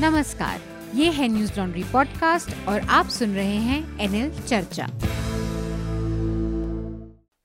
नमस्कार 0.00 0.60
ये 0.94 1.10
है 1.10 1.28
न्यूज़ 1.28 1.52
लॉन्ड्री 1.58 1.84
पॉडकास्ट 1.84 2.68
और 2.68 2.80
आप 2.80 3.06
सुन 3.06 3.34
रहे 3.34 3.56
हैं 3.56 4.00
एनएल 4.00 4.42
चर्चा। 4.42 4.86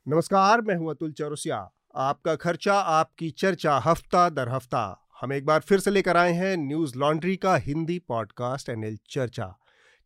नमस्कार 0.08 0.62
मैं 0.62 0.76
हूँ 0.76 0.90
अतुल 0.90 1.12
चौरसिया। 1.12 1.58
आपका 1.96 2.36
खर्चा 2.36 2.74
आपकी 2.74 3.30
चर्चा 3.30 3.78
हफ़्ता 3.78 4.30
दर 4.30 4.50
हफ़्ता। 4.50 5.08
हम 5.22 5.34
एक 5.34 5.46
बार 5.46 5.60
फिर 5.60 5.80
से 5.80 5.92
लेकर 5.92 6.18
आए 6.18 6.32
हैं 6.32 6.58
न्यूज़ 6.58 6.98
लॉन्ड्री 6.98 7.36
का 7.36 7.56
हिंदी 7.56 8.00
पॉडकास्ट 8.00 8.70
एनएल 8.70 8.98
चर्चा। 9.10 9.56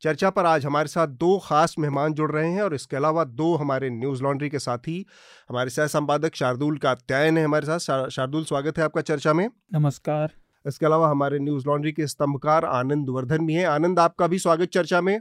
चर्चा 0.02 0.30
पर 0.30 0.46
आज 0.46 0.66
हमारे 0.66 0.88
साथ 0.88 1.08
दो 1.08 1.40
खास 1.40 1.76
मेहमान 1.80 2.14
जुड़ 2.14 2.32
रहे 2.32 2.52
हैं 2.52 2.62
और 2.62 2.76
इसके 2.76 2.98
अलावा 2.98 3.24
दो 3.24 3.56
हमारे 3.56 3.90
न्यूज़ 3.90 4.24
लॉन्ड्री 4.24 4.50
के 4.50 4.60
साथी। 4.60 5.06
हमारे 5.50 5.70
सह 5.70 5.88
संपादक 5.88 6.36
शार्दुल 6.36 6.78
का 6.78 6.96
त्यायन 6.96 7.38
है 7.38 7.46
हमारे 7.46 7.78
साथ। 7.78 8.10
शार्दुल 8.10 8.44
स्वागत 8.44 8.78
है 8.78 8.84
आपका 8.84 9.02
चर्चा 9.02 9.34
में। 9.34 9.50
नमस्कार। 9.74 10.43
इसके 10.66 10.86
अलावा 10.86 11.10
हमारे 11.10 11.40
न्यूज़ 11.40 11.68
लॉन्ड्री 11.68 11.92
के 11.92 12.08
स्तंभकार 12.08 12.66
आनंद 12.66 13.10
वर्धन 13.10 13.46
भी 13.46 13.54
हैं। 13.54 13.66
आनंद 13.66 14.00
आपका 14.00 14.28
भी 14.28 14.40
स्वागत 14.40 14.70
चर्चा 14.70 15.02
में। 15.02 15.20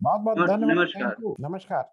बहुत 0.00 0.20
बहुत 0.20 0.38
धन्यवाद। 0.38 0.76
नमस्कार 0.76 1.34
नमस्कार। 1.40 1.90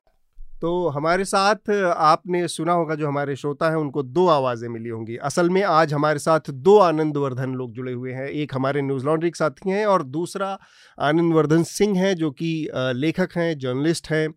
तो 0.62 0.88
हमारे 0.88 1.26
साथ 1.26 1.70
आपने 1.70 2.48
सुना 2.48 2.74
होगा 2.74 2.96
जो 2.96 3.08
हमारे 3.08 3.36
श्रोता 3.36 3.70
हैं 3.70 3.76
उनको 3.76 4.04
दो 4.04 4.26
आवाज़ें 4.28 4.68
मिली 4.70 4.90
होंगी। 4.90 5.18
असल 5.18 5.50
में 5.50 5.62
आज 5.64 5.94
हमारे 5.94 6.20
साथ 6.20 6.50
दो 6.50 6.78
आनंद 6.80 7.18
वर्धन 7.18 7.54
लोग 7.54 7.74
जुड़े 7.74 7.94
हुए 7.94 8.14
हैं। 8.14 8.28
एक 8.28 8.56
हमारे 8.56 8.82
न्यूज़ 8.82 9.06
लॉन्ड्री 9.06 9.30
के 9.30 9.38
साथी 9.38 9.70
हैं 9.70 9.86
और 9.86 10.04
दूसरा 10.04 10.58
आनंद 10.98 11.34
वर्धन 11.34 11.64
सिंह 11.64 11.98
हैं 12.00 12.16
जो 12.16 12.32
कि 12.32 12.70
लेखक 12.74 13.38
हैं 13.38 13.58
जर्नलिस्ट 13.58 14.12
हैं 14.12 14.28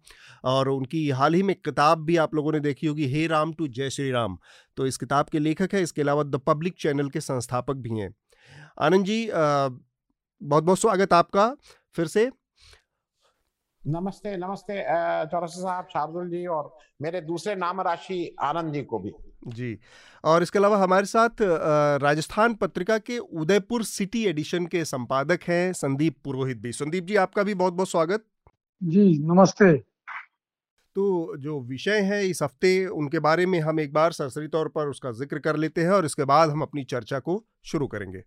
और 0.45 0.69
उनकी 0.69 1.09
हाल 1.11 1.35
ही 1.35 1.43
में 1.43 1.57
किताब 1.57 2.05
भी 2.05 2.17
आप 2.17 2.35
लोगों 2.35 2.53
ने 2.53 2.61
देखी 2.61 2.87
होगी 2.87 3.07
हे 3.07 3.27
राम 3.27 3.53
टू 3.53 3.69
जय 3.69 3.91
श्री 3.91 4.11
राम। 4.11 4.39
तो 4.77 4.87
इस 4.87 4.97
किताब 4.97 5.27
के 5.27 5.39
लेखक 5.39 5.75
हैं। 5.75 5.83
इसके 5.83 6.03
अलावा 6.03 6.23
द 6.23 6.41
पब्लिक 6.47 6.75
चैनल 6.79 7.09
के 7.09 7.21
संस्थापक 7.21 7.77
भी 7.77 7.99
हैं। 7.99 8.15
आनंद 8.79 9.05
जी 9.05 9.27
बहुत 9.31 10.65
बहुत 10.65 10.79
स्वागत 10.79 11.13
आपका 11.13 11.47
फिर 11.97 12.07
से। 12.07 12.31
नमस्ते 13.83 14.37
नमस्ते 14.37 14.75
चौरसा 15.27 15.61
साहब 15.61 15.87
शार्दुल 15.93 16.29
जी 16.31 16.45
और 16.49 16.73
मेरे 17.03 17.21
दूसरे 17.23 17.55
नाम 17.57 17.81
राशि 17.81 18.37
आनंद 18.43 18.73
जी 18.75 18.83
को 18.83 18.99
भी। 18.99 19.13
जी 19.49 19.79
और 20.25 20.43
इसके 20.43 20.59
अलावा 20.59 20.79
हमारे 20.79 21.07
साथ 21.07 21.43
राजस्थान 22.03 22.55
पत्रिका 22.55 22.99
के 23.01 23.19
उदयपुर 23.19 23.85
सिटी 23.85 24.25
एडिशन 24.27 24.67
के 24.67 24.85
संपादक 24.87 25.45
हैं 25.49 25.73
संदीप 25.75 26.17
पुरोहित 26.25 26.59
भी। 26.59 26.73
संदीप 26.73 27.05
जी 27.05 27.17
आपका 27.19 27.43
भी 27.43 27.55
बहुत 27.55 27.75
बहुत 27.75 27.91
स्वागत। 27.91 28.25
जी 28.83 29.07
नमस्ते। 29.29 29.77
तो 30.97 31.37
जो 31.39 31.61
विषय 31.63 32.01
है 32.03 32.27
इस 32.27 32.43
हफ़्ते 32.43 32.87
उनके 32.89 33.19
बारे 33.21 33.47
में 33.47 33.59
हम 33.61 33.81
एक 33.81 33.93
बार 33.93 34.13
सरसरी 34.13 34.49
तौर 34.49 34.69
पर 34.69 34.89
उसका 34.89 35.11
ज़िक्र 35.13 35.39
कर 35.39 35.57
लेते 35.57 35.81
हैं 35.81 35.91
और 35.93 36.05
इसके 36.05 36.25
बाद 36.27 36.51
हम 36.51 36.63
अपनी 36.63 36.85
चर्चा 36.87 37.19
को 37.19 37.43
शुरू 37.65 37.87
करेंगे। 37.87 38.23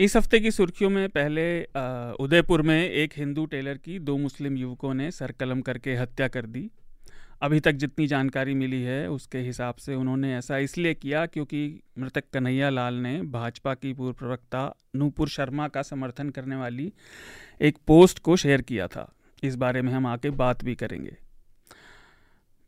इस 0.00 0.16
हफ़्ते 0.16 0.38
की 0.40 0.50
सुर्खियों 0.50 0.88
में 0.90 1.08
पहले 1.08 1.42
उदयपुर 2.20 2.62
में 2.62 2.90
एक 2.90 3.12
हिंदू 3.16 3.44
टेलर 3.46 3.78
की 3.78 3.98
दो 3.98 4.16
मुस्लिम 4.18 4.56
युवकों 4.56 4.92
ने 4.94 5.10
सरकलम 5.10 5.60
करके 5.60 5.94
हत्या 5.96 6.28
कर 6.28 6.46
दी। 6.46 6.70
अभी 7.42 7.60
तक 7.60 7.72
जितनी 7.72 8.06
जानकारी 8.06 8.54
मिली 8.54 8.80
है, 8.82 9.10
उसके 9.10 9.38
हिसाब 9.38 9.74
से 9.74 9.94
उन्होंने 9.94 10.34
ऐसा 10.36 10.58
इसलिए 10.58 10.94
किया 10.94 11.26
क्योंकि 11.26 11.82
मृतक 11.98 12.24
कन्हैया 12.32 12.70
लाल 12.70 12.94
ने 12.94 13.20
भाजपा 13.30 13.74
की 13.74 13.92
पूर्व 13.92 14.16
प्रवक्ता 14.18 14.68
नूपुर 14.96 15.28
शर्मा 15.28 15.68
का 15.68 15.82
समर्थन 15.82 16.30
करने 16.30 16.56
वाली 16.56 16.92
एक 17.60 17.78
पोस्ट 17.86 18.18
को 18.18 18.36
शेयर 18.36 18.62
किया 18.62 18.86
था। 18.86 19.10
इस 19.42 19.56
बारे 19.56 19.82
में 19.82 19.92
हम 19.92 20.06
आके 20.06 20.30
बात 20.30 20.64
भी 20.64 20.74
करेंगे। 20.74 21.16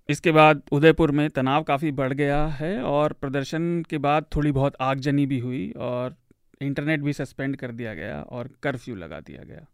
इसके 0.08 0.32
बाद 0.32 0.62
उदयपुर 0.72 1.10
में 1.10 1.28
तनाव 1.30 1.62
काफ़ी 1.62 1.90
बढ़ 1.92 2.12
गया 2.12 2.46
है 2.46 2.80
और 2.82 3.12
प्रदर्शन 3.12 3.84
के 3.90 3.98
बाद 3.98 4.24
थोड़ी 4.36 4.52
बहुत 4.52 4.76
आगजनी 4.80 5.26
भी 5.26 5.38
हुई 5.38 5.70
और 5.76 6.14
इंटरनेट 6.62 7.00
भी 7.00 7.12
सस्पेंड 7.12 7.56
कर 7.56 7.72
दिया 7.72 7.94
गया 7.94 8.20
और 8.22 8.50
कर्फ्यू 8.62 8.94
लगा 8.94 9.20
दिया 9.20 9.42
गया। 9.44 9.66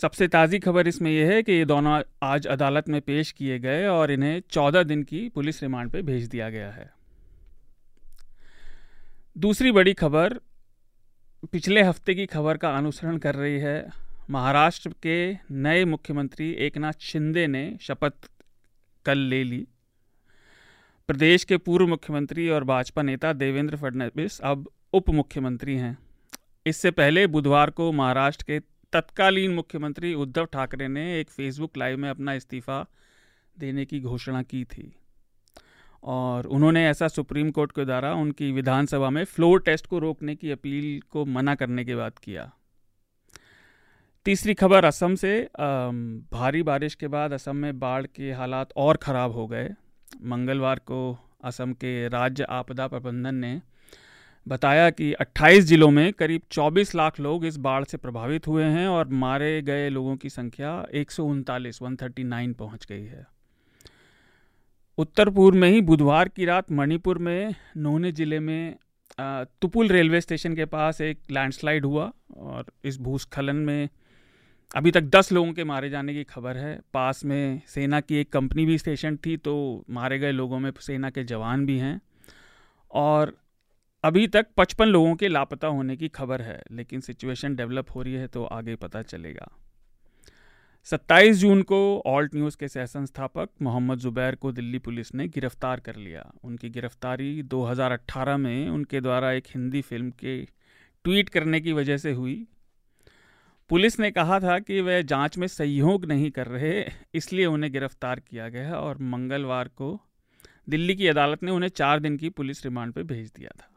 सबसे 0.00 0.28
ताज़ी 0.28 0.58
खबर 0.58 0.88
इसमें 0.88 1.10
यह 1.10 1.30
है 1.30 1.42
कि 1.42 1.52
ये 1.52 1.64
दोनों 1.64 2.02
आज 2.22 2.46
अदालत 2.46 2.88
में 2.88 3.00
पेश 3.00 3.32
किए 3.32 3.58
गए 3.58 3.86
और 3.86 4.10
इन्हें 4.10 4.42
चौदह 4.50 4.82
दिन 4.82 5.02
की 5.02 5.28
पुलिस 5.28 5.62
रिमांड 5.62 5.90
पर 5.90 6.02
भेज 6.02 6.28
दिया 6.28 6.50
गया 6.50 6.70
है। 6.70 6.90
दूसरी 9.36 9.72
बड़ी 9.72 9.94
खबर, 9.94 10.38
पिछले 11.52 11.82
हफ़्ते 11.82 12.14
की 12.14 12.26
खबर 12.26 12.56
का 12.56 12.76
अनुसरण 12.76 13.18
कर 13.18 13.34
रही 13.34 13.58
है। 13.58 13.90
महाराष्ट्र 14.30 14.90
के 15.02 15.32
नए 15.50 15.84
मुख्यमंत्री 15.84 16.50
एकनाथ 16.52 16.92
शिंदे 17.00 17.46
ने 17.46 17.78
शपथ 17.80 18.30
कल 19.04 19.18
ले 19.18 19.44
ली। 19.44 19.66
प्रदेश 21.08 21.44
के 21.44 21.56
पूर्व 21.56 21.86
मुख्यमंत्री 21.86 22.48
और 22.48 22.64
भाजपा 22.64 23.02
नेता 23.02 23.32
देवेंद्र 23.32 23.76
फडणवीस 23.76 24.38
अब 24.40 24.66
उप 24.92 25.08
मुख्यमंत्री 25.10 25.76
हैं। 25.76 25.96
इससे 26.66 26.90
पहले 26.90 27.26
बुधवार 27.26 27.70
को 27.70 27.90
महाराष्ट्र 27.92 28.44
के 28.44 28.58
तत्कालीन 28.92 29.54
मुख्यमंत्री 29.54 30.12
उद्धव 30.14 30.44
ठाकरे 30.44 30.88
ने 30.88 31.04
एक 31.20 31.30
फेसबुक 31.30 31.78
लाइव 31.78 31.98
में 31.98 32.08
अपना 32.10 32.32
इस्तीफा 32.32 32.84
देने 33.56 33.84
की 33.84 34.00
घोषणा 34.00 34.42
की 34.42 34.62
थी 34.64 34.92
और 36.02 36.46
उन्होंने 36.48 36.86
ऐसा 36.88 37.08
सुप्रीम 37.08 37.50
कोर्ट 37.50 37.72
के 37.72 37.84
द्वारा 37.84 38.12
उनकी 38.16 38.52
विधानसभा 38.52 39.10
में 39.10 39.24
फ्लोर 39.24 39.62
टेस्ट 39.62 39.86
को 39.86 39.98
रोकने 39.98 40.36
की 40.36 40.50
अपील 40.50 41.00
को 41.10 41.24
मना 41.24 41.54
करने 41.54 41.84
के 41.84 41.94
बाद 41.94 42.18
किया। 42.18 42.50
तीसरी 44.26 44.54
खबर, 44.54 44.84
असम 44.84 45.14
से 45.14 45.36
भारी 46.32 46.62
बारिश 46.64 46.94
के 46.94 47.08
बाद 47.08 47.32
असम 47.32 47.56
में 47.56 47.78
बाढ़ 47.78 48.06
के 48.06 48.32
हालात 48.34 48.72
और 48.76 48.96
ख़राब 48.96 49.32
हो 49.32 49.46
गए। 49.46 49.68
मंगलवार 50.24 50.78
को 50.78 51.18
असम 51.44 51.72
के 51.72 52.08
राज्य 52.08 52.44
आपदा 52.44 52.86
प्रबंधन 52.88 53.34
ने 53.34 53.62
बताया 54.48 54.90
कि 54.90 55.14
28 55.20 55.60
जिलों 55.60 55.90
में 55.90 56.12
करीब 56.12 56.42
24 56.52 56.94
लाख 56.94 57.20
लोग 57.20 57.44
इस 57.46 57.56
बाढ़ 57.56 57.84
से 57.84 57.96
प्रभावित 57.96 58.46
हुए 58.46 58.64
हैं 58.64 58.88
और 58.88 59.08
मारे 59.08 59.62
गए 59.62 59.88
लोगों 59.88 60.16
की 60.16 60.28
संख्या 60.28 60.86
एक 60.94 61.10
सौ 61.10 61.24
पहुँच 61.26 62.86
गई 62.86 63.04
है। 63.04 63.26
उत्तर 64.98 65.30
पूर्व 65.30 65.56
में 65.56 65.70
ही 65.70 65.80
बुधवार 65.80 66.28
की 66.28 66.44
रात 66.44 66.72
मणिपुर 66.72 67.18
में 67.18 67.54
नोने 67.76 68.12
ज़िले 68.12 68.40
में 68.40 68.76
तुपुल 69.60 69.88
रेलवे 69.88 70.20
स्टेशन 70.20 70.54
के 70.54 70.64
पास 70.64 71.00
एक 71.00 71.18
लैंडस्लाइड 71.30 71.84
हुआ 71.84 72.12
और 72.36 72.64
इस 72.84 73.00
भूस्खलन 73.00 73.56
में 73.56 73.88
अभी 74.76 74.90
तक 74.90 75.00
दस 75.02 75.30
लोगों 75.32 75.52
के 75.52 75.64
मारे 75.64 75.88
जाने 75.90 76.14
की 76.14 76.22
खबर 76.24 76.56
है। 76.56 76.78
पास 76.94 77.24
में 77.24 77.60
सेना 77.66 78.00
की 78.00 78.16
एक 78.16 78.32
कंपनी 78.32 78.64
भी 78.66 78.76
स्टेशन 78.78 79.16
थी 79.16 79.36
तो 79.36 79.84
मारे 79.90 80.18
गए 80.18 80.32
लोगों 80.32 80.58
में 80.58 80.70
सेना 80.80 81.10
के 81.10 81.24
जवान 81.24 81.64
भी 81.66 81.78
हैं। 81.78 82.00
और 82.90 83.32
अभी 84.04 84.26
तक 84.26 84.46
पचपन 84.56 84.86
लोगों 84.86 85.14
के 85.14 85.28
लापता 85.28 85.68
होने 85.68 85.96
की 85.96 86.08
खबर 86.08 86.42
है, 86.42 86.62
लेकिन 86.72 87.00
सिचुएशन 87.00 87.54
डेवलप 87.56 87.94
हो 87.94 88.02
रही 88.02 88.14
है 88.14 88.26
तो 88.26 88.44
आगे 88.44 88.76
पता 88.76 89.02
चलेगा। 89.02 89.48
27 90.88 91.36
जून 91.36 91.62
को 91.62 91.80
ऑल्ट 92.06 92.34
न्यूज़ 92.34 92.56
के 92.56 92.68
सह 92.68 92.86
संस्थापक 92.86 93.48
मोहम्मद 93.62 93.98
ज़ुबैर 93.98 94.34
को 94.34 94.52
दिल्ली 94.52 94.78
पुलिस 94.78 95.14
ने 95.14 95.28
गिरफ़्तार 95.28 95.80
कर 95.80 95.96
लिया। 95.96 96.30
उनकी 96.44 96.70
गिरफ्तारी 96.70 97.42
2018 97.42 98.36
में 98.36 98.68
उनके 98.68 99.00
द्वारा 99.00 99.32
एक 99.32 99.46
हिंदी 99.46 99.82
फ़िल्म 99.82 100.10
के 100.10 100.40
ट्वीट 101.04 101.28
करने 101.28 101.60
की 101.60 101.72
वजह 101.72 101.96
से 101.96 102.12
हुई। 102.12 102.46
पुलिस 103.70 103.98
ने 104.00 104.10
कहा 104.10 104.38
था 104.40 104.58
कि 104.58 104.80
वे 104.80 105.02
जाँच 105.02 105.36
में 105.38 105.46
सहयोग 105.46 106.04
नहीं 106.04 106.30
कर 106.30 106.46
रहे, 106.46 106.84
इसलिए 107.14 107.46
उन्हें 107.46 107.72
गिरफ़्तार 107.72 108.20
किया 108.20 108.48
गया 108.48 108.74
और 108.74 108.98
मंगलवार 108.98 109.68
को 109.68 110.00
दिल्ली 110.68 110.94
की 110.94 111.08
अदालत 111.08 111.42
ने 111.42 111.50
उन्हें 111.50 111.70
चार 111.70 112.00
दिन 112.00 112.16
की 112.16 112.28
पुलिस 112.28 112.64
रिमांड 112.64 112.92
पर 112.92 113.02
भेज 113.02 113.30
दिया 113.36 113.50
था। 113.58 113.68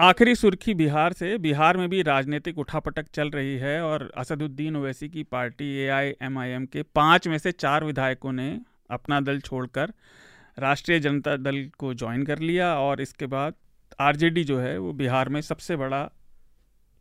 आखिरी 0.00 0.34
सुर्खी 0.34 0.74
बिहार 0.74 1.12
से, 1.12 1.38
बिहार 1.38 1.76
में 1.76 1.88
भी 1.88 2.02
राजनीतिक 2.02 2.58
उठापटक 2.58 3.06
चल 3.14 3.30
रही 3.30 3.56
है 3.56 3.80
और 3.82 4.12
असदुद्दीन 4.16 4.76
ओवैसी 4.76 5.08
की 5.08 5.22
पार्टी 5.22 5.74
एआईएमआईएम 5.76 6.66
के 6.66 6.82
पाँच 6.82 7.28
में 7.28 7.38
से 7.38 7.52
चार 7.52 7.84
विधायकों 7.84 8.32
ने 8.32 8.60
अपना 8.90 9.20
दल 9.20 9.40
छोड़कर 9.40 9.92
राष्ट्रीय 10.58 11.00
जनता 11.00 11.36
दल 11.36 11.64
को 11.78 11.94
ज्वाइन 11.94 12.24
कर 12.24 12.38
लिया 12.38 12.74
और 12.74 13.00
इसके 13.00 13.26
बाद 13.26 13.54
आरजेडी 14.00 14.44
जो 14.44 14.58
है, 14.58 14.78
वो 14.78 14.92
बिहार 14.92 15.28
में 15.28 15.40
सबसे 15.40 15.76
बड़ा 15.76 16.08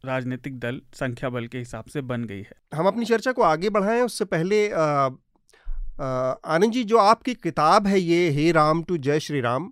राजनीतिक 0.05 0.59
दल 0.59 0.81
संख्या 0.93 1.29
बल 1.29 1.47
के 1.47 1.57
हिसाब 1.57 1.85
से 1.85 2.01
बन 2.01 2.23
गई 2.25 2.39
है। 2.39 2.55
हम 2.73 2.87
अपनी 2.87 3.05
चर्चा 3.05 3.31
को 3.31 3.41
आगे 3.41 3.69
बढ़ाएँ 3.69 4.01
उससे 4.01 4.25
पहले 4.25 4.67
आनंद 5.99 6.71
जी 6.71 6.83
जो 6.83 6.97
आपकी 6.97 7.33
किताब 7.33 7.87
है 7.87 7.99
ये 7.99 8.29
हे 8.29 8.51
राम 8.51 8.83
टू 8.83 8.97
जय 8.97 9.19
श्री 9.19 9.41
राम 9.41 9.71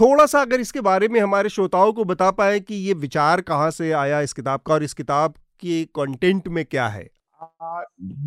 थोड़ा 0.00 0.26
सा 0.26 0.40
अगर 0.42 0.60
इसके 0.60 0.80
बारे 0.80 1.08
में 1.08 1.20
हमारे 1.20 1.48
श्रोताओं 1.48 1.92
को 1.92 2.04
बता 2.04 2.30
पाए 2.30 2.60
कि 2.60 2.74
ये 2.74 2.94
विचार 2.94 3.40
कहाँ 3.40 3.70
से 3.70 3.90
आया 3.92 4.20
इस 4.20 4.32
किताब 4.32 4.60
का 4.60 4.74
और 4.74 4.82
इस 4.82 4.94
किताब 4.94 5.34
के 5.60 5.84
कंटेंट 5.94 6.48
में 6.48 6.64
क्या 6.64 6.86
है? 6.88 7.04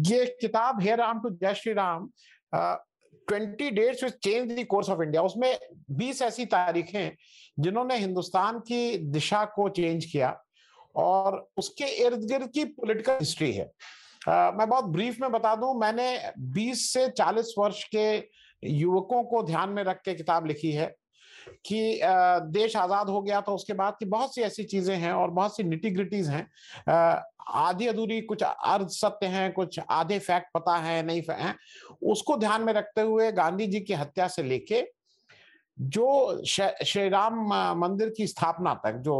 ये 0.09 0.25
किताब 0.41 0.81
हे 0.81 0.95
Ram 0.95 1.19
to 1.19 1.29
Jai 1.41 1.53
Shri 1.53 1.73
Ram 1.73 2.09
twenty 2.53 3.69
dates 3.71 4.03
which 4.03 4.13
change 4.23 4.51
the 4.51 4.65
course 4.69 4.89
of 4.89 5.01
India 5.03 5.21
उसमें 5.21 5.57
बीस 5.91 6.21
ऐसी 6.21 6.45
तारीखें 6.45 7.11
जिन्होंने 7.59 7.97
हिंदुस्तान 7.97 8.59
की 8.59 8.97
दिशा 9.11 9.43
को 9.45 9.67
चेंज 9.69 10.05
किया। 10.05 10.29
और 10.95 11.49
उसके 11.57 11.85
इर्द 11.85 12.23
गिर्द 12.23 12.51
की 12.51 12.65
पॉलिटिकल 12.65 13.13
हिस्ट्री 13.13 13.51
है। 13.53 13.71
uh, 13.71 14.57
मैं 14.57 14.69
बहुत 14.69 14.85
ब्रीफ 14.85 15.17
में 15.21 15.31
बता 15.31 15.55
दूँ 15.55 15.79
मैंने 15.79 16.31
20 16.39 16.93
से 16.93 17.07
40 17.07 17.53
वर्ष 17.57 17.83
के 17.83 18.15
युवकों 18.63 19.23
को 19.23 19.43
ध्यान 19.43 19.69
में 19.69 19.83
रख 19.83 20.01
के 20.01 20.13
किताब 20.13 20.45
लिखी 20.45 20.71
है 20.71 20.95
कि 21.65 21.99
देश 22.51 22.75
आज़ाद 22.75 23.09
हो 23.09 23.21
गया 23.21 23.41
था 23.41 23.51
उसके 23.51 23.73
बाद 23.73 23.95
की 23.99 24.05
बहुत 24.05 24.35
सी 24.35 24.41
ऐसी 24.41 24.63
चीज़ें 24.63 24.95
हैं 24.95 25.13
और 25.13 25.29
बहुत 25.29 25.55
सी 25.55 25.63
निटिग्रिटीज 25.63 26.29
हैं। 26.29 26.47
आधी 27.51 27.87
अधूरी 27.87 28.21
कुछ 28.21 28.43
अर्ध 28.43 28.87
सत्य 28.87 29.27
हैं 29.27 29.51
कुछ 29.53 29.79
आधे 29.89 30.19
फैक्ट 30.19 30.47
पता 30.53 30.77
है 30.77 31.03
नहीं 31.03 31.21
है। 31.29 31.55
उसको 32.01 32.37
ध्यान 32.37 32.61
में 32.61 32.73
रखते 32.73 33.01
हुए 33.01 33.31
गांधी 33.31 33.67
जी 33.67 33.79
की 33.79 33.93
हत्या 33.93 34.27
से 34.27 34.43
लेके 34.43 34.81
जो 35.81 36.43
श्री 36.45 37.07
राम 37.09 37.33
मंदिर 37.79 38.09
की 38.17 38.27
स्थापना 38.27 38.73
तक 38.83 38.93
जो 38.95 39.15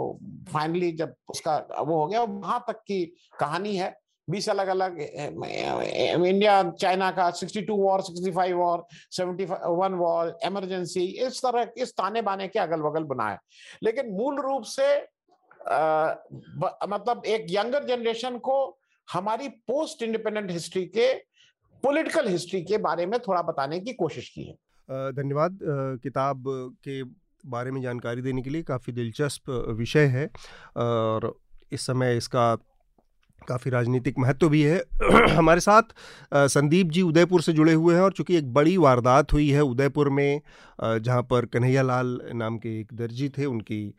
फाइनली 0.54 0.92
जब 0.92 1.14
उसका 1.30 1.58
वो 1.80 1.98
हो 1.98 2.08
गया 2.08 2.22
वहाँ 2.24 2.64
तक 2.68 2.82
की 2.88 3.04
कहानी 3.40 3.76
है। 3.78 3.96
बीस 4.30 4.50
अलग 4.50 4.68
अलग 4.68 5.00
इंडिया 5.00 6.62
चाइना 6.72 7.10
का 7.12 7.30
62 7.32 7.70
वॉर 7.70 8.02
65 8.02 8.52
वॉर 8.54 8.86
71 9.12 9.94
वॉर 9.94 10.38
इमरजेंसी 10.46 11.06
इस 11.26 11.42
तरह 11.46 11.72
इस 11.78 11.94
ताने 11.94 12.22
बाने 12.22 12.48
के 12.48 12.60
अगल 12.60 12.82
बगल 12.82 13.04
बनाए। 13.04 13.38
लेकिन 13.84 14.12
मूल 14.12 14.40
रूप 14.42 14.64
से 14.64 14.96
आ, 15.68 16.14
मतलब 16.88 17.26
एक 17.26 17.46
यंगर 17.50 17.84
जनरेशन 17.84 18.38
को 18.38 18.78
हमारी 19.14 19.48
पोस्ट 19.48 20.04
इंडिपेंडेंट 20.04 20.52
हिस्ट्री 20.52 20.86
के 20.86 21.14
पॉलिटिकल 21.84 22.28
हिस्ट्री 22.28 22.62
के 22.64 22.78
बारे 22.78 23.06
में 23.06 23.20
थोड़ा 23.20 23.42
बताने 23.42 23.80
की 23.80 23.94
कोशिश 23.94 24.30
की 24.30 24.44
है। 24.44 24.56
धन्यवाद 24.90 25.60
किताब 26.04 26.44
के 26.84 27.02
बारे 27.44 27.72
में 27.72 27.82
जानकारी 27.82 28.22
देने 28.22 28.42
के 28.42 28.50
लिए। 28.50 28.64
काफ़ी 28.64 28.94
दिलचस्प 28.94 29.50
विषय 29.78 30.06
है 30.08 30.30
और 30.78 31.34
इस 31.72 31.86
समय 31.86 32.18
इसका 32.18 32.56
काफ़ी 33.48 33.72
राजनीतिक 33.72 34.20
महत्व 34.20 34.50
भी 34.50 34.62
है। 34.62 34.78
हमारे 35.30 35.60
साथ 35.60 35.94
संदीप 36.34 36.88
जी 36.88 37.02
उदयपुर 37.02 37.42
से 37.42 37.54
जुड़े 37.54 37.74
हुए 37.74 37.96
हैं 37.96 38.02
और 38.02 38.12
चूँकि 38.12 38.36
एक 38.38 38.54
बड़ी 38.54 38.76
वारदात 38.78 39.34
हुई 39.34 39.50
है 39.50 39.62
उदयपुर 39.62 40.10
में 40.10 40.42
जहाँ 40.82 41.22
पर 41.24 41.46
कन्हैया 41.46 41.82
लाल 41.82 42.20
नाम 42.34 42.58
के 42.58 42.80
एक 42.80 42.94
दर्जी 42.94 43.30
थे, 43.30 43.46
उनकी 43.46 43.94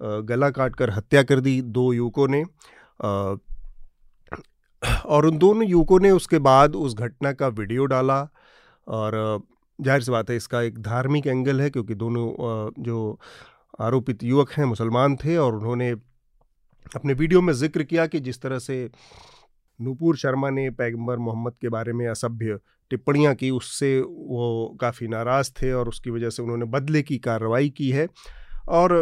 गला 0.00 0.50
काट 0.50 0.76
कर 0.76 0.90
हत्या 0.90 1.22
कर 1.22 1.40
दी 1.40 1.60
दो 1.62 1.92
युवकों 1.92 2.28
ने। 2.28 2.44
और 5.06 5.26
उन 5.26 5.38
दोनों 5.38 5.64
युवकों 5.64 5.98
ने 6.00 6.10
उसके 6.10 6.38
बाद 6.38 6.74
उस 6.76 6.94
घटना 6.94 7.32
का 7.32 7.48
वीडियो 7.48 7.84
डाला 7.86 8.20
और 8.88 9.14
ज़ाहिर 9.78 10.02
सी 10.02 10.10
बात 10.10 10.30
है, 10.30 10.36
इसका 10.36 10.60
एक 10.62 10.78
धार्मिक 10.82 11.26
एंगल 11.26 11.60
है, 11.60 11.70
क्योंकि 11.70 11.94
दोनों 11.94 12.26
जो 12.82 13.18
आरोपित 13.80 14.22
युवक 14.22 14.50
हैं, 14.52 14.64
मुसलमान 14.64 15.16
थे 15.16 15.36
और 15.36 15.54
उन्होंने 15.54 15.90
अपने 16.94 17.12
वीडियो 17.14 17.40
में 17.42 17.52
ज़िक्र 17.54 17.82
किया 17.82 18.06
कि 18.06 18.20
जिस 18.20 18.40
तरह 18.42 18.58
से 18.58 18.88
नूपुर 19.80 20.16
शर्मा 20.16 20.50
ने 20.50 20.68
पैगंबर 20.70 21.18
मोहम्मद 21.18 21.54
के 21.60 21.68
बारे 21.68 21.92
में 21.92 22.06
असभ्य 22.08 22.58
टिप्पणियाँ 22.90 23.34
की, 23.34 23.50
उससे 23.50 23.98
वो 24.00 24.76
काफ़ी 24.80 25.08
नाराज़ 25.08 25.50
थे 25.52 25.72
और 25.72 25.88
उसकी 25.88 26.10
वजह 26.10 26.30
से 26.30 26.42
उन्होंने 26.42 26.64
बदले 26.70 27.02
की 27.02 27.18
कार्रवाई 27.18 27.68
की 27.70 27.90
है। 27.90 28.08
और 28.68 28.94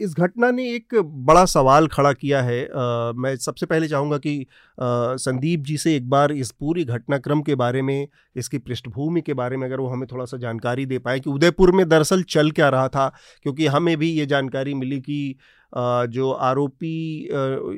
इस 0.00 0.14
घटना 0.14 0.50
ने 0.50 0.68
एक 0.74 0.94
बड़ा 1.26 1.44
सवाल 1.44 1.86
खड़ा 1.86 2.12
किया 2.12 2.42
है। 2.42 2.64
आ, 2.64 3.12
मैं 3.12 3.36
सबसे 3.36 3.66
पहले 3.66 3.88
चाहूँगा 3.88 4.18
कि 4.18 4.40
आ, 4.40 5.16
संदीप 5.16 5.60
जी 5.60 5.76
से 5.76 5.96
एक 5.96 6.08
बार 6.10 6.32
इस 6.32 6.50
पूरी 6.50 6.84
घटनाक्रम 6.84 7.42
के 7.42 7.54
बारे 7.54 7.82
में 7.82 8.08
इसकी 8.36 8.58
पृष्ठभूमि 8.58 9.20
के 9.20 9.34
बारे 9.34 9.56
में 9.56 9.66
अगर 9.66 9.80
वो 9.80 9.88
हमें 9.88 10.06
थोड़ा 10.12 10.24
सा 10.24 10.36
जानकारी 10.36 10.86
दे 10.86 10.98
पाए 10.98 11.20
कि 11.20 11.30
उदयपुर 11.30 11.72
में 11.72 11.88
दरअसल 11.88 12.22
चल 12.22 12.50
क्या 12.50 12.68
रहा 12.68 12.88
था 12.88 13.08
क्योंकि 13.42 13.66
हमें 13.66 13.96
भी 13.96 14.10
ये 14.10 14.26
जानकारी 14.26 14.74
मिली 14.74 15.00
कि 15.00 15.36
आ, 15.76 16.06
जो 16.06 16.30
आरोपी 16.30 17.28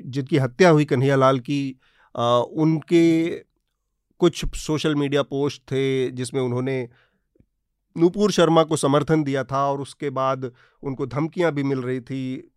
जिनकी 0.06 0.36
हत्या 0.36 0.68
हुई 0.68 0.84
कन्हैया 0.84 1.16
लाल 1.16 1.38
की 1.38 1.78
उनके 2.56 3.28
कुछ 4.18 4.44
सोशल 4.56 4.94
मीडिया 4.94 5.22
पोस्ट 5.22 5.62
थे 5.62 6.10
जिसमें 6.10 6.40
उन्होंने 6.40 6.88
नूपुर 7.96 8.30
शर्मा 8.32 8.62
को 8.62 8.76
समर्थन 8.76 9.22
दिया 9.24 9.44
था 9.44 9.64
और 9.66 9.80
उसके 9.80 10.10
बाद 10.12 10.50
उनको 10.82 11.06
धमकियाँ 11.06 11.52
भी 11.52 11.62
मिल 11.62 11.80
रही 11.80 12.00
थी। 12.02 12.52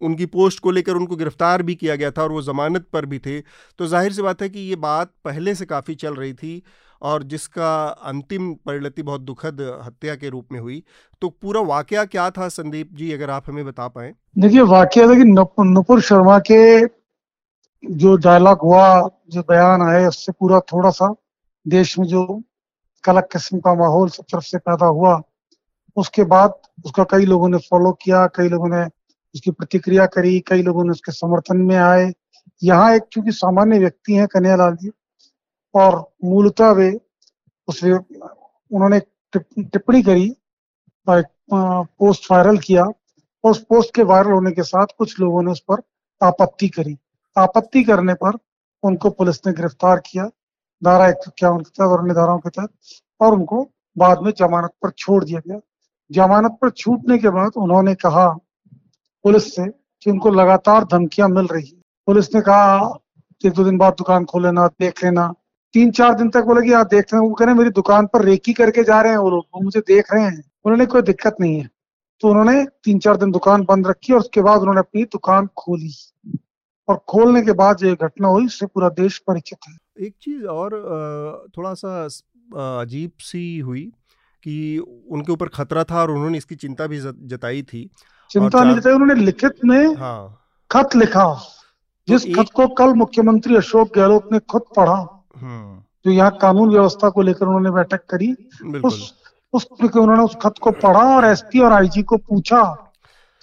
उनकी 0.00 0.26
पोस्ट 0.28 0.60
को 0.60 0.70
लेकर 0.70 0.94
उनको 0.94 1.16
गिरफ़्तार 1.16 1.62
भी 1.62 1.74
किया 1.74 1.94
गया 1.96 2.10
था 2.10 2.22
और 2.22 2.32
वो 2.32 2.42
ज़मानत 2.42 2.86
पर 2.92 3.06
भी 3.06 3.18
थे। 3.18 3.40
तो 3.40 3.86
ज़ाहिर 3.86 4.12
सी 4.12 4.22
बात 4.22 4.42
है 4.42 4.48
कि 4.48 4.60
ये 4.60 4.76
बात 4.78 5.12
पहले 5.24 5.54
से 5.54 5.66
काफ़ी 5.66 5.94
चल 5.96 6.14
रही 6.14 6.32
थी 6.34 6.62
और 7.02 7.22
जिसका 7.24 7.84
अंतिम 8.08 8.52
परिणति 8.66 9.02
बहुत 9.02 9.20
दुखद 9.22 9.60
हत्या 9.84 10.14
के 10.16 10.28
रूप 10.28 10.52
में 10.52 10.58
हुई। 10.60 10.82
तो 11.22 11.28
पूरा 11.30 11.60
वाकया 11.62 12.04
क्या 12.06 12.28
था 12.30 12.48
संदीप 12.50 12.94
जी, 12.94 13.12
अगर 13.12 13.30
आप 13.30 13.48
हमें 13.48 13.64
बता 13.66 13.88
पाए? 13.88 14.12
देखिए, 14.36 14.60
वाकया 14.62 15.08
था 15.08 15.14
कि 15.14 15.24
नुपुर 15.64 16.00
शर्मा 16.02 16.38
के 16.50 16.80
जो 17.84 18.16
डायलॉग 18.16 18.60
हुआ, 18.62 19.08
जो 19.28 19.42
बयान 19.42 19.82
आए 19.82 20.04
उससे 20.06 20.32
पूरा 20.32 20.60
थोड़ा 20.72 20.90
सा 20.90 21.14
देश 21.66 21.98
में 21.98 22.06
जो 22.06 22.42
अलग 23.08 23.22
किस्म 23.22 23.58
का 23.58 23.74
माहौल 23.74 24.08
सब 24.08 24.24
तरफ़ 24.32 24.44
से 24.44 24.58
पैदा 24.58 24.86
हुआ। 24.86 25.20
उसके 25.96 26.24
बाद 26.24 26.54
उसका 26.84 27.04
कई 27.04 27.24
लोगों 27.24 27.48
ने 27.48 27.58
फॉलो 27.58 27.92
किया, 27.92 28.26
कई 28.26 28.48
लोगों 28.48 28.68
ने 28.68 28.84
उसकी 29.34 29.50
प्रतिक्रिया 29.50 30.06
करी, 30.06 30.40
कई 30.40 30.62
लोगों 30.62 30.84
ने 30.84 30.90
उसके 30.90 31.12
समर्थन 31.12 31.56
में 31.56 31.76
आए। 31.76 32.12
यहाँ 32.62 32.94
एक 32.94 33.02
क्योंकि 33.12 33.32
सामान्य 33.32 33.78
व्यक्ति 33.78 34.14
हैं 34.14 34.26
कन्हैयालाल 34.26 34.76
जी, 34.76 34.90
और 35.74 36.12
मूलतः 36.24 36.70
वे 36.70 37.00
उस, 37.68 37.84
उन्होंने 37.84 39.00
टिप्पणी 39.36 40.02
करी, 40.02 40.36
और 41.08 41.18
एक 41.18 41.26
पोस्ट 41.98 42.30
वायरल 42.32 42.58
किया। 42.58 42.84
और 42.84 43.50
उस 43.50 43.64
पोस्ट 43.64 43.94
के 43.94 44.02
वायरल 44.02 44.32
होने 44.32 44.50
के 44.50 44.62
साथ 44.62 44.86
कुछ 44.98 45.20
लोगों 45.20 45.42
ने 45.42 45.50
उस 45.52 45.60
पर 45.60 45.82
आपत्ति 46.20 46.68
करी। 46.68 46.96
आपत्ति 47.36 47.82
करने 47.84 48.14
पर 48.14 48.38
उनको 48.82 49.10
पुलिस 49.10 49.46
ने 49.46 49.52
गिरफ़्तार 49.52 50.02
किया। 50.06 50.28
धारा 50.82 51.08
एक 51.08 51.14
सौ 51.14 51.30
इक्यावन 51.30 51.58
के 51.58 51.70
तहत 51.70 51.88
और 51.88 52.00
अन्य 52.00 52.14
धाराओं 52.14 52.38
के 52.38 52.50
तहत 52.50 52.70
और 53.20 53.34
उनको 53.34 53.70
बाद 53.98 54.18
में 54.22 54.32
जमानत 54.38 54.70
पर 54.82 54.90
छोड़ 54.90 55.24
दिया 55.24 55.40
गया। 55.48 55.58
जमानत 56.10 56.58
पर 56.62 56.70
छूटने 56.70 57.18
के 57.18 57.28
बाद 57.28 57.52
उन्होंने 57.56 57.94
कहा 57.94 58.28
पुलिस 59.24 59.54
से 59.54 59.66
कि 60.02 60.10
उनको 60.10 60.30
लगातार 60.30 60.84
धमकियाँ 60.84 61.28
मिल 61.28 61.46
रही 61.46 61.66
है। 61.66 61.82
पुलिस 62.06 62.34
ने 62.34 62.40
कहा, 62.40 62.98
एक 63.44 63.52
दो 63.52 63.64
दिन 63.64 63.78
बाद 63.78 63.92
दुकान 63.92 64.24
खोल 64.24 64.42
लेना, 64.42 64.66
देख 64.66 65.04
लेना। 65.04 65.32
तीन 65.74 65.90
चार 65.90 66.14
दिन 66.14 66.30
तक 66.30 66.44
बोले 66.44 66.66
कि 66.66 66.72
आप 66.72 66.86
देख 66.86 67.04
रहे 67.12 67.22
हैं 67.22 67.28
वो 67.28 67.34
कह 67.34 67.44
रहे 67.44 67.52
हैं, 67.52 67.58
मेरी 67.58 67.70
दुकान 67.70 68.06
पर 68.06 68.22
रेकी 68.22 68.52
करके 68.52 68.84
जा 68.84 69.00
रहे 69.00 69.12
हैं 69.12 69.18
वो 69.18 69.30
लोग, 69.30 69.44
वो 69.54 69.60
मुझे 69.60 69.80
देख 69.80 70.12
रहे 70.12 70.24
हैं। 70.24 70.44
उन्होंने 70.64 70.86
कोई 70.86 71.02
दिक्कत 71.02 71.36
नहीं 71.40 71.60
है। 71.60 71.70
तो 72.20 72.28
उन्होंने 72.28 72.64
तीन 72.64 72.98
चार 72.98 73.16
दिन 73.16 73.30
दुकान 73.30 73.64
बंद 73.64 73.86
रखी 73.86 74.12
और 74.12 74.20
उसके 74.20 74.40
बाद 74.40 74.60
उन्होंने 74.60 74.80
अपनी 74.80 75.04
दुकान 75.04 75.46
खोली। 75.46 75.92
और 76.88 76.96
खोलने 77.08 77.42
के 77.42 77.52
बाद 77.52 77.76
जो 77.76 77.94
घटना 77.94 78.28
हुई 78.28 78.44
इससे 78.44 78.66
पूरा 78.66 78.88
देश 78.98 79.18
परिचित 79.26 79.58
है। 79.68 80.06
एक 80.06 80.14
चीज़ 80.22 80.44
और 80.46 80.70
थोड़ा 81.56 81.74
सा 81.74 82.04
अजीब 82.80 83.10
सी 83.20 83.58
हुई 83.58 83.82
कि 84.42 84.56
उनके 84.78 85.32
ऊपर 85.32 85.48
खतरा 85.48 85.84
था 85.84 86.00
और 86.00 86.10
उन्होंने 86.10 86.38
इसकी 86.38 86.54
चिंता 86.54 86.86
भी 86.86 87.00
जताई 87.00 87.62
थी। 87.62 87.88
चिंता 88.30 88.64
नहीं 88.64 88.76
जताई 88.76 88.92
उन्होंने 88.92 89.14
लिखित 89.14 89.64
में 89.64 89.94
हाँ। 89.96 90.40
खत 90.70 90.96
लिखा। 90.96 91.32
तो 91.34 92.12
जिस 92.12 92.24
तो 92.24 92.42
खत 92.42 92.50
को 92.54 92.66
कल 92.74 92.92
मुख्यमंत्री 92.94 93.56
अशोक 93.56 93.96
गहलोत 93.96 94.28
ने 94.32 94.38
खुद 94.50 94.62
पढ़ा 94.76 94.96
हम्म। 95.36 95.82
जो 96.04 96.10
यहाँ 96.10 96.30
कानून 96.40 96.70
व्यवस्था 96.70 97.08
को 97.10 97.22
लेकर 97.22 97.46
उन्होंने 97.46 97.70
बैठक 97.70 98.04
करी 98.10 98.32
उस 98.84 99.14
उस 99.54 99.66
उन्होंने 99.82 100.22
उस 100.22 100.36
खत 100.42 100.54
को 100.62 100.70
पढ़ा 100.82 101.04
और 101.16 101.24
एसपी 101.24 101.60
और 101.60 101.72
आईजी 101.72 102.02
को 102.02 102.16
पूछा 102.18 102.60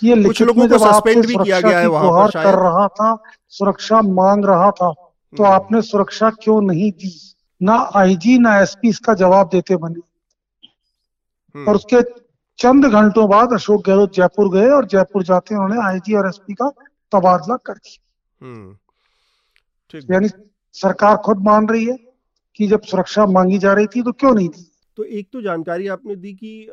कि 0.01 0.07
ये 0.07 0.15
लिखित 0.15 0.47
में 0.49 0.67
जब 0.67 0.83
आपसे 0.83 1.13
सुरक्षा 1.23 1.59
की 1.61 1.87
गुहार 1.87 2.31
कर 2.33 2.55
रहा 2.59 2.87
था 2.89 3.15
सुरक्षा 3.53 4.01
मांग 4.01 4.45
रहा 4.45 4.69
था 4.71 4.91
तो 4.91 5.43
हम्म। 5.43 5.53
आपने 5.53 5.81
सुरक्षा 5.81 6.29
क्यों 6.37 6.61
नहीं 6.61 6.91
दी 6.93 7.11
ना 7.61 7.75
आईजी 7.95 8.37
ना 8.39 8.57
एसपी 8.59 8.89
इसका 8.89 9.13
जवाब 9.13 9.49
देते 9.49 9.75
बने 9.75 10.01
हम्म। 11.55 11.67
और 11.67 11.75
उसके 11.75 12.01
चंद 12.59 12.85
घंटों 12.85 13.27
बाद 13.29 13.53
अशोक 13.53 13.85
गहलोत 13.87 14.13
जयपुर 14.15 14.49
गए 14.49 14.69
और 14.69 14.85
जयपुर 14.85 15.23
जाते 15.23 15.55
उन्होंने 15.55 15.87
आईजी 15.87 16.15
और 16.15 16.27
एसपी 16.27 16.53
का 16.53 16.69
तबादला 17.11 17.55
कर 17.65 17.73
दिया 17.75 18.47
हम्म। 18.47 20.13
यानी 20.13 20.29
सरकार 20.75 21.17
खुद 21.19 21.43
मान 21.43 21.67
रही 21.67 21.85
है 21.85 21.97
कि 22.59 22.67
जब 22.67 22.81
सुरक्षा 22.85 23.25
मांगी 23.27 23.57
जा 23.59 23.73
रही 23.73 23.87
थी 23.87 24.01
तो 24.01 24.11
क्यों 24.13 24.33
नहीं 24.33 24.49
दी 24.49 24.70
तो 24.97 25.03
एक 25.03 25.27
तो 25.33 25.41
जानकारी 25.41 25.87
आपने 25.87 26.15
दी 26.15 26.33
कि 26.33 26.67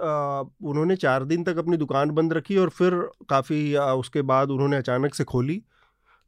उन्होंने 0.64 0.96
चार 0.96 1.24
दिन 1.24 1.44
तक 1.44 1.58
अपनी 1.58 1.76
दुकान 1.76 2.10
बंद 2.10 2.32
रखी 2.32 2.56
और 2.56 2.68
फिर 2.70 2.94
काफ़ी 3.28 3.76
उसके 3.76 4.22
बाद 4.22 4.50
उन्होंने 4.50 4.76
अचानक 4.76 5.14
से 5.14 5.24
खोली। 5.24 5.62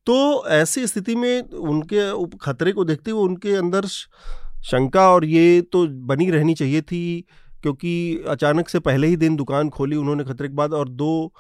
तो 0.06 0.46
ऐसी 0.48 0.86
स्थिति 0.86 1.14
में 1.16 1.42
उनके 1.42 2.36
खतरे 2.38 2.72
को 2.72 2.84
देखते 2.84 3.10
हुए 3.10 3.22
उनके 3.22 3.54
अंदर 3.56 3.86
शंका 3.86 5.08
और 5.10 5.24
ये 5.24 5.60
तो 5.62 5.86
बनी 6.06 6.30
रहनी 6.30 6.54
चाहिए 6.54 6.82
थी, 6.82 7.24
क्योंकि 7.62 8.22
अचानक 8.28 8.68
से 8.68 8.78
पहले 8.80 9.06
ही 9.06 9.16
दिन 9.16 9.36
दुकान 9.36 9.68
खोली 9.70 9.96
उन्होंने 9.96 10.24
खतरे 10.24 10.48
के 10.48 10.54
बाद 10.54 10.72
और 10.72 10.88
दो 10.88 11.32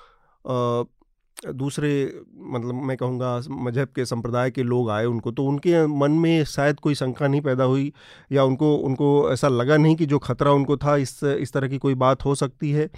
दूसरे 1.42 1.90
मतलब 2.36 2.74
मैं 2.84 2.96
कहूँगा 2.96 3.40
मज़हब 3.50 3.88
के 3.88 4.04
संप्रदाय 4.04 4.50
के 4.50 4.62
लोग 4.62 4.90
आए 4.90 5.04
उनको 5.04 5.30
तो 5.32 5.44
उनके 5.44 5.86
मन 5.86 6.12
में 6.12 6.44
शायद 6.44 6.80
कोई 6.80 6.94
शंका 6.94 7.28
नहीं 7.28 7.40
पैदा 7.40 7.64
हुई 7.64 7.92
या 8.32 8.44
उनको 8.44 8.74
उनको 8.76 9.32
ऐसा 9.32 9.48
लगा 9.48 9.76
नहीं 9.76 9.96
कि 9.96 10.06
जो 10.06 10.18
खतरा 10.18 10.52
उनको 10.52 10.76
था 10.76 10.96
इस 10.96 11.18
इस 11.24 11.52
तरह 11.52 11.68
की 11.68 11.78
कोई 11.78 11.94
बात 11.94 12.24
हो 12.24 12.34
सकती 12.34 12.70
है। 12.70 12.84
आ, 12.84 12.90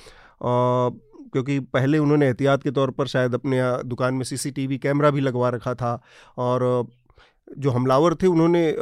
क्योंकि 1.33 1.59
पहले 1.61 1.99
उन्होंने 1.99 2.27
एहतियात 2.27 2.63
के 2.63 2.71
तौर 2.71 2.91
पर 2.91 3.07
शायद 3.07 3.35
अपने 3.35 3.61
दुकान 3.85 4.15
में 4.15 4.25
सीसीटीवी 4.25 4.79
कैमरा 4.79 5.11
भी 5.11 5.21
लगवा 5.21 5.49
रखा 5.49 5.75
था 5.75 6.01
और 6.39 6.87
जो 7.59 7.71
हमलावर 7.71 8.15
थे 8.15 8.27
उन्होंने 8.27 8.75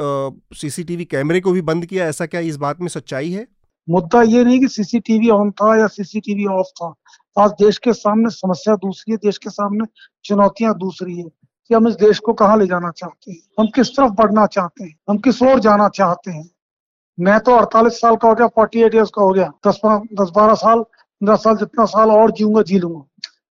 सीसीटीवी 0.56 1.04
कैमरे 1.04 1.40
को 1.40 1.52
भी 1.52 1.62
बंद 1.62 1.86
किया। 1.86 2.06
ऐसा 2.06 2.26
क्या 2.26 2.40
इस 2.40 2.56
बात 2.56 2.80
में 2.80 2.88
सच्चाई 2.88 3.30
है? 3.30 3.46
मुद्दा 3.88 4.22
ये 4.22 4.44
नहीं 4.44 4.60
कि 4.60 4.68
सीसीटीवी 4.68 5.28
ऑन 5.30 5.50
था 5.50 5.76
या 5.78 5.86
सीसीटीवी 5.86 6.46
ऑफ़ 6.46 6.66
था। 6.76 6.92
आज 7.36 7.50
देश 7.52 7.78
के 7.78 7.92
सामने 7.92 8.30
समस्या 8.30 8.74
दूसरी 8.76 9.12
है, 9.12 9.16
देश 9.16 9.38
के 9.38 9.50
सामने 9.50 9.84
चुनौतियाँ 10.24 10.74
दूसरी 10.78 11.16
है 11.16 11.24
कि 11.24 11.74
हम 11.74 11.88
इस 11.88 11.94
देश 11.94 12.18
को 12.18 12.32
कहाँ 12.32 12.56
ले 12.58 12.66
जाना 12.66 12.90
चाहते 12.90 13.30
हैं, 13.32 13.40
हम 13.60 13.66
किस 13.66 13.90
तरफ़ 13.96 14.12
बढ़ना 14.12 14.46
चाहते 14.46 14.84
हैं, 14.84 14.94
हम 15.10 15.18
किस 15.18 15.42
ओर 15.42 15.58
जाना 15.60 15.88
चाहते 15.90 16.30
हैं। 16.30 16.48
मैं 17.18 17.38
तो 17.40 17.56
48 17.56 18.00
साल 18.00 18.16
का 18.16 18.28
हो 18.28 18.34
गया 18.34 18.46
48 18.48 18.94
इयर्स 18.94 19.10
का 19.14 19.22
हो 19.22 19.32
गया, 19.32 19.50
दस 19.66 19.80
दस 19.84 20.30
बारह 20.36 20.54
साल, 20.54 20.80
पंद्रह 20.80 21.36
साल, 21.36 21.56
जितना 21.56 21.84
साल 21.86 22.10
और 22.10 22.30
जीऊँगा, 22.30 22.62
जी 22.62 22.78
लूँगा। 22.78 23.04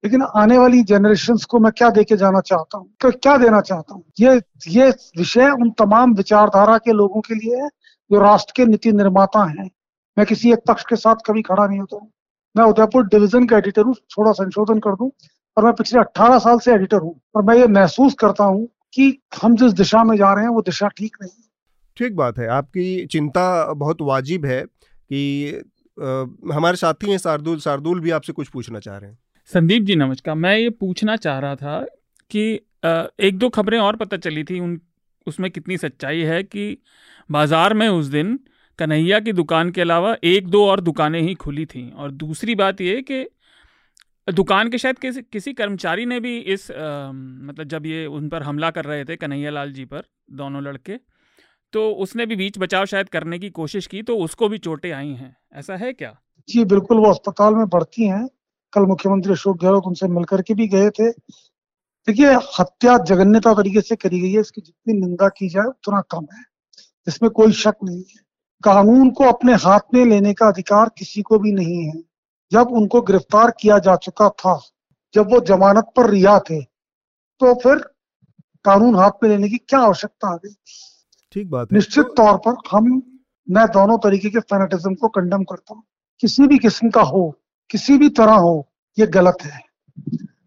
लेकिन 0.03 0.21
आने 0.35 0.57
वाली 0.57 0.81
जनरेशन 0.83 1.37
को 1.49 1.59
मैं 1.59 1.71
क्या 1.71 1.89
देके 1.89 2.15
जाना 2.17 2.39
चाहता 2.41 2.77
हूँ 2.77 2.89
क्या 3.03 3.37
देना 3.37 3.61
चाहता 3.61 3.93
हूँ? 3.95 4.03
ये 4.19 4.41
ये 4.67 4.89
विषय 5.17 5.49
उन 5.51 5.69
तमाम 5.79 6.13
विचारधारा 6.13 6.77
के 6.77 6.91
लोगों 6.93 7.21
के 7.21 7.35
लिए 7.35 7.55
है, 7.55 7.67
जो 8.11 8.19
राष्ट्र 8.19 8.53
के 8.55 8.65
नीति 8.65 8.91
निर्माता 8.91 9.43
हैं। 9.49 9.69
मैं 10.17 10.25
किसी 10.25 10.51
एक 10.53 10.59
पक्ष 10.67 10.83
के 10.89 10.95
साथ 10.95 11.15
कभी 11.25 11.41
खड़ा 11.41 11.65
नहीं 11.67 11.79
होता 11.79 11.95
हूँ। 11.95 12.11
मैं 12.55 12.65
उदयपुर 12.65 13.05
डिवीज़न 13.07 13.45
का 13.47 13.57
एडिटर 13.57 13.81
हूँ 13.81 13.93
थोड़ा 14.17 14.31
संशोधन 14.31 14.79
कर 14.79 14.95
दूँ 14.95 15.11
और 15.57 15.65
मैं 15.65 15.73
पिछले 15.73 15.99
18 15.99 16.39
साल 16.39 16.59
से 16.59 16.73
एडिटर 16.73 16.97
हूँ 16.97 17.19
और 17.35 17.43
मैं 17.43 17.55
ये 17.55 17.67
महसूस 17.69 18.13
करता 18.19 18.43
हूँ 18.43 18.67
कि 18.93 19.17
हम 19.41 19.55
जिस 19.55 19.73
दिशा 19.73 20.03
में 20.03 20.15
जा 20.17 20.33
रहे 20.33 20.43
हैं 20.43 20.51
वो 20.51 20.61
दिशा 20.61 20.87
ठीक 20.87 21.17
नहीं 21.21 21.31
है। 21.31 21.47
ठीक 21.97 22.15
बात 22.15 22.37
है। 22.39 22.47
आपकी 22.47 23.05
चिंता 23.05 23.73
बहुत 23.73 24.01
वाजिब 24.01 24.45
है 24.45 24.61
कि 24.61 25.61
आ, 25.97 26.25
हमारे 26.53 26.77
साथी 26.77 27.11
हैं 27.11 27.17
शार्दुल। 27.17 27.59
शार्दुल 27.59 27.99
भी 27.99 28.09
आपसे 28.11 28.33
कुछ 28.33 28.47
पूछना 28.47 28.79
चाह 28.79 28.97
रहे 28.97 29.09
हैं। 29.09 29.17
संदीप 29.49 29.83
जी 29.83 29.95
नमस्कार। 29.95 30.35
मैं 30.35 30.57
ये 30.57 30.69
पूछना 30.69 31.15
चाह 31.17 31.39
रहा 31.39 31.55
था 31.55 31.79
कि 32.31 32.43
एक 33.19 33.37
दो 33.37 33.49
खबरें 33.49 33.79
और 33.79 33.95
पता 33.95 34.17
चली 34.17 34.43
थी 34.43 34.59
उन 34.59 34.79
उसमें 35.27 35.49
कितनी 35.51 35.77
सच्चाई 35.77 36.19
है 36.23 36.41
कि 36.43 36.77
बाज़ार 37.29 37.73
में 37.73 37.87
उस 37.87 38.05
दिन 38.07 38.37
कन्हैया 38.79 39.19
की 39.19 39.31
दुकान 39.33 39.71
के 39.71 39.81
अलावा 39.81 40.15
एक 40.25 40.47
दो 40.47 40.65
और 40.67 40.81
दुकानें 40.81 41.21
ही 41.21 41.33
खुली 41.35 41.65
थी। 41.65 41.89
और 41.91 42.11
दूसरी 42.13 42.55
बात 42.55 42.81
ये 42.81 43.01
कि 43.01 43.25
दुकान 44.27 44.69
के 44.69 44.77
शायद 44.77 44.99
किसी 44.99 45.21
किसी 45.23 45.53
कर्मचारी 45.53 46.05
ने 46.05 46.19
भी 46.19 46.37
इस 46.53 46.69
आ, 46.71 47.11
मतलब 47.11 47.67
जब 47.67 47.85
ये 47.85 48.05
उन 48.07 48.27
पर 48.29 48.43
हमला 48.43 48.69
कर 48.71 48.85
रहे 48.85 49.05
थे 49.05 49.15
कन्हैया 49.15 49.51
लाल 49.51 49.71
जी 49.73 49.85
पर 49.85 50.03
दोनों 50.33 50.63
लड़के 50.63 50.97
तो 51.73 51.89
उसने 52.03 52.25
भी 52.25 52.35
बीच 52.35 52.57
बचाव 52.59 52.85
शायद 52.85 53.09
करने 53.09 53.39
की 53.39 53.49
कोशिश 53.51 53.87
की 53.87 54.01
तो 54.03 54.17
उसको 54.17 54.49
भी 54.49 54.57
चोटें 54.57 54.91
आई 54.91 55.07
हैं। 55.07 55.35
ऐसा 55.53 55.75
है 55.75 55.91
क्या? 55.93 56.13
जी 56.49 56.63
बिल्कुल 56.65 56.97
वो 56.97 57.09
अस्पताल 57.09 57.55
में 57.55 57.65
भर्ती 57.67 58.07
हैं। 58.07 58.27
कल 58.73 58.85
मुख्यमंत्री 58.85 59.33
अशोक 59.33 59.61
गहलोत 59.61 59.83
उनसे 59.87 60.07
मिलकर 60.07 60.41
के 60.41 60.53
भी 60.53 60.67
गए 60.67 60.89
थे। 60.89 61.09
देखिए 61.09 62.33
हत्या 62.59 62.97
जगन्यता 63.05 63.53
तरीके 63.53 63.81
से 63.81 63.95
करी 63.95 64.19
गई 64.19 64.31
है 64.31 64.41
इसकी 64.41 64.61
जितनी 64.61 64.99
निंदा 64.99 65.29
की 65.29 65.49
जाए 65.49 65.65
उतना 65.65 66.01
कम 66.11 66.27
है। 66.33 66.43
इसमें 67.07 67.29
कोई 67.31 67.51
शक 67.51 67.75
नहीं 67.83 68.03
है। 68.09 68.21
कानून 68.63 69.09
को 69.09 69.23
अपने 69.23 69.53
हाथ 69.57 69.93
में 69.93 70.05
लेने 70.05 70.33
का 70.33 70.47
अधिकार 70.47 70.89
किसी 70.97 71.21
को 71.21 71.39
भी 71.39 71.51
नहीं 71.51 71.83
है। 71.85 72.01
जब 72.51 72.71
उनको 72.71 73.01
गिरफ़्तार 73.01 73.51
किया 73.59 73.77
जा 73.79 73.95
चुका 73.97 74.29
था 74.29 74.59
जब 75.13 75.31
वो 75.31 75.39
जमानत 75.39 75.91
पर 75.95 76.09
रिहा 76.09 76.37
थे 76.39 76.61
तो 76.61 77.53
फिर 77.53 77.77
कानून 78.65 78.95
हाथ 78.95 79.23
में 79.23 79.29
लेने 79.29 79.49
की 79.49 79.57
क्या 79.59 79.79
आवश्यकता 79.79 80.33
आ 80.33 80.35
गई? 80.35 80.55
ठीक 81.31 81.49
बात 81.49 81.71
है। 81.71 81.77
निश्चित 81.77 82.05
तौर 82.17 82.37
पर 82.37 82.55
हम 82.71 83.01
मैं 83.47 83.65
दोनों 83.67 83.97
तरीके 83.97 84.29
के 84.29 84.39
फैनेटिज्म 84.41 84.93
को 84.95 85.07
कंडम 85.09 85.43
करता 85.43 85.73
हूँ। 85.73 85.83
किसी 86.23 86.47
भी 86.47 86.57
किस्म 86.57 86.89
का 86.89 87.01
हो 87.03 87.29
किसी 87.69 87.97
भी 87.97 88.09
तरह 88.09 88.35
हो 88.37 88.67
ये 88.97 89.05
गलत 89.07 89.37
है। 89.43 89.61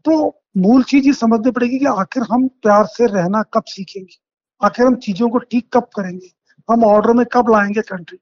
तो 0.04 0.14
मूल 0.57 0.83
चीज़ 0.83 1.07
ये 1.07 1.12
समझनी 1.12 1.50
पड़ेगी 1.50 1.78
कि 1.78 1.87
आखिर 1.87 2.23
हम 2.23 2.47
प्यार 2.62 2.87
से 2.87 3.07
रहना 3.07 3.42
कब 3.54 3.64
सीखेंगे? 3.66 4.16
आखिर 4.61 4.87
हम 4.87 4.97
चीज़ों 4.97 5.28
को 5.28 5.38
ठीक 5.40 5.69
कब 5.73 5.88
करेंगे? 5.97 6.31
हम 6.71 6.85
ऑर्डर 6.85 7.12
में 7.12 7.26
कब 7.33 7.50
लाएँगे 7.50 7.81
कंट्री 7.81 8.19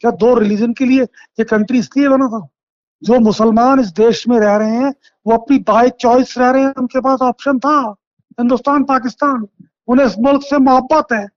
क्या 0.00 0.10
दो 0.10 0.34
रिलीजन 0.34 0.72
के 0.72 0.84
लिए 0.84 1.02
ये 1.02 1.44
कंट्री 1.44 1.78
इसलिए 1.78 2.08
बना 2.08 2.28
था? 2.28 2.48
जो 3.04 3.20
मुसलमान 3.20 3.80
इस 3.80 3.86
देश 3.86 4.28
में 4.28 4.38
रह 4.38 4.56
रहे 4.56 4.70
हैं, 4.70 4.94
वो 5.26 5.34
अपनी 5.34 5.58
बाय 5.58 5.90
चॉइस 5.90 6.38
रह 6.38 6.50
रहे 6.50 6.62
हैं, 6.62 6.74
उनके 6.74 7.00
पास 7.00 7.18
ऑप्शन 7.22 7.58
था। 7.58 7.94
हिंदुस्तान, 8.30 8.84
पाकिस्तान, 8.84 9.48
उन्हें 9.88 10.06
इस 10.06 10.18
मुल्क 10.18 10.42
से 10.42 10.58
मोहब्बत 10.58 11.06
है। 11.12 11.28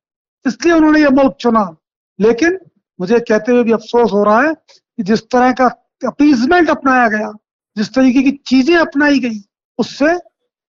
इसलिए 0.48 0.74
उन्होंने 0.74 1.00
ये 1.00 1.10
मुल्क 1.10 1.36
चुना। 1.40 1.76
लेकिन 2.20 2.60
मुझे 3.00 3.20
कहते 3.20 3.52
हुए 3.52 3.64
भी 3.64 3.72
अफसोस 3.72 4.12
हो 4.12 4.24
रहा 4.24 4.42
है 4.42 4.54
कि 4.98 5.04
जिस 5.04 5.30
तरह 5.30 5.52
का 5.52 5.66
अपीजमेंट 6.08 6.70
अपनाया 6.70 7.08
गया, 7.08 7.32
जिस 7.78 7.94
तरीके 7.94 8.22
की 8.22 8.32
चीज़ें 8.32 8.78
अपनाई 8.78 9.20
गई, 9.20 9.46
उससे 9.78 10.14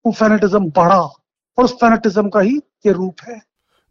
वो 0.06 0.12
फेनेटिज्म 0.12 0.70
बढ़ा 0.70 1.00
और 1.58 1.64
उस 1.64 1.74
फेनेटिज्म 1.74 2.28
का 2.28 2.40
ही 2.40 2.56
ये 2.56 2.92
रूप 2.92 3.16
है। 3.22 3.42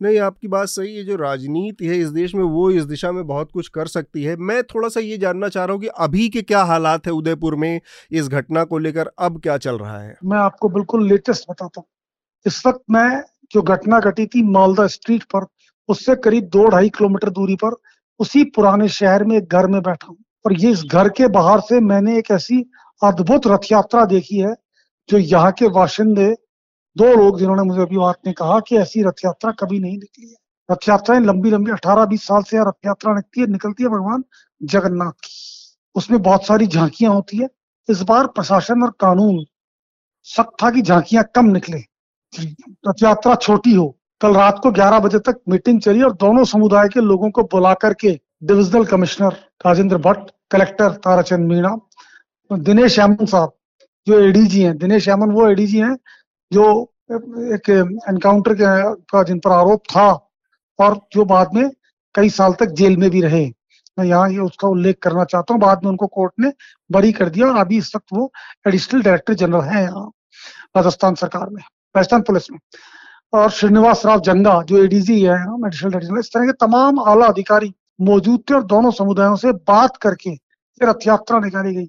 नहीं, 0.02 0.20
आपकी 0.20 0.48
बात 0.48 0.68
सही 0.68 0.96
है, 0.96 1.04
जो 1.04 1.16
राजनीति 1.16 1.88
है 1.88 2.00
इस 2.00 2.08
देश 2.08 2.36
में, 2.36 2.44
वो 2.44 2.72
इस 2.72 2.84
दिशा 2.84 3.12
में 3.12 3.28
बहुत 3.28 3.52
कुछ 3.52 3.68
कर 3.68 3.88
सकती 3.88 4.24
है। 4.24 4.36
मैं 4.36 4.64
थोड़ा 4.64 4.90
सा 4.90 5.00
ये 5.00 5.18
जानना 5.18 5.50
चाह 5.50 5.66
रहा 5.66 5.74
हूँ 5.74 5.82
कि 5.82 5.88
अभी 5.88 6.30
के 6.30 6.42
क्या 6.42 6.64
हालात 6.64 7.08
है 7.08 7.14
उदयपुर 7.14 7.56
में 7.56 7.82
इस 8.12 8.28
घटना 8.28 8.64
को 8.64 8.78
लेकर, 8.78 9.12
अब 9.20 9.40
क्या 9.42 9.58
चल 9.58 9.78
रहा 9.78 10.00
है? 10.00 10.18
मैं 10.26 10.38
आपको 10.38 10.70
बिल्कुल 10.70 11.08
लेटेस्ट 11.08 11.46
बताता 11.50 11.82
हूँ। 11.82 11.88
इस 12.46 12.66
वक्त 12.68 12.82
मैं, 12.92 13.24
जो 13.52 13.62
घटना 13.62 14.00
घटी 14.00 14.26
थी 14.26 14.44
मालदा 14.44 14.88
स्ट्रीट 14.88 15.24
पर, 15.24 15.46
उससे 15.90 16.16
करीब 16.16 16.44
दो 16.44 16.68
ढाई 16.68 16.90
किलोमीटर 16.90 17.30
दूरी 17.30 17.56
पर, 17.56 17.76
उसी 18.20 18.44
पुराने 18.44 18.88
शहर 18.88 19.24
में 19.24 19.38
एक 19.38 19.48
घर 19.52 19.68
में 19.68 19.82
बैठा 19.82 20.08
हूँ। 20.08 20.18
और 20.46 20.54
ये 20.54 20.72
इस 20.72 20.84
घर 20.84 21.10
के 21.10 21.28
बाहर 21.28 21.60
से 21.60 21.80
मैंने 21.80 22.18
एक 22.18 22.32
ऐसी 22.32 22.66
अद्भुत 23.04 23.48
रथ 23.48 23.72
यात्रा 23.72 24.06
देखी 24.06 24.38
है, 24.38 24.56
जो 25.10 25.18
यहाँ 25.18 25.52
के 25.52 25.70
बाशिंदे 25.70 26.36
दो 26.98 27.14
लोग 27.16 27.40
जिन्होंने 27.40 27.64
मुझे 27.64 27.82
अभी 27.82 27.98
बात 27.98 28.16
ने 28.26 28.34
कहा 28.34 28.60
कि 28.60 28.78
ऐसी 28.78 29.02
रथ 29.04 29.26
यात्रा 29.26 29.52
कभी 29.52 29.80
नहीं 29.80 29.98
निकली 29.98 30.30
है। 30.30 30.36
रथ 30.72 30.90
यात्राएँ 30.90 31.20
लंबी 31.22 31.52
लंबी, 31.52 31.72
अठारह, 31.72 32.06
बीस 32.06 32.24
साल 32.24 32.42
से 32.42 32.58
रथ 32.58 32.86
यात्रा 32.86 33.14
निकलती 33.14 33.42
है 33.42 33.48
निकलती 33.48 33.84
है 33.84 33.90
भगवान 33.90 34.24
जगन्नाथ 34.64 35.12
की। 35.12 35.30
उसमें 35.96 36.22
बहुत 36.22 36.46
सारी 36.46 36.68
झांकियाँ 36.68 37.14
होती 37.14 37.38
है। 37.38 37.50
इस 37.90 38.02
बार 38.02 38.28
प्रशासन 38.28 38.84
और 38.84 38.94
कानून 39.00 39.46
सख्त 40.24 40.64
था 40.64 40.70
कि 40.72 40.82
झांकियाँ 40.82 41.24
कम 41.36 41.46
निकले। 41.46 41.78
रथ 42.88 43.04
यात्रा 43.04 43.36
छोटी 43.36 43.74
हो, 43.74 43.98
कल 44.22 44.34
रात 44.34 44.60
को 44.64 44.72
11 44.72 45.00
बजे 45.00 45.20
तक 45.20 45.42
मीटिंग 45.50 45.82
चली 45.82 46.02
और 46.02 46.14
दोनों 46.14 46.44
समुदाय 46.44 46.88
के 46.88 47.00
लोगों 47.00 47.32
को 47.32 47.44
बुला 47.44 47.74
करके 47.74 48.20
divisional 48.44 48.86
commissioner 48.86 49.34
Rajendra 49.66 49.98
Bhatt, 49.98 50.32
collector 50.52 50.92
Tarachand 50.92 51.48
Meena, 51.48 51.78
Dinesh 52.52 53.00
Yaman 53.00 53.26
साहब, 53.26 53.54
जो 54.08 54.20
एडीजी 54.20 54.62
हैं, 54.62 54.78
दिनेश 54.78 55.08
यामन 55.08 55.32
वो 55.32 55.48
एडीजी 55.48 55.78
हैं 55.78 55.98
जो 56.52 56.66
एक 57.56 57.70
एनकाउंटर 58.10 58.56
का 59.12 59.24
जिन 59.24 59.40
पर 59.40 59.52
आरोप 59.52 59.84
था 59.90 60.08
और 60.80 61.00
जो 61.14 61.26
बाद 61.26 61.54
में 61.56 61.70
कई 62.16 62.30
साल 62.32 62.54
तक 62.54 62.72
जेल 62.74 62.98
में 62.98 63.10
भी 63.10 63.22
रहे। 63.22 63.46
मैं 63.98 64.06
यहाँ 64.06 64.30
ये 64.30 64.38
उसका 64.40 64.68
उल्लेख 64.68 64.98
करना 65.02 65.24
चाहता 65.26 65.54
हूँ। 65.54 65.62
बाद 65.62 65.84
में 65.84 65.90
उनको 65.92 66.08
कोर्ट 66.08 66.34
ने 66.40 66.52
बरी 66.90 67.12
कर 67.12 67.30
दिया 67.30 67.48
और 67.48 67.58
अभी 67.58 67.78
इस 67.78 67.92
वक्त 67.96 68.06
वो 68.14 68.32
एडिशनल 68.68 69.02
डायरेक्टर 69.02 69.34
जनरल 69.36 69.62
है 69.64 69.84
यहाँ, 69.84 70.12
राजस्थान 70.78 71.16
सरकार 71.16 71.50
में, 71.50 71.62
राजस्थान 71.96 72.22
पुलिस 72.22 72.52
में। 72.52 72.60
और 73.34 73.50
श्रीनिवास 73.52 74.06
राव 74.06 74.20
जंगा, 74.22 74.62
जो 74.64 74.84
एडीजी 74.84 75.22
है 75.22 75.36
एडिशनल 75.66 75.92
डायरेक्टर 75.92 76.20
इस 76.20 76.32
तरह 76.34 76.46
के 76.46 76.54
तमाम 76.66 77.00
आला 77.02 77.26
अधिकारी 77.28 77.74
मौजूद 78.02 78.44
थे 78.50 78.54
और 78.56 78.64
दोनों 78.66 78.92
समुदायों 78.94 79.36
से 79.36 79.52
बात 79.68 79.98
करके 79.98 80.34
रथ 80.82 81.08
यात्रा 81.08 81.40
निकाली 81.40 81.76
गई। 81.76 81.88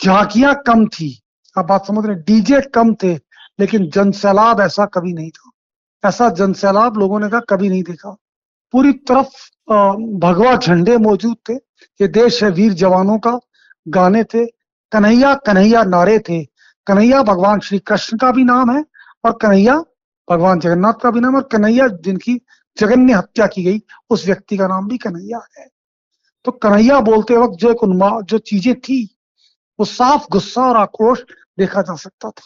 झांकियाँ 0.00 0.54
कम 0.66 0.86
थी। 0.88 1.10
आप 1.56 1.64
बात 1.66 1.86
समझ 1.86 2.04
रहे 2.06 2.16
डीजे 2.22 2.60
कम 2.74 2.94
थे। 2.94 3.14
लेकिन 3.58 3.88
जनसैलाब 3.90 4.60
ऐसा 4.60 4.86
कभी 4.86 5.12
नहीं 5.12 5.30
था। 5.30 5.50
ऐसा 6.04 6.28
जनसैलाब 6.30 6.98
लोगों 6.98 7.20
ने 7.20 7.28
कहा 7.28 7.40
कभी 7.40 7.68
नहीं 7.68 7.82
देखा। 7.82 8.16
पूरी 8.74 8.92
तरफ़ 9.08 9.28
भगवा 10.18 10.56
झंडे 10.56 10.96
मौजूद 10.98 11.36
थे 11.48 11.54
ये 11.54 12.08
देश 12.08 12.42
है 12.44 12.50
वीर 12.50 12.72
जवानों 12.72 13.18
का। 13.18 13.38
गाने 13.86 14.24
थे, 14.24 14.44
कन्हैया 14.92 15.34
कन्हैया 15.34 15.82
नारे 15.84 16.18
थे। 16.18 16.44
कन्हैया 16.86 17.22
भगवान 17.22 17.60
श्री 17.60 17.78
कृष्ण 17.78 18.16
का 18.18 18.30
भी 18.32 18.44
नाम 18.44 18.70
है 18.70 18.84
और 19.24 19.32
कन्हैया 19.32 19.76
भगवान 20.30 20.60
जगन्नाथ 20.60 20.92
का 20.92 21.10
भी 21.10 21.20
नाम 21.20 21.36
और 21.36 21.42
कन्हैया 21.42 21.88
जिनकी 21.88 22.40
जगन्य 22.76 23.12
हत्या 23.12 23.46
की 23.46 23.62
गई, 23.62 23.82
उस 24.10 24.26
व्यक्ति 24.26 24.56
का 24.56 24.66
नाम 24.66 24.88
भी 24.88 24.98
कन्हैया 24.98 25.40
है। 25.58 25.66
तो 26.44 26.52
कन्हैया 26.52 27.00
बोलते 27.00 27.36
वक्त 27.36 27.54
जो 27.54 27.70
एक 27.70 27.82
उन्मा, 27.82 28.20
जो 28.20 28.38
चीज़ें 28.38 28.74
थी, 28.80 29.18
वो 29.78 29.84
साफ़ 29.84 30.26
गुस्सा 30.32 30.62
और 30.62 30.76
आक्रोश 30.76 31.22
देखा 31.58 31.82
जा 31.82 31.94
सकता 31.96 32.30
था। 32.30 32.42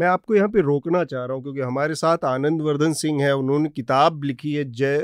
मैं 0.00 0.06
आपको 0.06 0.34
यहाँ 0.34 0.48
पे 0.48 0.60
रोकना 0.62 1.04
चाह 1.04 1.24
रहा 1.24 1.34
हूँ 1.34 1.42
क्योंकि 1.42 1.60
हमारे 1.60 1.94
साथ 1.94 2.24
आनंद 2.24 2.62
वर्धन 2.62 2.92
सिंह 2.92 3.22
है 3.22 3.34
उन्होंने 3.34 3.68
किताब 3.70 4.24
लिखी 4.24 4.52
है 4.52 4.64
जय 4.72 4.98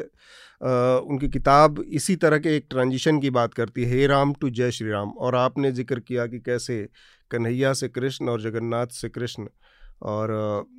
उनकी 1.06 1.28
किताब 1.28 1.82
इसी 1.92 2.16
तरह 2.16 2.38
के 2.38 2.56
एक 2.56 2.66
ट्रांजिशन 2.70 3.20
की 3.20 3.30
बात 3.30 3.54
करती 3.54 3.84
है 3.84 3.90
हे 3.90 4.06
राम 4.06 4.32
टू 4.40 4.50
जय 4.50 4.70
श्री 4.70 4.90
राम 4.90 5.10
और 5.18 5.34
आपने 5.34 5.72
ज़िक्र 5.72 6.00
किया 6.00 6.26
कि 6.26 6.38
कैसे 6.38 6.82
कन्हैया 7.30 7.72
से 7.72 7.88
कृष्ण 7.88 8.28
और 8.28 8.40
जगन्नाथ 8.40 8.86
से 8.92 9.08
कृष्ण 9.08 9.46
और 10.02 10.32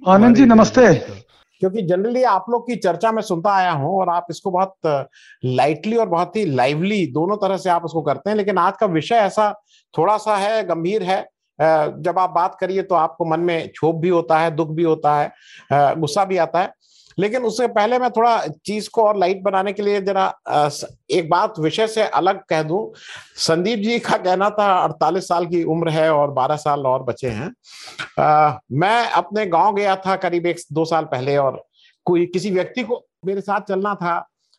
आनंद 0.07 0.35
जी 0.35 0.45
नमस्ते। 0.45 0.93
क्योंकि 1.61 1.81
जनरली 1.81 2.23
आप 2.23 2.45
लोग 2.49 2.67
की 2.67 2.75
चर्चा 2.75 3.11
में 3.11 3.21
सुनता 3.21 3.51
आया 3.51 3.71
हूँ 3.71 3.95
और 3.99 4.09
आप 4.09 4.27
इसको 4.29 4.51
बहुत 4.51 5.07
लाइटली 5.45 5.95
और 5.95 6.09
बहुत 6.09 6.35
ही 6.35 6.45
लाइवली 6.45 7.05
दोनों 7.11 7.37
तरह 7.37 7.57
से 7.57 7.69
आप 7.69 7.85
उसको 7.85 8.01
करते 8.01 8.29
हैं 8.29 8.37
लेकिन 8.37 8.57
आज 8.57 8.73
का 8.79 8.85
विषय 8.85 9.15
ऐसा 9.15 9.51
थोड़ा 9.93 10.17
सा 10.17 10.35
है 10.37 10.63
गंभीर 10.63 11.03
है 11.03 11.25
जब 11.59 12.19
आप 12.19 12.29
बात 12.29 12.57
करिए 12.59 12.81
तो 12.81 12.95
आपको 12.95 13.25
मन 13.25 13.39
में 13.39 13.67
क्षोभ 13.69 13.99
भी 14.01 14.09
होता 14.09 14.39
है 14.39 14.55
दुख 14.55 14.69
भी 14.69 14.83
होता 14.83 15.15
है 15.15 15.31
गुस्सा 15.99 16.25
भी 16.25 16.37
आता 16.37 16.59
है। 16.59 16.73
लेकिन 17.17 17.43
उससे 17.43 17.67
पहले 17.67 17.97
मैं 17.99 18.09
थोड़ा 18.11 18.45
चीज़ 18.65 18.89
को 18.93 19.03
और 19.03 19.17
लाइट 19.17 19.41
बनाने 19.43 19.71
के 19.73 19.83
लिए 19.83 20.01
जरा 20.01 20.25
एक 21.11 21.29
बात 21.29 21.53
विषय 21.59 21.87
से 21.87 22.03
अलग 22.03 22.43
कह 22.49 22.61
दूँ। 22.63 22.91
संदीप 23.37 23.79
जी 23.79 23.97
का 23.99 24.17
कहना 24.17 24.49
था 24.49 24.67
अड़तालीस 24.77 25.27
साल 25.27 25.45
की 25.45 25.63
उम्र 25.65 25.89
है 25.89 26.09
और 26.13 26.31
बारह 26.31 26.55
साल 26.55 26.85
और 26.87 27.03
बचे 27.03 27.29
हैं। 27.29 27.51
आ, 28.19 28.57
मैं 28.71 29.09
अपने 29.11 29.45
गाँव 29.45 29.75
गया 29.75 29.95
था 29.95 30.15
करीब 30.15 30.45
एक 30.45 30.59
दो 30.73 30.85
साल 30.85 31.05
पहले 31.05 31.37
और 31.37 31.63
कोई 32.05 32.25
किसी 32.25 32.51
व्यक्ति 32.51 32.83
को 32.83 33.03
मेरे 33.25 33.41
साथ 33.41 33.61
चलना 33.61 33.95
था। 33.95 34.17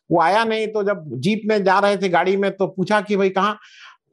वो 0.09 0.19
आया 0.21 0.43
नहीं 0.43 0.67
तो 0.67 0.83
जब 0.83 1.03
जीप 1.15 1.41
में 1.45 1.63
जा 1.63 1.79
रहे 1.79 1.97
थे 1.97 2.09
गाड़ी 2.09 2.35
में 2.37 2.51
तो 2.51 2.67
पूछा 2.67 2.99
कि 3.01 3.15
भाई 3.17 3.29
कहाँ? 3.29 3.57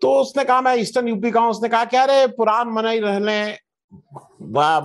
तो 0.03 0.13
उसने 0.13 0.45
कहा, 0.45 0.61
मैं 0.61 0.77
ईस्टर्न 0.77 1.09
यूपी 1.09 1.31
का 1.31 1.49
उसने 1.49 1.69
कहा 1.69 1.85
क्या 1.85 2.05
रे 2.05 2.27
पुरान 2.27 2.69
मनाई 2.69 3.01
रहने 3.01 3.59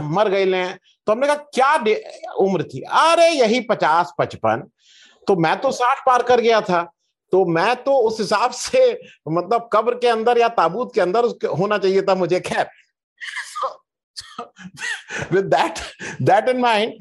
मर 0.03 0.29
गए 0.29 0.45
ले। 0.45 0.65
तो 0.67 1.11
हमने 1.11 1.27
कहा, 1.27 1.35
क्या 1.35 1.75
उम्र 2.33 2.63
थी? 2.63 2.81
अरे, 2.81 3.29
यही 3.29 3.59
पचास 3.59 4.13
पचपन 4.17 4.69
तो 5.27 5.35
मैं 5.35 5.61
तो 5.61 5.71
साठ 5.71 6.05
पार 6.05 6.23
कर 6.23 6.41
गया 6.41 6.61
था। 6.61 6.91
तो 7.31 7.45
मैं 7.45 7.83
तो 7.83 7.97
उस 7.97 8.19
हिसाब 8.19 8.51
से 8.51 9.01
मतलब 9.29 9.69
कब्र 9.73 9.95
के 9.95 10.07
अंदर 10.07 10.37
या 10.37 10.47
ताबूत 10.47 10.91
के 10.95 11.01
अंदर 11.01 11.25
होना 11.47 11.77
चाहिए 11.77 12.01
था 12.01 12.15
मुझे, 12.15 12.39
खैर। 12.39 12.69
With 15.31 15.45
that 15.45 15.79
that 16.21 16.49
in 16.49 16.59
mind 16.59 16.93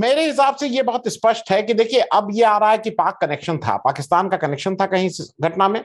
मेरे 0.00 0.26
हिसाब 0.26 0.56
से 0.56 0.66
ये 0.68 0.82
बहुत 0.82 1.08
स्पष्ट 1.08 1.50
है 1.50 1.62
कि 1.62 1.74
देखिए, 1.74 2.00
अब 2.00 2.28
ये 2.32 2.42
आ 2.44 2.56
रहा 2.58 2.70
है 2.70 2.78
कि 2.78 2.90
पाक 2.92 3.18
कनेक्शन 3.20 3.58
था, 3.58 3.76
पाकिस्तान 3.78 4.28
का 4.28 4.36
कनेक्शन 4.36 4.76
था 4.76 4.86
कहीं 4.86 5.08
घटना 5.42 5.68
में। 5.68 5.82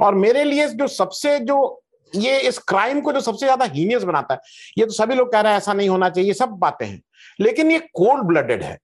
और 0.00 0.14
मेरे 0.16 0.44
लिए 0.44 0.68
जो 0.68 0.86
सबसे 0.88 1.38
जो 1.40 1.80
ये 2.12 2.38
इस 2.40 2.58
क्राइम 2.60 3.00
को 3.00 3.12
जो 3.12 3.20
सबसे 3.20 3.46
ज़्यादा 3.46 3.64
हीनियस 3.66 4.02
बनाता 4.04 4.34
है, 4.34 4.40
ये 4.78 4.84
तो 4.84 4.92
सभी 4.92 5.14
लोग 5.14 5.32
कह 5.32 5.40
रहे 5.40 5.52
हैं, 5.52 5.58
ऐसा 5.58 5.72
नहीं 5.72 5.88
होना 5.88 6.08
चाहिए 6.10 6.32
सब 6.34 6.50
बातें 6.58 6.86
हैं। 6.86 7.00
लेकिन 7.40 7.70
ये 7.70 7.78
कोल्ड 7.78 8.24
ब्लडेड 8.24 8.62
है। 8.62 8.78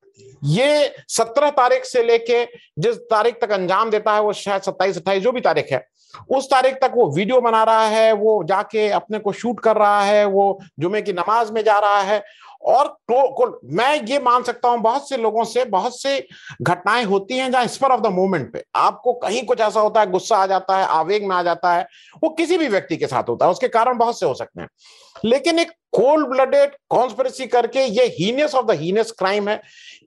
ये 0.44 0.94
सत्रह 1.08 1.50
तारीख 1.52 1.84
से 1.84 2.02
लेके 2.02 2.44
जिस 2.78 2.96
तारीख 3.10 3.38
तक 3.40 3.50
अंजाम 3.52 3.90
देता 3.90 4.14
है, 4.14 4.20
वो 4.20 4.32
शायद 4.32 4.62
सत्ताईस 4.62 4.96
अट्ठाईस, 4.96 5.22
जो 5.22 5.32
भी 5.32 5.40
तारीख 5.40 5.72
है 5.72 5.86
उस 6.30 6.50
तारीख 6.50 6.74
तक 6.74 6.92
वो 6.94 7.10
वीडियो 7.10 7.40
बना 7.40 7.62
रहा 7.64 7.86
है, 7.86 8.12
वो 8.12 8.44
जाके 8.44 8.88
अपने 8.88 9.18
को 9.18 9.32
शूट 9.32 9.60
कर 9.60 9.76
रहा 9.76 10.02
है, 10.02 10.24
वो 10.24 10.60
जुमे 10.80 11.02
की 11.02 11.12
नमाज़ 11.12 11.52
में 11.52 11.64
जा 11.64 11.78
रहा 11.78 12.00
है। 12.00 12.22
और 12.64 12.86
तो, 12.86 13.60
मैं 13.64 14.02
ये 14.02 14.18
मान 14.18 14.42
सकता 14.42 14.68
हूँ 14.68 14.78
बहुत 14.80 15.08
से 15.08 15.16
लोगों 15.16 15.44
से 15.44 15.64
बहुत 15.64 16.00
से 16.00 16.26
घटनाएँ 16.62 17.04
होती 17.04 17.38
हैं 17.38 17.50
जहाँ 17.52 17.66
स्पर 17.66 17.92
ऑफ़ 17.92 18.00
द 18.00 18.06
मोमेंट 18.06 18.52
पे 18.52 18.62
आपको 18.76 19.12
कहीं 19.14 19.42
कुछ 19.42 19.60
ऐसा 19.60 19.80
होता 19.80 20.00
है 20.00 20.10
गुस्सा 20.10 20.36
आ 20.36 20.46
जाता 20.46 20.78
है 20.78 20.86
आवेग 20.90 21.26
में 21.28 21.34
आ 21.36 21.42
जाता 21.42 21.72
है 21.74 21.86
वो 22.22 22.30
किसी 22.30 22.58
भी 22.58 22.68
व्यक्ति 22.68 22.96
के 22.96 23.06
साथ 23.06 23.28
होता 23.28 23.46
है 23.46 23.52
उसके 23.52 23.68
कारण 23.68 23.98
बहुत 23.98 24.20
से 24.20 24.26
हो 24.26 24.34
सकते 24.34 24.60
हैं। 24.60 24.68
लेकिन 25.24 25.58
एक 25.58 25.70
कोल्ड 25.92 26.28
ब्लडेड 26.28 26.70
कॉन्स्परेसी 26.90 27.46
करके 27.46 27.84
ये 27.84 28.04
heinous 28.18 28.54
of 28.54 28.66
the 28.66 28.78
heinous 28.78 29.10
crime 29.10 29.48
है 29.48 29.60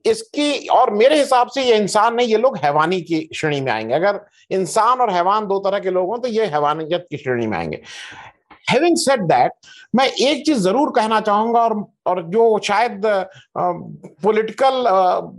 इसकी 0.05 0.67
और 0.67 0.89
मेरे 0.93 1.17
हिसाब 1.19 1.49
से 1.49 1.63
ये 1.63 1.77
इंसान 1.77 2.15
नहीं 2.15 2.27
ये 2.27 2.37
लोग 2.37 2.57
हैवानी 2.57 3.01
की 3.01 3.27
श्रेणी 3.35 3.61
में 3.61 3.71
आएँगे। 3.71 3.93
अगर 3.93 4.19
इंसान 4.51 5.01
और 5.01 5.11
हैवान 5.13 5.47
दो 5.47 5.59
तरह 5.59 5.79
के 5.79 5.91
लोग 5.91 6.09
हों 6.09 6.17
तो 6.19 6.27
ये 6.27 6.45
हैवानियत 6.45 7.05
की 7.09 7.17
श्रेणी 7.17 7.47
में 7.47 7.57
आएँगे। 7.57 7.81
हैविंग 8.69 8.97
सेड 8.97 9.21
दैट 9.23 9.51
मैं 9.95 10.07
एक 10.07 10.45
चीज़ 10.45 10.59
ज़रूर 10.59 10.91
कहना 10.95 11.19
चाहूँगा 11.21 11.61
और 11.61 11.73
और 12.07 12.21
जो 12.31 12.59
शायद 12.63 13.01
पॉलिटिकल 14.23 14.87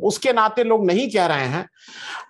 उसके 0.04 0.32
नाते 0.32 0.64
लोग 0.64 0.86
नहीं 0.86 1.08
कह 1.10 1.26
रहे 1.26 1.46
हैं। 1.46 1.68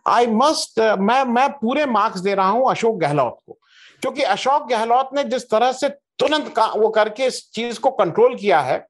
आई 0.06 0.26
मस्ट 0.26 0.80
मैं 0.80 1.22
मैं 1.26 1.48
पूरे 1.52 1.86
मार्क्स 1.88 2.20
दे 2.20 2.34
रहा 2.34 2.48
हूँ 2.48 2.70
अशोक 2.70 2.98
गहलोत 3.00 3.38
को। 3.46 3.58
क्योंकि 4.02 4.22
अशोक 4.24 4.68
गहलोत 4.70 5.10
ने 5.14 5.24
जिस 5.26 5.50
तरह 5.50 5.72
से 5.72 5.88
तुरंत 5.88 6.58
वो 6.58 6.88
करके 6.90 7.26
इस 7.26 7.40
चीज़ 7.52 7.78
को 7.80 7.90
कंट्रोल 7.92 8.34
किया 8.36 8.60
है, 8.60 8.86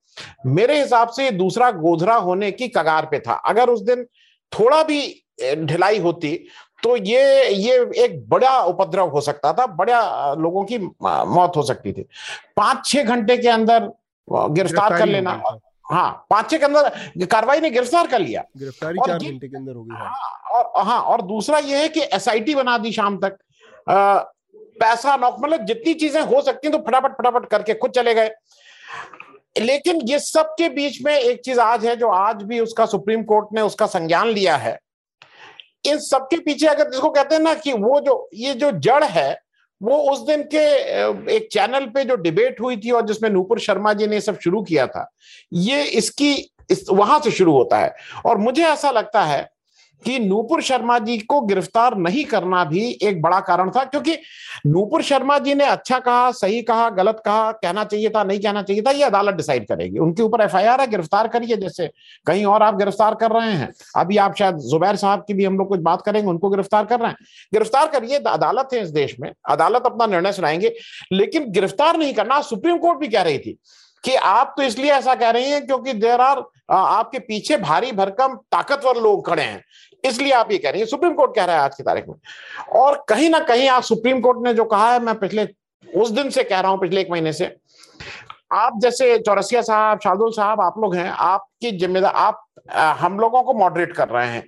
मेरे 0.47 0.81
हिसाब 0.81 1.09
से 1.11 1.31
दूसरा 1.33 1.71
गोधरा 1.73 2.15
होने 2.17 2.51
की 2.53 2.69
कगार 2.69 3.07
पे 3.11 3.19
था। 3.21 3.35
अगर 3.47 3.71
उस 3.71 3.83
दिन 3.83 4.05
थोड़ा 4.53 4.83
भी 4.83 5.01
ढिलाई 5.57 5.99
होती 6.01 6.29
तो 6.83 6.97
ये 6.97 7.49
ये 7.51 7.77
एक 8.05 8.19
बड़ा 8.29 8.59
उपद्रव 8.65 9.09
हो 9.11 9.21
सकता 9.21 9.53
था 9.53 9.67
बड़ा 9.77 10.35
लोगों 10.35 10.65
की 10.65 10.79
मौत 10.79 11.57
हो 11.57 11.63
सकती 11.63 11.93
थी। 11.93 12.03
पाँच 12.57 12.85
छह 12.87 13.03
घंटे 13.05 13.37
के 13.37 13.49
अंदर 13.49 13.91
गिरफ़्तार 14.29 14.99
कर 14.99 15.07
लेना। 15.07 15.43
हाँ 15.85 16.27
पाँच 16.31 16.51
छह 16.51 16.59
के 16.59 16.65
अंदर 16.65 17.27
कार्रवाई 17.27 17.61
ने 17.61 17.71
गिरफ़्तार 17.71 18.07
कर 18.07 18.19
लिया। 18.21 18.43
गिरफ्तारी 18.59 18.99
चार 18.99 19.19
घंटे 19.19 19.49
के 19.49 19.57
अंदर 19.57 19.73
होगी 19.73 19.95
हाँ। 19.95 20.11
और 20.53 20.85
हाँ 20.87 21.01
और 21.03 21.23
दूसरा 21.23 21.59
ये 21.59 21.83
है 21.83 21.89
कि 21.89 22.01
एसआईटी 22.15 22.55
बना 22.55 22.79
दी 22.79 22.93
शाम 22.93 23.19
तक। 23.19 23.39
आ, 23.87 24.19
पैसा 24.81 25.17
नौक 25.17 25.37
मतलब 25.41 25.65
जितनी 25.67 25.95
चीज़ें 25.95 26.21
हो 26.23 26.41
सकती 26.43 26.69
हैं 26.69 26.77
तो 26.77 26.85
फटाफट 26.87 27.13
फटाफट 27.13 27.49
करके 27.51 27.75
खुद 27.75 27.91
चले 27.91 28.15
गए। 28.15 28.31
लेकिन 29.57 30.01
ये 30.09 30.19
सब 30.19 30.55
के 30.59 30.69
बीच 30.69 31.01
में 31.05 31.13
एक 31.13 31.41
चीज़ 31.45 31.61
आज 31.61 31.87
है 31.87 31.95
जो 31.97 32.09
आज 32.09 32.43
भी 32.43 32.61
उसका 32.61 32.87
सुप्रीम 32.87 33.23
कोर्ट 33.25 33.49
ने 33.55 33.61
उसका 33.61 33.87
संज्ञान 33.89 34.29
लिया 34.29 34.57
है। 34.57 34.79
इन 35.85 35.99
सबके 35.99 36.37
पीछे 36.37 36.67
अगर 36.67 36.91
जिसको 36.91 37.11
कहते 37.11 37.35
हैं 37.35 37.43
ना 37.43 37.55
कि 37.55 37.73
वो 37.73 38.01
जो, 38.01 38.29
ये 38.35 38.55
जो 38.55 38.71
जड़ 38.71 39.05
है, 39.05 39.41
वो 39.83 39.97
उस 40.13 40.21
दिन 40.21 40.43
के 40.43 40.65
एक 41.37 41.49
चैनल 41.53 41.87
पे 41.87 42.05
जो 42.05 42.17
डिबेट 42.17 42.61
हुई 42.61 42.77
थी 42.77 42.91
और 42.91 43.07
जिसमें 43.07 43.31
नूपुर 43.31 43.59
शर्मा 43.59 43.93
जी 43.93 44.07
ने 44.07 44.21
सब 44.21 44.39
शुरू 44.39 44.63
किया 44.63 44.87
था, 44.87 45.11
ये 45.53 45.83
इसकी, 45.83 46.33
इस, 46.71 46.85
वहाँ 46.91 47.21
से 47.21 47.31
शुरू 47.31 47.53
होता 47.53 47.79
है। 47.79 47.95
और 48.27 48.39
मुझे 48.39 48.65
ऐसा 48.65 48.91
लगता 48.91 49.23
है 49.25 49.51
कि 50.05 50.19
नूपुर 50.19 50.63
शर्मा 50.63 50.99
जी 50.99 51.19
को 51.19 51.41
गिरफ़्तार 51.41 51.97
नहीं 51.97 52.25
करना 52.25 52.65
भी 52.65 52.99
एक 53.03 53.21
बड़ा 53.23 53.41
कारण 53.41 53.71
था, 53.71 53.85
क्योंकि 53.85 54.17
नूपुर 54.67 55.03
शर्मा 55.03 55.39
जी 55.39 55.55
ने 55.55 55.65
अच्छा 55.65 55.99
कहा, 55.99 56.31
सही 56.31 56.61
कहा, 56.63 56.89
गलत 56.91 57.23
कहा, 57.25 57.51
कहना 57.53 57.85
चाहिए 57.85 58.09
था, 58.09 58.23
नहीं 58.25 58.41
कहना 58.41 58.63
चाहिए 58.63 58.83
था, 58.83 58.91
ये 58.91 59.03
अदालत 59.03 59.35
डिसाइड 59.35 59.67
करेगी। 59.69 59.99
उनके 59.99 60.23
ऊपर 60.23 60.41
एफआईआर 60.41 60.81
है, 60.81 60.87
गिरफ़्तार 60.87 61.29
करिए, 61.29 61.57
जैसे 61.57 61.91
कहीं 62.27 62.45
और 62.45 62.63
आप 62.63 62.77
गिरफ़्तार 62.77 63.15
कर 63.15 63.31
रहे 63.31 63.53
हैं। 63.53 63.73
अभी 63.97 64.17
आप 64.17 64.35
शायद 64.35 64.59
जुबैर 64.69 64.97
साहब 64.97 65.25
की 65.29 65.35
भी 65.35 65.45
हम 65.45 65.59
लोग 65.59 65.69
कुछ 65.69 65.81
बात 65.81 66.03
करेंगे, 66.03 66.29
उनको 66.29 66.51
गिरफ़्तार 66.51 66.85
कर 66.85 67.01
रहे 67.01 67.09
हैं। 67.09 67.17
गिरफ़्तार 67.53 67.89
करिए 67.89 68.19
अदालत 68.19 68.69
है 68.73 68.83
इस 68.83 68.91
देश 68.91 69.17
में, 69.21 69.33
अदालत 69.49 69.83
अपना 69.87 70.07
निर्णय 70.07 70.33
सुनाएँगे, 70.33 70.75
लेकिन 71.13 71.51
गिरफ़्तार 71.51 71.97
नहीं 71.97 72.15
करना, 72.15 72.41
सुप्रीम 72.43 72.79
कोर्ट 72.79 72.99
भी 72.99 73.09
कह 73.09 73.23
रही 73.23 73.39
थी 73.39 73.59
कि 74.05 74.15
आप 74.15 74.55
तो 74.57 74.63
इसलिए 74.63 74.91
ऐसा 74.93 75.15
कह 75.15 75.31
रही 75.31 75.51
हैं 75.51 75.67
क्योंकि 75.67 75.93
देर 75.93 76.21
आर 76.21 76.43
आपके 76.71 77.19
पीछे 77.19 77.57
भारी 77.57 77.91
भरकम 77.93 78.35
ताकतवर 78.53 78.97
लोग 78.97 79.27
खड़े 79.27 79.43
हैं। 79.43 79.63
इसलिए 80.05 80.33
आप 80.33 80.53
ये 80.53 80.59
कह 80.59 80.71
रही 80.71 80.81
हैं, 80.81 80.89
सुप्रीम 80.89 81.15
कोर्ट 81.15 81.35
कह 81.37 81.45
रहा 81.45 81.57
है 81.57 81.63
आज 81.63 81.75
की 81.75 81.83
तारीख 81.83 82.09
में। 82.09 82.15
और 82.81 83.05
कहीं 83.09 83.31
ना 83.31 83.39
कहीं 83.41 83.69
आज 83.69 83.83
सुप्रीम 83.85 84.21
कोर्ट 84.21 84.39
ने 84.43 84.55
जो 84.55 84.65
कहा 84.67 84.93
है, 84.93 85.01
मैं 85.01 85.19
पिछले, 85.19 85.49
उस 85.85 86.11
दिन 86.11 86.31
से 86.31 86.45
कह 86.45 86.61
रहा 86.61 86.71
हूँ, 86.71 86.81
पिछले 86.81 87.01
एक 87.01 87.11
महीने 87.11 87.33
से, 87.33 87.57
आप 88.53 88.79
जैसे 88.83 89.19
चौरसिया 89.19 89.63
साहब, 89.63 89.99
शार्दुल 90.01 90.31
साहब, 90.33 90.61
आप 90.61 90.75
लोग 90.79 90.95
हैं, 90.95 91.09
आपकी 91.09 91.71
जिम्मेदार 91.73 92.13
आप 92.17 92.45
हम 92.99 93.19
लोगों 93.21 93.43
को 93.43 93.53
मॉडरेट 93.55 93.93
कर 93.93 94.09
रहे 94.09 94.27
हैं। 94.29 94.45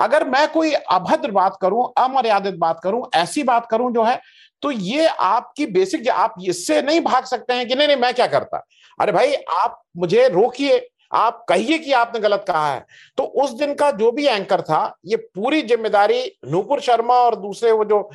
अगर 0.00 0.24
मैं 0.28 0.46
कोई 0.48 0.72
अभद्र 0.72 1.30
बात 1.32 1.56
करूँ, 1.62 1.84
अमर्यादित 1.98 2.54
बात 2.56 2.80
करूँ, 2.82 3.02
ऐसी 3.14 3.42
बात 3.44 3.66
करूँ 3.70 3.92
जो 3.92 4.02
है 4.04 4.20
तो 4.62 4.70
ये 4.70 5.06
आपकी 5.06 5.66
बेसिक 5.68 6.08
आप 6.10 6.34
इससे 6.42 6.80
नहीं 6.82 7.00
भाग 7.00 7.24
सकते 7.24 7.54
हैं 7.54 7.66
कि 7.68 7.74
नहीं 7.74 7.88
नहीं, 7.88 7.96
मैं 7.96 8.12
क्या 8.14 8.26
करता? 8.26 8.62
अरे 8.98 9.12
भाई, 9.12 9.34
आप 9.34 9.82
मुझे 9.96 10.28
रोकिए 10.28 10.78
आप 11.10 11.44
कहिए 11.48 11.78
कि 11.78 11.92
आपने 11.94 12.20
गलत 12.20 12.44
कहा 12.48 12.72
है। 12.72 12.84
तो 13.18 13.22
उस 13.22 13.52
दिन 13.58 13.74
का 13.74 13.90
जो 13.92 14.10
भी 14.12 14.26
एंकर 14.26 14.60
था 14.62 14.98
ये 15.06 15.16
पूरी 15.16 15.62
ज़िम्मेदारी 15.64 16.22
नूपुर 16.46 16.80
शर्मा 16.80 17.14
और 17.16 17.36
दूसरे 17.40 17.72
वो 17.72 17.84
जो 17.84 18.08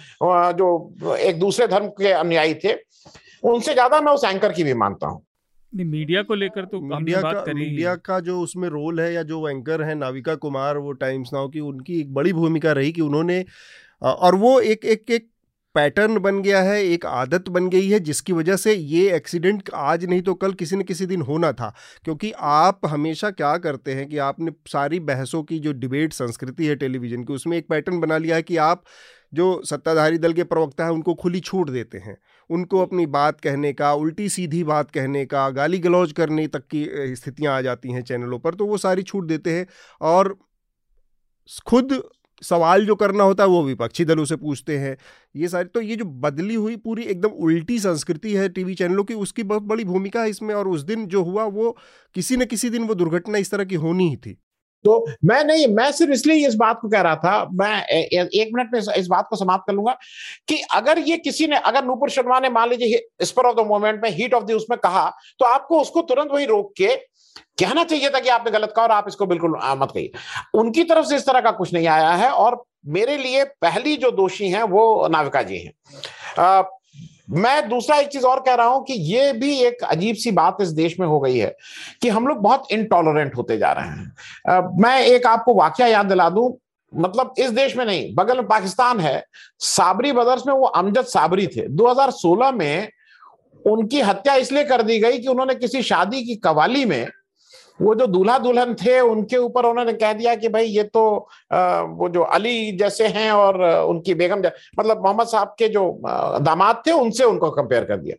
जो 0.54 1.15
एक 1.15 1.39
दूसरे 1.39 1.67
धर्म 1.67 1.88
के 1.97 2.12
अनुयायी 2.13 2.54
थे 2.56 2.73
उनसे 3.43 3.73
ज़्यादा 3.73 4.01
मैं 4.01 4.12
उस 4.13 4.23
एंकर 4.25 4.51
की 4.51 4.63
भी 4.63 4.73
मानता 4.75 5.08
हूँ। 5.08 5.21
मीडिया 5.73 6.21
को 6.21 6.36
लेकर 6.36 6.65
तो 6.65 6.80
मीडिया 6.82 7.21
का 7.21 7.43
मीडिया 7.47 7.95
का 7.97 8.19
जो 8.21 8.39
उसमें 8.39 8.67
रोल 8.69 8.99
है 8.99 9.13
या 9.13 9.23
जो 9.23 9.47
एंकर 9.49 9.82
है 9.82 9.95
नाविका 9.95 10.36
कुमार 10.38 10.77
वो 10.77 10.91
टाइम्स 10.99 11.34
नाउ 11.34 11.49
की 11.49 11.60
उनकी 11.62 11.99
एक 11.99 12.13
बड़ी 12.13 12.34
भूमिका 12.34 12.71
रही 12.71 12.91
कि 12.91 13.01
उन्होंने 13.01 13.43
और 14.01 14.36
वो 14.36 14.60
एक 14.62 14.86
एक 14.86 15.12
एक 15.12 15.27
पैटर्न 15.75 16.17
बन 16.19 16.41
गया 16.41 16.62
है 16.62 16.81
एक 16.84 17.05
आदत 17.05 17.49
बन 17.49 17.69
गई 17.69 17.89
है 17.89 17.99
जिसकी 17.99 18.34
वजह 18.34 18.55
से 18.55 18.73
ये 18.73 19.15
एक्सीडेंट 19.15 19.69
आज 19.75 20.05
नहीं 20.05 20.21
तो 20.21 20.34
कल 20.34 20.53
किसी 20.53 20.75
न 20.75 20.84
किसी 20.84 21.05
दिन 21.05 21.21
होना 21.21 21.51
था। 21.51 21.73
क्योंकि 22.03 22.31
आप 22.39 22.86
हमेशा 22.86 23.29
क्या 23.31 23.55
करते 23.57 23.93
हैं 23.93 24.07
कि 24.10 24.17
आपने 24.17 24.51
सारी 24.67 24.99
बहसों 25.01 25.43
की 25.43 25.60
जो 25.60 25.73
डिबेट 25.73 26.13
संस्कृति 26.13 26.65
है 26.65 26.75
टेलीविज़न 26.75 27.23
की 27.23 27.34
उसमें 27.34 27.57
एक 27.57 27.67
पैटर्न 27.69 27.99
बना 27.99 28.17
लिया 28.17 28.36
है 28.36 28.41
कि 28.41 28.57
आप 28.57 28.84
जो 29.34 29.62
सत्ताधारी 29.65 30.17
दल 30.17 30.34
के 30.34 30.43
प्रवक्ता 30.43 30.84
हैं 30.84 30.91
उनको 30.91 31.13
खुली 31.13 31.39
छूट 31.39 31.69
देते 31.69 31.97
हैं। 31.97 32.17
उनको 32.49 32.81
अपनी 32.81 33.05
बात 33.07 33.39
कहने 33.41 33.71
का 33.73 33.93
उल्टी 33.93 34.29
सीधी 34.29 34.63
बात 34.63 34.91
कहने 34.91 35.25
का 35.25 35.49
गाली 35.49 35.79
गलौज 35.79 36.12
करने 36.12 36.47
तक 36.47 36.67
की 36.73 36.86
स्थितियाँ 37.15 37.55
आ 37.57 37.62
जाती 37.62 37.91
हैं 37.91 38.01
चैनलों 38.03 38.39
पर 38.39 38.55
तो 38.55 38.65
वो 38.65 38.77
सारी 38.77 39.03
छूट 39.03 39.27
देते 39.27 39.53
हैं। 39.53 39.67
और 40.01 40.38
खुद 41.65 42.01
सवाल 42.41 42.86
जो 42.86 42.95
करना 42.95 43.23
होता 43.23 43.43
है, 43.43 43.49
वो 43.49 43.63
विपक्षी 43.63 44.06
दलों 44.06 44.25
से 44.25 44.36
पूछते 44.38 44.77
हैं। 44.77 44.95
ये 45.36 45.47
सारी 45.47 45.69
तो 45.69 45.82
ये 45.82 45.95
जो 45.95 46.06
बदली 46.06 46.56
हुई 46.56 46.75
पूरी 46.77 47.04
एकदम 47.06 47.30
उल्टी 47.45 47.80
संस्कृति 47.80 48.34
है 48.36 48.47
टीवी 48.49 48.75
चैनलों 48.75 49.04
की, 49.04 49.13
उसकी 49.15 49.43
बहुत 49.45 49.63
बड़ी 49.63 49.84
भूमिका 49.86 50.21
है 50.21 50.30
इसमें, 50.30 50.54
और 50.56 50.67
उस 50.67 50.82
दिन 50.84 51.06
जो 51.08 51.23
हुआ, 51.23 51.43
वो 51.45 51.77
किसी 52.15 52.38
न 52.38 52.45
किसी 52.45 52.69
दिन 52.69 52.84
वो 52.84 52.95
दुर्घटना 52.95 53.38
इस 53.38 53.51
तरह 53.51 53.63
की 53.65 53.75
होनी 53.77 54.10
ही 54.10 54.15
थी। 54.17 54.38
तो 54.86 54.93
मैं 55.25 55.43
नहीं, 55.43 55.67
मैं 55.69 55.91
सिर्फ़ 55.91 56.12
इसलिए 56.12 56.47
इस 56.47 56.56
बात 56.56 56.77
को 56.82 56.89
कह 56.89 57.01
रहा 57.01 57.15
था, 57.15 57.49
मैं 57.54 57.84
एक 57.84 58.49
मिनट 58.54 58.69
में 58.73 58.93
इस 58.93 59.08
बात 59.08 59.27
को 59.30 59.36
समाप्त 59.36 59.63
कर 59.67 59.73
लूँगा 59.73 59.91
कि 60.47 60.56
अगर 60.73 60.99
ये 60.99 61.17
किसी 61.19 61.47
ने, 61.47 61.58
अगर 61.58 61.86
नूपुर 61.86 62.10
शर्मा 62.10 62.39
ने 62.39 62.49
मान 62.49 62.69
लीजिए 62.69 63.25
स्पर 63.25 63.45
ऑफ़ 63.45 63.56
द 63.56 63.67
मोमेंट 63.67 64.01
में, 64.04 64.10
हीट 64.12 64.34
ऑफ़ 64.34 64.43
द, 64.43 64.51
उसमें 64.54 64.77
कहा 64.80 65.10
तो 65.39 65.45
आपको 65.47 65.82
उसको 65.82 66.01
तुरंत 66.04 66.32
वही 66.32 66.45
रोक 66.45 66.73
के 66.77 66.95
कहना 67.60 67.84
चाहिए 67.84 68.10
था 68.10 68.20
कि 68.20 68.30
आपने 68.30 68.52
गलत 68.52 68.74
कहा 68.76 68.86
और 68.86 68.91
आप 68.91 69.06
इसको 69.08 69.26
बिल्कुल 69.26 69.56
मत 69.78 69.91
कहिए। 69.91 70.12
उनकी 70.54 70.84
तरफ़ 70.84 71.06
से 71.06 71.15
इस 71.15 71.26
तरह 71.26 71.41
का 71.41 71.52
कुछ 71.52 71.74
नहीं 71.74 71.88
आया 71.88 72.12
है 72.12 72.30
और 72.30 72.63
मेरे 72.88 73.17
लिए 73.17 73.44
पहली 73.62 73.96
जो 73.98 74.12
दोषी 74.12 74.50
हैं 74.50 74.63
वो 74.63 75.08
नाविका 75.08 75.41
जी 75.41 75.58
हैं। 75.58 76.63
मैं 77.32 77.70
दूसरा 77.70 77.98
एक 77.98 78.08
चीज़ 78.08 78.26
और 78.26 78.39
कह 78.39 78.54
रहा 78.54 78.67
हूँ 78.67 78.84
कि 78.86 78.94
ये 78.94 79.32
भी 79.34 79.56
एक 79.58 79.84
अजीब 79.84 80.15
सी 80.15 80.32
बात 80.32 80.58
इस 80.62 80.70
देश 80.70 81.00
में 81.00 81.06
हो 81.08 81.20
गई 81.20 81.38
है 81.38 81.56
कि 82.02 82.10
हम 82.10 82.28
लोग 82.28 82.38
बहुत 82.38 82.72
इंटॉलरेंट 82.72 83.36
होते 83.38 83.58
जा 83.58 83.72
रहे 83.72 83.88
हैं। 83.88 84.12
आ, 84.50 84.62
मैं 84.62 85.00
एक 85.02 85.28
आपको 85.28 85.54
वाक्य 85.54 85.88
याद 85.91 86.06
दिला 86.06 86.30
दूँ 86.30 86.52
मतलब 86.94 87.34
इस 87.38 87.52
देश 87.52 87.76
में 87.78 87.86
नहीं 87.86 88.13
बगल 88.15 88.38
में 88.38 88.48
पाकिस्तान 88.48 89.00
है 89.00 89.24
साबरी 89.60 90.12
ब्रदर्स 90.12 90.46
में 90.48 90.54
वो 90.54 90.65
अमजद 90.65 91.06
साबरी 91.06 91.48
थे। 91.48 91.67
2016 91.70 92.52
में 92.52 92.89
उनकी 93.65 94.02
हत्या 94.02 94.36
इसलिए 94.36 94.63
कर 94.63 94.82
दी 94.82 95.00
गई 95.00 95.20
कि 95.20 95.28
उन्होंने 95.28 95.56
किसी 95.56 95.82
शादी 95.84 96.24
की 96.24 96.36
कवाली 96.36 96.86
में 96.86 97.08
वो 97.79 97.93
जो 97.95 98.05
दूल्हा 98.07 98.38
दुल्हन 98.39 98.73
थे 98.75 98.99
उनके 99.01 99.38
ऊपर 99.38 99.65
उन्होंने 99.65 99.93
कह 99.93 100.13
दिया 100.13 100.36
कि 100.36 100.49
भाई 100.49 100.65
ये 100.65 100.84
तो 100.84 101.03
आ, 101.53 101.81
वो 101.81 102.10
जो 102.10 102.21
अली 102.21 102.71
जैसे 102.77 103.07
हैं 103.07 103.31
और 103.31 103.62
उनकी 103.86 104.13
बेगम 104.13 104.39
मतलब 104.79 105.03
मोहम्मद 105.03 105.27
साहब 105.27 105.55
के 105.60 105.67
जो 105.67 105.84
दामाद 106.41 106.81
थे 106.88 106.91
उनसे 106.91 107.23
उनको 107.23 107.49
कंपेयर 107.51 107.86
कर 107.86 107.97
दिया। 107.97 108.15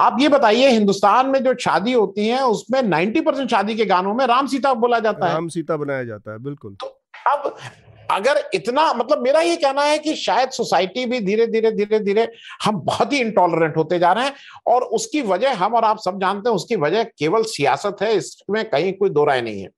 आप 0.00 0.16
ये 0.20 0.28
बताइए 0.28 0.68
हिंदुस्तान 0.68 1.26
में 1.26 1.42
जो 1.44 1.54
शादी 1.60 1.92
होती 1.92 2.28
है 2.28 2.44
उसमें 2.46 2.82
नाइन्टी 2.82 3.20
परसेंट 3.20 3.50
शादी 3.50 3.74
के 3.74 3.84
गानों 3.86 4.14
में 4.14 4.26
राम 4.26 4.46
सीता 4.46 4.74
बोला 4.76 4.98
जाता 4.98 5.26
है। 5.26 5.34
राम 5.34 5.48
सीता 5.48 5.76
बनाया 5.76 6.04
जाता 6.04 6.32
है 6.32 6.38
बिल्कुल। 6.38 6.74
तो 6.74 6.86
अब 7.26 7.54
अगर 8.10 8.42
इतना 8.54 8.92
मतलब 8.94 9.22
मेरा 9.22 9.40
ये 9.40 9.56
कहना 9.56 9.82
है 9.82 9.98
कि 9.98 10.14
शायद 10.16 10.50
सोसाइटी 10.50 11.04
भी 11.06 11.20
धीरे 11.20 11.46
धीरे 11.46 11.70
धीरे 11.72 11.98
धीरे 12.00 12.28
हम 12.64 12.80
बहुत 12.80 13.12
ही 13.12 13.18
इंटॉलरेंट 13.18 13.76
होते 13.76 13.98
जा 13.98 14.12
रहे 14.12 14.24
हैं 14.24 14.34
और 14.66 14.84
उसकी 14.84 15.22
वजह 15.22 15.54
हम 15.54 15.74
और 15.74 15.84
आप 15.84 15.98
सब 15.98 16.20
जानते 16.20 16.48
हैं, 16.48 16.56
उसकी 16.56 16.76
वजह 16.76 17.02
केवल 17.04 17.42
सियासत 17.46 17.96
है, 18.02 18.14
इसमें 18.14 18.64
कहीं 18.70 18.92
कोई 18.92 19.10
दो 19.10 19.24
राय 19.24 19.42
नहीं 19.42 19.62
है। 19.62 19.68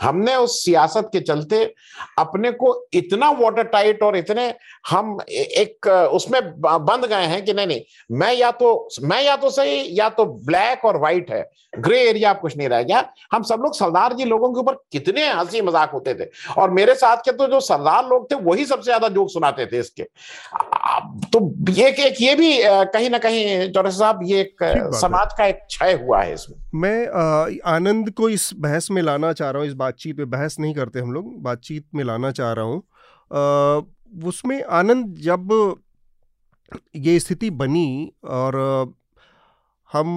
हमने 0.00 0.34
उस 0.36 0.64
सियासत 0.64 1.08
के 1.12 1.20
चलते 1.20 1.64
अपने 2.18 2.50
को 2.52 2.74
इतना 2.94 3.30
वाटर 3.30 3.62
टाइट 3.64 4.02
और 4.02 4.16
इतने 4.16 4.52
हम 4.88 5.16
एक, 5.30 5.86
उसमें 6.12 6.40
बंद 6.60 7.04
गए 7.04 7.24
हैं 7.24 7.44
कि 7.44 7.52
नहीं 7.52 7.66
नहीं, 7.66 7.80
मैं 8.10 8.32
या 8.34 8.50
तो 8.52 8.88
मैं 9.02 9.22
या 9.22 9.36
तो 9.36 9.50
सही, 9.50 9.86
या 9.98 10.08
तो 10.10 10.24
ब्लैक 10.24 10.84
और 10.84 10.98
व्हाइट 10.98 11.30
है। 11.30 11.48
ग्रे 11.78 12.00
एरिया 12.00 12.32
कुछ 12.34 12.56
नहीं 12.56 12.68
रह 12.68 12.82
गया। 12.82 13.02
हम 13.32 13.42
सब 13.42 13.60
लोग 13.62 13.74
सरदार 13.74 14.12
जी 14.12 14.24
लोगों 14.24 14.52
के 14.52 14.60
ऊपर 14.60 14.74
कितने 14.92 15.26
हँसी 15.28 15.60
मज़ाक 15.60 15.90
होते 15.92 16.14
थे। 16.14 16.28
और 16.54 16.70
मेरे 16.70 16.94
साथ 16.94 17.16
के 17.16 17.32
तो 17.32 17.46
जो 17.46 17.60
सरदार 17.78 18.06
लोग 18.08 18.30
थे 18.30 18.34
वही 18.44 18.64
सबसे 18.66 18.84
ज़्यादा 18.84 19.08
जोक 19.10 19.30
सुनाते 19.30 19.66
थे 19.66 19.78
इसके। 19.78 20.02
तो 21.32 21.40
ये 21.70 21.88
एक 21.88 22.20
ये 22.20 22.34
भी 22.34 22.52
कहीं 22.92 23.10
ना 23.10 23.18
कहीं 23.18 23.70
चौरस 23.72 23.98
साहब 23.98 24.20
ये 24.24 24.40
एक 24.40 24.62
समाज 24.96 25.34
का 25.38 25.46
एक 25.46 25.60
क्षय 25.66 25.92
हुआ 26.02 26.22
है 26.22 26.32
इसमें। 26.34 26.56
मैं 26.74 27.60
आनंद 27.66 28.10
को 28.12 28.28
इस 28.30 28.50
बहस 28.58 28.90
में 28.90 29.02
लाना 29.02 29.32
चाह 29.32 29.50
रहा 29.50 29.62
हूँ 29.62 29.68
इस 29.68 29.74
बातचीत 29.76 30.18
में 30.18 30.30
बहस 30.30 30.58
नहीं 30.60 30.74
करते 30.74 31.00
हम 31.00 31.12
लोग 31.12 31.32
बातचीत 31.42 31.86
में 31.94 32.04
लाना 32.04 32.30
चाह 32.32 32.52
रहा 32.52 32.64
हूँ। 32.64 32.82
उसमें 34.28 34.62
आनंद 34.62 35.14
जब 35.20 35.52
ये 36.96 37.18
स्थिति 37.20 37.50
बनी 37.58 38.12
और 38.26 38.56
हम 39.90 40.08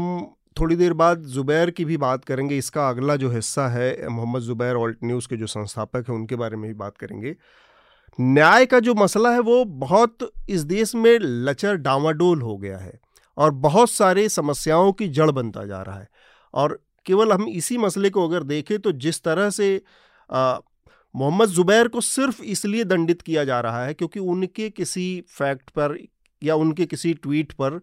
थोड़ी 0.57 0.75
देर 0.75 0.93
बाद 0.93 1.23
ज़ुबैर 1.27 1.69
की 1.71 1.85
भी 1.85 1.97
बात 1.97 2.25
करेंगे। 2.25 2.57
इसका 2.57 2.87
अगला 2.89 3.15
जो 3.15 3.29
हिस्सा 3.31 3.67
है, 3.67 4.07
मोहम्मद 4.09 4.41
ज़ुबैर, 4.41 4.75
ऑल्ट 4.75 4.97
न्यूज़ 5.03 5.27
के 5.27 5.37
जो 5.37 5.47
संस्थापक 5.47 6.09
हैं, 6.09 6.15
उनके 6.15 6.35
बारे 6.35 6.57
में 6.57 6.67
भी 6.67 6.73
बात 6.75 6.97
करेंगे। 6.97 7.35
न्याय 8.19 8.65
का 8.65 8.79
जो 8.79 8.93
मसला 8.95 9.31
है, 9.33 9.39
वो 9.39 9.63
बहुत 9.65 10.31
इस 10.49 10.61
देश 10.63 10.95
में 10.95 11.17
लचर 11.19 11.75
डावाडोल 11.77 12.41
हो 12.41 12.57
गया 12.57 12.77
है 12.77 12.99
और 13.37 13.51
बहुत 13.51 13.91
सारे 13.91 14.27
समस्याओं 14.29 14.91
की 14.93 15.07
जड़ 15.09 15.29
बनता 15.31 15.65
जा 15.65 15.81
रहा 15.81 15.99
है। 15.99 16.07
और 16.53 16.79
केवल 17.05 17.31
हम 17.31 17.47
इसी 17.47 17.77
मसले 17.77 18.09
को 18.09 18.27
अगर 18.27 18.43
देखें 18.43 18.77
तो 18.79 18.91
जिस 18.91 19.23
तरह 19.23 19.49
से 19.49 19.81
मोहम्मद 20.29 21.49
ज़ुबैर 21.49 21.87
को 21.87 22.01
सिर्फ़ 22.01 22.41
इसलिए 22.43 22.83
दंडित 22.83 23.21
किया 23.21 23.43
जा 23.43 23.59
रहा 23.61 23.85
है 23.85 23.93
क्योंकि 23.93 24.19
उनके 24.19 24.69
किसी 24.69 25.23
फैक्ट 25.29 25.69
पर 25.69 25.97
या 26.41 26.55
उनके 26.55 26.85
किसी 26.85 27.13
ट्वीट 27.13 27.51
पर 27.51 27.77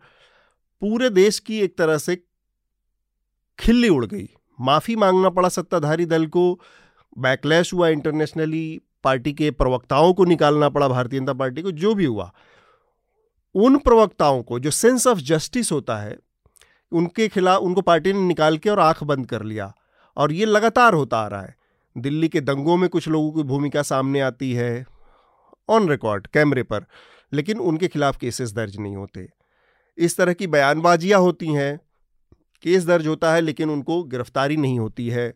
पूरे 0.83 1.11
देश 1.11 1.39
की 1.39 1.61
एक 1.61 1.77
तरह 1.79 1.99
से 1.99 2.17
खिल्ली 3.59 3.89
उड़ 3.89 4.07
गई। 4.07 4.29
माफ़ी 4.61 4.97
मांगना 4.97 5.31
पड़ा 5.31 5.49
सत्ताधारी 5.49 6.07
दल 6.07 6.27
को। 6.27 6.61
बैकलैश 7.19 7.73
हुआ 7.73 7.89
इंटरनेशनली, 7.89 8.81
पार्टी 9.05 9.33
के 9.33 9.51
प्रवक्ताओं 9.51 10.15
को 10.15 10.25
निकालना 10.25 10.69
पड़ा, 10.69 10.89
भारतीय 10.89 11.21
जनता 11.21 11.33
पार्टी 11.33 11.63
को, 11.63 11.71
जो 11.71 11.95
भी 11.95 12.05
हुआ। 12.05 12.33
उन 13.55 13.79
प्रवक्ताओं 13.79 14.43
को 14.43 14.59
जो 14.59 14.71
सेंस 14.71 15.07
ऑफ़ 15.07 15.19
जस्टिस 15.19 15.73
होता 15.73 15.97
है, 15.97 16.19
उनके 16.93 17.29
खिलाफ, 17.29 17.63
उनको 17.63 17.81
पार्टी 17.81 18.13
ने 18.13 18.21
निकाल 18.21 18.59
के 18.59 18.71
और 18.71 18.79
आँख 18.79 19.05
बंद 19.05 19.27
कर 19.27 19.43
लिया। 19.43 19.75
और 20.17 20.33
ये 20.33 20.45
लगातार 20.45 20.95
होता 20.95 21.19
आ 21.19 21.27
रहा 21.27 21.43
है। 21.43 21.57
दिल्ली 21.99 22.29
के 22.29 22.41
दंगों 22.41 22.77
में 22.77 22.89
कुछ 22.89 23.09
लोगों 23.09 23.33
की 23.33 23.43
भूमिका 23.43 23.83
सामने 23.83 24.21
आती 24.21 24.53
है 24.53 24.87
ऑन 25.69 25.89
रिकॉर्ड 25.89 26.27
कैमरे 26.27 26.63
पर, 26.63 26.85
लेकिन 27.33 27.59
उनके 27.59 27.89
खिलाफ 27.89 28.17
केसेस 28.17 28.53
दर्ज 28.53 28.77
नहीं 28.79 28.97
होते। 28.97 29.29
इस 29.99 30.17
तरह 30.17 30.33
की 30.33 30.47
बयानबाजियाँ 30.47 31.21
होती 31.21 31.47
हैं 31.47 31.81
केस 32.65 32.85
दर्ज 32.85 33.07
होता 33.07 33.33
है, 33.35 33.41
लेकिन 33.41 33.71
उनको 33.71 34.03
गिरफ्तारी 34.05 34.57
नहीं 34.57 34.79
होती 34.79 35.09
है। 35.09 35.33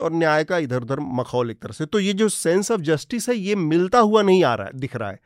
और 0.00 0.12
न्याय 0.12 0.44
का 0.44 0.58
इधर 0.58 0.82
उधर 0.82 1.00
मखौल 1.00 1.50
एक 1.50 1.60
तरह 1.62 1.72
से। 1.72 1.86
तो 1.86 2.00
ये 2.00 2.12
जो 2.12 2.28
सेंस 2.28 2.70
ऑफ़ 2.70 2.80
जस्टिस 2.80 3.28
है, 3.28 3.36
ये 3.36 3.54
मिलता 3.56 3.98
हुआ 3.98 4.22
नहीं 4.22 4.44
आ 4.44 4.54
रहा 4.54 4.66
है, 4.66 4.72
दिख 4.74 4.96
रहा 4.96 5.10
है। 5.10 5.20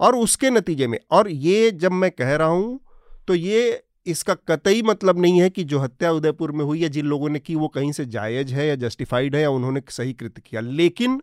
और 0.00 0.16
उसके 0.16 0.50
नतीजे 0.50 0.86
में, 0.86 0.98
और 1.10 1.30
ये 1.30 1.70
जब 1.70 1.92
मैं 1.92 2.10
कह 2.10 2.34
रहा 2.36 2.48
हूँ 2.48 2.80
तो 3.28 3.34
ये 3.34 3.82
इसका 4.06 4.34
कतई 4.48 4.82
मतलब 4.82 5.18
नहीं 5.18 5.40
है 5.40 5.50
कि 5.50 5.64
जो 5.64 5.78
हत्या 5.78 6.10
उदयपुर 6.12 6.52
में 6.52 6.64
हुई 6.64 6.82
है, 6.82 6.88
जिन 6.88 7.06
लोगों 7.06 7.28
ने 7.28 7.38
की, 7.38 7.54
वो 7.54 7.68
कहीं 7.68 7.92
से 7.92 8.04
जायज़ 8.06 8.52
है 8.54 8.66
या 8.66 8.74
जस्टिफाइड 8.76 9.36
है 9.36 9.42
या 9.42 9.50
उन्होंने 9.50 9.82
सही 9.88 10.12
कृत्य 10.12 10.42
किया। 10.46 10.60
लेकिन 10.60 11.20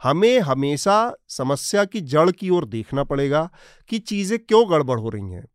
हमें 0.00 0.38
हमेशा 0.40 1.14
समस्या 1.28 1.84
की 1.84 2.00
जड़ 2.00 2.30
की 2.30 2.50
ओर 2.50 2.64
देखना 2.64 3.04
पड़ेगा 3.04 3.48
कि 3.90 3.98
चीज़ें 3.98 4.38
क्यों 4.38 4.70
गड़बड़ 4.70 4.98
हो 5.00 5.08
रही 5.08 5.30
हैं। 5.32 5.46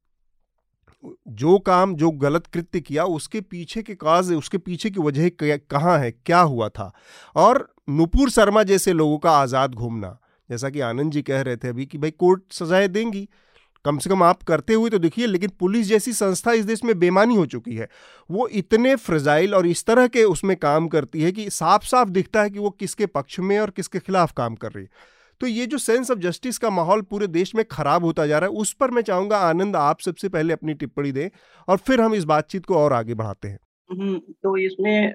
जो 1.27 1.57
काम, 1.59 1.95
जो 1.95 2.11
गलत 2.11 2.47
कृत्य 2.47 2.79
किया, 2.79 3.03
उसके 3.03 3.41
पीछे 3.41 3.81
के 3.83 3.95
काज, 3.95 4.31
उसके 4.33 4.57
पीछे 4.57 4.89
की 4.89 4.99
वजह 4.99 5.29
कहाँ 5.41 5.97
है, 5.99 6.11
क्या 6.11 6.39
हुआ 6.39 6.69
था? 6.69 6.91
और 7.35 7.73
नुपुर 7.89 8.29
शर्मा 8.29 8.63
जैसे 8.63 8.93
लोगों 8.93 9.17
का 9.17 9.31
आज़ाद 9.31 9.75
घूमना, 9.75 10.17
जैसा 10.49 10.69
कि 10.69 10.79
आनंद 10.79 11.11
जी 11.11 11.21
कह 11.21 11.41
रहे 11.41 11.57
थे 11.57 11.67
अभी 11.67 11.85
कि 11.85 11.97
भाई 11.97 12.11
कोर्ट 12.11 12.41
सजाएँ 12.51 12.87
देंगी। 12.87 13.27
कम 13.85 13.97
से 13.97 14.09
कम 14.09 14.23
आप 14.23 14.41
करते 14.43 14.73
हुए 14.73 14.89
तो 14.89 14.97
देखिए, 14.99 15.25
लेकिन 15.25 15.49
पुलिस 15.59 15.87
जैसी 15.87 16.13
संस्था 16.13 16.51
इस 16.51 16.65
देश 16.65 16.83
में 16.83 16.99
बेमानी 16.99 17.35
हो 17.35 17.45
चुकी 17.45 17.75
है। 17.75 17.87
वो 18.29 18.47
इतने 18.47 18.95
फ्रजाइल 18.95 19.55
और 19.55 19.67
इस 19.67 19.85
तरह 19.85 20.07
के 20.07 20.23
उसमें 20.23 20.57
काम 20.57 20.87
करती 20.87 21.21
है 21.21 21.31
कि 21.31 21.49
साफ़ 21.49 21.85
साफ़ 21.85 22.09
दिखता 22.09 22.41
है 22.41 22.49
कि 22.49 22.59
वो 22.59 22.69
किसके 22.69 23.05
पक्ष 23.05 23.39
में 23.39 23.59
और 23.59 23.69
किसके 23.69 23.99
खिलाफ 23.99 24.31
काम 24.31 24.55
कर 24.55 24.71
रही 24.71 24.83
है। 24.83 24.89
तो 25.41 25.47
ये 25.47 25.65
जो 25.65 25.77
सेंस 25.77 26.11
ऑफ़ 26.11 26.19
जस्टिस 26.19 26.57
का 26.57 26.69
माहौल 26.69 27.01
पूरे 27.01 27.27
देश 27.29 27.53
में 27.55 27.63
खराब 27.71 28.05
होता 28.05 28.25
जा 28.27 28.39
रहा 28.39 28.49
है 28.49 28.55
उस 28.57 28.73
पर 28.73 28.91
मैं 28.91 29.01
चाहूँगा 29.01 29.37
आनंद 29.39 29.75
आप 29.75 29.99
सबसे 29.99 30.29
पहले 30.29 30.53
अपनी 30.53 30.73
टिप्पणी 30.73 31.11
दें 31.11 31.29
और 31.67 31.77
फिर 31.79 32.01
हम 32.01 32.15
इस 32.15 32.23
बातचीत 32.25 32.65
को 32.65 32.77
और 32.77 32.93
आगे 32.93 33.13
बढ़ाते 33.13 33.47
हैं। 33.47 33.59
हम्म, 33.89 34.17
तो 34.17 34.57
इसमें 34.57 35.13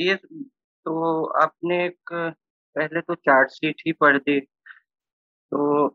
ये 0.00 0.14
तो 0.14 1.24
आपने 1.42 1.84
एक 1.84 2.12
पहले 2.12 3.00
तो 3.00 3.14
चार्जशीट 3.14 3.82
ही 3.86 3.92
पढ़ 3.92 4.16
दी। 4.18 4.38
तो 4.40 5.90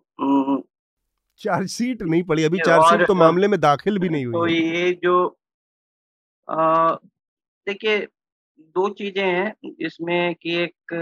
चार्जशीट 1.41 2.01
नहीं 2.01 2.23
पड़ी 2.23 2.43
अभी 2.43 2.57
चार्जशीट 2.57 3.07
तो 3.07 3.15
मामले 3.15 3.47
में 3.47 3.59
दाखिल 3.59 3.97
भी 3.99 4.09
नहीं 4.09 4.25
हुई 4.25 4.33
तो 4.33 4.47
ये 4.47 4.91
जो 5.03 5.15
देखिए 7.67 8.07
दो 8.77 8.87
चीज़ें 8.95 9.23
हैं 9.23 9.53
इसमें 9.81 10.35
कि 10.35 10.55
एक 10.63 10.93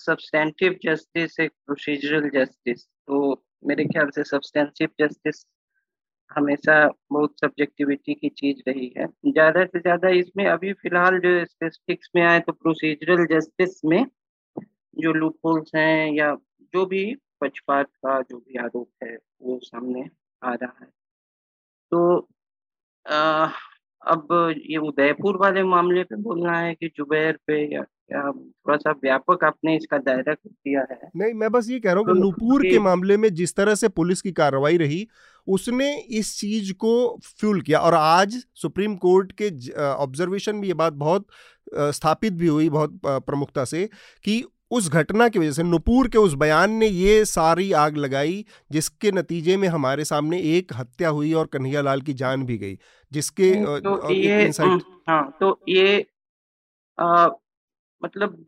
सब्सटेंटिव 0.00 0.78
जस्टिस 0.84 1.40
एक 1.40 1.52
प्रोसीजरल 1.66 2.28
जस्टिस 2.34 2.84
तो 2.84 3.20
मेरे 3.66 3.84
ख्याल 3.84 4.10
से 4.14 4.24
सब्सटेंटिव 4.24 4.88
जस्टिस 5.00 5.44
हमेशा 6.30 6.76
बहुत 7.12 7.34
सब्जेक्टिविटी 7.40 8.14
की 8.14 8.28
चीज़ 8.30 8.62
रही 8.68 8.92
है। 8.98 9.06
ज़्यादा 9.26 9.64
से 9.64 9.80
ज़्यादा 9.80 10.08
इसमें 10.20 10.46
अभी 10.46 10.72
फ़िलहाल 10.74 11.18
जो 11.20 11.32
स्पेसिफिक्स 11.44 12.10
में 12.16 12.22
आए 12.22 12.40
तो 12.40 12.52
प्रोसीजरल 12.52 13.26
जस्टिस 13.26 13.80
में 13.84 14.04
जो 14.96 15.12
लूप 15.12 15.36
होल्स 15.46 15.70
हैं 15.74 16.12
या 16.14 16.34
जो 16.74 16.86
भी 16.86 17.04
पक्षपात 17.40 17.86
का 18.06 18.20
जो 18.22 18.38
भी 18.38 18.58
आरोप 18.58 18.90
है 19.04 19.16
वो 19.42 19.58
सामने 19.64 20.08
आ 20.42 20.54
रहा 20.54 20.78
है। 20.80 20.90
तो 21.92 22.28
आ, 23.06 23.46
अब 24.06 24.54
ये 24.58 24.76
उदयपुर 24.78 25.36
वाले 25.36 25.62
मामले 25.62 26.02
पे 26.04 26.16
बोलना 26.16 26.58
है 26.58 26.74
कि 26.74 26.88
जुबैर 26.96 27.38
पे 27.46 27.62
या 27.74 27.82
थोड़ा 28.12 28.76
सा 28.76 28.90
व्यापक 28.92 29.44
आपने 29.44 29.76
इसका 29.76 29.98
दायरा 29.98 30.34
कर 30.34 30.48
दिया 30.48 30.80
है। 30.90 31.10
नहीं 31.16 31.34
मैं 31.34 31.50
बस 31.52 31.68
ये 31.70 31.80
कह 31.80 31.92
रहा 31.92 31.98
हूँ 31.98 32.06
तो 32.06 32.14
नूपुर 32.14 32.62
के 32.62 32.78
मामले 32.78 33.16
में 33.16 33.28
जिस 33.34 33.54
तरह 33.56 33.74
से 33.74 33.88
पुलिस 33.88 34.22
की 34.22 34.32
कार्रवाई 34.32 34.76
रही 34.76 35.06
उसने 35.46 35.88
इस 36.18 36.38
चीज़ 36.40 36.72
को 36.72 36.94
फ्यूल 37.24 37.60
किया 37.60 37.78
और 37.78 37.94
आज 37.94 38.36
सुप्रीम 38.54 38.96
कोर्ट 38.96 39.32
के 39.32 39.50
ऑब्जर्वेशन 39.84 40.56
में 40.56 40.68
ये 40.68 40.74
बात 40.74 40.92
बहुत 40.92 41.26
स्थापित 41.74 42.32
भी 42.32 42.46
हुई 42.46 42.68
बहुत 42.68 43.00
प्रमुखता 43.06 43.64
से 43.64 43.88
कि 44.24 44.42
उस 44.74 44.88
घटना 44.90 45.28
की 45.28 45.38
वजह 45.38 45.52
से 45.52 45.62
नुपुर 45.62 46.08
के 46.08 46.18
उस 46.18 46.34
बयान 46.34 46.72
ने 46.72 46.86
ये 46.86 47.24
सारी 47.24 47.70
आग 47.72 47.96
लगाई 47.96 48.44
जिसके 48.70 49.12
नतीजे 49.12 49.56
में 49.56 49.68
हमारे 49.68 50.04
सामने 50.04 50.40
एक 50.56 50.72
हत्या 50.74 51.08
हुई 51.08 51.32
और 51.32 51.46
कन्हैया 51.46 51.80
लाल 51.80 52.00
की 52.00 52.12
जान 52.14 52.44
भी 52.44 52.58
गई 52.58 52.78
जिसके 53.12 53.54
तो 53.80 54.12
ये 54.12 54.42
हाँ 55.08 55.22
तो 55.40 55.58
ये 55.68 56.06
आ, 56.98 57.28
मतलब 58.02 58.44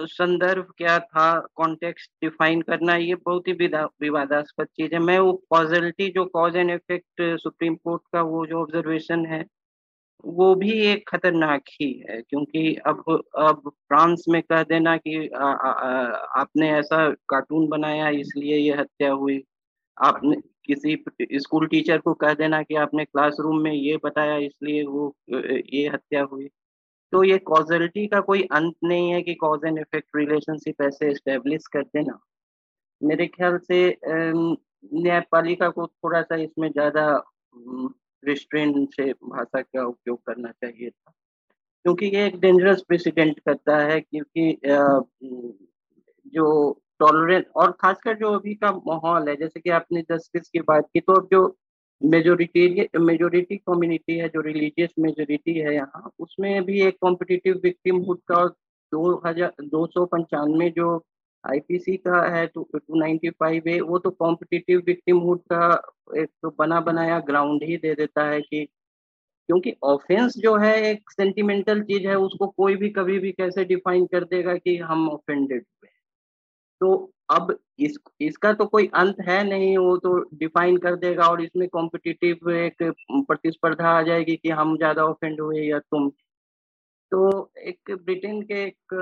संदर्भ 0.00 0.66
क्या 0.76 0.98
था 0.98 1.28
कॉन्टेक्स्ट 1.54 2.10
डिफाइन 2.24 2.62
करना 2.62 2.94
ये 2.96 3.14
बहुत 3.14 3.48
ही 3.48 3.52
विवादास्पद 3.52 4.66
चीज़ 4.66 4.94
है। 4.94 4.98
मैं 4.98 5.18
वो 5.18 5.32
कॉजलिटी 5.50 6.08
जो 6.10 6.24
cause 6.24 6.56
and 6.56 6.70
effect 6.70 7.22
Supreme 7.42 7.74
Court 7.74 8.02
का 8.12 8.22
वो 8.22 8.46
जो 8.46 8.62
ऑब्जर्वेशन 8.62 9.26
है 9.26 9.44
वो 10.24 10.54
भी 10.54 10.72
एक 10.86 11.08
खतरनाक 11.08 11.62
ही 11.72 11.92
है 12.08 12.20
क्योंकि 12.22 12.74
अब 12.86 13.02
अब 13.38 13.68
फ्रांस 13.68 14.24
में 14.28 14.40
कह 14.42 14.62
देना 14.62 14.96
कि 14.96 15.28
आ, 15.28 15.44
आ, 15.44 15.70
आ, 15.70 15.90
आपने 16.40 16.70
ऐसा 16.72 17.08
कार्टून 17.28 17.68
बनाया 17.68 18.08
इसलिए 18.10 18.56
ये 18.56 18.74
हत्या 18.76 19.12
हुई। 19.12 19.42
आपने 19.96 20.36
किसी 20.66 20.96
स्कूल 21.40 21.66
टीचर 21.66 21.98
को 21.98 22.14
कह 22.14 22.34
देना 22.34 22.62
कि 22.62 22.74
आपने 22.76 23.04
क्लासरूम 23.04 23.60
में 23.62 23.72
ये 23.72 23.96
बताया 24.04 24.36
इसलिए 24.38 24.84
वो 24.84 25.14
ये 25.30 25.86
हत्या 25.88 26.22
हुई। 26.22 26.48
तो 27.12 27.22
ये 27.24 27.38
कॉजलिटी 27.38 28.06
का 28.06 28.20
कोई 28.20 28.42
अंत 28.52 28.74
नहीं 28.84 29.10
है 29.12 29.22
कि 29.22 29.34
कॉज 29.34 29.60
एंड 29.66 29.78
इफ़ेक्ट 29.78 30.16
रिलेशनशिप 30.16 30.82
ऐसे 30.82 31.10
एस्टेब्लिश 31.10 31.66
कर 31.66 31.82
देना। 31.84 32.18
मेरे 33.00 33.26
ख्याल 33.26 33.58
से 33.68 33.80
न्यायपालिका 34.04 35.68
को 35.68 35.86
थोड़ा 35.86 36.22
सा 36.22 36.36
इसमें 36.36 36.70
ज़्यादा 36.72 37.06
रिस्ट्रेन 38.22 38.84
से 38.92 39.12
भाषा 39.12 39.60
का 39.62 39.84
उपयोग 39.86 40.18
करना 40.26 40.50
चाहिए 40.52 40.90
था। 40.90 41.12
क्योंकि 41.84 42.06
ये 42.06 42.26
एक 42.26 42.38
डेंजरस 42.40 42.82
प्रेसिडेंट 42.88 43.38
करता 43.40 43.76
है 43.78 44.00
क्योंकि 44.00 44.58
जो 46.34 46.46
टॉलरेंस 47.00 47.44
और 47.56 47.70
खासकर 47.80 48.16
जो 48.18 48.32
अभी 48.32 48.54
का 48.54 48.70
माहौल 48.86 49.28
है, 49.28 49.36
जैसे 49.36 49.60
कि 49.60 49.70
आपने 49.70 50.02
जस्टिस 50.02 50.48
की 50.48 50.60
बात 50.60 50.88
की 50.94 51.00
तो 51.00 51.12
अब 51.12 51.28
जो 51.32 51.56
मेजोरिटी 52.00 52.88
मेजोरिटी 53.00 53.56
कम्युनिटी 53.58 54.16
है, 54.18 54.28
जो 54.28 54.40
रिलीजियस 54.40 54.90
मेजोरिटी 54.98 55.58
है 55.58 55.74
यहाँ, 55.74 56.10
उसमें 56.18 56.64
भी 56.64 56.80
एक 56.82 56.96
कॉम्पिटिटिव 57.00 57.60
विक्टिमहुड 57.64 58.18
का 58.28 58.44
दो 58.92 59.14
हज़ार, 59.26 59.52
दो 59.62 59.86
सौ 59.86 60.04
पंचानवे 60.06 60.68
जो 60.70 60.96
आईपीसी 61.44 61.96
का 61.96 62.20
है 62.36 62.46
टू 62.46 62.66
नाइनटी 62.90 63.30
फाइव 63.30 63.62
है, 63.68 63.80
वो 63.80 63.98
तो 63.98 64.10
कॉम्पिटिटिव 64.10 64.82
विक्टिमहुड 64.86 65.40
का 65.52 65.70
एक 66.16 66.30
तो 66.42 66.50
बना 66.58 66.80
बनाया 66.80 67.18
ग्राउंड 67.20 67.62
ही 67.64 67.76
दे 67.76 67.94
देता 67.94 68.24
है 68.28 68.40
कि 68.40 68.64
क्योंकि 69.48 69.74
ऑफेंस 69.84 70.34
जो 70.38 70.56
है, 70.56 70.74
एक 70.82 71.10
सेंटिमेंटल 71.10 71.82
चीज़ 71.82 72.06
है, 72.08 72.14
उसको 72.16 72.46
कोई 72.48 72.76
भी 72.76 72.90
कभी 72.90 73.18
भी 73.18 73.32
कैसे 73.32 73.64
डिफाइन 73.64 74.06
कर 74.06 74.24
देगा 74.24 74.54
कि 74.56 74.76
हम 74.78 75.08
ऑफेंडेड 75.10 75.64
हुए 75.82 75.90
तो 76.80 77.12
अब 77.30 77.56
इस, 77.78 77.96
इसका 78.20 78.52
तो 78.52 78.66
कोई 78.66 78.86
अंत 78.94 79.16
है 79.20 79.42
नहीं, 79.44 79.76
वो 79.78 79.96
तो 79.98 80.18
डिफाइन 80.34 80.76
कर 80.76 80.96
देगा 80.96 81.28
और 81.28 81.42
इसमें 81.42 81.68
कॉम्पिटिटिव 81.68 82.50
एक 82.52 82.82
प्रतिस्पर्धा 83.28 83.88
आ 83.90 84.02
जाएगी 84.02 84.36
कि 84.36 84.50
हम 84.50 84.76
ज़्यादा 84.76 85.04
ऑफेंड 85.04 85.40
हुए 85.40 85.62
या 85.62 85.78
तुम। 85.80 86.08
तो 87.12 87.50
एक 87.58 87.90
ब्रिटेन 88.04 88.42
के 88.42 88.62
एक 88.64 88.94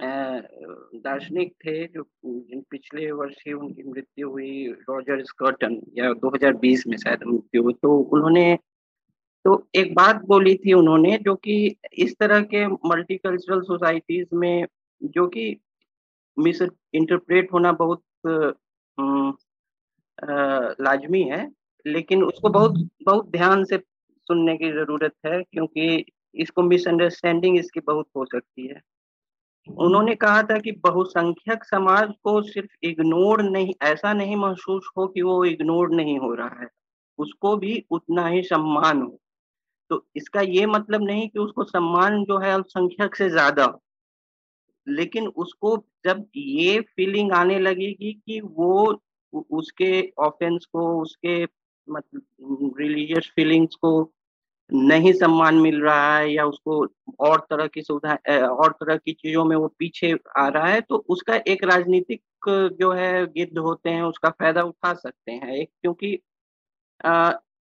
दार्शनिक 0.00 1.52
थे 1.64 1.86
जो 1.86 2.02
जिन 2.24 2.60
पिछले 2.70 3.10
वर्ष 3.12 3.34
ही 3.46 3.52
उनकी 3.52 3.82
मृत्यु 3.82 4.30
हुई, 4.30 4.66
रॉजर 4.88 5.22
स्कर्टन 5.24 5.80
या 5.96 6.12
2020 6.16 6.86
में 6.86 6.96
शायद 6.96 7.24
मृत्यु 7.26 7.62
हुई 7.62 7.72
तो 7.82 7.96
उन्होंने 7.96 8.58
तो 9.44 9.54
एक 9.74 9.94
बात 9.94 10.24
बोली 10.26 10.54
थी 10.56 10.72
उन्होंने 10.72 11.16
जो 11.24 11.34
कि 11.36 11.54
इस 11.98 12.14
तरह 12.20 12.40
के 12.44 12.66
मल्टीकल्चरल 12.66 13.60
सोसाइटीज 13.62 14.26
में 14.34 14.66
जो 15.00 15.26
कि 15.28 15.44
मिस 16.36 16.62
इंटरप्रेट 16.62 17.52
होना 17.52 17.72
बहुत 17.74 18.02
लाजमी 20.80 21.22
है, 21.24 21.46
लेकिन 21.86 22.22
उसको 22.24 22.48
बहुत 22.48 22.74
बहुत 23.02 23.30
ध्यान 23.32 23.64
से 23.64 23.78
सुनने 23.78 24.56
की 24.56 24.70
ज़रूरत 24.72 25.12
है 25.26 25.42
क्योंकि 25.42 26.04
इसको 26.34 26.62
मिसअंडरस्टैंडिंग 26.62 27.58
इसकी 27.58 27.80
बहुत 27.82 28.06
हो 28.16 28.24
सकती 28.24 28.66
है। 28.66 28.80
उन्होंने 29.68 30.14
कहा 30.14 30.42
था 30.42 30.58
कि 30.58 30.72
बहुसंख्यक 30.72 31.64
समाज 31.64 32.08
को 32.24 32.40
सिर्फ़ 32.42 32.86
इग्नोर 32.86 33.42
नहीं, 33.42 33.74
ऐसा 33.82 34.12
नहीं 34.12 34.36
महसूस 34.36 34.90
हो 34.98 35.06
कि 35.06 35.22
वो 35.22 35.44
इग्नोर 35.44 35.90
नहीं 35.90 36.18
हो 36.18 36.34
रहा 36.34 36.60
है। 36.62 36.68
उसको 37.18 37.56
भी 37.56 37.84
उतना 37.90 38.26
ही 38.28 38.42
सम्मान 38.42 39.02
हो। 39.02 39.18
तो 39.90 40.06
इसका 40.16 40.40
ये 40.40 40.66
मतलब 40.66 41.02
नहीं 41.02 41.28
कि 41.28 41.38
उसको 41.38 41.64
सम्मान 41.64 42.24
जो 42.24 42.38
है 42.38 42.52
अल्पसंख्यक 42.52 43.16
से 43.16 43.28
ज़्यादा 43.30 43.64
हो। 43.64 43.80
लेकिन 44.86 45.26
उसको 45.26 45.76
जब 46.04 46.26
ये 46.36 46.80
फीलिंग 46.96 47.32
आने 47.32 47.58
लगेगी 47.58 48.12
कि 48.26 48.40
वो 48.40 49.00
उसके 49.50 50.12
ऑफेंस 50.18 50.64
को, 50.64 51.02
उसके 51.02 51.44
मतलब 51.88 52.74
रिलीजियस 52.80 53.32
फीलिंग्स 53.36 53.74
को 53.74 54.12
नहीं 54.70 55.12
सम्मान 55.12 55.54
मिल 55.56 55.80
रहा 55.82 56.16
है 56.16 56.32
या 56.32 56.44
उसको 56.46 56.86
और 57.20 57.46
तरह 57.50 57.66
की 57.66 57.82
सुविधा 57.82 58.14
और 58.48 58.72
तरह 58.72 58.96
की 58.96 59.12
चीज़ों 59.12 59.44
में 59.44 59.56
वो 59.56 59.68
पीछे 59.78 60.14
आ 60.38 60.46
रहा 60.48 60.66
है 60.66 60.80
तो 60.80 61.04
उसका 61.08 61.36
एक 61.48 61.64
राजनीतिक 61.64 62.22
जो 62.80 62.90
है 62.92 63.26
गिद्ध 63.28 63.58
होते 63.58 63.90
हैं, 63.90 64.02
उसका 64.02 64.30
फ़ायदा 64.30 64.62
उठा 64.62 64.92
सकते 64.94 65.32
हैं। 65.32 65.52
एक, 65.52 65.68
क्योंकि 65.82 66.18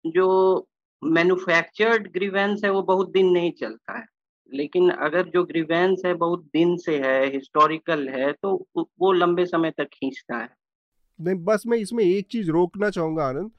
जो 0.04 0.66
मैन्युफैक्चर्ड 1.02 2.12
ग्रीवेंस 2.12 2.64
है 2.64 2.70
वो 2.70 2.82
बहुत 2.82 3.10
दिन 3.12 3.30
नहीं 3.32 3.52
चलता 3.52 3.98
है। 3.98 4.04
लेकिन 4.52 4.90
अगर 4.90 5.28
जो 5.28 5.44
ग्रीवेंस 5.44 6.02
है 6.06 6.12
बहुत 6.16 6.42
दिन 6.52 6.76
से 6.76 6.98
है 6.98 7.32
हिस्टोरिकल 7.32 8.08
है 8.08 8.32
तो 8.32 8.52
वो 8.76 9.12
लंबे 9.12 9.46
समय 9.46 9.70
तक 9.70 9.88
खींचता 9.92 10.36
है। 10.36 10.48
नहीं, 11.18 11.44
बस 11.44 11.62
मैं 11.66 11.78
इसमें 11.78 12.04
एक 12.04 12.26
चीज़ 12.30 12.50
रोकना 12.50 12.90
चाहूँगा 12.90 13.24
आनंद 13.24 13.50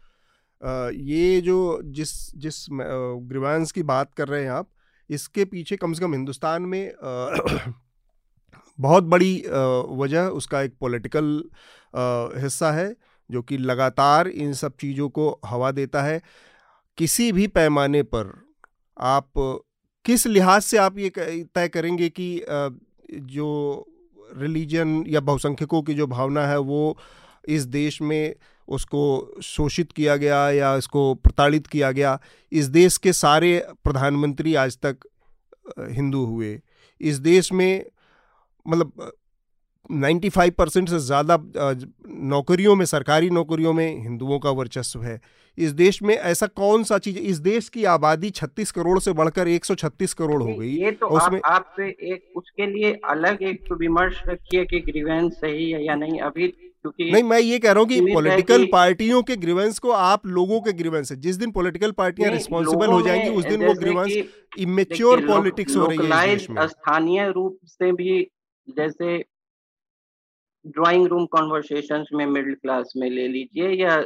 ये 0.62 1.42
जो 1.42 1.82
जिस 1.84 2.10
जिस 2.36 2.66
ग्रीवांस 2.72 3.72
की 3.72 3.84
बात 3.84 4.14
कर 4.14 4.28
रहे 4.28 4.44
हैं 4.44 4.52
आप, 4.52 4.70
इसके 5.10 5.46
पीछे 5.46 5.76
कम 5.76 5.94
से 5.94 6.02
कम 6.02 6.14
हिंदुस्तान 6.14 6.62
में 6.62 6.92
बहुत 8.80 9.04
बड़ी 9.04 9.36
वजह 9.98 10.28
उसका 10.32 10.62
एक 10.62 10.74
पॉलिटिकल 10.80 11.44
हिस्सा 12.42 12.72
है, 12.72 12.96
जो 13.30 13.42
कि 13.42 13.58
लगातार 13.58 14.28
इन 14.28 14.54
सब 14.54 14.76
चीज़ों 14.82 15.10
को 15.10 15.30
हवा 15.46 15.72
देता 15.72 16.02
है। 16.04 16.22
किसी 16.98 17.32
भी 17.32 17.48
पैमाने 17.48 18.04
पर 18.04 18.32
आप 18.98 19.32
किस 20.06 20.26
लिहाज 20.28 20.62
से 20.62 20.78
आप 20.78 20.98
ये 20.98 21.10
तय 21.56 21.68
करेंगे 21.68 22.10
कि 22.10 22.44
जो 23.12 23.86
रिलीजन 24.38 25.04
या 25.08 25.20
बहुसंख्यकों 25.20 25.82
की 25.82 25.94
जो 25.94 26.08
भावना 26.08 26.46
है, 26.48 26.58
वो 26.60 26.98
इस 27.48 27.64
देश 27.64 28.02
में 28.02 28.36
उसको 28.70 29.04
शोषित 29.44 29.92
किया 29.92 30.16
गया 30.16 30.50
या 30.52 30.76
इसको 30.76 31.14
प्रताड़ित 31.16 31.68
किया 31.68 31.92
गया। 31.92 32.20
इस 32.52 32.66
देश 32.66 32.98
के 32.98 33.14
सारे 33.14 33.52
प्रधानमंत्री 33.84 34.56
आज 34.56 34.78
तक 34.78 35.08
हिंदू 35.80 36.26
हुए। 36.26 36.60
इस 37.02 37.20
देश 37.20 37.52
में 37.54 37.86
मतलब 38.66 39.12
95 39.90 40.50
परसेंट 40.52 40.90
से 40.90 41.00
ज़्यादा 41.00 41.38
नौकरियों 42.30 42.76
में 42.76 42.86
सरकारी 42.86 43.30
नौकरियों 43.30 43.74
में 43.74 44.02
हिंदुओं 44.02 44.40
का 44.40 44.50
वर्चस्व 44.52 45.04
है। 45.04 45.20
इस 45.58 45.72
देश 45.72 46.02
में 46.04 46.16
ऐसा 46.16 46.48
कौन 46.48 46.84
सा 46.84 46.98
चीज़ 46.98 47.18
इस 47.20 47.38
देश 47.40 47.70
की 47.70 47.84
आबादी 47.86 48.30
36 48.32 48.72
करोड़ 48.72 49.00
से 49.00 49.14
बढ़कर 49.14 49.48
136 49.48 50.14
करोड़ 50.14 50.42
हो 50.44 50.54
गई। 50.54 50.70
ये 50.76 50.92
तो 50.92 51.08
उसमें 51.08 51.40
आप, 51.46 51.66
आप 51.68 51.80
एक 51.80 52.38
उसके 52.38 52.66
लिए 52.66 52.94
अलग 53.10 53.44
एक 53.44 53.72
विमर्श 53.72 54.22
रखिए 54.28 54.66
कि 54.66 54.80
ग्रीवेंस 54.82 55.34
सही 55.34 55.72
है 55.72 55.84
या 55.86 55.96
नहीं। 55.96 56.20
अभी 56.22 56.54
नहीं 56.86 57.24
मैं 57.24 57.40
ये 57.40 57.60
कह 57.60 57.72
रहा 57.72 57.80
हूँ 57.80 57.88
कि 57.90 58.00
पॉलिटिकल 58.14 58.66
पार्टियों 58.72 59.22
के 59.24 59.36
ग्रीवेंस 59.36 59.80
को 59.80 59.92
आप 59.92 60.26
लोगों 60.28 60.62
के 60.62 60.74
ग्रीवेंस 60.74 61.12
है 61.12 61.20
जिस 61.22 61.36
दिन 61.36 61.52
पॉलिटिकल 61.52 61.92
पार्टियाँ 61.92 62.32
रिस्पॉन्सिबल 62.32 62.88
हो 62.88 63.02
जाएँगी 63.02 63.30
उस 63.30 63.46
दिन 63.46 63.62
वो 63.62 63.74
ग्रीवेंस 63.74 64.18
इमेच्योर 64.58 65.20
पॉलिटिक्स 65.28 65.76
हो 65.76 65.86
रही 65.86 66.10
है 66.10 66.68
स्थानीय 66.68 67.32
रूप 67.32 67.60
से 67.66 67.92
भी 67.92 68.22
जैसे 68.68 69.18
ड्राइंग 70.66 71.08
रूम 71.08 71.26
कॉन्वर्सेशन 71.26 72.06
में 72.14 72.26
मिडिल 72.26 72.54
क्लास 72.54 72.94
में 72.98 73.10
ले 73.10 73.28
लीजिए 73.28 73.70
या 73.70 74.02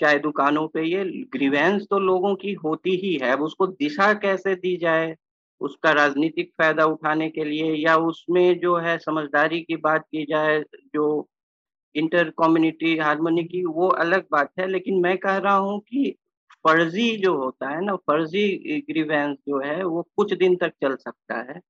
चाय 0.00 0.18
दुकानों 0.18 0.68
पे 0.68 0.82
ये 0.82 1.04
ग्रीवेंस 1.32 1.86
तो 1.90 1.98
लोगों 1.98 2.34
की 2.34 2.52
होती 2.52 2.90
ही 2.96 3.14
है। 3.22 3.30
अब 3.30 3.42
उसको 3.42 3.66
दिशा 3.66 4.12
कैसे 4.14 4.54
दी 4.54 4.76
जाए 4.76 5.14
उसका 5.60 5.90
राजनीतिक 5.92 6.50
फ़ायदा 6.58 6.84
उठाने 6.84 7.28
के 7.30 7.44
लिए 7.44 7.72
या 7.74 7.96
उसमें 7.96 8.58
जो 8.58 8.76
है 8.76 8.98
समझदारी 8.98 9.60
की 9.60 9.76
बात 9.76 10.02
की 10.02 10.24
जाए 10.24 10.60
जो 10.94 11.28
इंटर 11.94 12.30
कम्युनिटी 12.38 12.96
हारमोनी 12.98 13.44
की 13.44 13.64
वो 13.64 13.88
अलग 13.88 14.24
बात 14.32 14.50
है 14.60 14.66
लेकिन 14.68 15.00
मैं 15.00 15.16
कह 15.18 15.36
रहा 15.36 15.56
हूँ 15.56 15.78
कि 15.80 16.14
फर्जी 16.64 17.16
जो 17.16 17.34
होता 17.36 17.68
है 17.68 17.84
ना 17.84 17.94
फर्जी 17.96 18.80
ग्रीवेंस 18.90 19.36
जो 19.48 19.60
है 19.60 19.84
वो 19.84 20.02
कुछ 20.16 20.32
दिन 20.34 20.56
तक 20.56 20.72
चल 20.82 20.96
सकता 20.96 21.38
है। 21.52 21.60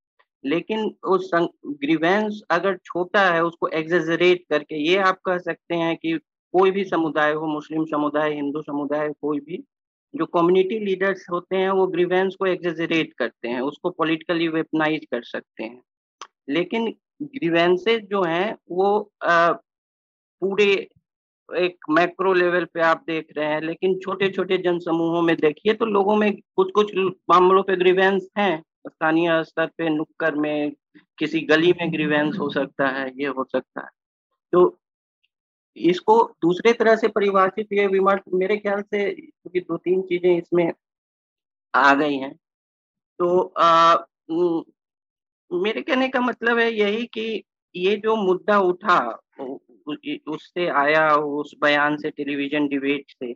लेकिन 0.45 0.95
उस 1.05 1.31
ग्रीवेंस 1.67 2.41
अगर 2.51 2.77
छोटा 2.85 3.25
है 3.31 3.45
उसको 3.45 3.69
एग्जेजरेट 3.69 4.45
करके 4.51 4.77
ये 4.89 4.97
आप 4.97 5.21
कह 5.25 5.39
सकते 5.39 5.75
हैं 5.75 5.97
कि 5.97 6.13
कोई 6.55 6.71
भी 6.71 6.85
समुदाय 6.85 7.33
हो 7.33 7.47
मुस्लिम 7.47 7.85
समुदाय 7.85 8.35
हिंदू 8.35 8.63
समुदाय 8.63 9.09
कोई 9.23 9.41
भी 9.41 9.65
जो 10.15 10.27
कम्युनिटी 10.27 10.79
लीडर्स 10.79 11.27
होते 11.31 11.57
हैं 11.57 11.71
वो 11.71 11.87
ग्रीवेंस 11.87 12.35
को 12.35 12.47
एग्जेजरेट 12.47 13.13
करते 13.13 13.49
हैं 13.49 13.61
उसको 13.61 13.91
पॉलिटिकली 13.91 14.49
वेपनाइज 14.49 15.05
कर 15.05 15.23
सकते 15.23 15.65
हैं। 15.65 15.83
लेकिन 16.49 16.95
ग्रीवेंसेज 17.23 18.05
जो 18.05 18.23
हैं 18.23 18.57
वो 18.71 19.13
आ, 19.25 19.53
पूरे 20.43 20.89
एक 21.49 21.77
मैक्रो 21.91 22.33
लेवल 22.33 22.65
पे 22.65 22.81
आप 22.81 23.05
देख 23.07 23.27
रहे 23.37 23.47
हैं 23.47 23.61
लेकिन 23.61 23.99
छोटे 23.99 24.29
छोटे 24.29 24.59
जन 24.59 24.79
समूहों 24.79 25.23
में 25.23 25.37
देखिए 25.37 25.75
तो 25.75 25.85
लोगों 25.85 26.17
में 26.17 26.33
कुछ 26.57 26.71
कुछ 26.75 26.95
मामलों 27.31 27.63
पे 27.63 27.77
ग्रीवेंस 27.77 28.29
हैं। 28.39 28.63
स्थानीय 28.89 29.43
स्तर 29.45 29.67
पे 29.79 29.89
नुक्कर 29.89 30.35
में 30.35 30.73
किसी 31.19 31.41
गली 31.41 31.73
में 31.73 31.93
ग्रीवेंस 31.93 32.37
हो 32.39 32.49
सकता 32.51 32.89
है 32.89 33.09
ये 33.21 33.27
हो 33.27 33.45
सकता 33.45 33.81
है। 33.81 33.89
तो 34.53 34.79
इसको 35.77 36.23
दूसरे 36.43 36.73
तरह 36.73 36.97
से 36.97 37.09
परिभाषित 37.09 37.73
ये 37.73 37.87
विमर्श 37.87 38.23
मेरे 38.35 38.57
ख्याल 38.57 38.83
से 38.83 39.11
क्योंकि 39.13 39.61
दो 39.61 39.77
तीन 39.77 40.03
चीज़ें 40.03 40.37
इसमें 40.37 40.73
आ 41.75 41.95
गई 41.95 42.17
हैं। 42.17 42.35
तो 43.19 43.41
आ, 43.59 43.97
मेरे 45.51 45.83
कहने 45.83 46.09
का 46.09 46.21
मतलब 46.21 46.59
है 46.59 46.73
यही 46.73 47.07
कि 47.07 47.43
ये 47.75 47.97
जो 47.97 48.17
मुद्दा 48.17 48.59
उठा 48.61 48.99
उससे 50.29 50.69
आया 50.69 51.15
उस 51.15 51.57
बयान 51.63 51.97
से 51.97 52.11
टेलीविज़न 52.11 52.69
डिबेट 52.69 53.05
से। 53.11 53.35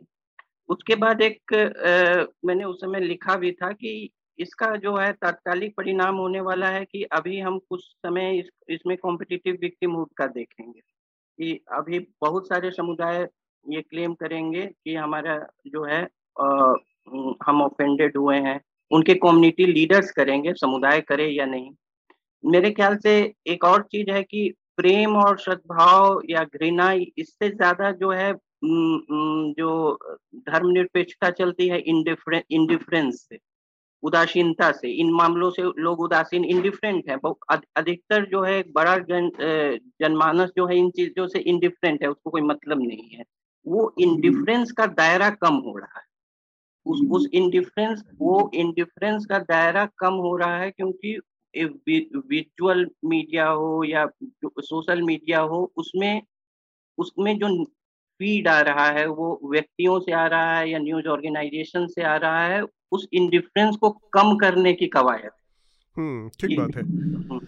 उसके 0.69 0.95
बाद 0.95 1.21
एक 1.21 1.53
आ, 1.53 2.33
मैंने 2.45 2.63
उस 2.63 2.81
समय 2.81 2.99
लिखा 2.99 3.35
भी 3.35 3.51
था 3.51 3.71
कि 3.71 4.09
इसका 4.39 4.75
जो 4.75 4.95
है 4.95 5.13
तात्कालिक 5.13 5.75
परिणाम 5.77 6.15
होने 6.15 6.41
वाला 6.41 6.67
है 6.67 6.85
कि 6.85 7.03
अभी 7.03 7.39
हम 7.39 7.59
कुछ 7.59 7.83
समय 7.83 8.39
इस, 8.39 8.49
इसमें 8.69 8.97
कॉम्पिटिटिव 8.97 9.57
विक्टिमहुड 9.61 10.09
का 10.17 10.27
देखेंगे। 10.27 10.79
कि 11.37 11.65
अभी 11.71 11.99
बहुत 11.99 12.47
सारे 12.47 12.71
समुदाय 12.71 13.27
ये 13.69 13.81
क्लेम 13.81 14.13
करेंगे 14.13 14.65
कि 14.65 14.95
हमारा 14.95 15.47
जो 15.67 15.83
है 15.83 16.09
आ, 16.41 16.73
हम 17.45 17.61
ऑफेंडेड 17.61 18.17
हुए 18.17 18.37
हैं। 18.37 18.61
उनके 18.91 19.13
कम्युनिटी 19.13 19.65
लीडर्स 19.65 20.11
करेंगे 20.11 20.53
समुदाय 20.53 21.01
करे 21.01 21.27
या 21.27 21.45
नहीं। 21.45 21.71
मेरे 22.45 22.71
ख्याल 22.71 22.97
से 22.97 23.33
एक 23.47 23.63
और 23.63 23.81
चीज़ 23.81 24.11
है 24.11 24.23
कि 24.23 24.53
प्रेम 24.77 25.15
और 25.17 25.37
सद्भाव 25.39 26.21
या 26.29 26.43
घृणा 26.45 26.91
इससे 26.93 27.49
ज़्यादा 27.49 27.91
जो 27.93 28.11
है 28.11 28.33
जो 29.57 29.71
धर्मनिरपेक्षता 30.49 31.29
चलती 31.31 31.67
है 31.67 31.79
इंडिफरेंस 31.79 33.25
से 33.29 33.39
उदासीनता 34.03 34.71
से। 34.71 34.89
इन 34.91 35.11
मामलों 35.13 35.49
से 35.51 35.63
लोग 35.79 35.99
उदासीन 36.01 36.45
इंडिफरेंट 36.45 37.09
है। 37.09 37.17
अधिकतर 37.77 38.25
जो 38.25 38.41
है 38.43 38.61
बड़ा 38.71 38.97
जन 39.09 39.29
जनमानस 40.01 40.49
जो 40.57 40.65
है 40.67 40.77
इन 40.77 40.89
चीज़ों 40.91 41.27
से 41.27 41.39
इंडिफरेंट 41.41 42.01
है 42.03 42.09
उसको 42.09 42.29
कोई 42.29 42.41
मतलब 42.43 42.81
नहीं 42.81 43.09
है। 43.09 43.23
वो 43.65 43.93
इंडिफरेंस 43.99 44.71
का 44.71 44.85
दायरा 44.93 45.29
कम 45.29 45.55
हो 45.67 45.77
रहा 45.77 45.99
है। 45.99 46.05
उस 46.85 47.01
उस 47.11 47.27
इंडिफरेंस 47.33 48.03
वो 48.19 48.49
इंडिफरेंस 48.53 49.25
का 49.25 49.39
दायरा 49.41 49.85
कम 49.99 50.13
हो 50.21 50.35
रहा 50.37 50.57
है 50.57 50.71
क्योंकि 50.71 51.17
विजुअल 51.57 52.89
मीडिया 53.05 53.49
हो 53.49 53.83
या 53.83 54.09
सोशल 54.59 55.01
मीडिया 55.01 55.39
हो 55.39 55.71
उसमें 55.77 56.21
उसमें 56.97 57.39
जो 57.39 57.65
फ़ीड 58.19 58.47
आ 58.47 58.61
रहा 58.61 58.85
है 58.85 59.07
वो 59.07 59.39
व्यक्तियों 59.43 59.99
से 59.99 60.11
आ 60.11 60.27
रहा 60.27 60.57
है 60.57 60.69
या 60.69 60.79
न्यूज़ 60.79 61.07
ऑर्गेनाइजेशन 61.07 61.87
से 61.87 62.03
आ 62.03 62.15
रहा 62.15 62.47
है 62.47 62.63
उस 62.91 63.07
इंडिफरेंस 63.13 63.75
को 63.75 63.89
कम 63.89 64.37
करने 64.37 64.73
की 64.73 64.87
कवायद। 64.87 65.29
हम्म 65.97 66.29
ठीक 66.29 66.59
बात 66.59 66.75
है। 66.75 66.83
तो 67.29 67.39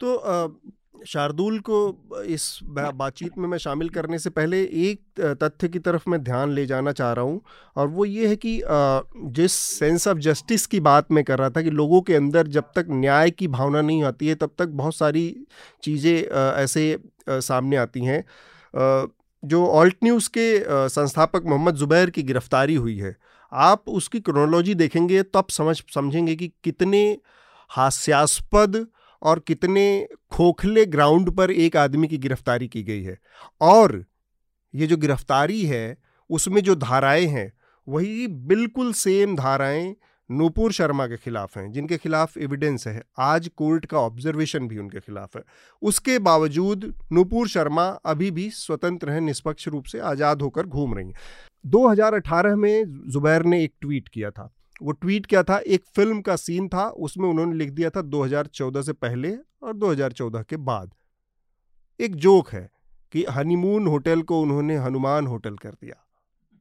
तो 0.00 0.48
शार्दुल 0.94 1.58
को 1.60 1.78
इस 2.22 2.58
बातचीत 2.64 3.38
में 3.38 3.48
मैं 3.48 3.58
शामिल 3.58 3.88
करने 3.88 4.18
से 4.18 4.30
पहले 4.30 4.62
एक 4.62 5.20
तथ्य 5.42 5.68
की 5.68 5.78
तरफ़ 5.78 6.10
मैं 6.10 6.22
ध्यान 6.24 6.52
ले 6.52 6.66
जाना 6.66 6.92
चाह 6.92 7.12
रहा 7.12 7.24
हूँ 7.24 7.40
और 7.76 7.88
वो 7.88 8.04
ये 8.04 8.28
है 8.28 8.36
कि 8.36 8.60
जिस 9.32 9.52
सेंस 9.52 10.08
ऑफ़ 10.08 10.18
जस्टिस 10.18 10.66
की 10.66 10.80
बात 10.80 11.12
मैं 11.12 11.24
कर 11.24 11.38
रहा 11.38 11.50
था 11.50 11.62
कि 11.62 11.70
लोगों 11.70 12.00
के 12.02 12.14
अंदर 12.14 12.46
जब 12.46 12.64
तक 12.76 12.86
न्याय 12.90 13.30
की 13.30 13.48
भावना 13.48 13.80
नहीं 13.80 14.02
आती 14.04 14.26
है 14.26 14.34
तब 14.34 14.50
तक 14.58 14.68
बहुत 14.68 14.96
सारी 14.96 15.46
चीज़ें 15.82 16.22
ऐसे 16.62 16.98
सामने 17.28 17.76
आती 17.76 18.04
हैं। 18.04 18.24
जो 19.42 19.66
ऑल्ट 19.66 19.96
न्यूज़ 20.04 20.28
के 20.28 20.48
संस्थापक 20.88 21.44
मोहम्मद 21.46 21.76
ज़ुबैर 21.76 22.10
की 22.10 22.22
गिरफ्तारी 22.22 22.74
हुई 22.74 22.96
है 22.96 23.16
आप 23.52 23.88
उसकी 23.88 24.20
क्रोनोलॉजी 24.20 24.74
देखेंगे 24.74 25.22
तब 25.22 25.46
समझ 25.50 25.82
समझेंगे 25.94 26.36
कि 26.36 26.48
कितने 26.64 27.18
हास्यास्पद 27.70 28.86
और 29.24 29.38
कितने 29.38 30.08
खोखले 30.30 30.86
ग्राउंड 30.86 31.30
पर 31.30 31.50
एक 31.50 31.76
आदमी 31.76 32.08
की 32.08 32.18
गिरफ्तारी 32.18 32.68
की 32.68 32.82
गई 32.82 33.02
है। 33.02 33.18
और 33.60 34.04
ये 34.74 34.86
जो 34.86 34.96
गिरफ्तारी 34.96 35.62
है, 35.62 35.96
उसमें 36.30 36.62
जो 36.62 36.74
धाराएँ 36.74 37.26
हैं, 37.26 37.52
वही 37.88 38.26
बिल्कुल 38.26 38.92
सेम 38.92 39.36
धाराएँ 39.36 39.96
नूपुर 40.30 40.72
शर्मा 40.72 41.06
के 41.06 41.16
खिलाफ 41.16 41.58
हैं, 41.58 41.72
जिनके 41.72 41.96
खिलाफ 41.96 42.38
एविडेंस 42.38 42.86
है। 42.86 43.02
आज 43.18 43.50
कोर्ट 43.56 43.86
का 43.86 43.98
ऑब्जर्वेशन 43.98 44.68
भी 44.68 44.78
उनके 44.78 45.00
खिलाफ 45.00 45.36
है। 45.36 45.42
उसके 45.82 46.18
बावजूद 46.18 46.94
नूपुर 47.12 47.48
शर्मा 47.48 47.84
अभी 47.84 48.30
भी 48.30 48.50
स्वतंत्र 48.50 49.10
हैं, 49.10 49.20
निष्पक्ष 49.20 49.68
रूप 49.68 49.84
से 49.84 49.98
आज़ाद 49.98 50.42
होकर 50.42 50.66
घूम 50.66 50.94
रही 50.94 51.06
हैं। 51.06 51.14
2018 51.66 52.56
में 52.56 52.84
जुबैर 53.10 53.42
ने 53.42 53.64
एक 53.64 53.72
ट्वीट 53.80 54.08
किया 54.08 54.30
था। 54.30 54.54
वो 54.82 54.92
ट्वीट 54.92 55.26
क्या 55.26 55.42
था, 55.42 55.58
एक 55.58 55.84
फ़िल्म 55.84 56.20
का 56.20 56.36
सीन 56.36 56.68
था, 56.68 56.88
उसमें 56.88 57.28
उन्होंने 57.28 57.54
लिख 57.54 57.70
दिया 57.70 57.90
था 57.90 58.02
2014 58.02 58.82
से 58.82 58.92
पहले 58.92 59.36
और 59.62 59.72
2014 59.72 60.42
के 60.42 60.56
बाद। 60.56 60.94
एक 62.00 62.14
जोक 62.14 62.48
है 62.48 62.70
कि 63.12 63.24
हनीमून 63.24 63.86
होटल 63.86 64.22
को 64.22 64.40
उन्होंने 64.42 64.76
हनुमान 64.76 65.26
होटल 65.26 65.56
कर 65.56 65.70
दिया। 65.70 66.06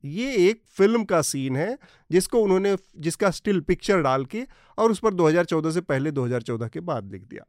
ये 0.05 0.35
एक 0.49 0.61
फ़िल्म 0.67 1.03
का 1.03 1.21
सीन 1.21 1.55
है, 1.55 1.77
जिसको 2.11 2.39
उन्होंने, 2.39 2.77
जिसका 2.97 3.31
स्टिल 3.31 3.59
पिक्चर 3.59 4.01
डाल 4.01 4.25
के 4.25 4.43
और 4.77 4.91
उस 4.91 4.99
पर 4.99 5.13
2014 5.13 5.71
से 5.71 5.81
पहले 5.81 6.11
2014 6.11 6.67
के 6.67 6.79
बाद 6.79 7.11
लिख 7.11 7.23
दिया। 7.23 7.45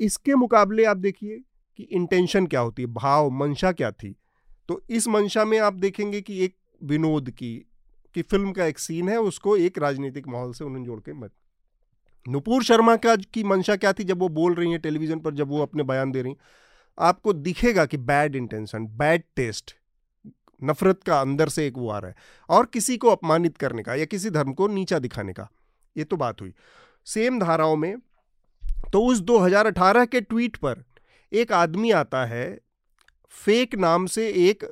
इसके 0.00 0.34
मुकाबले 0.34 0.84
आप 0.84 0.96
देखिए 0.96 1.42
कि 1.76 1.82
इंटेंशन 1.82 2.46
क्या 2.46 2.60
होती 2.60 2.82
है, 2.82 2.88
भाव, 2.88 3.30
मंशा 3.30 3.72
क्या 3.72 3.90
थी। 3.90 4.16
तो 4.68 4.82
इस 4.90 5.08
मंशा 5.08 5.44
में 5.44 5.58
आप 5.58 5.72
देखेंगे 5.72 6.20
कि 6.20 6.44
एक 6.44 6.56
विनोद 6.82 7.30
की 7.30 7.66
कि 8.14 8.22
फ़िल्म 8.22 8.52
का 8.52 8.64
एक 8.64 8.78
सीन 8.78 9.08
है, 9.08 9.18
उसको 9.18 9.56
एक 9.56 9.78
राजनीतिक 9.78 10.28
माहौल 10.28 10.52
से 10.52 10.64
उन्होंने 10.64 10.86
जोड़ 10.86 11.00
के 11.00 11.12
मत। 11.12 11.32
नुपुर 12.28 12.62
शर्मा 12.62 12.96
का 12.96 13.16
की 13.16 13.44
मंशा 13.44 13.76
क्या 13.76 13.92
थी? 13.92 14.04
जब 14.04 14.18
वो 14.18 14.28
बोल 14.28 14.54
रही 14.54 14.70
हैं 14.70 14.80
टेलीविज़न 14.80 15.18
पर, 15.18 15.34
जब 15.34 15.48
वो 15.48 15.62
अपने 15.62 15.82
बयान 15.82 16.12
दे 16.12 16.22
रही 16.22 16.36
आपको 16.98 17.32
दिखेगा 17.32 17.84
कि 17.86 17.96
बैड 17.96 18.36
इंटेंशन 18.36 18.86
बैड 18.86 19.22
टेस्ट 19.36 19.74
नफरत 20.62 21.02
का 21.02 21.20
अंदर 21.20 21.48
से 21.48 21.66
एक 21.66 21.76
वो 21.76 21.88
आ 21.90 21.98
रहा 21.98 22.10
है। 22.10 22.16
और 22.48 22.66
किसी 22.66 22.96
को 22.96 23.08
अपमानित 23.08 23.56
करने 23.56 23.82
का 23.82 23.94
या 23.94 24.04
किसी 24.04 24.30
धर्म 24.30 24.52
को 24.52 24.68
नीचा 24.68 24.98
दिखाने 24.98 25.32
का, 25.32 25.48
ये 25.96 26.04
तो 26.04 26.16
बात 26.16 26.40
हुई। 26.40 26.54
सेम 27.06 27.40
धाराओं 27.40 27.76
में 27.76 27.96
तो 28.92 29.04
उस 29.04 29.20
2018 29.20 30.04
के 30.04 30.20
ट्वीट 30.20 30.56
पर 30.56 30.84
एक 31.32 31.52
आदमी 31.52 31.90
आता 31.90 32.24
है 32.24 32.60
फेक 33.30 33.74
नाम 33.74 34.06
से 34.06 34.28
एक 34.48 34.64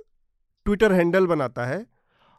ट्विटर 0.67 0.93
हैंडल 0.93 1.27
बनाता 1.27 1.65
है 1.67 1.87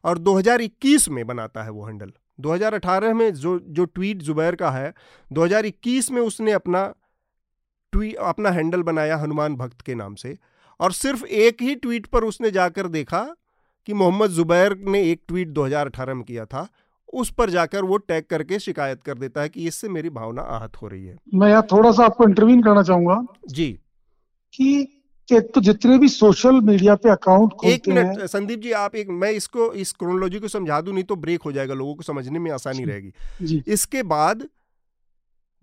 और 0.03 0.17
2021 0.17 1.09
में 1.09 1.25
बनाता 1.27 1.63
है 1.63 1.69
वो 1.69 1.85
हैंडल। 1.85 2.11
2018 2.39 3.13
में 3.13 3.33
जो 3.33 3.59
जो 3.59 3.85
ट्वीट 3.85 4.17
जुबैर 4.17 4.55
का 4.55 4.71
है 4.71 4.93
2021 5.31 6.11
में 6.11 6.21
उसने 6.21 6.51
अपना 6.51 6.93
ट्वीट 7.93 8.15
अपना 8.15 8.49
हैंडल 8.49 8.83
बनाया 8.83 9.17
हनुमान 9.17 9.55
भक्त 9.55 9.81
के 9.81 9.95
नाम 9.95 10.15
से। 10.15 10.37
और 10.79 10.91
सिर्फ़ 10.91 11.25
एक 11.25 11.61
ही 11.61 11.75
ट्वीट 11.75 12.05
पर 12.05 12.23
उसने 12.23 12.51
जाकर 12.51 12.87
देखा 12.87 13.35
कि 13.87 13.93
मोहम्मद 13.93 14.29
जुबैर 14.29 14.77
ने 14.77 15.01
एक 15.11 15.21
ट्वीट 15.27 15.47
2018 15.47 16.13
में 16.13 16.23
किया 16.23 16.45
था 16.45 16.67
उस 17.13 17.31
पर 17.33 17.49
जाकर 17.49 17.83
वो 17.83 17.97
टैग 17.97 18.23
करके 18.23 18.59
शिकायत 18.59 19.03
कर 19.03 19.17
देता 19.17 19.41
है 19.41 19.49
कि 19.49 19.67
इससे 19.67 19.89
मेरी 19.89 20.09
भावना 20.09 20.41
आहत 20.41 20.81
हो 20.81 20.87
रही 20.87 21.05
है। 21.05 21.17
मैं 21.33 21.49
यहाँ 21.49 21.63
थोड़ा 21.71 21.91
सा 21.91 22.05
आपको 22.05 22.23
इंटरव्यू 22.23 22.61
करना 22.61 22.83
चाहूँगा 22.83 23.25
जी। 23.49 23.71
कि 24.53 25.02
तो 25.29 25.61
जितने 25.61 25.97
भी 25.97 26.07
सोशल 26.09 26.61
मीडिया 26.61 26.95
पे 26.95 27.09
अकाउंट 27.09 27.53
एक 27.65 27.87
मिनट 27.87 28.25
संदीप 28.25 28.59
जी 28.59 28.71
आप 28.71 28.95
एक 28.95 29.09
मैं 29.09 29.31
इसको 29.31 29.73
इस 29.73 29.91
क्रोनोलॉजी 29.91 30.39
को 30.39 30.47
समझा 30.47 30.81
दूँ 30.81 30.93
नहीं 30.93 31.03
तो 31.03 31.15
ब्रेक 31.15 31.41
हो 31.41 31.51
जाएगा 31.51 31.73
लोगों 31.73 31.95
को 31.95 32.03
समझने 32.03 32.39
में 32.39 32.51
आसानी 32.51 32.83
रहेगी। 32.83 33.63
इसके 33.67 34.03
बाद 34.03 34.47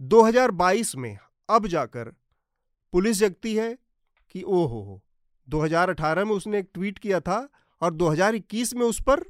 2022 0.01 0.97
में 0.97 1.19
अब 1.51 1.67
जाकर 1.67 2.13
पुलिस 2.93 3.19
जगती 3.19 3.55
है 3.55 3.79
कि 4.31 4.43
ओ 4.43 4.67
हो 4.67 4.81
हो 4.81 5.03
2018 5.49 6.25
में 6.25 6.33
उसने 6.33 6.59
एक 6.59 6.69
ट्वीट 6.75 6.99
किया 6.99 7.21
था 7.21 7.49
और 7.83 7.95
2021 7.95 8.75
में 8.75 8.87
उस 8.87 9.01
पर 9.01 9.25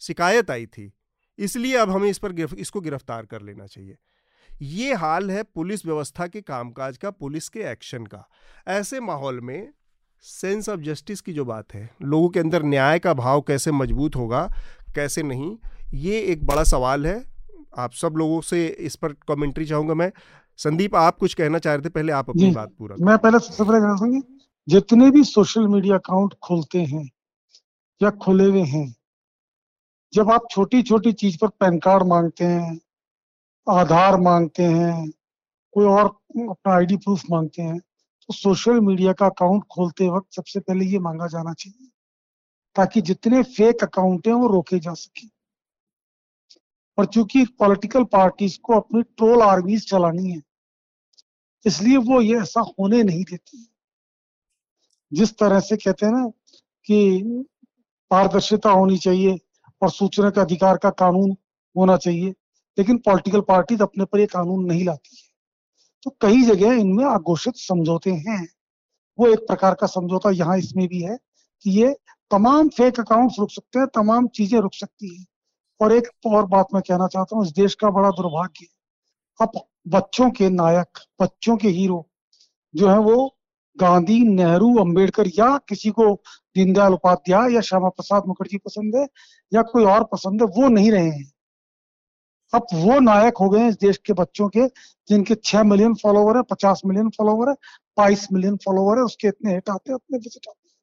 शिकायत 0.00 0.50
आई 0.50 0.66
थी। 0.66 0.92
इसलिए 1.38 1.76
अब 1.76 1.90
हमें 1.90 2.08
इस 2.10 2.18
पर 2.18 2.32
गिरफ, 2.32 2.54
इसको 2.54 2.80
गिरफ़्तार 2.80 3.26
कर 3.26 3.42
लेना 3.42 3.66
चाहिए। 3.66 3.96
ये 4.60 4.94
हाल 4.94 5.30
है 5.30 5.42
पुलिस 5.44 5.84
व्यवस्था 5.86 6.26
के 6.26 6.40
कामकाज 6.40 6.96
का 6.96 7.10
पुलिस 7.10 7.48
के 7.48 7.60
एक्शन 7.70 8.04
का। 8.04 8.28
ऐसे 8.68 9.00
माहौल 9.00 9.40
में 9.40 9.68
सेंस 10.24 10.68
ऑफ़ 10.68 10.80
जस्टिस 10.80 11.20
की 11.20 11.32
जो 11.32 11.44
बात 11.44 11.74
है 11.74 11.88
लोगों 12.02 12.28
के 12.28 12.40
अंदर 12.40 12.62
न्याय 12.62 12.98
का 12.98 13.14
भाव 13.14 13.40
कैसे 13.40 13.72
मज़बूत 13.72 14.16
होगा 14.16 14.42
कैसे 14.94 15.22
नहीं 15.22 15.56
ये 15.94 16.20
एक 16.22 16.44
बड़ा 16.46 16.64
सवाल 16.64 17.06
है। 17.06 17.22
आप 17.78 17.92
सब 17.92 18.14
लोगों 18.16 18.40
से 18.40 18.66
इस 18.66 18.96
पर 18.96 19.12
कमेंट्री 19.28 19.64
चाहूँगा 19.66 19.94
मैं। 19.94 20.10
संदीप 20.58 20.94
आप 20.96 21.18
कुछ 21.18 21.34
कहना 21.34 21.58
चाह 21.58 21.74
रहे 21.74 21.84
थे 21.84 21.88
पहले 21.88 22.12
आप 22.12 22.30
अपनी 22.30 22.50
बात 22.50 22.72
पूरा 22.78 22.96
मैं 23.00 23.16
पहले 23.18 23.38
सबसे 23.38 23.64
पहले 23.64 23.78
कहना 23.78 23.96
चाहूँगी 23.96 24.20
जितने 24.68 25.10
भी 25.10 25.24
सोशल 25.24 25.66
मीडिया 25.68 25.96
अकाउंट 25.96 26.34
खोलते 26.42 26.82
हैं 26.84 27.08
या 28.00 28.10
खुले 28.22 28.44
हुए 28.44 28.62
हैं 28.64 28.94
जब 30.12 30.30
आप 30.30 30.48
छोटी 30.50 30.82
छोटी 30.82 31.12
चीज़ 31.12 31.38
पर 31.40 31.48
पैन 31.60 31.78
कार्ड 31.78 32.06
मांगते 32.06 32.44
हैं 32.44 32.78
आधार 33.68 34.16
मांगते 34.18 34.62
हैं, 34.64 35.10
कोई 35.74 35.84
और 35.86 36.06
अपना 36.06 36.74
आईडी 36.74 36.96
प्रूफ 36.98 37.22
मांगते 37.30 37.62
हैं 37.62 37.78
तो 37.78 38.34
सोशल 38.34 38.80
मीडिया 38.80 39.12
का 39.12 39.26
अकाउंट 39.26 39.64
खोलते 39.70 40.08
वक्त 40.10 40.34
सबसे 40.34 40.60
पहले 40.60 40.84
ये 40.84 40.98
मांगा 40.98 41.26
जाना 41.26 41.52
चाहिए, 41.54 41.88
ताकि 42.76 43.00
जितने 43.02 43.42
फेक 43.44 43.82
अकाउंट 43.84 44.26
हैं 44.26 44.34
वो 44.34 44.48
रोके 44.48 44.78
जा 44.78 44.94
सके। 44.94 45.26
और 46.98 47.06
चूँकि 47.06 47.44
पॉलिटिकल 47.58 48.04
पार्टीज़ 48.12 48.58
को 48.64 48.74
अपनी 48.74 49.02
ट्रोल 49.02 49.42
आर्मीज 49.42 49.88
चलानी 49.90 50.30
है, 50.30 50.40
इसलिए 51.64 51.96
वो 51.98 52.20
ये 52.20 52.40
ऐसा 52.40 52.60
होने 52.60 53.02
नहीं 53.02 53.24
देती। 53.24 53.66
जिस 55.12 55.36
तरह 55.38 55.60
से 55.60 55.76
कहते 55.76 56.06
हैं 56.06 56.12
ना 56.12 56.26
कि 56.86 57.44
पारदर्शिता 58.10 58.70
होनी 58.70 58.98
चाहिए 58.98 59.38
और 59.82 59.90
सूचना 59.90 60.30
के 60.30 60.40
अधिकार 60.40 60.76
का 60.76 60.90
कानून 60.92 61.36
होना 61.76 61.96
चाहिए 61.98 62.34
लेकिन 62.78 62.98
पॉलिटिकल 62.98 63.40
पार्टीज़ 63.40 63.82
अपने 63.82 64.04
पर 64.04 64.20
ये 64.20 64.26
कानून 64.26 64.64
नहीं 64.64 64.84
लाती 64.84 65.16
है। 65.16 65.26
तो 66.02 66.10
कई 66.20 66.42
जगह 66.42 66.72
इनमें 66.74 67.04
आघोषित 67.04 67.56
समझौते 67.58 68.10
हैं। 68.10 68.46
वो 69.18 69.26
एक 69.26 69.38
प्रकार 69.38 69.74
का 69.74 69.86
समझौता 69.86 70.30
यहाँ 70.30 70.58
इसमें 70.58 70.86
भी 70.88 71.02
है 71.02 71.16
कि 71.64 71.70
ये 71.70 71.94
तमाम 72.30 72.68
फेक 72.68 73.00
अकाउंट्स 73.00 73.38
रुक 73.38 73.50
सकते 73.50 73.78
हैं, 73.78 73.86
तमाम 73.86 74.28
चीज़ें 74.28 74.58
रुक 74.60 74.74
सकती 74.74 75.14
हैं। 75.16 75.26
और 75.80 75.92
एक 75.92 76.08
और 76.26 76.46
बात 76.46 76.66
मैं 76.74 76.82
कहना 76.82 77.06
चाहता 77.06 77.36
हूँ, 77.36 77.44
इस 77.46 77.52
देश 77.52 77.74
का 77.74 77.90
बड़ा 77.90 78.10
दुर्भाग्य 78.10 78.66
अब 79.40 79.60
बच्चों 79.88 80.30
के 80.30 80.48
नायक, 80.50 80.98
बच्चों 81.22 81.56
के 81.56 81.68
हीरो 81.68 82.06
जो 82.74 82.88
है 82.88 82.98
वो 82.98 83.34
गांधी, 83.76 84.20
नेहरू, 84.24 84.74
अंबेडकर 84.78 85.26
या 85.28 85.56
किसी 85.68 85.90
को 85.90 86.14
दीनदयाल 86.56 86.94
उपाध्याय 86.94 87.52
या 87.54 87.60
श्यामा 87.60 87.88
प्रसाद 87.88 88.22
मुखर्जी 88.28 88.58
पसंद 88.58 88.96
है 88.96 89.06
या 89.52 89.62
कोई 89.62 89.84
और 89.84 90.04
पसंद 90.04 90.42
है, 90.42 90.48
वो 90.48 90.68
नहीं 90.68 90.90
रहे 90.92 91.10
हैं। 91.10 91.30
अब 92.52 92.66
वो 92.74 92.98
नायक 93.00 93.38
हो 93.38 93.48
गए 93.50 93.60
हैं 93.60 93.68
इस 93.68 93.78
देश 93.78 93.96
के 94.06 94.12
बच्चों 94.12 94.48
के 94.48 94.66
जिनके 95.08 95.34
छह 95.34 95.62
मिलियन 95.64 95.94
फॉलोवर 95.94 96.36
है 96.36 96.42
पचास 96.50 96.82
मिलियन 96.86 97.08
फॉलोवर 97.08 97.48
है 97.48 97.54
बाईस 97.96 98.26
मिलियन 98.32 98.56
फॉलोवर 98.56 98.98
है 98.98 99.04
उसके 99.04 99.28
इतने 99.28 99.54
हिट 99.54 99.70
आते 99.70 99.92
हैं 99.92 99.94
अपने 99.94 100.18
विज़िट 100.18 100.48
आते 100.48 100.68
हैं। 100.68 100.74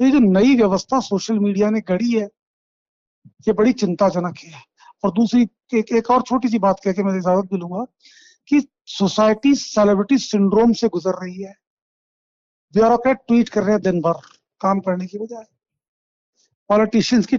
तो 0.00 0.04
ये 0.04 0.10
जो 0.10 0.18
नई 0.20 0.54
व्यवस्था 0.56 1.00
सोशल 1.00 1.38
मीडिया 1.38 1.70
ने 1.70 1.80
गढ़ी 1.88 2.10
है 2.12 2.28
ये 3.46 3.52
बड़ी 3.52 3.72
चिंताजनक 3.74 4.38
है। 4.38 4.62
और 5.04 5.12
दूसरी 5.12 5.42
एक, 5.42 5.92
एक 5.92 6.10
और 6.10 6.22
छोटी 6.22 6.48
सी 6.48 6.58
बात 6.58 6.80
कह 6.84 6.92
के 6.92 7.02
मैं 7.02 7.16
इजाज़त 7.18 7.48
भी 7.52 7.58
लूँगा 7.58 7.84
कि 8.48 8.60
सोसाइटी 8.88 9.54
सेलिब्रिटी 9.54 10.18
सिंड्रोम 10.18 10.72
से 10.72 10.88
गुजर 10.88 11.22
रही 11.22 11.42
है। 11.42 11.54
ब्यूरोक्रेट 12.74 13.18
ट्वीट 13.18 13.48
कर 13.48 13.62
रहे 13.62 13.72
हैं 13.72 13.82
दिन 13.82 14.00
भर 14.00 14.20
काम 14.60 14.80
करने 14.80 15.06
की 15.06 15.18
बजाय। 15.18 15.44
पॉलिटिशियंस 16.70 17.26
की 17.26 17.38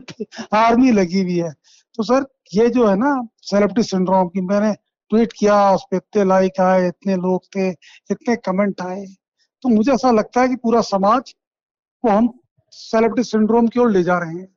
आर्मी 0.53 0.91
लगी 0.91 1.22
हुई 1.22 1.38
है। 1.38 1.53
तो 1.96 2.04
सर, 2.04 2.26
ये 2.54 2.70
जो 2.70 2.88
है 2.88 2.96
ना 2.96 3.28
सेलिब्रिटी 3.42 3.84
सिंड्रोम 3.84 4.28
की 4.28 4.42
मैंने 4.42 4.74
ट्वीट 5.12 5.34
किया, 5.39 5.72
उस 5.72 5.84
पर 5.92 5.96
इतने 5.96 6.24
लाइक 6.24 6.60
आए, 6.60 6.88
इतने 6.88 7.16
लोग 7.16 7.46
थे, 7.56 7.70
इतने 8.12 8.36
कमेंट 8.36 8.82
आए। 8.82 9.06
तो 9.64 9.70
मुझे 9.70 9.92
ऐसा 9.94 10.12
लगता 10.12 10.42
है 10.42 10.48
कि 10.48 10.56
पूरा 10.56 10.82
समाज 10.82 11.36
को 12.04 12.10
हम 12.10 12.30
सेलेब्रिटी 12.74 13.24
सिंड्रोम 13.24 13.68
की 13.68 13.80
ओर 13.80 13.92
ले 13.92 14.04
जा 14.04 14.18
रहे 14.20 14.36
हैं, 14.36 14.48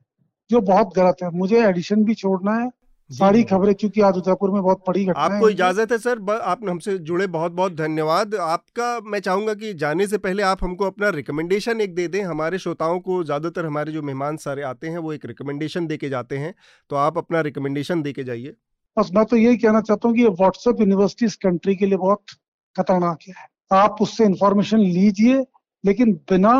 जो 0.50 0.60
बहुत 0.60 0.94
गलत 0.96 1.16
है। 1.22 1.30
मुझे 1.30 1.64
एडिशन 1.64 2.04
भी 2.04 2.14
छोड़ना 2.14 2.52
है 2.52 2.70
सारी 3.10 3.42
खबरें 3.44 3.74
क्योंकि 3.74 4.00
आज 4.00 4.16
उदयपुर 4.16 4.50
में 4.50 4.62
बहुत 4.62 4.82
बड़ी 4.86 5.04
घटना 5.04 5.22
आपको 5.22 5.48
इजाज़त 5.50 5.92
है 5.92 5.98
सर? 5.98 6.18
आपने 6.32 6.70
हमसे 6.70 6.96
जुड़े 7.00 7.26
बहुत 7.28 7.52
बहुत 7.52 7.74
धन्यवाद। 7.74 8.34
आपका 8.36 8.98
मैं 9.02 9.20
चाहूँगा 9.20 9.54
कि 9.54 9.72
जाने 9.74 10.06
से 10.06 10.18
पहले 10.18 10.42
आप 10.44 10.64
हमको 10.64 10.84
अपना 10.84 11.08
रिकमेंडेशन 11.10 11.80
एक 11.80 11.94
दे 11.94 12.06
दें। 12.08 12.22
हमारे 12.24 12.58
श्रोताओं 12.58 12.98
को 13.00 13.22
ज़्यादातर 13.24 13.66
हमारे 13.66 13.92
जो 13.92 14.02
मेहमान 14.02 14.36
सारे 14.38 14.62
आते 14.64 14.88
हैं 14.88 14.98
वो 14.98 15.12
एक 15.12 15.24
रिकमेंडेशन 15.26 15.86
दे 15.86 15.96
के 15.96 16.08
जाते 16.08 16.38
हैं। 16.38 16.54
तो 16.90 16.96
आप 16.98 17.18
अपना 17.18 17.40
रिकमेंडेशन 17.42 18.02
दे 18.02 18.12
के 18.12 18.24
जाइए। 18.24 18.54
बस 18.96 19.10
मैं 19.14 19.24
तो 19.24 19.36
यही 19.36 19.56
कहना 19.56 19.80
चाहता 19.82 20.08
हूँ 20.08 20.16
कि 20.16 20.24
व्हाट्सएप 20.24 20.80
यूनिवर्सिटी 20.80 21.26
इस 21.26 21.36
कंट्री 21.38 21.76
के 21.76 21.86
लिए 21.86 21.96
बहुत 21.98 22.36
खतरनाक 22.76 23.18
है। 23.28 23.34
आप 23.72 23.96
उससे 24.00 24.24
इंफॉर्मेशन 24.24 24.78
लीजिए 24.78 25.44
लेकिन 25.84 26.12
बिना 26.30 26.54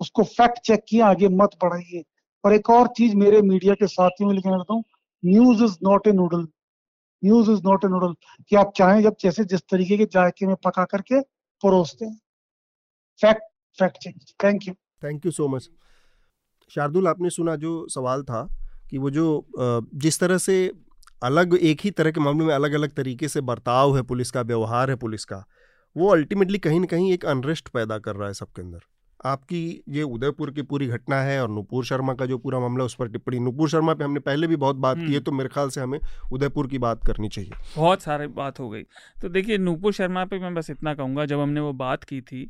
उसको 0.00 0.22
फैक्ट 0.24 0.58
चेक 0.66 0.84
किए 0.88 1.00
आगे 1.02 1.28
मत 1.30 1.56
बढ़ाइए। 1.62 2.04
और 2.44 2.54
एक 2.54 2.70
और 2.70 2.86
चीज़ 2.96 3.16
मेरे 3.16 3.42
मीडिया 3.42 3.74
के 3.74 3.86
साथियों 3.88 4.28
में 4.28 4.34
लिखना 4.36 4.52
चाहता 4.52 4.74
हूँ 4.74 4.82
news 5.22 5.64
is 5.64 5.76
not 5.84 6.06
a 6.06 6.12
noodle 6.12 6.46
news 7.22 7.50
is 7.50 7.60
not 7.64 7.84
a 7.84 7.88
noodle 7.88 8.14
कि 8.50 8.56
आप 8.56 8.72
चाहें 8.76 9.02
जब 9.02 9.16
जैसे 9.20 9.44
जिस 9.44 9.60
तरीके 9.70 9.96
के 9.96 10.04
जायके 10.12 10.46
में 10.46 10.56
पका 10.64 10.84
करके 10.86 11.20
परोसते 11.62 12.04
हैं। 12.04 12.18
Fact 13.20 13.42
fact 13.78 13.96
check 13.98 14.14
thank 14.44 14.68
you 14.68 14.74
thank 15.04 15.26
you 15.26 15.32
so 15.32 15.48
much 15.48 15.68
Shardul, 16.70 17.08
आपने 17.08 17.30
सुना 17.30 17.56
जो 17.56 17.86
सवाल 17.88 18.22
था 18.22 18.42
कि 18.90 18.98
वो 18.98 19.10
जो 19.10 19.46
जिस 19.96 20.20
तरह 20.20 20.38
से 20.38 20.56
अलग 21.22 21.54
एक 21.54 21.80
ही 21.84 21.90
तरह 21.90 22.10
के 22.10 22.20
मामले 22.20 22.44
में 22.44 22.54
अलग 22.54 22.72
अलग 22.72 22.92
तरीके 22.94 23.28
से 23.28 23.40
बर्ताव 23.42 23.96
है 23.96 24.02
पुलिस 24.02 24.30
का, 24.30 24.40
व्यवहार 24.42 24.90
है 24.90 24.96
पुलिस 24.96 25.24
का, 25.24 25.44
वो 25.96 26.08
अल्टीमेटली 26.08 26.58
कहीं 26.58 26.80
ना 26.80 26.86
कहीं 26.86 27.12
एक 27.12 27.24
अनरेस्ट 27.26 27.68
पैदा 27.68 27.98
कर 27.98 28.16
रहा 28.16 28.28
है 28.28 28.34
सबके 28.34 28.62
अंदर। 28.62 28.80
आपकी 29.20 29.82
ये 29.88 30.02
उदयपुर 30.04 30.50
की 30.50 30.62
पूरी 30.62 30.86
घटना 30.88 31.16
है 31.22 31.40
और 31.42 31.50
नुपुर 31.50 31.84
शर्मा 31.84 32.12
का 32.14 32.26
जो 32.26 32.38
पूरा 32.38 32.58
मामला 32.60 32.84
उस 32.84 32.94
पर 32.94 33.08
टिप्पणी। 33.08 33.38
नुपुर 33.38 33.68
शर्मा 33.68 33.94
पे 33.94 34.04
हमने 34.04 34.20
पहले 34.20 34.46
भी 34.46 34.56
बहुत 34.56 34.76
बात 34.76 34.96
की 34.96 35.02
है 35.02 35.08
हम्म। 35.08 35.20
तो 35.20 35.32
मेरे 35.32 35.48
ख्याल 35.48 35.68
से 35.68 35.80
हमें 35.80 35.98
उदयपुर 36.32 36.66
की 36.66 36.78
बात 36.78 37.04
करनी 37.06 37.28
चाहिए। 37.28 37.50
बहुत 37.76 38.02
सारी 38.02 38.26
बात 38.28 38.60
हो 38.60 38.68
गई। 38.70 38.82
तो 39.22 39.28
देखिए 39.28 39.58
नुपुर 39.58 39.92
शर्मा 39.92 40.24
पे 40.24 40.38
मैं 40.38 40.54
बस 40.54 40.70
इतना 40.70 40.94
कहूँगा 40.94 41.26
जब 41.26 41.40
हमने 41.40 41.60
वो 41.60 41.72
बात 41.74 42.04
की 42.04 42.20
थी 42.22 42.48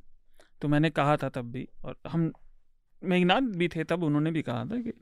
तो 0.63 0.69
मैंने 0.69 0.91
कहा 0.91 1.17
था 1.17 1.29
तब 1.29 1.51
भी 1.53 1.67
और 1.85 1.97
हम 2.09 2.31
मेघनाथ 3.03 3.41
भी 3.57 3.69
थे 3.69 3.85
तब 3.85 4.03
उन्होंने 4.03 4.31
भी 4.31 4.43
कहा 4.43 4.65
था 4.65 4.81
कि 4.81 4.93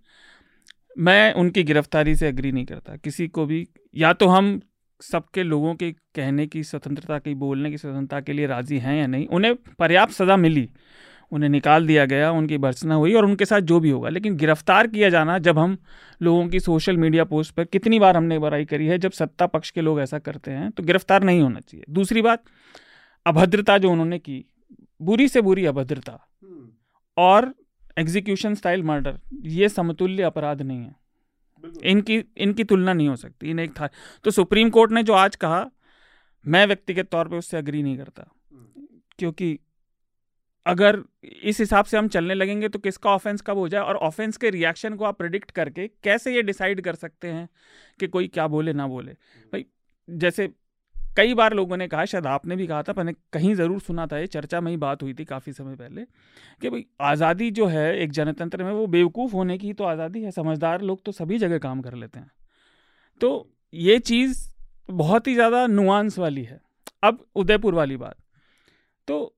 मैं 0.98 1.32
उनकी 1.34 1.62
गिरफ्तारी 1.62 2.14
से 2.16 2.28
अग्री 2.28 2.52
नहीं 2.52 2.64
करता। 2.66 2.96
किसी 2.96 3.28
को 3.28 3.46
भी 3.46 3.66
या 3.94 4.12
तो 4.12 4.26
हम 4.28 4.60
सबके 5.00 5.42
लोगों 5.42 5.74
के 5.74 5.90
कहने 5.92 6.46
की 6.46 6.62
स्वतंत्रता 6.64 7.18
की 7.18 7.34
बोलने 7.36 7.70
की 7.70 7.78
स्वतंत्रता 7.78 8.20
के 8.20 8.32
लिए 8.32 8.46
राज़ी 8.46 8.78
हैं 8.78 8.98
या 8.98 9.06
नहीं 9.06 9.26
उन्हें 9.28 9.54
पर्याप्त 9.78 10.12
सज़ा 10.14 10.36
मिली। 10.36 10.68
उन्हें 11.32 11.48
निकाल 11.50 11.86
दिया 11.86 12.04
गया 12.06 12.30
उनकी 12.32 12.58
भर्सना 12.58 12.94
हुई 12.94 13.14
और 13.14 13.24
उनके 13.24 13.44
साथ 13.44 13.60
जो 13.62 13.78
भी 13.80 13.90
होगा। 13.90 14.08
लेकिन 14.08 14.36
गिरफ़्तार 14.36 14.86
किया 14.86 15.08
जाना 15.10 15.38
जब 15.40 15.58
हम 15.58 15.76
लोगों 16.20 16.46
की 16.48 16.60
सोशल 16.60 16.96
मीडिया 16.96 17.24
पोस्ट 17.24 17.54
पर 17.54 17.64
कितनी 17.66 17.98
बार 17.98 18.16
हमने 18.16 18.38
बड़ाई 18.38 18.64
करी 18.64 18.86
है 18.86 18.98
जब 18.98 19.12
सत्ता 19.12 19.46
पक्ष 19.48 19.70
के 19.70 19.80
लोग 19.80 20.00
ऐसा 20.00 20.18
करते 20.20 20.50
हैं 20.50 20.70
तो 20.70 20.82
गिरफ़्तार 20.82 21.22
नहीं 21.22 21.40
होना 21.40 21.60
चाहिए। 21.60 21.84
दूसरी 21.90 22.22
बात 22.22 22.44
अभद्रता 23.26 23.78
जो 23.78 23.90
उन्होंने 23.90 24.18
की 24.18 24.44
बुरी 25.00 25.28
से 25.28 25.40
बुरी 25.40 25.64
अभद्रता 25.66 26.12
हम्म। 26.12 26.68
और 27.16 27.52
एग्जीक्यूशन 27.96 28.54
स्टाइल 28.54 28.82
मर्डर 28.84 29.18
ये 29.46 29.68
समतुल्य 29.68 30.22
अपराध 30.22 30.62
नहीं 30.62 30.78
है। 30.78 30.94
इनकी 31.84 32.22
इनकी 32.38 32.64
तुलना 32.64 32.92
नहीं 32.92 33.08
हो 33.08 33.16
सकती 33.16 33.50
इन्हें 33.50 33.64
एक 33.64 33.72
था। 33.72 33.88
तो 34.24 34.30
सुप्रीम 34.30 34.70
कोर्ट 34.70 34.92
ने 34.92 35.02
जो 35.02 35.12
आज 35.14 35.36
कहा 35.36 35.64
मैं 36.44 36.66
व्यक्तिगत 36.66 37.08
तौर 37.08 37.28
पे 37.28 37.36
उससे 37.36 37.56
अग्री 37.56 37.82
नहीं 37.82 37.96
करता 37.98 38.22
हम्म। 38.22 38.86
क्योंकि 39.18 39.58
अगर 40.66 40.98
इस 41.24 41.60
हिसाब 41.60 41.84
से 41.84 41.96
हम 41.96 42.08
चलने 42.08 42.34
लगेंगे 42.34 42.68
तो 42.68 42.78
किसका 42.78 43.10
ऑफेंस 43.10 43.40
कब 43.40 43.58
हो 43.58 43.68
जाए? 43.68 43.82
और 43.82 43.96
ऑफेंस 43.96 44.36
के 44.36 44.50
रिएक्शन 44.50 44.94
को 44.94 45.04
आप 45.04 45.18
प्रिडिक्ट 45.18 45.50
करके 45.50 45.86
कैसे 46.04 46.34
ये 46.34 46.42
डिसाइड 46.42 46.80
कर 46.80 46.94
सकते 46.96 47.28
हैं 47.28 47.48
कि 48.00 48.06
कोई 48.08 48.28
क्या 48.28 48.46
बोले 48.48 48.72
ना 48.72 48.86
बोले? 48.86 49.12
भाई 49.12 49.64
जैसे 50.08 50.48
कई 51.16 51.34
बार 51.34 51.54
लोगों 51.54 51.76
ने 51.76 51.86
कहा 51.88 52.04
शायद 52.04 52.26
आपने 52.26 52.56
भी 52.56 52.66
कहा 52.66 52.82
था 52.82 52.92
मैंने 52.96 53.12
कहीं 53.32 53.54
ज़रूर 53.54 53.80
सुना 53.80 54.06
था 54.06 54.18
ये 54.18 54.26
चर्चा 54.26 54.60
में 54.60 54.70
ही 54.70 54.76
बात 54.76 55.02
हुई 55.02 55.14
थी 55.14 55.24
काफ़ी 55.24 55.52
समय 55.52 55.76
पहले 55.76 56.02
कि 56.62 56.70
भाई 56.70 56.84
आज़ादी 57.02 57.50
जो 57.50 57.66
है 57.66 57.96
एक 57.98 58.12
जनतंत्र 58.12 58.64
में 58.64 58.72
वो 58.72 58.86
बेवकूफ़ 58.86 59.32
होने 59.32 59.56
की 59.58 59.72
तो 59.72 59.84
आज़ादी 59.84 60.22
है 60.22 60.30
समझदार 60.30 60.82
लोग 60.82 61.02
तो 61.04 61.12
सभी 61.12 61.38
जगह 61.38 61.58
काम 61.58 61.80
कर 61.80 61.94
लेते 61.94 62.18
हैं। 62.18 62.30
तो 63.20 63.48
ये 63.74 63.98
चीज़ 64.00 64.48
बहुत 64.88 65.26
ही 65.26 65.34
ज़्यादा 65.34 65.66
नुआंस 65.66 66.18
वाली 66.18 66.42
है। 66.44 66.60
अब 67.02 67.24
उदयपुर 67.36 67.74
वाली 67.74 67.96
बात। 67.96 68.16
तो 69.08 69.34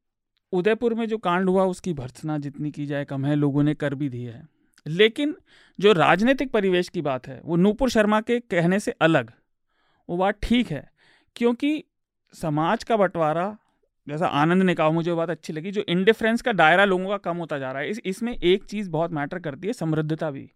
उदयपुर 0.53 0.95
में 0.95 1.09
जो 1.09 1.19
कांड 1.19 1.49
हुआ, 1.49 1.65
उसकी 1.65 1.93
भर्सना 1.93 2.39
जितनी 2.39 2.71
की 2.71 2.87
जाए 2.87 3.05
कम 3.05 3.25
है, 3.25 3.35
लोगों 3.35 3.63
ने 3.63 3.75
कर 3.75 3.95
भी 3.95 4.09
दी 4.09 4.23
है। 4.23 4.49
लेकिन 4.87 5.37
जो 5.81 5.93
राजनीतिक 5.93 6.51
परिवेश 6.51 6.89
की 6.89 7.03
बात 7.03 7.29
है, 7.29 7.41
वो 7.45 7.57
नूपुर 7.57 7.91
शर्मा 7.91 8.21
के 8.21 8.41
कहने 8.41 8.81
से 8.81 8.91
अलग, 8.91 9.33
वो 10.09 10.17
बात 10.17 10.39
ठीक 10.43 10.71
है, 10.71 10.93
क्योंकि 11.37 11.85
समाज 12.35 12.85
का 12.85 12.97
बंटवारा, 12.97 13.57
जैसा 14.09 14.27
आनंद 14.27 14.63
ने 14.63 14.75
कहा 14.75 14.91
मुझे 14.91 15.15
बात 15.15 15.31
अच्छी 15.31 15.53
लगी, 15.53 15.71
जो 15.71 15.85
इंडिफरेंस 15.89 16.43
का 16.43 16.53
दायरा 16.53 16.85
लोगों 16.85 17.09
का 17.09 17.17
कम 17.17 17.37
होता 17.37 17.59
जा 17.59 17.73
रहा 17.73 17.83
है, 17.83 17.91
इस, 17.91 18.01
इसमें 18.05 18.39
एक 18.39 18.65
चीज़ 18.65 18.91
बहुत 18.91 19.11
मैटर 19.11 19.39
करती 19.39 19.67
है, 19.67 19.73
समृद्धता 19.73 20.31
भी। 20.31 20.51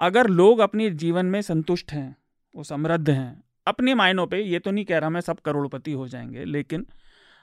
अगर 0.00 0.26
लोग 0.26 0.58
अपने 0.58 0.90
जीवन 0.90 1.26
में 1.26 1.42
संतुष्ट 1.42 1.92
हैं, 1.92 2.16
वो 2.56 2.62
समृद्ध 2.62 3.10
हैं, 3.10 3.44
अपने 3.66 3.94
मायनों 3.94 4.26
पे, 4.26 4.42
ये 4.42 4.58
तो 4.58 4.70
नहीं 4.70 4.84
कह 4.84 4.98
रहा 4.98 5.10
मैं 5.10 5.20
सब 5.20 5.40
करोड़पति 5.40 5.92
हो 5.92 6.08
जाएँगे, 6.08 6.44
लेकिन 6.44 6.86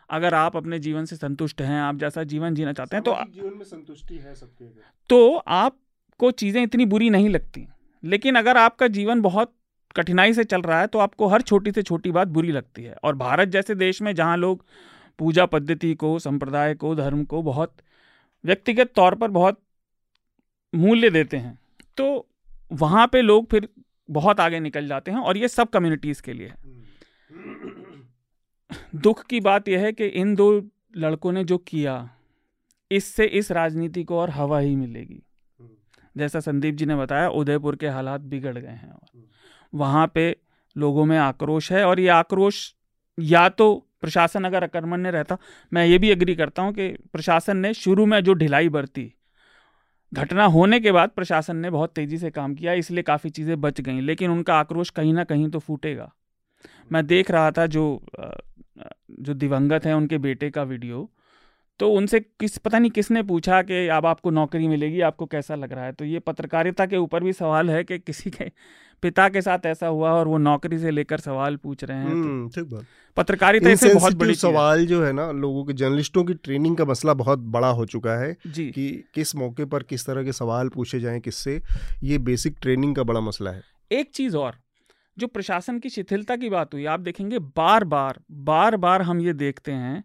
अगर 0.09 0.33
आप 0.33 0.55
अपने 0.57 0.79
जीवन 0.79 1.05
से 1.05 1.15
संतुष्ट 1.15 1.61
हैं 1.61 1.79
आप 1.81 1.97
जैसा 1.97 2.23
जीवन 2.25 2.55
जीना 2.55 2.73
चाहते 2.73 2.95
हैं 2.95 3.03
तो 3.03 3.15
जीवन 3.31 3.53
में 3.53 3.65
संतुष्टि 3.65 4.17
है 4.17 4.35
सबके 4.35 4.65
तो 5.09 5.35
आपको 5.37 6.31
चीज़ें 6.33 6.61
इतनी 6.63 6.85
बुरी 6.85 7.09
नहीं 7.09 7.29
लगती। 7.29 7.67
लेकिन 8.03 8.35
अगर 8.35 8.57
आपका 8.57 8.87
जीवन 8.89 9.21
बहुत 9.21 9.53
कठिनाई 9.95 10.33
से 10.33 10.43
चल 10.43 10.61
रहा 10.61 10.79
है 10.79 10.87
तो 10.87 10.99
आपको 10.99 11.27
हर 11.27 11.41
छोटी 11.41 11.71
से 11.71 11.83
छोटी 11.83 12.11
बात 12.11 12.27
बुरी 12.27 12.51
लगती 12.51 12.83
है। 12.83 12.95
और 13.03 13.15
भारत 13.15 13.47
जैसे 13.47 13.75
देश 13.75 14.01
में 14.01 14.13
जहाँ 14.15 14.37
लोग 14.37 14.63
पूजा 15.19 15.45
पद्धति 15.45 15.93
को 15.95 16.17
संप्रदाय 16.19 16.73
को 16.75 16.93
धर्म 16.95 17.23
को 17.25 17.41
बहुत 17.41 17.75
व्यक्तिगत 18.43 18.91
तौर 18.95 19.15
पर 19.15 19.31
बहुत 19.31 19.59
मूल्य 20.73 21.09
देते 21.09 21.37
हैं 21.37 21.57
तो 21.97 22.27
वहाँ 22.71 23.07
पे 23.07 23.21
लोग 23.21 23.49
फिर 23.49 23.67
बहुत 24.09 24.39
आगे 24.39 24.59
निकल 24.59 24.87
जाते 24.87 25.11
हैं 25.11 25.19
और 25.19 25.37
ये 25.37 25.47
सब 25.47 25.69
कम्युनिटीज़ 25.69 26.21
के 26.21 26.33
लिए 26.33 26.47
है। 26.47 26.55
दुख 28.95 29.25
की 29.25 29.39
बात 29.39 29.67
यह 29.67 29.79
है 29.79 29.91
कि 29.91 30.05
इन 30.05 30.33
दो 30.35 30.49
लड़कों 30.97 31.31
ने 31.31 31.43
जो 31.43 31.57
किया, 31.59 32.09
इससे 32.91 33.25
इस 33.25 33.51
राजनीति 33.51 34.03
को 34.03 34.19
और 34.19 34.29
हवा 34.29 34.59
ही 34.59 34.75
मिलेगी। 34.75 35.21
जैसा 36.15 36.39
संदीप 36.39 36.75
जी 36.75 36.85
ने 36.85 36.95
बताया, 36.95 37.29
उदयपुर 37.29 37.75
के 37.75 37.87
हालात 37.87 38.21
बिगड़ 38.21 38.57
गए 38.57 38.67
हैं 38.67 38.91
और 38.91 39.27
वहाँ 39.73 40.11
पे 40.15 40.35
लोगों 40.75 41.05
में 41.05 41.17
आक्रोश 41.17 41.71
है 41.71 41.83
और 41.85 41.99
ये 41.99 42.07
आक्रोश 42.09 42.73
या 43.17 43.47
तो 43.49 43.73
प्रशासन 44.01 44.43
अगर 44.43 44.63
अकर्मण्य 44.63 45.11
रहता, 45.11 45.37
मैं 45.71 45.85
ये 45.85 45.97
भी 45.97 46.09
एग्री 46.09 46.35
करता 46.35 46.61
हूँ 46.61 46.73
कि 46.73 46.87
प्रशासन 47.13 47.57
ने 47.57 47.73
शुरू 47.75 48.05
में 48.05 48.19
जो 48.21 48.33
ढिलाई 48.33 48.69
बरती, 48.69 49.11
घटना 50.11 50.45
होने 50.47 50.79
के 50.79 50.91
बाद 50.91 51.09
प्रशासन 51.09 51.55
ने 51.55 51.69
बहुत 51.69 51.93
तेज़ी 51.93 52.17
से 52.17 52.29
काम 52.31 52.53
किया, 52.55 52.73
इसलिए 52.73 53.03
काफ़ी 53.03 53.29
चीज़ें 53.29 53.59
बच 53.61 53.81
गई, 53.81 54.01
लेकिन 54.01 54.31
उनका 54.31 54.55
आक्रोश 54.55 54.89
कहीं 54.89 55.13
ना 55.13 55.23
कहीं 55.23 55.49
तो 55.49 55.59
फूटेगा। 55.59 56.11
मैं 56.91 57.05
देख 57.07 57.31
रहा 57.31 57.51
था 57.51 57.65
जो 57.67 57.83
जो 59.19 59.33
दिवंगत 59.33 59.85
हैं 59.85 59.93
उनके 59.93 60.17
बेटे 60.17 60.49
का 60.49 60.63
वीडियो 60.63 61.09
तो 61.79 61.89
उनसे 61.89 62.19
किस 62.19 62.57
पता 62.57 62.79
नहीं 62.79 62.91
किसने 62.91 63.21
पूछा 63.23 63.61
कि 63.61 63.87
अब 63.87 64.05
आपको 64.05 64.29
नौकरी 64.29 64.67
मिलेगी 64.67 65.01
आपको 65.01 65.25
कैसा 65.25 65.55
लग 65.55 65.73
रहा 65.73 65.85
है? 65.85 65.91
तो 65.91 66.05
ये 66.05 66.19
पत्रकारिता 66.19 66.85
के 66.85 66.97
ऊपर 66.97 67.23
भी 67.23 67.33
सवाल 67.33 67.69
है 67.69 67.83
कि 67.83 67.99
किसी 67.99 68.29
के 68.29 68.51
पिता 69.03 69.27
के 69.29 69.41
साथ 69.41 69.65
ऐसा 69.65 69.87
हुआ 69.87 70.11
और 70.11 70.27
वो 70.27 70.37
नौकरी 70.37 70.79
से 70.79 70.91
लेकर 70.91 71.19
सवाल 71.19 71.55
पूछ 71.55 71.83
रहे 71.83 71.97
हैं 71.97 72.07
तो 72.07 72.13
हम्म, 72.13 72.49
ठीक 72.49 72.63
बात। 72.63 72.85
पत्रकारिता 73.17 73.69
इससे 73.69 73.93
बहुत 73.93 74.13
बड़ी 74.13 74.35
सवाल 74.35 74.85
जो 74.85 75.03
है 75.05 75.11
ना 75.13 75.31
लोगों 75.31 75.63
के 75.65 75.73
जर्नलिस्टों 75.73 76.23
की 76.23 76.33
ट्रेनिंग 76.33 76.77
का 76.77 76.85
मसला 76.85 77.13
बहुत 77.13 77.39
बड़ा 77.39 77.69
हो 77.69 77.85
चुका 77.85 78.19
है 78.21 78.35
जी। 78.47 78.65
कि 78.71 78.89
किस 79.13 79.35
मौके 79.35 79.65
पर 79.65 79.83
किस 79.83 80.05
तरह 80.05 80.23
के 80.23 80.33
सवाल 80.33 80.69
पूछे 80.69 80.99
जाएँ 80.99 81.19
किससे 81.19 81.61
ये 82.03 82.17
बेसिक 82.17 82.57
ट्रेनिंग 82.61 82.95
का 82.95 83.03
बड़ा 83.03 83.19
मसला 83.19 83.51
है। 83.51 83.63
एक 83.91 84.11
चीज़ 84.13 84.37
और 84.37 84.55
जो 85.19 85.27
प्रशासन 85.27 85.79
की 85.79 85.89
शिथिलता 85.89 86.35
की 86.35 86.49
बात 86.49 86.73
हुई, 86.73 86.85
आप 86.85 86.99
देखेंगे 86.99 87.39
बार 87.39 87.83
बार 87.85 88.19
बार 88.31 88.75
बार 88.77 89.01
हम 89.01 89.21
ये 89.21 89.33
देखते 89.35 89.71
हैं 89.73 90.03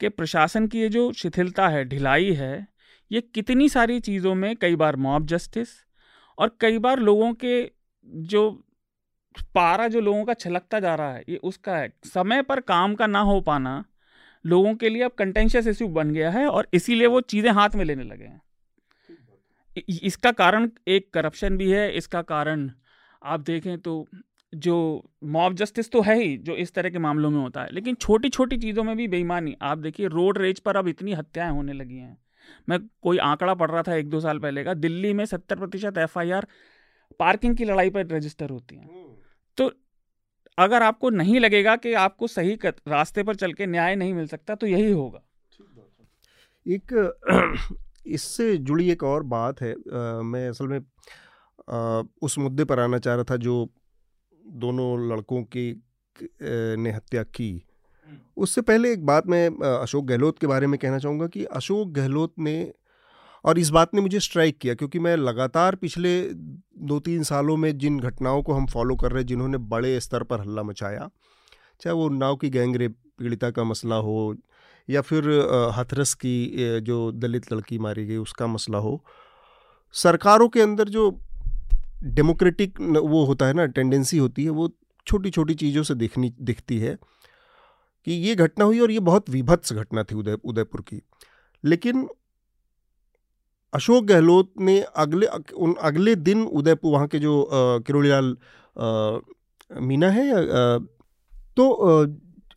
कि 0.00 0.08
प्रशासन 0.10 0.66
की 0.66 0.80
ये 0.80 0.88
जो 0.88 1.10
शिथिलता 1.14 1.68
है, 1.68 1.84
ढिलाई 1.84 2.32
है, 2.32 2.66
ये 3.10 3.20
कितनी 3.34 3.68
सारी 3.68 3.98
चीज़ों 4.00 4.34
में 4.34 4.54
कई 4.56 4.76
बार 4.76 4.96
मॉब 4.98 5.26
जस्टिस 5.26 5.68
और 6.38 6.56
कई 6.60 6.78
बार 6.78 6.98
लोगों 7.00 7.32
के 7.34 7.70
जो 8.06 8.50
पारा, 9.54 9.86
जो 9.88 10.00
लोगों 10.00 10.24
का 10.24 10.34
छलकता 10.34 10.80
जा 10.80 10.94
रहा 10.94 11.12
है, 11.12 11.22
ये 11.28 11.36
उसका 11.36 11.76
है। 11.76 11.92
समय 12.04 12.42
पर 12.42 12.60
काम 12.62 12.94
का 12.94 13.06
ना 13.06 13.20
हो 13.20 13.40
पाना 13.40 13.84
लोगों 14.44 14.74
के 14.74 14.88
लिए 14.88 15.02
अब 15.02 15.10
कंटेंशियस 15.10 15.66
इश्यू 15.66 15.88
बन 15.90 16.10
गया 16.10 16.30
है 16.30 16.46
और 16.48 16.68
इसीलिए 16.74 17.06
वो 17.06 17.20
चीज़ें 17.22 17.50
हाथ 17.52 17.74
में 17.74 17.84
लेने 17.84 18.04
लगे 18.04 18.24
हैं। 18.24 18.40
इसका 20.02 20.30
कारण 20.32 20.68
एक 20.88 21.12
करप्शन 21.14 21.56
भी 21.56 21.70
है, 21.70 21.90
इसका 21.92 22.22
कारण 22.24 22.70
आप 23.22 23.40
देखें 23.40 23.78
तो 23.78 24.06
जो 24.56 25.10
मॉब 25.24 25.54
जस्टिस 25.54 25.90
तो 25.90 26.02
है 26.02 26.22
ही 26.22 26.36
जो 26.36 26.54
इस 26.56 26.72
तरह 26.74 26.90
के 26.90 26.98
मामलों 26.98 27.30
में 27.30 27.38
होता 27.38 27.62
है। 27.62 27.68
लेकिन 27.72 27.94
छोटी 27.94 28.28
छोटी 28.28 28.56
चीज़ों 28.56 28.84
में 28.84 28.96
भी 28.96 29.08
बेईमानी। 29.08 29.56
आप 29.62 29.78
देखिए 29.78 30.08
रोड 30.08 30.38
रेज 30.38 30.60
पर 30.60 30.76
अब 30.76 30.88
इतनी 30.88 31.12
हत्याएँ 31.12 31.52
होने 31.52 31.72
लगी 31.72 31.96
हैं। 31.96 32.18
मैं 32.68 32.78
कोई 33.02 33.18
आंकड़ा 33.18 33.54
पढ़ 33.54 33.70
रहा 33.70 33.82
था 33.82 33.94
एक 33.94 34.08
दो 34.10 34.20
साल 34.20 34.38
पहले 34.38 34.64
का 34.64 34.74
दिल्ली 34.74 35.12
में 35.12 35.24
सत्तर 35.24 35.56
प्रतिशत 35.56 35.98
एफआईआर 35.98 36.46
पार्किंग 37.18 37.56
की 37.56 37.64
लड़ाई 37.64 37.90
पर 37.90 38.06
रजिस्टर 38.06 38.50
होती 38.50 38.76
हैं। 38.76 39.16
तो 39.56 39.72
अगर 40.58 40.82
आपको 40.82 41.10
नहीं 41.10 41.40
लगेगा 41.40 41.76
कि 41.76 41.92
आपको 41.92 42.26
सही 42.26 42.58
रास्ते 42.64 43.22
पर 43.22 43.34
चल 43.34 43.52
के 43.52 43.66
न्याय 43.66 43.96
नहीं 43.96 44.14
मिल 44.14 44.26
सकता 44.26 44.54
तो 44.54 44.66
यही 44.66 44.92
होगा। 44.92 45.22
एक 46.66 47.14
इससे 48.06 48.56
जुड़ी 48.56 48.90
एक 48.90 49.02
और 49.02 49.22
बात 49.22 49.60
है। 49.60 49.72
आ, 49.72 50.22
मैं 50.22 50.48
असल 50.48 50.68
में 50.68 50.80
आ, 51.70 52.02
उस 52.22 52.38
मुद्दे 52.38 52.64
पर 52.64 52.80
आना 52.80 52.98
चाह 52.98 53.14
रहा 53.14 53.24
था 53.24 53.36
जो 53.36 53.70
दोनों 54.46 55.10
लड़कों 55.10 55.42
की 55.42 55.82
ने 56.76 56.92
हत्या 56.92 57.22
की। 57.22 57.62
उससे 58.36 58.60
पहले 58.60 58.92
एक 58.92 59.06
बात 59.06 59.26
मैं 59.26 59.48
अशोक 59.78 60.04
गहलोत 60.04 60.38
के 60.38 60.46
बारे 60.46 60.66
में 60.66 60.78
कहना 60.78 60.98
चाहूँगा 60.98 61.26
कि 61.26 61.44
अशोक 61.44 61.88
गहलोत 61.88 62.34
ने 62.38 62.72
और 63.44 63.58
इस 63.58 63.70
बात 63.70 63.94
ने 63.94 64.00
मुझे 64.00 64.20
स्ट्राइक 64.20 64.58
किया 64.58 64.74
क्योंकि 64.74 64.98
मैं 64.98 65.16
लगातार 65.16 65.74
पिछले 65.74 66.30
दो 66.78 67.00
तीन 67.00 67.22
सालों 67.22 67.56
में 67.56 67.78
जिन 67.78 68.00
घटनाओं 68.00 68.42
को 68.42 68.52
हम 68.52 68.66
फॉलो 68.66 68.96
कर 68.96 69.12
रहे 69.12 69.20
हैं 69.20 69.26
जिन्होंने 69.26 69.58
बड़े 69.58 70.00
स्तर 70.00 70.22
पर 70.22 70.40
हल्ला 70.40 70.62
मचाया 70.62 71.10
चाहे 71.80 71.94
वो 71.94 72.04
उन्नाव 72.06 72.36
की 72.36 72.50
गैंगरेप 72.50 72.96
पीड़िता 73.18 73.50
का 73.50 73.64
मसला 73.64 73.96
हो 73.96 74.36
या 74.90 75.00
फिर 75.00 75.28
हथरस 75.78 76.14
की 76.14 76.80
जो 76.80 77.12
दलित 77.12 77.52
लड़की 77.52 77.78
मारी 77.78 78.06
गई 78.06 78.16
उसका 78.16 78.46
मसला 78.46 78.78
हो 78.78 79.04
सरकारों 79.92 80.48
के 80.48 80.60
अंदर 80.60 80.88
जो 80.88 81.25
डेमोक्रेटिक 82.04 82.80
वो 82.80 83.24
होता 83.24 83.46
है 83.46 83.52
ना 83.52 83.66
टेंडेंसी 83.66 84.18
होती 84.18 84.44
है 84.44 84.50
वो 84.50 84.70
छोटी 85.06 85.30
छोटी 85.30 85.54
चीज़ों 85.54 85.82
से 85.82 85.94
दिखनी 85.94 86.32
दिखती 86.40 86.78
है 86.78 86.96
कि 88.06 88.12
ये 88.12 88.34
घटना 88.34 88.64
हुई 88.64 88.80
और 88.80 88.90
ये 88.90 89.00
बहुत 89.00 89.30
विभत्स 89.30 89.72
घटना 89.72 90.02
थी 90.02 90.14
उदय 90.14 90.36
उदयपुर 90.44 90.80
की। 90.80 91.02
लेकिन 91.64 92.08
अशोक 93.74 94.04
गहलोत 94.04 94.52
ने 94.60 94.80
अगले 94.80 95.26
उन 95.56 95.74
अगले 95.74 96.14
दिन 96.14 96.42
उदयपुर 96.42 96.92
वहाँ 96.92 97.06
के 97.06 97.18
जो 97.18 97.48
किरोड़ीलाल 97.52 98.36
मीना 99.80 100.10
है 100.10 100.30
आ, 100.32 100.78
तो 101.56 102.06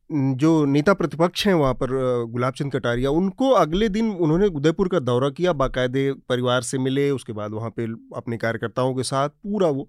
जो 0.09 0.65
नेता 0.65 0.93
प्रतिपक्ष 0.93 1.45
हैं 1.47 1.53
वहाँ 1.53 1.73
पर 1.73 1.89
गुलाब 2.25 2.53
चंद 2.53 2.71
कटारिया, 2.73 3.09
उनको 3.11 3.49
अगले 3.51 3.89
दिन 3.89 4.09
उन्होंने 4.11 4.47
उदयपुर 4.47 4.87
का 4.87 4.99
दौरा 4.99 5.29
किया, 5.29 5.53
बाकायदे 5.53 6.11
परिवार 6.29 6.61
से 6.61 6.77
मिले, 6.77 7.09
उसके 7.11 7.33
बाद 7.33 7.51
वहाँ 7.51 7.69
पे 7.69 7.85
अपने 8.15 8.37
कार्यकर्ताओं 8.37 8.93
के 8.95 9.03
साथ 9.03 9.29
पूरा 9.29 9.67
वो। 9.67 9.87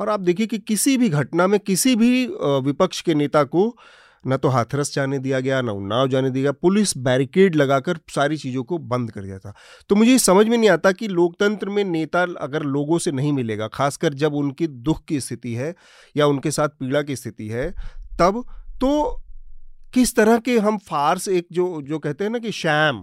और 0.00 0.08
आप 0.08 0.20
देखिए 0.20 0.46
कि 0.46 0.58
किसी 0.58 0.96
भी 0.96 1.08
घटना 1.08 1.46
में 1.46 1.58
किसी 1.60 1.94
भी 1.96 2.26
विपक्ष 2.64 3.00
के 3.00 3.14
नेता 3.14 3.44
को 3.44 3.74
न 4.24 4.36
तो 4.36 4.48
हाथरस 4.48 4.94
जाने 4.94 5.18
दिया 5.18 5.40
गया, 5.40 5.60
ना 5.60 5.72
उन्नाव 5.72 6.08
जाने 6.08 6.30
दिया 6.30 6.42
गया, 6.42 6.52
पुलिस 6.52 6.96
बैरिकेड 6.98 7.54
लगाकर 7.54 7.98
सारी 8.10 8.36
चीज़ों 8.36 8.62
को 8.64 8.78
बंद 8.78 9.10
कर 9.10 9.22
दिया 9.22 9.38
था। 9.38 9.54
तो 9.90 9.94
मुझे 9.94 10.18
समझ 10.18 10.46
में 10.46 10.56
नहीं 10.58 10.70
आता 10.70 10.92
कि 10.92 11.08
लोकतंत्र 11.08 11.68
में 11.68 11.82
नेता 11.84 12.22
अगर 12.40 12.62
लोगों 12.62 12.98
से 12.98 13.12
नहीं 13.12 13.32
मिलेगा, 13.32 13.68
खासकर 13.68 14.14
जब 14.14 14.34
उनकी 14.34 14.66
दुख 14.66 15.04
की 15.04 15.20
स्थिति 15.20 15.54
है 15.54 15.74
या 16.16 16.26
उनके 16.26 16.50
साथ 16.50 16.68
पीड़ा 16.68 17.02
की 17.02 17.16
स्थिति 17.16 17.48
है, 17.48 17.70
तब 18.20 18.44
तो 18.80 19.20
किस 19.94 20.14
तरह 20.16 20.38
के 20.38 20.58
हम 20.58 20.78
फार्स 20.86 21.28
एक 21.28 21.46
जो 21.52 21.66
जो 21.82 21.98
कहते 21.98 22.24
हैं 22.24 22.30
ना 22.30 22.38
कि 22.38 22.52
शैम 22.52 22.96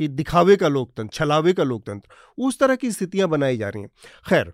कि 0.00 0.08
दिखावे 0.10 0.56
का 0.56 0.68
लोकतंत्र 0.68 1.14
छलावे 1.14 1.52
का 1.52 1.64
लोकतंत्र 1.64 2.44
उस 2.46 2.58
तरह 2.58 2.76
की 2.76 2.90
स्थितियाँ 2.92 3.28
बनाई 3.28 3.56
जा 3.56 3.68
रही 3.68 3.82
हैं। 3.82 3.90
खैर 4.28 4.52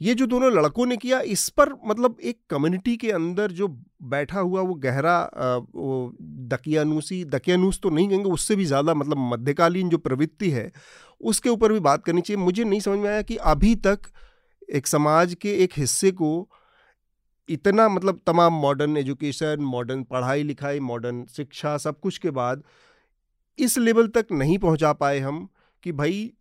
ये 0.00 0.14
जो 0.14 0.26
दोनों 0.26 0.52
लड़कों 0.52 0.86
ने 0.86 0.96
किया 0.96 1.20
इस 1.28 1.48
पर 1.48 1.72
मतलब 1.86 2.16
एक 2.24 2.38
कम्युनिटी 2.50 2.96
के 2.96 3.10
अंदर 3.10 3.52
जो 3.52 3.68
बैठा 4.10 4.40
हुआ 4.40 4.62
वो 4.62 4.74
गहरा 4.84 5.18
वो 5.74 5.98
दकियानूसी 6.52 7.24
दकियानूस 7.26 7.80
तो 7.82 7.90
नहीं 7.90 8.08
कहेंगे 8.08 8.30
उससे 8.30 8.56
भी 8.56 8.64
ज़्यादा 8.64 8.94
मतलब 8.94 9.18
मध्यकालीन 9.32 9.88
जो 9.88 9.98
प्रवृत्ति 9.98 10.50
है 10.50 10.70
उसके 11.20 11.48
ऊपर 11.48 11.72
भी 11.72 11.80
बात 11.80 12.04
करनी 12.04 12.20
चाहिए। 12.20 12.42
मुझे 12.42 12.64
नहीं 12.64 12.80
समझ 12.80 12.98
में 12.98 13.08
आया 13.10 13.22
कि 13.22 13.36
अभी 13.52 13.74
तक 13.86 14.10
एक 14.72 14.86
समाज 14.86 15.34
के 15.34 15.54
एक 15.64 15.72
हिस्से 15.76 16.10
को 16.12 16.32
इतना 17.50 17.88
मतलब 17.88 18.20
तमाम 18.26 18.52
मॉडर्न 18.52 18.96
एजुकेशन 18.96 19.56
मॉडर्न 19.60 20.02
पढ़ाई 20.02 20.42
लिखाई 20.42 20.80
मॉडर्न 20.80 21.24
शिक्षा 21.26 21.76
सब 21.78 22.00
कुछ 22.00 22.18
के 22.18 22.30
बाद 22.30 22.62
इस 23.58 23.78
लेवल 23.78 24.08
तक 24.08 24.26
नहीं 24.32 24.58
पहुँचा 24.58 24.92
पाए 24.92 25.18
हम 25.18 25.48
कि 25.82 25.92
भाई, 25.92 26.32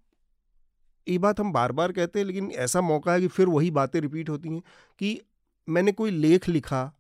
ये 1.08 1.18
बात 1.18 1.40
हम 1.40 1.52
बार 1.54 1.72
बार 1.72 1.92
कहते 1.92 2.20
हैं, 2.20 2.26
लेकिन 2.26 2.52
ऐसा 2.52 2.82
मौका 2.82 3.14
है 3.14 3.22
कि 3.22 3.28
फिर 3.28 3.48
वही 3.48 3.72
बातें 3.72 4.00
रिपीट 4.02 4.30
होती 4.30 4.50
हैं 4.50 4.62
कि 5.00 5.22
मैंने 5.70 5.92
कोई 5.92 6.12
लेख 6.12 6.50
लिखा 6.50 6.92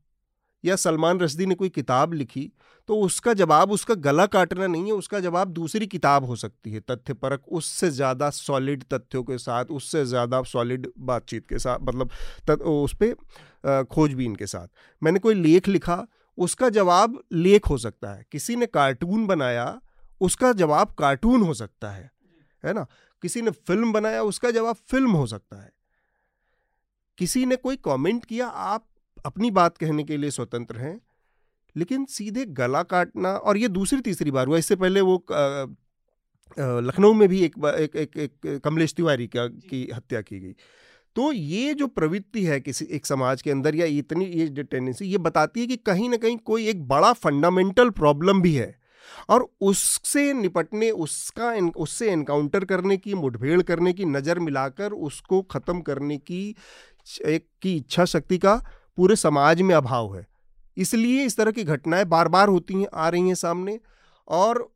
या 0.64 0.76
सलमान 0.76 1.20
रश्दी 1.20 1.46
ने 1.46 1.56
कोई 1.56 1.70
किताब 1.72 2.14
लिखी 2.14 2.52
तो 2.90 2.96
उसका 2.98 3.34
जवाब, 3.34 3.72
उसका 3.72 3.94
गला 3.96 4.26
काटना 4.26 4.68
नहीं 4.68 4.86
है, 4.86 4.92
उसका 4.92 5.20
जवाब 5.20 5.48
दूसरी 5.50 5.88
किताब 5.88 6.26
हो 6.26 6.36
सकती 6.36 6.72
है 6.72 6.80
तथ्य 6.82 7.14
परक 7.16 7.48
उससे 7.50 7.90
ज़्यादा 7.92 8.30
सॉलिड 8.32 8.84
तथ्यों 8.94 9.24
के 9.24 9.38
साथ, 9.38 9.66
उससे 9.66 10.06
ज़्यादा 10.06 10.42
सॉलिड 10.44 10.88
बातचीत 11.00 11.48
के 11.48 11.60
साथ 11.60 11.80
मतलब 11.82 12.62
उस 12.62 12.96
पर 13.04 13.84
खोजबीन 13.86 14.36
के 14.36 14.48
साथ। 14.48 14.68
मैंने 15.02 15.20
कोई 15.20 15.34
लेख 15.36 15.68
लिखा, 15.68 16.06
उसका 16.38 16.70
जवाब 16.72 17.22
लेख 17.34 17.70
हो 17.70 17.78
सकता 17.78 18.14
है, 18.14 18.26
किसी 18.32 18.56
ने 18.56 18.66
कार्टून 18.68 19.28
बनाया, 19.28 19.80
उसका 20.22 20.52
जवाब 20.54 20.94
कार्टून 21.00 21.42
हो 21.42 21.54
सकता 21.54 21.92
है 21.92 22.12
है 22.64 22.74
ना? 22.74 22.86
किसी 23.24 23.42
ने 23.42 23.52
फ़िल्म 23.52 23.92
बनाया, 23.94 24.24
उसका 24.24 24.52
जवाब 24.52 24.76
फ़िल्म 24.88 25.12
हो 25.12 25.26
सकता 25.28 25.62
है। 25.62 25.72
किसी 27.18 27.46
ने 27.46 27.56
कोई 27.58 27.76
कमेंट 27.78 28.26
किया, 28.26 28.48
आप 28.48 28.86
अपनी 29.26 29.52
बात 29.52 29.78
कहने 29.78 30.04
के 30.04 30.18
लिए 30.18 30.32
स्वतंत्र 30.32 30.78
हैं 30.78 31.00
लेकिन 31.76 32.06
सीधे 32.06 32.46
गला 32.46 32.84
काटना 32.84 33.30
और 33.30 33.58
ये 33.58 33.68
दूसरी 33.68 34.02
तीसरी 34.02 34.32
बार 34.32 34.48
हुआ 34.48 34.58
इससे 34.58 34.76
पहले 34.76 35.02
वो 35.02 35.24
लखनऊ 36.58 37.14
में 37.14 37.28
भी 37.30 37.42
एक 37.42 37.54
एक 37.66 37.96
एक, 37.96 38.18
एक 38.18 38.62
कमलेश 38.64 38.94
तिवारी 38.94 39.28
का 39.28 39.48
की 39.48 39.90
हत्या 39.96 40.22
की 40.22 40.40
गई। 40.40 40.54
तो 41.16 41.32
ये 41.32 41.74
जो 41.74 41.88
प्रवृत्ति 41.88 42.44
है 42.46 42.60
किसी 42.60 42.86
एक 42.86 43.06
समाज 43.06 43.42
के 43.42 43.52
अंदर 43.52 43.76
या 43.76 43.86
इतनी 43.86 44.26
ये 44.26 44.48
जो 44.48 44.64
टेंडेंसी 44.64 45.06
ये 45.06 45.18
बताती 45.18 45.60
है 45.60 45.68
कि 45.68 45.76
कहीं 45.76 46.10
ना 46.10 46.18
कहीं 46.18 46.38
कोई 46.38 46.68
एक 46.68 46.88
बड़ा 46.88 47.14
फंडामेंटल 47.14 47.90
प्रॉब्लम 47.90 48.42
भी 48.42 48.54
है 48.56 48.76
और 49.30 49.48
उससे 49.62 50.34
निपटने 50.34 50.90
उसका 50.92 51.54
उससे 51.78 52.12
एनकाउंटर 52.12 52.66
करने 52.66 52.98
की 52.98 53.14
मुठभेड़ 53.14 53.62
करने 53.62 53.94
की 53.94 54.06
नज़र 54.06 54.40
मिलाकर 54.40 54.92
उसको 54.92 55.42
ख़त्म 55.42 55.82
करने 55.82 56.18
की 56.18 56.44
एक 57.26 57.48
की 57.62 57.76
इच्छा 57.76 58.06
शक्ति 58.06 58.38
का 58.38 58.62
पूरे 59.00 59.16
समाज 59.18 59.62
में 59.62 59.74
अभाव 59.76 60.16
है। 60.16 60.26
इसलिए 60.78 61.24
इस 61.26 61.38
तरह 61.38 61.52
की 61.52 61.64
घटनाएँ 61.66 62.06
बार 62.08 62.28
बार 62.28 62.50
होती 62.50 62.74
हैं, 62.74 62.88
आ 62.94 63.08
रही 63.10 63.28
हैं 63.28 63.36
सामने 63.36 63.80
और 64.28 64.70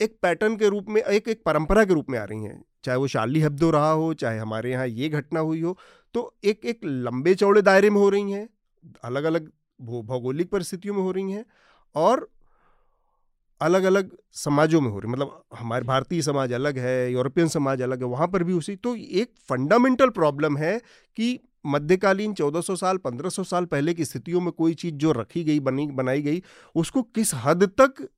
एक 0.00 0.16
पैटर्न 0.22 0.56
के 0.56 0.68
रूप 0.68 0.86
में, 0.88 1.00
एक 1.02 1.28
एक 1.28 1.42
परंपरा 1.46 1.84
के 1.84 1.94
रूप 1.94 2.10
में 2.10 2.18
आ 2.18 2.24
रही 2.24 2.44
हैं। 2.44 2.62
चाहे 2.84 2.98
वो 2.98 3.06
शाली 3.06 3.40
हब्दो 3.40 3.70
रहा 3.70 3.90
हो, 3.92 4.12
चाहे 4.14 4.38
हमारे 4.38 4.70
यहाँ 4.70 4.86
ये 4.88 5.08
घटना 5.10 5.40
हुई 5.40 5.60
हो 5.60 5.76
तो 6.14 6.32
एक 6.44 6.64
एक 6.64 6.80
लंबे 6.84 7.34
चौड़े 7.34 7.62
दायरे 7.62 7.90
में 7.90 8.00
हो 8.00 8.08
रही 8.08 8.32
हैं 8.32 8.48
अलग 9.04 9.24
अलग 9.24 9.50
भौगोलिक 9.80 10.50
परिस्थितियों 10.50 10.94
में 10.94 11.02
हो 11.02 11.12
रही 11.12 11.32
हैं 11.32 11.44
और 11.94 12.28
अलग 13.60 13.84
अलग 13.84 14.10
समाजों 14.34 14.80
में 14.80 14.90
हो 14.90 14.98
रही 14.98 15.12
मतलब 15.12 15.42
हमारे 15.58 15.84
भारतीय 15.84 16.22
समाज 16.22 16.52
अलग 16.52 16.78
है, 16.78 17.12
यूरोपियन 17.12 17.48
समाज 17.48 17.82
अलग 17.82 17.98
है, 17.98 18.06
वहाँ 18.06 18.28
पर 18.28 18.42
भी 18.42 18.52
उसी 18.52 18.76
तो 18.76 18.94
एक 18.96 19.32
फंडामेंटल 19.48 20.10
प्रॉब्लम 20.10 20.56
है 20.56 20.78
कि 21.16 21.38
मध्यकालीन 21.66 22.34
1400 22.34 22.76
साल 22.76 22.96
1500 22.96 23.44
साल 23.44 23.64
पहले 23.64 23.94
की 23.94 24.04
स्थितियों 24.04 24.40
में 24.40 24.52
कोई 24.52 24.74
चीज़ 24.74 24.94
जो 24.94 25.12
रखी 25.12 25.44
गई, 25.44 25.60
बनी, 25.60 25.86
बनाई 25.86 26.22
गई, 26.22 26.42
उसको 26.74 27.02
किस 27.02 27.34
हद 27.34 27.64
तक 27.80 28.08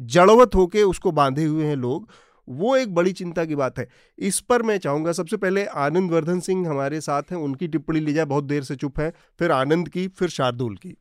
जड़वत 0.00 0.54
होके 0.54 0.82
उसको 0.82 1.12
बांधे 1.12 1.44
हुए 1.44 1.64
हैं 1.64 1.76
लोग, 1.76 2.08
वो 2.48 2.76
एक 2.76 2.94
बड़ी 2.94 3.12
चिंता 3.12 3.44
की 3.44 3.54
बात 3.54 3.78
है। 3.78 3.88
इस 4.18 4.40
पर 4.40 4.62
मैं 4.62 4.78
चाहूँगा 4.78 5.12
सबसे 5.12 5.36
पहले 5.36 5.64
आनंद 5.64 6.10
वर्धन 6.10 6.40
सिंह 6.40 6.68
हमारे 6.68 7.00
साथ 7.00 7.22
हैं, 7.30 7.38
उनकी 7.38 7.68
टिप्पणी 7.68 8.00
ली 8.00 8.12
जाए, 8.12 8.24
बहुत 8.24 8.44
देर 8.44 8.62
से 8.62 8.76
चुप 8.76 9.00
है, 9.00 9.12
फिर 9.38 9.52
आनंद 9.52 9.88
की, 9.88 10.08
फिर 10.08 10.28
शार्दुल 10.28 10.76
की। 10.76 10.96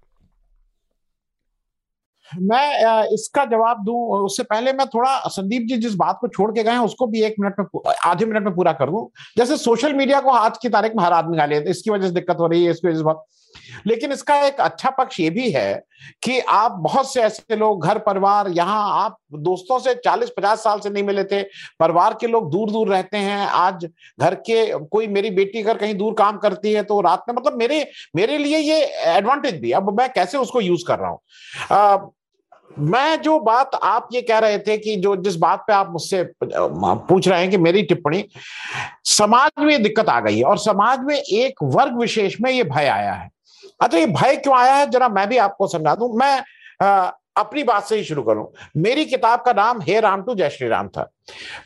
मैं 2.31 3.03
इसका 3.13 3.43
जवाब 3.45 3.83
दूँ, 3.85 3.95
उससे 4.17 4.43
पहले 4.43 4.73
मैं 4.73 4.85
थोड़ा, 4.87 5.17
संदीप 5.27 5.67
जी 5.69 5.77
जिस 5.77 5.95
बात 5.95 6.17
को 6.21 6.27
छोड़ 6.27 6.51
के 6.51 6.63
गए 6.63 6.71
हैं, 6.71 6.79
उसको 6.79 7.07
भी 7.07 7.21
एक 7.23 7.35
मिनट 7.39 7.59
में 7.59 7.93
आधे 8.05 8.25
मिनट 8.25 8.43
में 8.43 8.55
पूरा 8.55 8.73
कर 8.73 8.89
दूँ। 8.89 9.07
जैसे 9.37 9.57
सोशल 9.57 9.93
मीडिया 9.93 10.19
को 10.21 10.31
आज 10.31 10.57
की 10.57 10.69
तारीख 10.69 10.95
में 10.95 11.03
हर 11.03 11.13
आदमी 11.13 11.37
गाली 11.37 11.55
इसकी 11.69 11.91
वजह 11.91 12.07
से 12.07 12.13
दिक्कत 12.13 12.37
हो 12.39 12.47
रही 12.47 12.63
है, 12.65 12.71
इसकी 12.71 12.87
वजह 12.87 12.97
से 12.97 13.03
लेकिन 13.87 14.11
इसका 14.11 14.35
एक 14.45 14.59
अच्छा 14.61 14.89
पक्ष 14.91 15.19
ये 15.19 15.29
भी 15.29 15.49
है 15.51 15.83
कि 16.23 16.39
आप 16.39 16.71
बहुत 16.81 17.11
से 17.13 17.21
ऐसे 17.21 17.55
लोग, 17.55 17.85
घर 17.85 17.97
परिवार, 17.99 18.49
यहाँ 18.49 19.03
आप 19.03 19.17
दोस्तों 19.35 19.79
से 19.79 19.93
40-50 19.97 20.63
साल 20.63 20.79
से 20.79 20.89
नहीं 20.89 21.03
मिले 21.03 21.23
थे, 21.23 21.41
परिवार 21.79 22.17
के 22.21 22.27
लोग 22.27 22.51
दूर 22.51 22.71
दूर 22.71 22.89
रहते 22.89 23.17
हैं। 23.17 23.45
आज 23.47 23.85
घर 24.19 24.35
के 24.41 24.65
कोई 24.87 25.07
मेरी 25.09 25.29
बेटी 25.31 25.61
अगर 25.61 25.77
कहीं 25.77 25.95
दूर 25.95 26.13
काम 26.13 26.37
करती 26.37 26.73
है 26.73 26.83
तो 26.83 26.99
रात 27.01 27.23
में 27.27 27.35
मतलब 27.35 27.57
मेरे 27.59 27.85
मेरे 28.15 28.37
लिए 28.37 28.57
ये 28.59 28.83
एडवांटेज 29.07 29.59
भी 29.61 29.71
अब 29.73 29.97
मैं 29.99 30.11
कैसे 30.13 30.37
उसको 30.37 30.61
यूज़ 30.61 30.83
कर 30.87 30.99
रहा 30.99 31.09
हूँ? 31.09 32.11
मैं 32.79 33.21
जो 33.21 33.39
बात 33.39 33.75
आप 33.75 34.07
ये 34.13 34.21
कह 34.21 34.37
रहे 34.39 34.57
थे 34.59 34.77
कि 34.77 34.95
जो 34.95 35.15
जिस 35.15 35.35
बात 35.35 35.63
पे 35.67 35.73
आप 35.73 35.89
मुझसे 35.91 36.23
पूछ 36.43 37.27
रहे 37.27 37.39
हैं 37.41 37.49
कि 37.51 37.57
मेरी 37.57 37.83
टिप्पणी, 37.83 38.23
समाज 39.05 39.51
में 39.59 39.83
दिक्कत 39.83 40.09
आ 40.09 40.19
गई 40.19 40.37
है 40.37 40.43
और 40.43 40.57
समाज 40.57 40.99
में 41.03 41.15
एक 41.15 41.63
वर्ग 41.63 41.99
विशेष 41.99 42.35
में 42.41 42.51
ये 42.51 42.63
भय 42.63 42.87
आया 42.87 43.13
है। 43.13 43.29
अच्छा 43.79 43.97
ये 43.97 44.05
भय 44.05 44.35
क्यों 44.35 44.57
आया 44.57 44.73
है? 44.75 44.89
जरा 44.89 45.09
मैं 45.09 45.27
भी 45.29 45.37
आपको 45.37 45.67
समझा 45.67 45.95
दूँ। 45.95 46.13
मैं 46.17 46.43
आ, 46.81 47.11
अपनी 47.37 47.63
बात 47.63 47.83
से 47.83 47.95
ही 47.95 48.03
शुरू 48.03 48.21
करूँ। 48.23 48.47
मेरी 48.77 49.05
किताब 49.05 49.41
का 49.41 49.53
नाम 49.53 49.81
हे 49.81 49.99
राम 49.99 50.21
टू 50.23 50.35
जय 50.35 50.49
श्री 50.49 50.67
राम 50.67 50.87
था। 50.87 51.09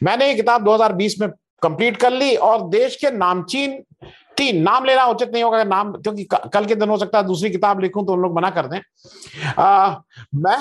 मैंने 0.03 0.27
ये 0.27 0.35
किताब 0.35 0.63
2020 0.63 1.19
में 1.21 1.29
कंप्लीट 1.61 1.97
कर 1.97 2.11
ली 2.11 2.35
और 2.35 2.67
देश 2.69 2.95
के 2.95 3.11
नामचीन 3.11 3.83
तीन 4.37 4.61
नाम 4.61 4.85
लेना 4.85 5.05
उचित 5.05 5.31
नहीं 5.33 5.43
होगा 5.43 5.63
नाम 5.63 5.91
क्योंकि 5.93 6.23
कल 6.53 6.65
के 6.65 6.75
दिन 6.75 6.89
हो 6.89 6.97
सकता 6.97 7.17
है 7.17 7.25
दूसरी 7.25 7.49
किताब 7.49 7.79
लिखूं 7.79 8.05
तो 8.05 8.13
उन 8.13 8.19
लोग 8.19 8.35
मना 8.35 8.49
कर 8.49 8.67
दें। 8.67 8.79
आ, 9.57 9.95
मैं 10.35 10.57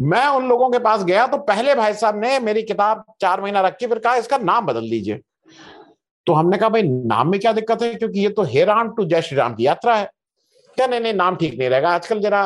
मैं 0.00 0.26
उन 0.26 0.48
लोगों 0.48 0.70
के 0.70 0.78
पास 0.78 1.04
गया 1.04 1.26
तो 1.26 1.38
पहले 1.38 1.74
भाई 1.74 1.94
साहब 1.94 2.20
ने 2.20 2.38
मेरी 2.40 2.62
किताब 2.62 3.04
चार 3.20 3.40
महीना 3.40 3.60
रख 3.60 3.76
फिर 3.80 3.98
कहा 3.98 4.14
इसका 4.16 4.38
नाम 4.38 4.66
बदल 4.66 4.90
दीजिए। 4.90 5.20
तो 6.26 6.32
हमने 6.32 6.56
कहा 6.58 6.68
भाई 6.68 6.82
नाम 6.82 7.30
में 7.30 7.40
क्या 7.40 7.52
दिक्कत 7.52 7.82
है? 7.82 7.94
क्योंकि 7.94 8.20
ये 8.20 8.28
तो 8.28 8.42
हे 8.42 8.64
राम 8.64 8.90
टू 8.90 9.04
जय 9.04 9.22
श्री 9.22 9.36
राम 9.38 9.54
की 9.54 9.66
यात्रा 9.66 9.94
है। 9.96 10.10
क्या 10.78 10.86
नहीं 10.86 11.00
नहीं, 11.00 11.12
नाम 11.14 11.36
ठीक 11.36 11.58
नहीं 11.58 11.68
रहेगा। 11.70 11.90
आजकल 11.90 12.20
जरा 12.20 12.40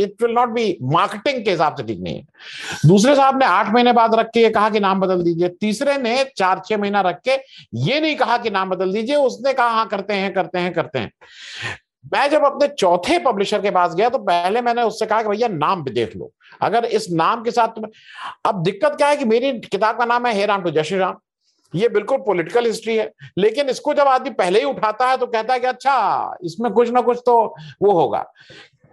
it 0.00 0.22
will 0.22 0.34
not 0.34 0.48
be 0.50 0.76
marketing 0.92 1.44
के 1.44 1.50
हिसाब 1.50 1.76
से 1.76 1.82
ठीक 1.82 2.00
नहीं 2.00 2.16
है। 2.16 2.88
दूसरे 2.88 3.14
साहब 3.16 3.38
ने 3.38 3.46
आठ 3.46 3.72
महीने 3.74 3.92
बाद 3.92 4.14
रख 4.14 4.30
के 4.34 4.48
कहा 4.50 4.70
कि 4.70 4.80
नाम 4.80 5.00
बदल 5.00 5.22
दीजिए। 5.22 5.48
तीसरे 5.60 5.96
ने 5.98 6.24
चार, 6.36 6.62
छह 6.66 6.76
महीना 6.78 7.00
रख 7.00 7.20
के 7.24 7.36
ये 7.82 8.00
नहीं 8.00 8.16
कहा 8.16 8.38
कि 8.38 8.50
नाम 8.50 8.70
बदल 8.70 8.92
दीजिए। 8.92 9.16
उसने 9.18 9.52
कहा 9.52 9.68
हाँ 9.68 9.86
करते 9.88 10.14
हैं 10.14 10.32
करते 10.34 10.58
हैं 10.58 10.72
करते 10.72 10.98
हैं। 10.98 11.12
मैं 12.12 12.28
जब 12.30 12.44
अपने 12.44 12.66
चौथे 12.68 13.18
पब्लिशर 13.24 13.60
के 13.62 13.70
पास 13.70 13.94
गया 13.94 14.08
तो 14.08 14.18
पहले 14.20 14.60
मैंने 14.62 14.82
उससे 14.82 15.06
कहा 15.06 15.22
कि 15.22 15.28
भैया, 15.28 15.48
नाम 15.48 15.82
भी 15.84 15.90
देख 15.92 16.16
लो। 16.16 16.30
अगर 16.62 16.84
इस 16.86 17.06
नाम 17.12 17.42
के 17.42 17.50
साथ 17.50 17.68
तुम्हें 17.68 17.92
अब 18.46 18.62
दिक्कत 18.62 18.96
क्या 18.96 19.08
है 19.08 19.16
कि 19.16 19.24
मेरी 19.26 19.52
किताब 19.60 19.98
का 19.98 20.04
नाम 20.04 20.26
है 20.26 20.34
हे 20.34 20.46
राम 20.46 20.62
टू 20.62 20.70
जय 20.70 20.84
श्री 20.84 20.98
राम 20.98 21.14
ये 21.74 21.88
बिल्कुल 21.88 22.18
पॉलिटिकल 22.18 22.66
हिस्ट्री 22.66 22.96
है। 22.96 23.10
लेकिन 23.38 23.68
इसको 23.68 23.94
जब 23.94 24.08
आदमी 24.08 24.30
पहले 24.32 24.58
ही 24.58 24.64
उठाता 24.64 25.10
है 25.10 25.16
तो 25.16 25.26
कहता 25.26 25.54
है 25.54 25.60
कि 25.60 25.66
अच्छा 25.66 26.36
इसमें 26.44 26.72
कुछ 26.72 26.90
ना 26.90 27.00
कुछ 27.00 27.22
तो 27.26 27.34
वो 27.82 27.92
होगा। 27.92 28.24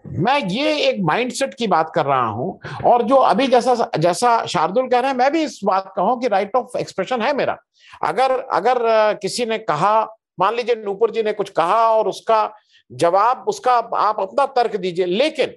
मैं 0.05 0.38
ये 0.41 0.75
एक 0.82 1.01
माइंडसेट 1.03 1.53
की 1.53 1.67
बात 1.67 1.91
कर 1.95 2.05
रहा 2.05 2.27
हूँ 2.27 2.59
और 2.86 3.01
जो 3.03 3.15
अभी 3.15 3.47
जैसा 3.47 3.89
जैसा 3.97 4.45
शार्दुल 4.45 4.88
कह 4.89 4.99
रहे 4.99 5.11
हैं, 5.11 5.17
मैं 5.17 5.32
भी 5.32 5.43
इस 5.43 5.59
बात 5.65 5.91
का 5.95 6.01
हूँ 6.01 6.19
कि 6.21 6.27
राइट 6.27 6.55
ऑफ़ 6.55 6.77
एक्सप्रेशन 6.77 7.21
है 7.21 7.34
मेरा। 7.34 7.57
अगर 8.03 8.32
अगर 8.32 8.77
किसी 9.21 9.45
ने 9.45 9.57
कहा, 9.59 10.01
मान 10.39 10.55
लीजिए 10.55 10.75
नूपुर 10.75 11.11
जी 11.11 11.23
ने 11.23 11.34
कुछ 11.34 11.49
कहा 11.51 11.89
और 11.89 12.07
उसका 12.07 12.51
जवाब, 12.91 13.45
उसका 13.47 13.73
आप 13.73 14.19
अपना 14.19 14.45
तर्क 14.47 14.75
दीजिए, 14.77 15.05
लेकिन 15.05 15.53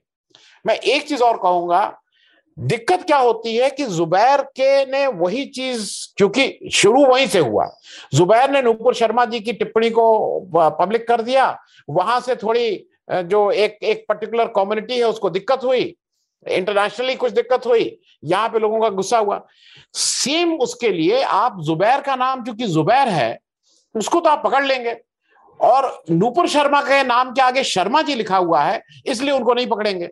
मैं 0.64 0.74
एक 0.76 1.08
चीज़ 1.08 1.22
और 1.22 1.36
कहूँगा 1.36 1.84
दिक्कत 2.56 3.02
क्या 3.02 3.18
होती 3.18 3.54
है 3.56 3.70
कि 3.70 3.84
जुबैर 3.86 4.42
के 4.56 4.84
ने 4.86 5.06
वही 5.06 5.44
चीज़, 5.46 5.90
क्योंकि 6.16 6.70
शुरू 6.72 7.04
वहीं 7.06 7.26
से 7.26 7.38
हुआ। 7.38 7.68
जुबैर 8.14 8.50
ने 8.50 8.62
नूपुर 8.62 8.94
शर्मा 8.94 9.24
जी 9.24 9.40
की 9.40 9.52
टिप्पणी 9.52 9.90
को 9.90 10.40
पब्लिक 10.78 11.06
कर 11.08 11.22
दिया। 11.22 11.56
वहाँ 11.90 12.20
से 12.20 12.36
थोड़ी 12.36 12.84
जो 13.10 13.50
एक 13.52 13.78
एक 13.82 14.04
पर्टिकुलर 14.08 14.52
कम्युनिटी 14.56 14.98
है, 14.98 15.04
उसको 15.04 15.30
दिक्कत 15.30 15.64
हुई। 15.64 15.94
इंटरनेशनली 16.46 17.14
कुछ 17.14 17.32
दिक्कत 17.32 17.66
हुई। 17.66 17.98
यहाँ 18.24 18.48
पे 18.48 18.58
लोगों 18.58 18.80
का 18.80 18.88
गुस्सा 18.90 19.18
हुआ। 19.18 19.40
सेम 19.94 20.54
उसके 20.56 20.88
लिए 20.88 21.22
आप 21.22 21.60
जुबैर 21.60 22.00
का 22.00 22.16
नाम 22.16 22.44
चूँकि 22.44 22.66
जुबैर 22.66 23.08
है, 23.08 23.38
उसको 23.94 24.20
तो 24.20 24.30
आप 24.30 24.42
पकड़ 24.44 24.64
लेंगे। 24.64 24.96
और 25.60 26.02
नूपुर 26.10 26.48
शर्मा 26.48 26.80
के 26.82 27.02
नाम 27.04 27.32
के 27.32 27.40
आगे 27.42 27.62
शर्मा 27.64 28.02
जी 28.02 28.14
लिखा 28.14 28.36
हुआ 28.36 28.62
है, 28.62 28.82
इसलिए 29.06 29.32
उनको 29.32 29.54
नहीं 29.54 29.66
पकड़ेंगे। 29.66 30.08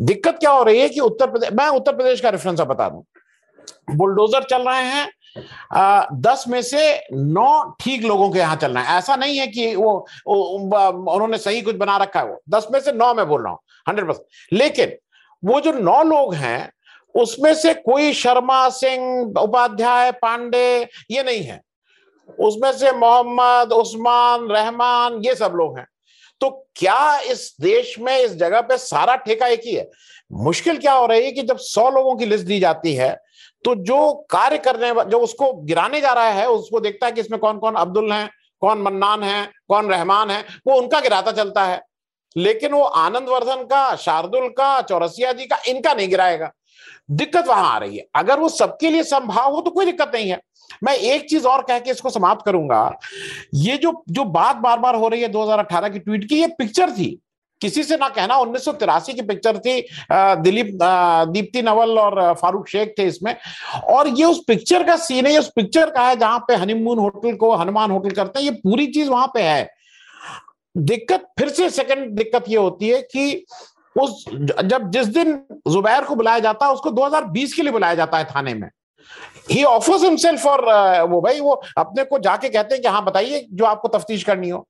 दिक्कत 0.00 0.38
क्या 0.40 0.50
हो 0.50 0.62
रही 0.64 0.80
है 0.80 0.88
कि 0.88 1.00
उत्तर 1.00 1.30
प्रदेश 1.30 1.52
मैं 1.52 1.66
उत्तर 1.70 1.96
प्रदेश 1.96 2.20
का 2.20 2.28
रेफरेंस 2.30 2.60
बता 2.60 2.88
दूँ। 2.88 3.04
बुलडोजर 3.90 4.42
चल 4.44 4.68
रहे 4.68 4.82
हैं 4.84 5.08
आ, 5.72 6.06
दस 6.12 6.44
में 6.48 6.60
से 6.62 6.82
नौ 7.12 7.76
ठीक 7.80 8.02
लोगों 8.04 8.30
के 8.30 8.38
यहाँ 8.38 8.56
चल 8.56 8.72
रहे 8.72 8.84
हैं। 8.84 8.98
ऐसा 8.98 9.16
नहीं 9.16 9.38
है 9.38 9.46
कि 9.46 9.74
वो, 9.74 10.06
उन्होंने 10.26 11.38
सही 11.38 11.62
कुछ 11.62 11.76
बना 11.76 11.96
रखा 11.96 12.20
है 12.20 12.26
वो। 12.26 12.40
दस 12.50 12.66
में 12.72 12.78
से 12.80 12.92
नौ 12.92 13.12
में 13.14 13.26
बोल 13.28 13.42
रहा 13.42 13.52
हूँ 13.52 13.58
हंड्रेड 13.86 14.08
परसेंट 14.08 14.52
लेकिन 14.52 14.92
वो 15.42 15.60
जो 15.60 15.72
नौ 15.72 16.02
लोग 16.02 16.34
हैं 16.34 16.70
उसमें 17.14 17.52
से 17.54 17.74
कोई 17.74 18.12
शर्मा 18.14 18.68
सिंह 18.70 19.40
उपाध्याय 19.40 20.10
पांडे 20.12 20.66
ये 21.10 21.22
नहीं 21.22 21.42
है। 21.42 21.60
उसमें 22.38 22.70
से 22.72 22.92
मोहम्मद 22.92 23.72
उस्मान 23.72 24.48
रहमान 24.48 25.20
ये 25.24 25.34
सब 25.34 25.52
लोग 25.56 25.78
हैं। 25.78 25.86
तो 26.40 26.50
क्या 26.76 27.18
इस 27.20 27.56
देश 27.60 27.98
में, 27.98 28.18
इस 28.18 28.32
जगह 28.32 28.60
पे 28.60 28.76
सारा 28.78 29.16
ठेका 29.16 29.46
एक 29.46 29.60
ही 29.64 29.74
है? 29.74 29.88
मुश्किल 30.32 30.78
क्या 30.78 30.92
हो 30.92 31.06
रही 31.06 31.24
है 31.24 31.32
कि 31.32 31.42
जब 31.42 31.58
सौ 31.58 31.88
लोगों 31.90 32.14
की 32.16 32.26
लिस्ट 32.26 32.46
दी 32.46 32.58
जाती 32.60 32.94
है 32.94 33.16
तो 33.64 33.74
जो 33.76 34.12
कार्य 34.30 34.58
करने 34.58 34.88
जो 35.04 35.18
उसको 35.18 35.52
गिराने 35.54 36.00
जा 36.00 36.12
रहा 36.12 36.30
है, 36.30 36.48
उसको 36.48 36.80
देखता 36.80 37.06
है 37.06 37.12
कि 37.12 37.20
इसमें 37.20 37.38
कौन 37.40 37.58
कौन 37.58 37.74
अब्दुल 37.74 38.12
हैं, 38.12 38.28
कौन 38.62 38.78
मन्नान 38.78 39.22
है, 39.22 39.50
कौन 39.68 39.88
रहमान 39.88 40.30
है, 40.30 40.44
वो 40.66 40.74
उनका 40.74 41.00
गिराता 41.00 41.32
चलता 41.32 41.64
है। 41.64 41.80
लेकिन 42.36 42.72
वो 42.72 42.82
आनंद 42.82 43.28
वर्धन 43.28 43.62
का, 43.64 43.94
शार्दुल 43.96 44.48
का, 44.48 44.80
चौरसिया 44.82 45.32
जी 45.32 45.46
का, 45.46 45.58
इनका 45.68 45.94
नहीं 45.94 46.08
गिराएगा। 46.08 46.50
दिक्कत 47.10 47.46
वहाँ 47.48 47.74
आ 47.74 47.78
रही 47.78 47.96
है। 47.96 48.04
अगर 48.14 48.40
वो 48.40 48.48
सबके 48.48 48.90
लिए 48.90 49.02
संभाव 49.04 49.54
हो 49.54 49.60
तो 49.60 49.70
कोई 49.70 49.86
दिक्कत 49.86 50.10
नहीं 50.14 50.30
है। 50.30 50.40
मैं 50.82 50.94
एक 50.94 51.28
चीज़ 51.30 51.46
और 51.46 51.62
कह 51.62 51.78
के 51.78 51.90
इसको 51.90 52.10
समाप्त 52.10 52.44
करूँगा। 52.46 52.98
ये 53.54 53.76
जो 53.76 54.02
जो 54.10 54.24
बात 54.24 54.56
बार 54.56 54.78
बार 54.78 54.94
हो 54.94 55.08
रही 55.08 55.22
है 55.22 55.28
2018 55.28 55.88
की 55.88 55.98
ट्वीट 55.98 56.28
की, 56.28 56.40
ये 56.40 56.46
पिक्चर 56.58 56.90
थी। 56.90 57.18
किसी 57.60 57.82
से 57.82 57.96
ना 57.96 58.08
कहना, 58.08 58.36
उन्नीस 58.36 58.64
की 59.08 59.22
पिक्चर 59.22 59.58
थी 59.58 59.80
दिलीप 60.12 60.70
दीप्ति 61.32 61.62
नवल 61.62 61.98
और 61.98 62.34
फारूक 62.34 62.68
शेख 62.68 62.94
थे 62.98 63.04
इसमें। 63.04 63.34
और 63.90 64.08
ये 64.08 64.24
उस 64.24 64.42
पिक्चर 64.48 64.82
का 64.84 64.96
सीन 64.96 65.26
है 65.26 65.38
उस 65.38 65.50
पिक्चर 65.56 65.90
का 65.90 66.06
है 66.08 66.16
जहाँ 66.16 66.38
पे 66.48 66.54
हनीमून 66.54 66.98
होटल 66.98 67.36
को 67.36 67.54
हनुमान 67.54 67.90
होटल 67.90 68.10
करते 68.10 68.38
हैं, 68.38 68.44
ये 68.46 68.52
पूरी 68.54 68.86
चीज़ 68.86 69.08
वहाँ 69.10 69.26
पे 69.34 69.42
है। 69.42 69.68
दिक्कत, 70.76 71.26
फिर 71.38 71.48
से 71.48 71.70
सेकंड 71.70 72.16
दिक्कत 72.16 72.44
ये 72.48 72.56
होती 72.56 72.88
है 72.88 73.00
कि 73.02 73.44
उस, 73.96 74.24
जब 74.30 74.90
जिस 74.90 75.06
दिन 75.06 75.34
जुबैर 75.68 76.04
को 76.04 76.14
बुलाया 76.14 76.38
जाता 76.38 76.66
है, 76.66 76.72
उसको 76.72 76.90
2020 76.90 77.54
के 77.54 77.62
लिए 77.62 77.72
बुलाया 77.72 77.94
जाता 77.94 78.18
है 78.18 78.24
थाने 78.24 78.54
में। 78.54 78.68
ही 79.50 79.62
ऑफर्स 79.64 80.02
हिमसेल्फ 80.02 80.42
फॉर 80.42 80.60
वो 81.02 81.20
भाई 81.20 81.40
वो 81.40 81.62
अपने 81.78 82.04
को 82.04 82.18
जाके 82.18 82.48
कहते 82.48 82.74
हैं 82.74 82.82
कि 82.82 82.88
हाँ 82.88 83.04
बताइए 83.04 83.46
जो 83.52 83.64
आपको 83.64 83.88
तफ्तीश 83.88 84.22
करनी 84.24 84.48
हो। 84.48 84.66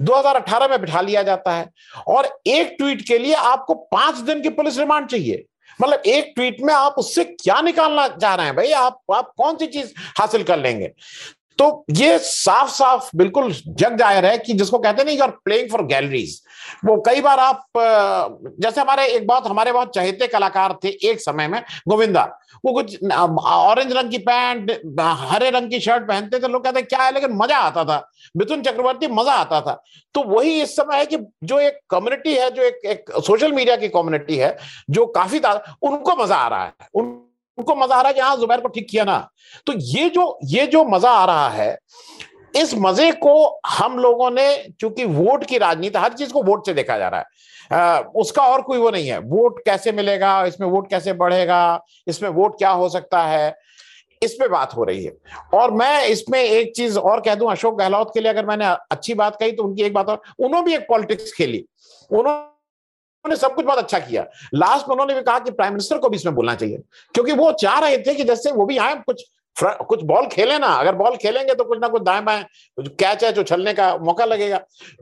2018 0.00 0.68
में 0.68 0.80
बिठा 0.80 1.00
लिया 1.00 1.22
जाता 1.22 1.52
है। 1.52 1.68
और 2.08 2.28
एक 2.46 2.74
ट्वीट 2.78 3.06
के 3.08 3.18
लिए 3.18 3.34
आपको 3.34 3.74
पाँच 3.74 4.16
दिन 4.16 4.42
की 4.42 4.48
पुलिस 4.48 4.78
रिमांड 4.78 5.06
चाहिए। 5.06 5.44
मतलब 5.82 6.02
एक 6.06 6.32
ट्वीट 6.34 6.56
में 6.60 6.72
आप 6.74 6.94
उससे 6.98 7.24
क्या 7.24 7.60
निकालना 7.60 8.06
चाह 8.08 8.34
रहे 8.34 8.46
हैं 8.46 8.56
भाई? 8.56 8.70
आप 8.72 9.00
आप 9.14 9.32
कौन 9.38 9.56
सी 9.56 9.66
चीज़ 9.66 9.92
हासिल 10.18 10.42
कर 10.42 10.58
लेंगे? 10.58 10.90
तो 11.58 11.84
ये 11.90 12.18
साफ़ 12.18 12.70
साफ़ 12.70 13.08
बिल्कुल 13.16 13.52
जग 13.52 13.96
ज़ाहिर 13.98 14.26
है 14.26 14.36
कि 14.38 14.52
जिसको 14.54 14.78
कहते 14.78 15.04
नहीं 15.04 15.16
you 15.16 15.22
are 15.24 15.30
playing 15.44 15.70
for 15.70 15.84
galleries 15.86 16.40
वो 16.84 16.96
कई 17.06 17.20
बार 17.20 17.38
आप 17.40 17.64
जैसे 17.76 18.80
हमारे 18.80 19.06
एक 19.06 19.26
बहुत 19.26 19.46
हमारे 19.46 19.72
बहुत 19.72 19.94
चहेते 19.94 20.26
कलाकार 20.26 20.78
थे 20.84 20.88
एक 21.10 21.20
समय 21.20 21.48
में 21.48 21.62
गोविंदा। 21.88 22.22
वो 22.64 22.72
कुछ 22.74 22.96
ऑरेंज 23.04 23.92
रंग 23.92 24.10
की 24.10 24.18
पैंट 24.20 24.70
हरे 25.00 25.50
रंग 25.50 25.70
की 25.70 25.80
शर्ट 25.80 26.06
पहनते 26.08 26.38
थे 26.38 26.48
लोग 26.48 26.64
कहते 26.64 26.82
क्या 26.82 27.02
है? 27.02 27.12
लेकिन 27.12 27.32
मज़ा 27.32 27.56
आता 27.58 27.84
था। 27.84 27.98
मिथुन 28.36 28.62
चक्रवर्ती 28.62 29.06
मज़ा 29.08 29.32
आता 29.34 29.60
था। 29.60 29.82
तो 30.14 30.22
वही 30.24 30.60
इस 30.62 30.76
समय 30.76 30.98
है 30.98 31.06
कि 31.06 31.18
जो 31.44 31.58
एक 31.60 31.78
कम्युनिटी 31.90 32.34
है 32.34 32.50
जो 32.50 32.62
एक, 32.62 32.80
एक 32.84 33.10
सोशल 33.26 33.52
मीडिया 33.52 33.76
की 33.76 33.88
कम्युनिटी 33.88 34.36
है 34.36 34.56
जो 34.90 35.06
काफ़ी 35.08 35.38
उनको 35.38 36.16
मज़ा 36.22 36.36
आ 36.36 36.48
रहा 36.48 36.64
है। 36.64 36.88
उन 36.94 37.16
उनको 37.58 37.74
मज़ा 37.76 37.96
आ 37.96 38.00
रहा 38.00 38.08
है 38.08 38.14
कि 38.14 38.20
हाँ 38.20 38.36
जुबैर 38.36 38.60
को 38.60 38.68
ठीक 38.68 38.88
किया 38.90 39.04
ना। 39.04 39.18
तो 39.66 39.72
ये 39.74 40.08
जो 40.10 40.38
ये 40.46 40.66
जो 40.66 40.84
मज़ा 40.86 41.10
आ 41.10 41.24
रहा 41.24 41.48
है 41.50 41.76
इस 42.54 42.74
मज़े 42.76 43.10
को 43.14 43.60
हम 43.68 43.98
लोगों 43.98 44.30
ने 44.30 44.48
चूँकि 44.80 45.04
वोट 45.06 45.44
की 45.44 45.58
राजनीति 45.58 45.98
हर 45.98 46.12
चीज़ 46.12 46.32
को 46.32 46.42
वोट 46.42 46.66
से 46.66 46.74
देखा 46.74 46.98
जा 46.98 47.08
रहा 47.08 47.20
है। 47.20 47.26
आ, 47.72 47.98
उसका 48.16 48.42
और 48.42 48.62
कोई 48.62 48.78
वो 48.78 48.90
नहीं 48.90 49.08
है। 49.08 49.18
वोट 49.20 49.64
कैसे 49.64 49.92
मिलेगा 49.92 50.42
इसमें 50.44 50.68
वोट 50.68 50.88
कैसे 50.90 51.12
बढ़ेगा 51.14 51.80
इसमें 52.06 52.28
वोट 52.30 52.58
क्या 52.58 52.70
हो 52.72 52.88
सकता 52.88 53.22
है 53.22 53.56
इस 54.22 54.32
पे 54.32 54.48
बात 54.48 54.74
हो 54.76 54.84
रही 54.84 55.04
है। 55.04 55.12
और 55.54 55.70
मैं 55.72 56.06
इसमें 56.06 56.40
एक 56.40 56.74
चीज़ 56.76 56.98
और 56.98 57.20
कह 57.20 57.34
दूँ 57.34 57.50
अशोक 57.50 57.78
गहलोत 57.78 58.10
के 58.14 58.20
लिए 58.20 58.30
अगर 58.30 58.46
मैंने 58.46 58.66
अच्छी 58.66 59.14
बात 59.14 59.36
कही 59.40 59.52
तो 59.52 59.64
उनकी 59.64 59.82
एक 59.82 59.94
बात 59.94 60.08
और 60.08 60.22
उन्होंने 60.38 60.64
भी 60.66 60.74
एक 60.74 60.86
पॉलिटिक्स 60.88 61.32
खेली। 61.32 61.64
उन्होंने 62.10 62.56
उन्होंने 63.24 63.36
सब 63.38 63.54
कुछ 63.54 63.64
बहुत 63.64 63.78
अच्छा 63.78 63.98
किया। 64.00 64.26
लास्ट 64.54 64.88
में 64.88 64.94
उन्होंने 64.94 65.14
भी 65.14 65.22
कहा 65.22 65.38
कि 65.38 65.50
प्राइम 65.52 65.72
मिनिस्टर 65.72 65.98
को 65.98 66.08
भी 66.08 66.16
इसमें 66.16 66.34
बोलना 66.34 66.54
चाहिए, 66.54 66.78
क्योंकि 67.14 67.32
वो 67.34 67.50
चाह 67.54 67.78
रहे 67.78 67.98
थे 67.98 68.14
कि 68.14 68.24
जैसे 68.24 68.52
वो 68.52 68.66
भी 68.66 68.78
आए, 68.78 68.94
कुछ 68.96 69.24
कुछ 69.56 70.02
बॉल 70.04 70.26
खेले 70.28 70.58
ना। 70.58 70.66
अगर 70.80 70.94
बॉल 70.94 71.16
खेलेंगे 71.16 71.54
तो 71.54 71.64
कुछ 71.64 71.78
ना 71.80 71.88
कुछ 71.88 72.02
दाएँ 72.02 72.20
बाएँ 72.24 72.44
कैच 72.78 73.24
है 73.24 73.30
जो 73.32 73.42
छलने 73.42 73.72
का 73.74 73.96
मौका 73.98 74.24
लगेगा। 74.24 74.60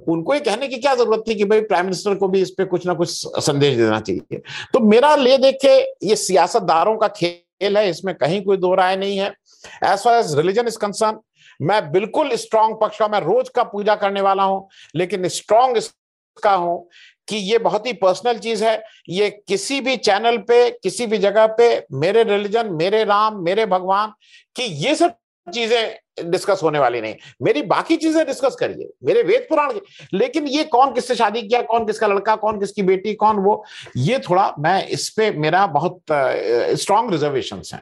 उनको 0.08 0.34
ये 0.34 0.40
कहने 0.40 0.68
की 0.68 0.76
क्या 0.76 0.94
ज़रूरत 0.94 1.24
थी 1.28 1.34
कि 1.34 1.44
भाई 1.44 1.60
प्राइम 1.62 1.84
मिनिस्टर 1.84 2.14
को 2.14 2.28
भी 2.28 2.40
इस 2.42 2.50
पे 2.50 2.64
कुछ 2.64 2.86
ना 2.86 2.94
कुछ 2.94 3.10
संदेश 3.44 3.76
देना 3.76 4.00
चाहिए। 4.00 4.38
तो 4.72 4.80
मेरा 4.82 5.14
ले 5.16 5.36
देख 5.38 5.58
के 5.64 5.76
ये 6.08 6.16
सियासतदारों 6.16 6.96
का 6.96 7.08
खेल 7.10 7.76
है, 7.76 7.88
इसमें 7.90 8.14
कहीं 8.14 8.42
कोई 8.44 8.56
दो 8.56 8.74
राय 8.74 8.96
नहीं 8.96 9.18
है। 9.18 9.28
As 9.84 9.98
far 9.98 10.14
as 10.14 10.34
religion 10.38 10.66
is 10.66 10.78
concern 10.78 11.18
मैं 11.60 11.90
बिल्कुल 11.92 12.34
स्ट्रांग 12.36 12.74
पक्ष 12.80 12.98
का, 12.98 13.08
मैं 13.08 13.20
रोज 13.20 13.48
का 13.48 13.62
पूजा 13.64 13.94
करने 13.96 14.20
वाला 14.20 14.42
हूँ, 14.42 14.68
लेकिन 14.94 15.28
स्ट्रांग 15.30 15.76
का 16.36 16.54
हूँ 16.54 16.88
कि 17.28 17.36
ये 17.36 17.58
बहुत 17.58 17.86
ही 17.86 17.92
पर्सनल 17.94 18.38
चीज़ 18.38 18.64
है। 18.64 18.82
ये 19.08 19.30
किसी 19.48 19.80
भी 19.80 19.96
चैनल 19.98 20.38
पे, 20.38 20.70
किसी 20.72 21.06
भी 21.06 21.18
जगह 21.18 21.46
पे, 21.58 21.86
मेरे 21.94 22.22
रिलीजन 22.24 22.72
मेरे 22.74 23.04
राम, 23.04 23.42
मेरे 23.44 23.66
भगवान, 23.66 24.12
कि 24.56 24.62
ये 24.62 24.94
सब 24.94 25.16
चीज़ें 25.46 26.30
डिस्कस 26.30 26.60
होने 26.62 26.78
वाली 26.78 27.00
नहीं। 27.00 27.14
मेरी 27.42 27.62
बाकी 27.64 27.96
चीज़ें 27.96 28.24
डिस्कस 28.26 28.56
करिए, 28.60 28.88
मेरे 29.04 29.22
वेद 29.22 29.46
पुराण 29.48 29.78
लेकिन 30.14 30.46
ये 30.48 30.64
कौन 30.66 30.94
किससे 30.94 31.14
शादी 31.14 31.42
किया, 31.42 31.60
कौन 31.62 31.86
किसका 31.86 32.06
लड़का, 32.06 32.36
कौन 32.36 32.58
किसकी 32.60 32.82
बेटी, 32.82 33.14
कौन 33.14 33.36
वो, 33.36 33.64
ये 33.96 34.18
थोड़ा 34.20 34.52
मैं 34.58 34.86
इस 34.88 35.08
पे 35.10 35.30
मेरा 35.32 35.66
बहुत 35.68 36.00
स्ट्रांग 36.80 37.10
रिजर्वेशन 37.10 37.62
है। 37.72 37.80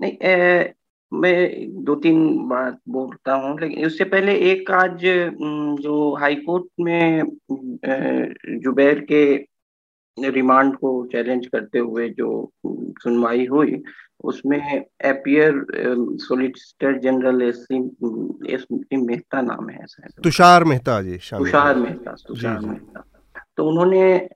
नहीं 0.00 0.12
मैं 1.12 1.66
दो 1.84 1.94
तीन 1.94 2.48
बात 2.48 2.78
बोलता 2.88 3.34
हूँ 3.34 3.60
लेकिन 3.60 3.86
उससे 3.86 4.04
पहले 4.04 4.34
एक 4.36 4.70
आज 4.70 5.00
जो 5.82 6.14
हाई 6.14 6.34
कोर्ट 6.34 6.64
में 6.80 7.22
जुबैर 8.60 9.00
के 9.00 9.24
रिमांड 10.18 10.76
को 10.76 11.06
चैलेंज 11.06 11.46
करते 11.46 11.78
हुए 11.78 12.08
जो 12.08 12.52
सुनवाई 12.66 13.46
हुई 13.46 13.82
उसमें 14.24 14.84
appear 15.04 15.66
solicitor 16.18 16.98
general 16.98 17.42
S 17.42 17.66
C 17.72 18.96
Mehta 18.96 19.40
नाम 19.40 19.68
है 19.70 19.84
तुषार 20.24 20.64
मेहता 20.64 21.02
जी 21.02 21.16
तुषार 21.16 21.76
मेहता 21.76 22.14
तुषार 22.28 22.58
मेहता। 22.60 23.04
तो 23.56 23.68
उन्होंने 23.68 24.28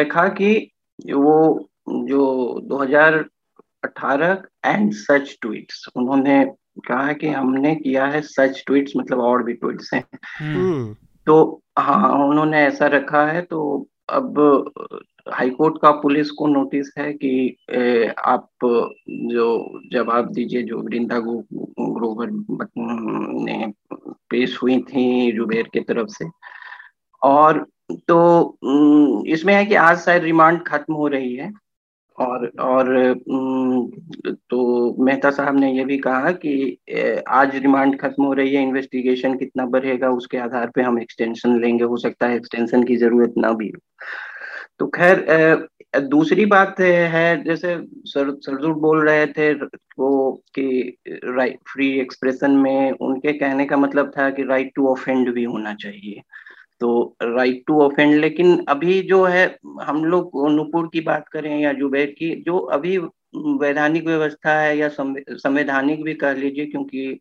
रखा 0.00 0.28
कि 0.28 0.70
वो 1.12 1.68
जो 1.88 2.60
2000 2.60 3.24
अठारह 3.84 4.42
एंड 4.64 4.92
सच 4.92 5.36
ट्वीट्स 5.42 5.84
उन्होंने 5.96 6.44
कहा 6.88 7.12
कि 7.12 7.28
हमने 7.28 7.74
किया 7.74 8.06
है 8.06 8.20
सच 8.22 8.62
ट्वीट्स 8.66 8.92
मतलब 8.96 9.18
और 9.18 9.42
भी 9.42 9.52
ट्वीट्स 9.52 9.94
हैं। 9.94 10.04
हम्म। 10.38 10.96
तो 11.26 11.62
हाँ 11.78 12.26
उन्होंने 12.26 12.62
ऐसा 12.62 12.86
रखा 12.86 13.26
है 13.26 13.42
तो 13.42 13.88
अब 14.08 14.38
हाईकोर्ट 15.32 15.74
का 15.82 15.90
पुलिस 15.90 16.30
को 16.30 16.46
नोटिस 16.46 16.92
है 16.98 17.12
कि 17.12 17.56
ए, 17.70 18.14
आप 18.26 18.48
जो 19.08 19.80
जवाब 19.92 20.32
दीजिए 20.32 20.62
जो 20.62 20.80
वृंदा 20.82 21.18
ग्रोवर 21.20 22.28
ने 22.30 23.72
पेश 24.30 24.58
हुई 24.62 24.78
थी 24.80 25.32
जुबेर 25.32 25.68
की 25.72 25.80
तरफ़ 25.80 26.08
से। 26.08 26.28
और 27.22 27.66
तो 28.08 28.58
इसमें 29.26 29.54
है 29.54 29.64
कि 29.66 29.74
आज 29.74 29.98
शायद 29.98 30.22
रिमांड 30.22 30.62
खत्म 30.66 30.94
हो 30.94 31.08
रही 31.08 31.34
है। 31.36 31.52
और 32.18 32.46
और 32.60 32.88
तो 34.50 35.04
मेहता 35.04 35.30
साहब 35.30 35.58
ने 35.60 35.72
यह 35.72 35.84
भी 35.86 35.98
कहा 35.98 36.30
कि 36.44 37.22
आज 37.28 37.56
रिमांड 37.56 37.98
खत्म 38.00 38.24
हो 38.24 38.32
रही 38.32 38.54
है 38.54 38.62
इन्वेस्टिगेशन 38.62 39.36
कितना 39.38 39.66
बढ़ेगा, 39.66 40.10
उसके 40.10 40.38
आधार 40.38 40.70
पे 40.74 40.82
हम 40.82 41.00
एक्सटेंशन 41.00 41.60
लेंगे, 41.60 41.84
हो 41.84 41.96
सकता 41.96 42.26
है 42.26 42.36
एक्सटेंशन 42.36 42.82
की 42.84 42.96
ज़रूरत 42.96 43.34
ना 43.38 43.52
भी 43.52 43.68
हो। 43.68 43.80
तो 44.78 44.86
खैर 44.88 45.68
दूसरी 45.96 46.44
बात 46.46 46.80
है 46.80 47.44
जैसे 47.44 47.76
सर, 48.06 48.30
सरजूर 48.40 48.72
बोल 48.80 49.08
रहे 49.08 49.26
थे 49.28 49.52
वो 49.98 50.42
कि 50.54 50.96
राइट 51.08 51.58
फ्री 51.72 51.88
एक्सप्रेशन 52.00 52.50
में 52.56 52.90
उनके 52.92 53.32
कहने 53.32 53.64
का 53.66 53.76
मतलब 53.76 54.10
था 54.18 54.28
कि 54.30 54.42
राइट 54.44 54.72
टू 54.76 54.86
ऑफेंड 54.88 55.32
भी 55.34 55.44
होना 55.44 55.74
चाहिए। 55.74 56.22
तो 56.80 57.16
राइट 57.22 57.62
टू 57.66 57.80
ऑफेंड 57.82 58.14
लेकिन 58.20 58.64
अभी 58.68 59.00
जो 59.02 59.24
है, 59.24 59.46
हम 59.82 60.04
लोग 60.04 60.30
नूपुर 60.52 60.88
की 60.92 61.00
बात 61.00 61.28
करें 61.28 61.58
या 61.60 61.72
जुबैर 61.72 62.06
की, 62.18 62.34
जो 62.36 62.58
अभी 62.58 62.96
वैधानिक 63.60 64.06
व्यवस्था 64.06 64.58
है 64.60 64.76
या 64.78 64.88
संवैधानिक 64.88 66.02
भी 66.04 66.14
कह 66.14 66.32
लीजिए, 66.34 66.66
क्योंकि 66.66 67.18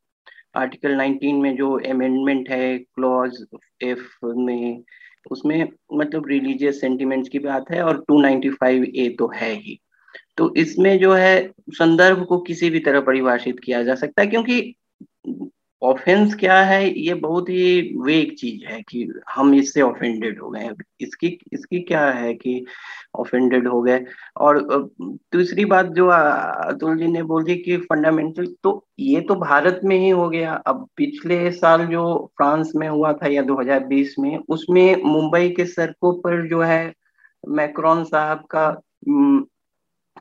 आर्टिकल 0.57 0.95
19 0.95 1.41
में 1.41 1.55
जो 1.55 1.71
अमेंडमेंट 1.89 2.49
है 2.49 2.77
क्लॉज 2.77 3.45
एफ़ 3.83 4.25
में, 4.25 4.83
उसमें 5.31 5.67
मतलब 5.93 6.27
रिलीजियस 6.27 6.79
सेंटिमेंट्स 6.81 7.29
की 7.29 7.39
बात 7.39 7.71
है 7.71 7.81
और 7.83 8.03
295 8.11 8.85
ए 8.95 9.09
तो 9.19 9.31
है 9.35 9.53
ही। 9.53 9.79
तो 10.37 10.53
इसमें 10.57 10.97
जो 10.99 11.13
है, 11.13 11.51
संदर्भ 11.71 12.25
को 12.25 12.37
किसी 12.39 12.69
भी 12.69 12.79
तरह 12.79 13.01
परिभाषित 13.01 13.59
किया 13.59 13.83
जा 13.83 13.95
सकता 13.95 14.21
है, 14.21 14.27
क्योंकि 14.27 14.75
ऑफेंस 15.81 16.33
क्या 16.35 16.59
है, 16.61 16.87
ये 16.99 17.13
बहुत 17.13 17.49
ही 17.49 17.81
वेग 18.03 18.33
चीज़ 18.37 18.65
है 18.67 18.81
कि 18.81 19.07
हम 19.31 19.53
इससे 19.55 19.81
ऑफेंडेड 19.81 20.39
हो 20.41 20.49
गए 20.49 20.69
इसकी 21.01 21.27
इसकी 21.53 21.79
क्या 21.81 22.05
है 22.11 22.33
कि 22.33 22.63
ऑफेंडेड 23.15 23.67
हो 23.67 23.81
गए? 23.81 23.99
और 24.37 24.59
दूसरी 25.33 25.65
बात 25.65 25.85
जो 25.95 26.07
अतुल 26.07 26.97
जी 26.97 27.07
ने 27.07 27.23
बोली 27.23 27.55
कि 27.57 27.77
फंडामेंटल 27.79 28.47
तो 28.63 28.83
ये 28.99 29.21
तो 29.21 29.35
भारत 29.35 29.79
में 29.83 29.97
ही 29.97 30.09
हो 30.09 30.27
गया। 30.29 30.53
अब 30.67 30.87
पिछले 30.97 31.51
साल 31.51 31.85
जो 31.87 32.03
फ्रांस 32.37 32.71
में 32.75 32.87
हुआ 32.89 33.13
था 33.13 33.27
या 33.27 33.41
2020 33.43 34.15
में, 34.19 34.37
उसमें 34.49 35.03
मुंबई 35.03 35.49
के 35.49 35.65
सड़कों 35.65 36.13
पर 36.21 36.47
जो 36.49 36.61
है, 36.61 36.93
मैक्रॉन 37.43 38.03
साहब 38.03 38.45
का 38.51 38.69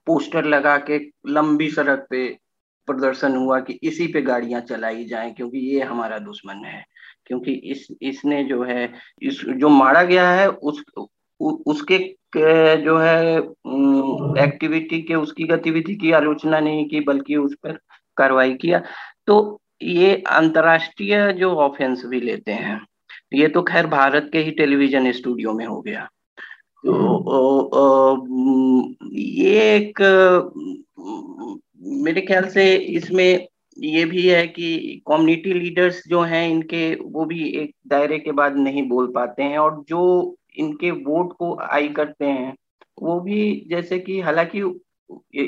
पोस्टर 0.07 0.45
लगा 0.45 0.77
के 0.91 0.99
लंबी 1.29 1.71
सड़क 1.71 2.07
पे 2.11 2.27
प्रदर्शन 2.87 3.37
हुआ 3.37 3.61
कि 3.61 3.78
इसी 3.82 4.07
पे 4.07 4.22
गाड़ियाँ 4.22 4.61
चलाई 4.61 5.05
जाएँ 5.05 5.32
क्योंकि 5.34 5.59
ये 5.70 5.82
हमारा 5.82 6.18
दुश्मन 6.18 6.64
है। 6.64 6.84
क्योंकि 7.26 7.53
इस 7.72 7.87
इसने 8.03 8.43
जो 8.45 8.62
है 8.64 8.93
इस 9.22 9.41
जो 9.57 9.68
मारा 9.68 10.03
गया 10.03 10.30
है 10.30 10.49
उस 10.49 10.82
उ, 10.97 11.07
उसके 11.66 11.99
जो 12.84 12.97
है 12.99 13.39
एक्टिविटी 14.45 15.01
के 15.03 15.14
उसकी 15.14 15.45
गतिविधि 15.45 15.95
की 15.95 16.11
आलोचना 16.12 16.61
नहीं 16.61 16.89
की 16.89 17.01
बल्कि 17.01 17.37
उस 17.37 17.55
पर 17.62 17.78
कार्रवाई 18.16 18.55
किया। 18.55 18.82
तो 19.26 19.61
ये 19.82 20.14
अंतरराष्ट्रीय 20.30 21.32
जो 21.32 21.55
ऑफेंस 21.57 22.05
भी 22.07 22.20
लेते 22.20 22.53
हैं 22.53 22.80
ये 23.34 23.49
तो 23.49 23.62
खैर 23.62 23.87
भारत 23.87 24.28
के 24.32 24.39
ही 24.39 24.51
टेलीविज़न 24.51 25.11
स्टूडियो 25.12 25.53
में 25.53 25.66
हो 25.66 25.80
गया। 25.80 26.09
तो 26.84 28.26
ये 29.14 29.74
एक 29.76 30.01
मेरे 31.87 32.20
ख्याल 32.20 32.49
से 32.51 32.74
इसमें 32.76 33.47
ये 33.76 34.05
भी 34.05 34.26
है 34.28 34.47
कि 34.47 35.03
कम्युनिटी 35.09 35.53
लीडर्स 35.55 36.03
जो 36.09 36.20
हैं, 36.22 36.49
इनके 36.49 36.95
वो 36.95 37.24
भी 37.24 37.49
एक 37.61 37.74
दायरे 37.89 38.18
के 38.18 38.32
बाद 38.32 38.57
नहीं 38.57 38.89
बोल 38.89 39.07
पाते 39.14 39.43
हैं 39.43 39.59
और 39.59 39.82
जो 39.89 40.37
इनके 40.59 40.91
वोट 40.91 41.32
को 41.39 41.55
आई 41.62 41.89
करते 41.89 42.24
हैं, 42.24 42.55
वो 43.03 43.20
भी 43.20 43.66
जैसे 43.70 43.99
कि 43.99 44.20
हालाँकि 44.20 44.61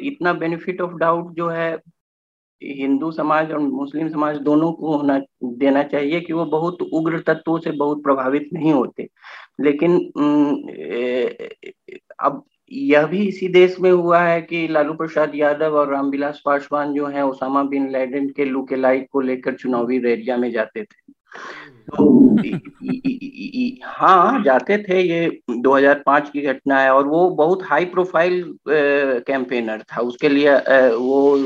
इतना 0.08 0.32
बेनिफिट 0.32 0.80
ऑफ़ 0.80 0.92
डाउट 0.94 1.32
जो 1.34 1.48
है, 1.48 1.72
हिंदू 2.62 3.10
समाज 3.12 3.52
और 3.52 3.58
मुस्लिम 3.58 4.08
समाज 4.08 4.36
दोनों 4.38 4.72
को 4.72 4.96
होना, 4.96 5.18
देना 5.44 5.82
चाहिए 5.82 6.20
कि 6.20 6.32
वो 6.32 6.44
बहुत 6.46 6.82
उग्र 6.82 7.20
तत्वों 7.26 7.58
से 7.60 7.70
बहुत 7.72 8.02
प्रभावित 8.02 8.48
नहीं 8.52 8.72
होते। 8.72 9.08
लेकिन 9.60 9.96
अब 12.20 12.44
यह 12.72 13.06
भी 13.06 13.26
इसी 13.28 13.48
देश 13.48 13.76
में 13.80 13.90
हुआ 13.90 14.20
है 14.22 14.40
कि 14.42 14.66
लालू 14.68 14.94
प्रसाद 14.94 15.34
यादव 15.34 15.76
और 15.76 15.92
रामविलास 15.92 16.42
पासवान 16.44 16.94
जो 16.94 17.06
हैं 17.06 17.22
ओसामा 17.22 17.62
बिन 17.62 17.88
लैडेन 17.90 18.28
के 18.28 18.44
लुके 18.44 18.76
लाइक 18.76 19.06
को 19.12 19.20
लेकर 19.20 19.54
चुनावी 19.54 19.98
रैलिया 19.98 20.36
में 20.36 20.50
जाते 20.52 20.82
थे। 20.82 21.12
तो 21.88 22.06
हाँ 23.84 24.42
जाते 24.44 24.78
थे 24.78 25.00
ये 25.00 25.40
2005 25.50 26.30
की 26.30 26.40
घटना 26.42 26.80
है 26.80 26.90
और 26.94 27.06
वो 27.06 27.28
बहुत 27.30 27.62
हाई 27.62 27.84
प्रोफ़ाइल 27.84 28.42
कैंपेनर 28.68 29.82
था। 29.82 30.00
उसके 30.00 30.28
लिए 30.28 30.56
वो 30.94 31.36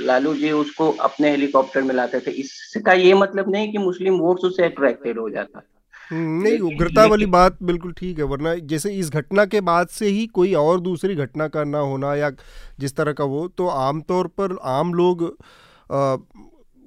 लालू 0.00 0.34
जी 0.34 0.50
उसको 0.50 0.90
अपने 0.90 1.30
हेलीकॉप्टर 1.30 1.82
में 1.82 1.94
लाते 1.94 2.20
थे। 2.20 2.30
इसका 2.30 2.92
ये 2.92 3.14
मतलब 3.14 3.50
नहीं 3.50 3.72
कि 3.72 3.78
मुस्लिम 3.78 4.14
वोट्स 4.14 4.44
उससे 4.44 4.64
अट्रैक्टेड 4.64 5.18
हो 5.18 5.30
जाता। 5.30 5.58
हम्म, 5.58 5.77
नहीं 6.12 6.58
उग्रता 6.58 7.06
वाली 7.06 7.26
बात 7.26 7.62
बिल्कुल 7.62 7.92
ठीक 7.92 8.18
है 8.18 8.24
वरना 8.24 8.54
जैसे 8.54 8.90
इस 8.90 9.10
घटना 9.10 9.44
के 9.44 9.60
बाद 9.60 9.88
से 9.88 10.08
ही 10.08 10.26
कोई 10.26 10.54
और 10.54 10.80
दूसरी 10.80 11.14
घटना 11.14 11.48
का 11.48 11.64
ना 11.64 11.78
होना 11.78 12.14
या 12.14 12.30
जिस 12.80 12.96
तरह 12.96 13.12
का 13.12 13.24
वो 13.24 13.48
तो 13.48 13.66
आमतौर 13.66 14.26
पर 14.26 14.58
आम 14.62 14.94
लोग 14.94 15.36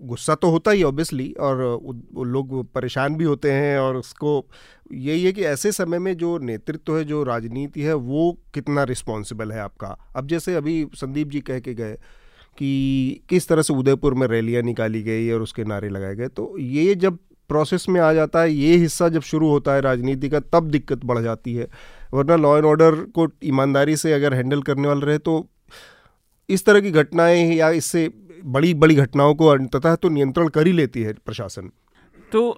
गुस्सा 0.02 0.36
तो 0.36 0.50
होता 0.50 0.72
ही 0.72 0.84
ऑब्वियसली 0.84 1.32
और 1.32 1.80
वो 2.14 2.24
लोग 2.24 2.72
परेशान 2.74 3.16
भी 3.16 3.24
होते 3.24 3.52
हैं 3.52 3.80
और 3.80 3.96
उसको 3.96 4.48
यही 4.94 5.24
है 5.24 5.32
कि 5.32 5.44
ऐसे 5.44 5.72
समय 5.72 6.00
में 6.00 6.18
जो 6.18 6.38
नेतृत्व 6.38 6.98
है 6.98 7.04
जो 7.04 7.24
राजनीति 7.24 7.82
है 7.82 7.94
वो 7.94 8.38
कितना 8.54 8.84
रिस्पॉन्सिबल 8.84 9.52
है 9.52 9.60
आपका? 9.60 9.98
अब 10.16 10.28
जैसे 10.28 10.56
अभी 10.56 10.88
संदीप 10.96 11.28
जी 11.28 11.40
कह 11.40 11.60
के 11.60 11.74
गए 11.74 11.94
कि 12.58 13.22
किस 13.30 13.48
तरह 13.48 13.62
से 13.62 13.74
उदयपुर 13.74 14.14
में 14.14 14.28
रैलियाँ 14.28 14.64
निकाली 14.64 15.04
गई 15.04 15.32
और 15.32 15.42
उसके 15.42 15.64
नारे 15.64 15.90
लगाए 15.90 16.16
गए 16.16 16.28
तो 16.28 16.58
ये 16.60 16.96
जब 16.96 17.20
प्रोसेस 17.52 17.86
में 17.90 18.00
आ 18.02 18.12
जाता 18.14 18.42
है, 18.42 18.52
ये 18.54 18.76
हिस्सा 18.78 19.10
जब 19.10 19.22
शुरू 19.24 19.50
होता 19.50 19.74
है 19.74 19.82
राजनीति 19.82 20.30
का, 20.30 20.40
तब 20.40 20.70
दिक्कत 20.72 21.06
बढ़ 21.06 21.20
जाती 21.20 21.54
है। 21.54 21.68
वरना 22.14 22.36
लॉ 22.38 22.56
एंड 22.58 22.66
ऑर्डर 22.66 22.96
को 23.16 23.28
ईमानदारी 23.46 23.96
से 23.98 24.14
अगर 24.14 24.34
हैंडल 24.34 24.62
करने 24.62 24.88
वाले 24.88 25.06
रहे 25.06 25.18
तो 25.20 25.34
इस 26.50 26.66
तरह 26.66 26.82
की 26.82 26.92
घटनाएँ 26.94 27.44
या 27.56 27.70
इससे 27.72 28.10
बड़ी 28.46 28.74
बड़ी 28.76 28.96
घटनाओं 28.96 29.34
को 29.36 29.48
अंततः 29.48 29.96
तो 29.96 30.10
नियंत्रण 30.10 30.48
कर 30.50 30.68
ही 30.68 30.74
लेती 30.74 31.02
है 31.02 31.14
प्रशासन। 31.26 31.70
तो 32.32 32.50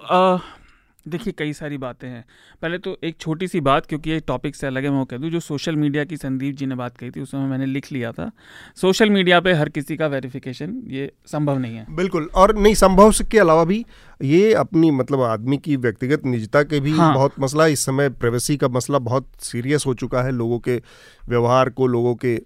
देखिए 1.06 1.32
कई 1.38 1.52
सारी 1.52 1.78
बातें 1.78 2.06
हैं। 2.08 2.24
पहले 2.62 2.78
तो 2.78 2.96
एक 3.04 3.16
छोटी 3.20 3.48
सी 3.48 3.60
बात 3.60 3.86
क्योंकि 3.86 4.10
ये 4.10 4.20
टॉपिक 4.20 4.56
से 4.56 4.66
अलग 4.66 4.84
है 4.84 4.90
मैं 4.90 5.04
कह 5.06 5.16
दूँ 5.16 5.30
जो 5.30 5.40
सोशल 5.40 5.76
मीडिया 5.76 6.04
की 6.04 6.16
संदीप 6.16 6.56
जी 6.56 6.66
ने 6.66 6.74
बात 6.74 6.96
कही 6.96 7.10
थी 7.10 7.20
उसमें 7.20 7.46
मैंने 7.46 7.66
लिख 7.66 7.90
लिया 7.92 8.12
था। 8.12 8.30
सोशल 8.76 9.10
मीडिया 9.10 9.40
पे 9.40 9.52
हर 9.52 9.68
किसी 9.68 9.96
का 9.96 10.06
वेरिफिकेशन 10.06 10.80
ये 10.86 11.10
संभव 11.26 11.58
नहीं 11.58 11.76
है। 11.76 11.86
बिल्कुल 11.90 12.28
और 12.34 12.56
नहीं 12.56 12.74
संभव 12.74 13.12
के 13.30 13.38
अलावा 13.38 13.64
भी 13.64 13.84
ये 14.22 14.52
अपनी 14.54 14.90
मतलब 14.90 15.22
आदमी 15.22 15.58
की 15.58 15.76
व्यक्तिगत 15.76 16.26
निजता 16.26 16.62
के 16.62 16.80
भी 16.80 16.92
हाँ। 16.92 17.14
बहुत 17.14 17.40
मसला 17.40 17.66
इस 17.66 17.84
समय 17.84 18.08
प्राइवेसी 18.10 18.56
का 18.56 18.68
मसला 18.68 18.98
बहुत 18.98 19.30
सीरियस 19.42 19.86
हो 19.86 19.94
चुका 19.94 20.22
है 20.22 20.32
लोगों 20.32 20.58
के 20.58 20.82
व्यवहार 21.28 21.70
को 21.70 21.86
लोगों 21.86 22.14
के 22.14 22.36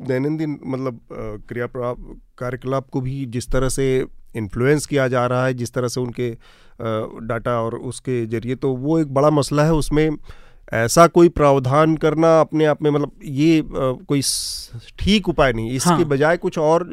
दैनंदिन 0.00 0.58
मतलब 0.64 1.00
क्रिया 1.48 1.66
कार्यकलाप 1.74 2.88
को 2.88 3.00
भी 3.00 3.24
जिस 3.26 3.50
तरह 3.50 3.68
से 3.68 3.86
इन्फ्लुएंस 4.34 4.86
किया 4.86 5.08
जा 5.08 5.26
रहा 5.26 5.44
है 5.46 5.54
जिस 5.54 5.72
तरह 5.72 5.88
से 5.88 6.00
उनके 6.00 6.30
डाटा 7.26 7.60
और 7.62 7.74
उसके 7.76 8.24
ज़रिए 8.26 8.54
तो 8.56 8.74
वो 8.76 8.98
एक 8.98 9.12
बड़ा 9.14 9.30
मसला 9.30 9.64
है 9.64 9.72
उसमें। 9.74 10.08
ऐसा 10.72 11.06
कोई 11.08 11.28
प्रावधान 11.30 11.96
करना 11.96 12.28
अपने 12.40 12.64
आप 12.64 12.82
में 12.82 12.90
मतलब 12.90 13.12
ये 13.24 13.62
कोई 13.68 14.20
ठीक 14.98 15.28
उपाय 15.28 15.52
नहीं। 15.52 15.70
इसके 15.70 15.90
हाँ। 15.90 16.04
बजाय 16.04 16.36
कुछ 16.36 16.58
और 16.58 16.84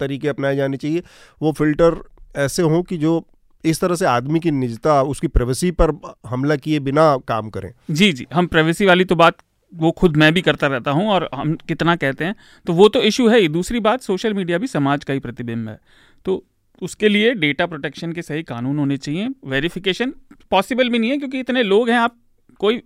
तरीके 0.00 0.28
अपनाए 0.28 0.56
जाने 0.56 0.76
चाहिए। 0.76 1.02
वो 1.40 1.52
फ़िल्टर 1.52 1.96
ऐसे 2.36 2.62
हों 2.64 2.82
कि 2.82 2.96
जो 2.96 3.24
इस 3.64 3.80
तरह 3.80 3.94
से 3.94 4.06
आदमी 4.06 4.40
की 4.40 4.50
निजता 4.50 5.00
उसकी 5.04 5.28
प्राइवेसी 5.28 5.70
पर 5.72 5.92
हमला 6.26 6.56
किए 6.56 6.78
बिना 6.80 7.16
काम 7.28 7.50
करें। 7.50 7.70
जी 7.90 8.12
जी। 8.12 8.26
हम 8.34 8.46
प्राइवेसी 8.46 8.86
वाली 8.86 9.04
तो 9.04 9.16
बात 9.16 9.36
वो 9.72 9.90
खुद 9.90 10.16
मैं 10.16 10.32
भी 10.34 10.42
करता 10.42 10.66
रहता 10.66 10.90
हूँ 10.90 11.08
और 11.10 11.28
हम 11.34 11.54
कितना 11.68 11.94
कहते 11.96 12.24
हैं 12.24 12.34
तो 12.66 12.72
वो 12.72 12.88
तो 12.88 13.02
इशू 13.02 13.28
है 13.28 13.40
ही। 13.40 13.48
दूसरी 13.50 13.80
बात 13.80 14.02
सोशल 14.02 14.34
मीडिया 14.34 14.58
भी 14.58 14.66
समाज 14.68 15.04
का 15.04 15.12
ही 15.12 15.20
प्रतिबिंब 15.20 15.68
है। 15.68 15.78
तो 16.24 16.42
उसके 16.82 17.08
लिए 17.08 17.34
डेटा 17.34 17.66
प्रोटेक्शन 17.66 18.12
के 18.12 18.22
सही 18.22 18.42
कानून 18.42 18.78
होने 18.78 18.96
चाहिए। 18.96 19.28
वेरिफिकेशन 19.44 20.14
पॉसिबल 20.50 20.88
भी 20.88 20.98
नहीं 20.98 21.10
है 21.10 21.18
क्योंकि 21.18 21.40
इतने 21.40 21.62
लोग 21.62 21.90
हैं 21.90 21.98
आप 21.98 22.16
कोई 22.60 22.82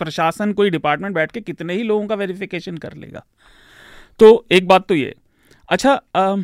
प्रशासन 0.00 0.52
कोई 0.52 0.70
डिपार्टमेंट 0.70 1.14
बैठ 1.14 1.32
के 1.32 1.40
कितने 1.40 1.74
ही 1.74 1.82
लोगों 1.82 2.06
का 2.06 2.14
वेरिफिकेशन 2.14 2.76
कर 2.76 2.94
लेगा। 2.94 3.24
तो 4.20 4.46
एक 4.52 4.66
बात 4.68 4.86
तो 4.88 4.94
ये। 4.94 5.14
अच्छा 5.68 5.92
आ, 6.16 6.36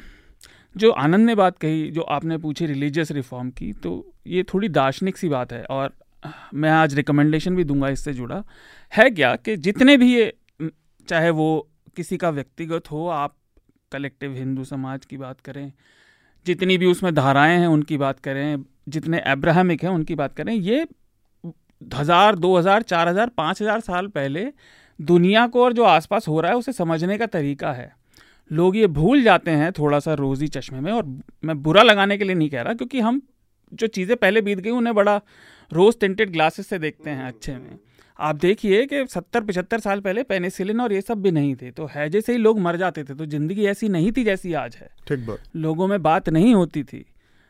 जो 0.77 0.91
आनंद 0.91 1.27
ने 1.27 1.35
बात 1.35 1.59
कही 1.59 1.91
जो 1.91 2.03
आपने 2.03 2.39
पूछी 2.39 2.67
रिलीजियस 2.67 3.11
रिफॉर्म 3.13 3.51
की 3.51 3.73
तो 3.73 3.93
ये 4.27 4.43
थोड़ी 4.45 4.69
दार्शनिक 4.69 5.17
सी 5.17 5.29
बात 5.29 5.53
है 5.53 5.63
और 5.65 5.93
मैं 6.55 6.71
आज 6.71 6.95
रिकमेंडेशन 6.95 7.57
भी 7.57 7.65
दूँगा 7.65 7.89
इससे 7.89 8.13
जुड़ा। 8.15 8.43
है 8.93 9.09
क्या 9.11 9.35
कि 9.37 9.57
जितने 9.57 9.97
भी 9.97 10.15
ये 10.15 10.33
चाहे 11.09 11.31
वो 11.31 11.47
किसी 11.97 12.17
का 12.17 12.31
व्यक्तिगत 12.31 12.91
हो 12.91 13.07
आप 13.09 13.37
कलेक्टिव 13.93 14.35
हिंदू 14.35 14.65
समाज 14.65 15.05
की 15.05 15.17
बात 15.17 15.41
करें 15.41 15.73
जितनी 16.47 16.79
भी 16.79 16.87
उसमें 16.87 17.15
धाराएँ 17.15 17.59
हैं, 17.59 17.67
उनकी 17.67 17.97
बात 17.97 18.21
करें, 18.21 18.65
जितने 18.89 19.23
एब्राहमिक 19.27 19.83
हैं, 19.83 19.91
उनकी 19.91 20.15
बात 20.15 20.35
करें, 20.35 20.53
ये 20.53 20.87
हज़ार, 21.95 22.37
दो 22.37 22.57
हज़ार, 22.57 22.83
चार 22.83 23.09
हज़ार, 23.09 23.29
पाँच 23.29 23.63
हज़ार 23.63 23.81
साल 23.81 24.07
पहले 24.09 24.47
दुनिया 24.99 25.47
को 25.47 25.63
और 25.65 25.73
जो 25.73 25.85
आसपास 25.85 26.29
हो 26.29 26.41
रहा 26.41 26.51
है, 26.51 26.57
उसे 26.57 26.73
समझने 26.73 27.19
का 27.19 27.27
तरीका 27.29 27.73
है। 27.73 27.93
लोग 28.51 28.77
ये 28.77 28.87
भूल 28.89 29.23
जाते 29.23 29.51
हैं 29.51 29.71
थोड़ा 29.73 29.99
सा 29.99 30.15
रोज़ी 30.15 30.49
चश्मे 30.49 30.81
में 30.81 30.91
और 30.93 31.05
मैं 31.45 31.63
बुरा 31.63 31.83
लगाने 31.83 32.19
के 32.19 32.25
लिए 32.25 32.35
नहीं 32.35 32.49
कह 32.51 32.63
रहा, 32.63 32.75
क्योंकि 32.75 33.01
हम 33.01 33.21
जो 33.73 33.87
चीज़ें 33.87 34.17
पहले 34.17 34.41
बीत 34.41 34.59
गई, 34.59 34.71
उन्हें 34.71 34.95
बड़ा 34.95 35.21
रोज़ 35.73 35.99
टेंटेड 36.01 36.33
ग्लासेस 36.33 36.67
से 36.67 36.79
देखते 36.79 37.11
हैं 37.11 37.27
अच्छे 37.27 37.53
में। 37.53 37.79
आप 38.19 38.37
देखिए 38.37 38.85
कि 38.87 39.05
सत्तर 39.07 39.41
पचहत्तर 39.41 39.81
साल 39.81 40.01
पहले 40.01 40.23
पेनिसिलिन 40.23 40.81
और 40.81 40.93
ये 40.93 41.01
सब 41.01 41.23
भी 41.23 41.31
नहीं 41.31 41.55
थे 41.57 41.71
तो 41.71 41.87
है 41.93 42.09
जैसे 42.11 42.33
ही 42.33 42.39
लोग 42.39 42.59
मर 42.61 42.77
जाते 42.77 43.05
थे 43.05 43.15
तो 43.15 43.27
ज़िंदगी 43.27 43.67
ऐसी 43.67 43.89
नहीं 43.89 44.13
थी 44.13 44.25
जैसी 44.25 44.53
आज 44.55 44.77
है। 44.77 44.89
ठीक 45.09 45.27
बात। 45.27 45.57
लोगों 45.57 45.87
में 45.89 46.03
बात 46.03 46.29
नहीं 46.29 46.55
होती 46.55 46.83
थी। 46.83 47.05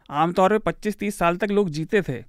आमतौर 0.09 0.51
पर 0.51 0.59
पच्चीस 0.63 0.99
तीस 0.99 1.19
साल 1.19 1.37
तक 1.37 1.51
लोग 1.51 1.69
जीते 1.71 2.03
थे। 2.03 2.23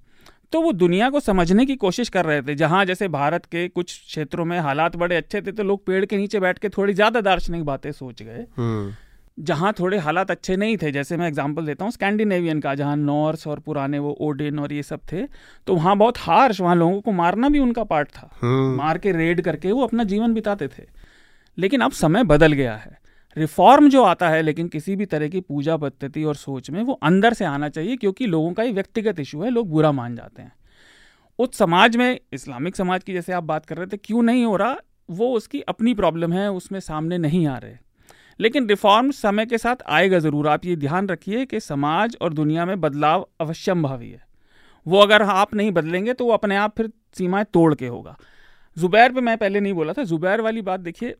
तो 0.52 0.60
वो 0.60 0.72
दुनिया 0.72 1.08
को 1.10 1.20
समझने 1.20 1.66
की 1.66 1.76
कोशिश 1.76 2.08
कर 2.08 2.24
रहे 2.24 2.42
थे 2.42 2.54
जहाँ 2.54 2.84
जैसे 2.84 3.08
भारत 3.08 3.46
के 3.46 3.66
कुछ 3.68 3.92
क्षेत्रों 3.98 4.44
में 4.44 4.58
हालात 4.60 4.96
बड़े 4.96 5.16
अच्छे 5.16 5.42
थे 5.42 5.52
तो 5.52 5.62
लोग 5.62 5.84
पेड़ 5.86 6.04
के 6.04 6.16
नीचे 6.16 6.40
बैठ 6.40 6.58
के 6.58 6.68
थोड़ी 6.68 6.94
ज़्यादा 6.94 7.20
दार्शनिक 7.22 7.64
बातें 7.64 7.90
सोच 7.92 8.22
गए। 8.22 8.46
हम्म। 8.56 8.94
जहाँ 9.38 9.72
थोड़े 9.80 9.98
हालात 9.98 10.30
अच्छे 10.30 10.56
नहीं 10.56 10.76
थे 10.76 10.90
जैसे 10.92 11.16
मैं 11.16 11.28
एग्जांपल 11.28 11.66
देता 11.66 11.84
हूँ 11.84 11.92
स्कैंडिनेवियन 11.92 12.60
का 12.60 12.74
जहाँ 12.74 12.96
नॉर्स 12.96 13.46
और 13.46 13.60
पुराने 13.60 13.98
वो 13.98 14.16
ओडिन 14.20 14.58
और 14.58 14.72
ये 14.72 14.82
सब 14.82 15.00
थे 15.12 15.26
तो 15.66 15.74
वहाँ 15.74 15.96
बहुत 15.96 16.18
हार्श 16.18 16.60
वहाँ 16.60 16.76
लोगों 16.76 17.00
को 17.00 17.12
मारना 17.12 17.48
भी 17.48 17.58
उनका 17.58 17.84
पार्ट 17.84 18.08
था। 18.08 18.30
हम्म। 18.42 18.76
मार 18.76 18.98
के 18.98 19.12
रेड 19.12 19.40
करके 19.40 19.72
वो 19.72 19.82
अपना 19.82 20.04
जीवन 20.04 20.34
बिताते 20.34 20.68
थे। 20.68 20.82
लेकिन 21.58 21.80
अब 21.80 21.92
समय 21.92 22.24
बदल 22.24 22.52
गया 22.52 22.76
है। 22.76 22.98
रिफॉर्म 23.36 23.90
जो 23.90 24.02
आता 24.02 24.28
है 24.28 24.42
लेकिन 24.42 24.68
किसी 24.68 24.96
भी 24.96 25.06
तरह 25.06 25.28
की 25.28 25.40
पूजा 25.40 25.76
पद्धति 25.76 26.24
और 26.24 26.34
सोच 26.34 26.70
में 26.70 26.82
वो 26.82 26.92
अंदर 26.92 27.32
से 27.32 27.44
आना 27.44 27.68
चाहिए 27.68 27.96
क्योंकि 27.96 28.26
लोगों 28.26 28.52
का 28.52 28.62
ही 28.62 28.72
व्यक्तिगत 28.72 29.20
इशू 29.20 29.42
है 29.42 29.50
लोग 29.50 29.70
बुरा 29.70 29.92
मान 29.92 30.16
जाते 30.16 30.42
हैं। 30.42 30.52
उस 31.38 31.58
समाज 31.58 31.96
में 31.96 32.20
इस्लामिक 32.32 32.76
समाज 32.76 33.04
की 33.04 33.12
जैसे 33.12 33.32
आप 33.32 33.44
बात 33.44 33.66
कर 33.66 33.76
रहे 33.76 33.86
थे 33.86 33.96
क्यों 33.96 34.22
नहीं 34.22 34.44
हो 34.44 34.56
रहा? 34.56 34.76
वो 35.10 35.32
उसकी 35.32 35.60
अपनी 35.60 35.94
प्रॉब्लम 35.94 36.32
है 36.32 36.52
उसमें 36.52 36.80
सामने 36.80 37.18
नहीं 37.18 37.46
आ 37.46 37.58
रहे। 37.58 37.85
लेकिन 38.40 38.68
रिफॉर्म 38.68 39.10
समय 39.12 39.46
के 39.46 39.58
साथ 39.58 39.82
आएगा 39.88 40.18
ज़रूर। 40.18 40.48
आप 40.48 40.64
ये 40.64 40.76
ध्यान 40.76 41.08
रखिए 41.08 41.44
कि 41.46 41.60
समाज 41.60 42.16
और 42.20 42.32
दुनिया 42.34 42.64
में 42.66 42.80
बदलाव 42.80 43.28
अवश्यंभावी 43.40 44.10
है। 44.10 44.24
वो 44.86 44.98
अगर 44.98 45.22
आप 45.22 45.54
नहीं 45.54 45.70
बदलेंगे 45.72 46.12
तो 46.12 46.24
वो 46.24 46.32
अपने 46.32 46.56
आप 46.56 46.76
फिर 46.76 46.90
सीमाएँ 47.14 47.44
तोड़ 47.44 47.74
के 47.74 47.86
होगा। 47.86 48.16
जुबैर 48.76 49.12
पे 49.12 49.20
मैं 49.20 49.36
पहले 49.38 49.60
नहीं 49.60 49.72
बोला 49.72 49.92
था 49.92 50.02
जुबैर 50.04 50.40
वाली 50.40 50.62
बात 50.62 50.80
देखिए 50.80 51.14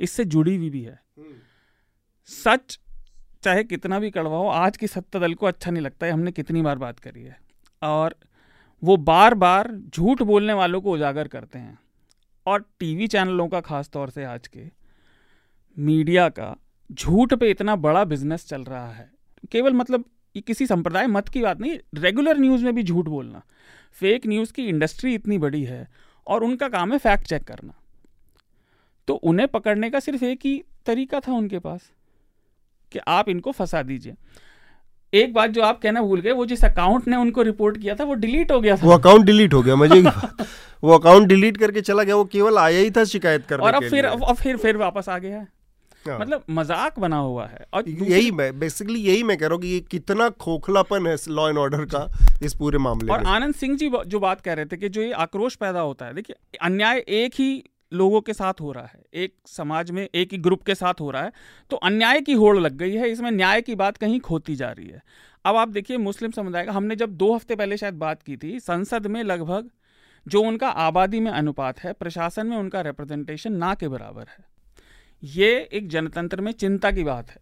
इससे 0.00 0.24
जुड़ी 0.26 0.56
हुई 0.56 0.70
भी 0.70 0.82
है। 0.82 1.00
सच 2.30 2.78
चाहे 3.44 3.64
कितना 3.64 3.98
भी 3.98 4.10
कड़वा 4.10 4.36
हो 4.36 4.48
आज 4.48 4.76
की 4.76 4.86
सत्ता 4.86 5.18
दल 5.18 5.34
को 5.34 5.46
अच्छा 5.46 5.70
नहीं 5.70 5.82
लगता 5.82 6.06
है 6.06 6.12
हमने 6.12 6.32
कितनी 6.32 6.62
बार 6.62 6.78
बात 6.78 6.98
करी 6.98 7.22
है। 7.22 7.36
और 7.82 8.14
वो 8.82 8.96
बार 8.98 9.34
बार 9.34 9.70
झूठ 9.88 10.22
बोलने 10.22 10.52
वालों 10.52 10.80
को 10.80 10.92
उजागर 10.92 11.28
करते 11.28 11.58
हैं। 11.58 11.78
और 12.46 12.64
टीवी 12.80 13.06
चैनलों 13.06 13.48
का 13.48 13.60
खास 13.60 13.88
तौर 13.88 14.10
से 14.10 14.24
आज 14.24 14.46
के 14.48 14.60
मीडिया 15.76 16.28
का 16.28 16.54
झूठ 16.90 17.34
पे 17.34 17.50
इतना 17.50 17.76
बड़ा 17.76 18.04
बिज़नेस 18.04 18.46
चल 18.48 18.62
रहा 18.62 18.86
है। 18.86 19.10
केवल 19.52 19.72
मतलब 19.72 20.04
ये 20.36 20.42
किसी 20.42 20.66
संप्रदाय 20.66 21.06
मत 21.06 21.28
की 21.28 21.42
बात 21.42 21.60
नहीं 21.60 21.78
रेगुलर 21.94 22.38
न्यूज़ 22.38 22.64
में 22.64 22.74
भी 22.74 22.82
झूठ 22.82 23.04
बोलना। 23.04 23.42
फेक 23.92 24.26
न्यूज़ 24.26 24.52
की 24.52 24.66
इंडस्ट्री 24.66 25.14
इतनी 25.14 25.38
बड़ी 25.38 25.62
है 25.64 25.86
और 26.26 26.44
उनका 26.44 26.68
काम 26.68 26.92
है 26.92 26.98
फैक्ट 26.98 27.26
चेक 27.26 27.44
करना। 27.44 27.74
तो 29.08 29.14
उन्हें 29.14 29.48
पकड़ने 29.48 29.90
का 29.90 30.00
सिर्फ़ 30.00 30.24
एक 30.24 30.40
ही 30.44 30.62
तरीका 30.86 31.20
था 31.20 31.32
उनके 31.32 31.58
पास 31.58 31.90
कि 32.92 32.98
आप 33.08 33.28
इनको 33.28 33.52
फंसा 33.52 33.82
दीजिए। 33.82 34.14
एक 35.12 35.32
बात 35.34 35.50
जो 35.50 35.62
आप 35.62 35.80
कहना 35.80 36.02
भूल 36.02 36.20
गए 36.20 36.32
वो 36.32 36.46
जिस 36.46 36.64
अकाउंट 36.64 37.08
ने 37.08 37.16
उनको 37.16 37.42
रिपोर्ट 37.42 37.78
किया 37.78 37.94
था 37.94 38.04
वो 38.04 38.14
डिलीट 38.14 38.52
हो 38.52 38.60
गया 38.60 38.76
था। 38.76 38.86
वो 38.86 38.92
अकाउंट 38.92 39.24
डिलीट 39.24 39.54
हो 39.54 39.62
गया 39.62 39.76
मुझे 39.76 40.00
वो 40.00 40.92
अकाउंट 40.92 41.26
डिलीट 41.28 41.56
करके 41.56 41.80
चला 41.80 42.02
गया 42.02 42.16
वो 42.16 42.24
केवल 42.24 42.58
आया 42.58 42.78
ही 42.78 42.90
था 42.90 43.04
शिकायत 43.04 43.46
करने 43.46 43.64
और 43.64 43.74
अब 43.74 43.82
फिर 43.82 44.04
अब 44.04 44.32
फिर 44.34 44.56
फिर 44.56 44.76
वापस 44.76 45.08
आ 45.08 45.18
गया 45.18 45.36
है 45.36 45.42
हाँ। 45.42 45.48
मतलब 46.08 46.44
मज़ाक 46.50 46.98
बना 46.98 47.16
हुआ 47.18 47.46
है। 47.46 47.66
और 47.74 47.88
यही 47.88 48.30
मैं 48.32 48.58
बेसिकली 48.58 49.00
यही 49.00 49.22
मैं 49.22 49.36
कह 49.38 49.46
रहा 49.46 49.54
हूँ 49.54 49.62
कि 49.62 49.68
ये 49.68 49.80
कितना 49.90 50.28
खोखलापन 50.40 51.06
है 51.06 51.16
लॉ 51.30 51.48
एंड 51.48 51.58
ऑर्डर 51.58 51.84
का 51.86 52.08
इस 52.42 52.54
पूरे 52.54 52.78
मामले 52.80 53.12
और 53.12 53.26
आनंद 53.28 53.54
सिंह 53.54 53.76
जी 53.76 53.90
जो 54.06 54.20
बात 54.20 54.40
कह 54.40 54.52
रहे 54.52 54.66
थे 54.66 54.76
कि 54.76 54.88
जो 54.88 55.02
ये 55.02 55.12
आक्रोश 55.22 55.56
पैदा 55.56 55.80
होता 55.80 56.06
है 56.06 56.14
देखिए 56.14 56.56
अन्याय 56.62 57.04
एक 57.10 57.34
ही 57.34 57.62
लोगों 57.92 58.20
के 58.20 58.32
साथ 58.32 58.60
हो 58.60 58.70
रहा 58.72 58.84
है 58.84 59.02
एक 59.22 59.34
समाज 59.48 59.90
में 59.90 60.02
एक 60.04 60.32
ही 60.32 60.38
ग्रुप 60.38 60.62
के 60.62 60.74
साथ 60.74 61.00
हो 61.00 61.10
रहा 61.10 61.22
है 61.22 61.32
तो 61.70 61.76
अन्याय 61.78 62.20
की 62.20 62.32
होड़ 62.34 62.56
लग 62.58 62.76
गई 62.76 62.92
है 62.92 63.10
इसमें 63.10 63.30
न्याय 63.30 63.60
की 63.62 63.74
बात 63.74 63.96
कहीं 63.96 64.20
खोती 64.20 64.54
जा 64.56 64.70
रही 64.70 64.88
है। 64.88 65.02
अब 65.44 65.56
आप 65.56 65.68
देखिए 65.70 65.96
मुस्लिम 65.98 66.30
समुदाय 66.30 66.64
का 66.64 66.72
हमने 66.72 66.96
जब 66.96 67.16
दो 67.16 67.32
हफ़्ते 67.34 67.56
पहले 67.56 67.76
शायद 67.76 67.94
बात 67.96 68.22
की 68.22 68.36
थी 68.36 68.58
संसद 68.60 69.06
में 69.06 69.22
लगभग 69.24 69.70
जो 70.26 70.42
उनका 70.42 70.68
आबादी 70.80 71.20
में 71.20 71.30
अनुपात 71.30 71.80
है 71.80 71.92
प्रशासन 71.92 72.46
में 72.46 72.56
उनका 72.56 72.80
रिप्रेजेंटेशन 72.80 73.52
ना 73.54 73.74
के 73.74 73.88
बराबर 73.88 74.26
है। 74.28 74.44
ये 75.24 75.68
एक 75.72 75.88
जनतंत्र 75.88 76.40
में 76.40 76.52
चिंता 76.52 76.90
की 76.90 77.04
बात 77.04 77.30
है। 77.30 77.36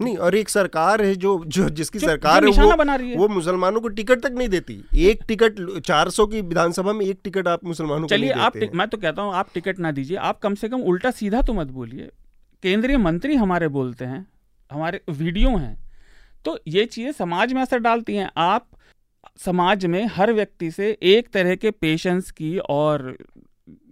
नहीं 0.00 0.16
और 0.16 0.34
एक 0.34 0.48
सरकार 0.48 1.02
है 1.02 1.16
जो 1.16 1.44
जो 1.46 1.68
जिसकी 1.68 1.98
जो- 1.98 2.10
सरकार 2.10 2.44
जो 2.44 2.52
है 2.52 2.64
वो 2.64 2.76
बना 2.76 2.94
रही 2.94 3.10
है। 3.10 3.16
वो 3.16 3.28
मुसलमानों 3.28 3.80
को 3.80 3.88
टिकट 3.88 4.20
तक 4.20 4.32
नहीं 4.32 4.48
देती। 4.48 4.84
एक 4.96 5.22
टिकट 5.28 5.80
400 5.80 6.26
की 6.26 6.40
विधानसभा 6.40 6.92
में 6.92 7.06
एक 7.06 7.18
टिकट 7.24 7.48
आप 7.48 7.64
मुसलमानों 7.64 8.02
को 8.02 8.08
चलिए 8.08 8.30
आप 8.30 8.56
मैं 8.74 8.88
तो 8.88 8.98
कहता 8.98 9.22
हूँ 9.22 9.34
आप 9.34 9.48
टिकट 9.54 9.78
ना 9.78 9.90
दीजिए 9.90 10.16
आप 10.16 10.38
कम 10.38 10.54
से 10.54 10.68
कम 10.68 10.80
उल्टा 10.80 11.10
सीधा 11.10 11.42
तो 11.42 11.52
मत 11.52 11.66
बोलिए। 11.66 12.10
केंद्रीय 12.62 12.96
मंत्री 12.96 13.34
हमारे 13.34 13.68
बोलते 13.68 14.04
हैं 14.04 14.26
हमारे 14.72 15.00
वीडियो 15.10 15.56
हैं 15.56 15.90
तो 16.44 16.60
ये 16.68 16.84
चीज़ें 16.84 17.12
समाज 17.12 17.52
में 17.52 17.62
असर 17.62 17.78
डालती 17.78 18.16
हैं। 18.16 18.30
आप 18.36 18.66
समाज 19.36 19.86
में 19.86 20.06
हर 20.06 20.32
व्यक्ति 20.32 20.70
से 20.70 20.98
एक 21.02 21.28
तरह 21.28 21.54
के 21.54 21.70
पेशेंस 21.70 22.30
की 22.30 22.58
और 22.58 23.16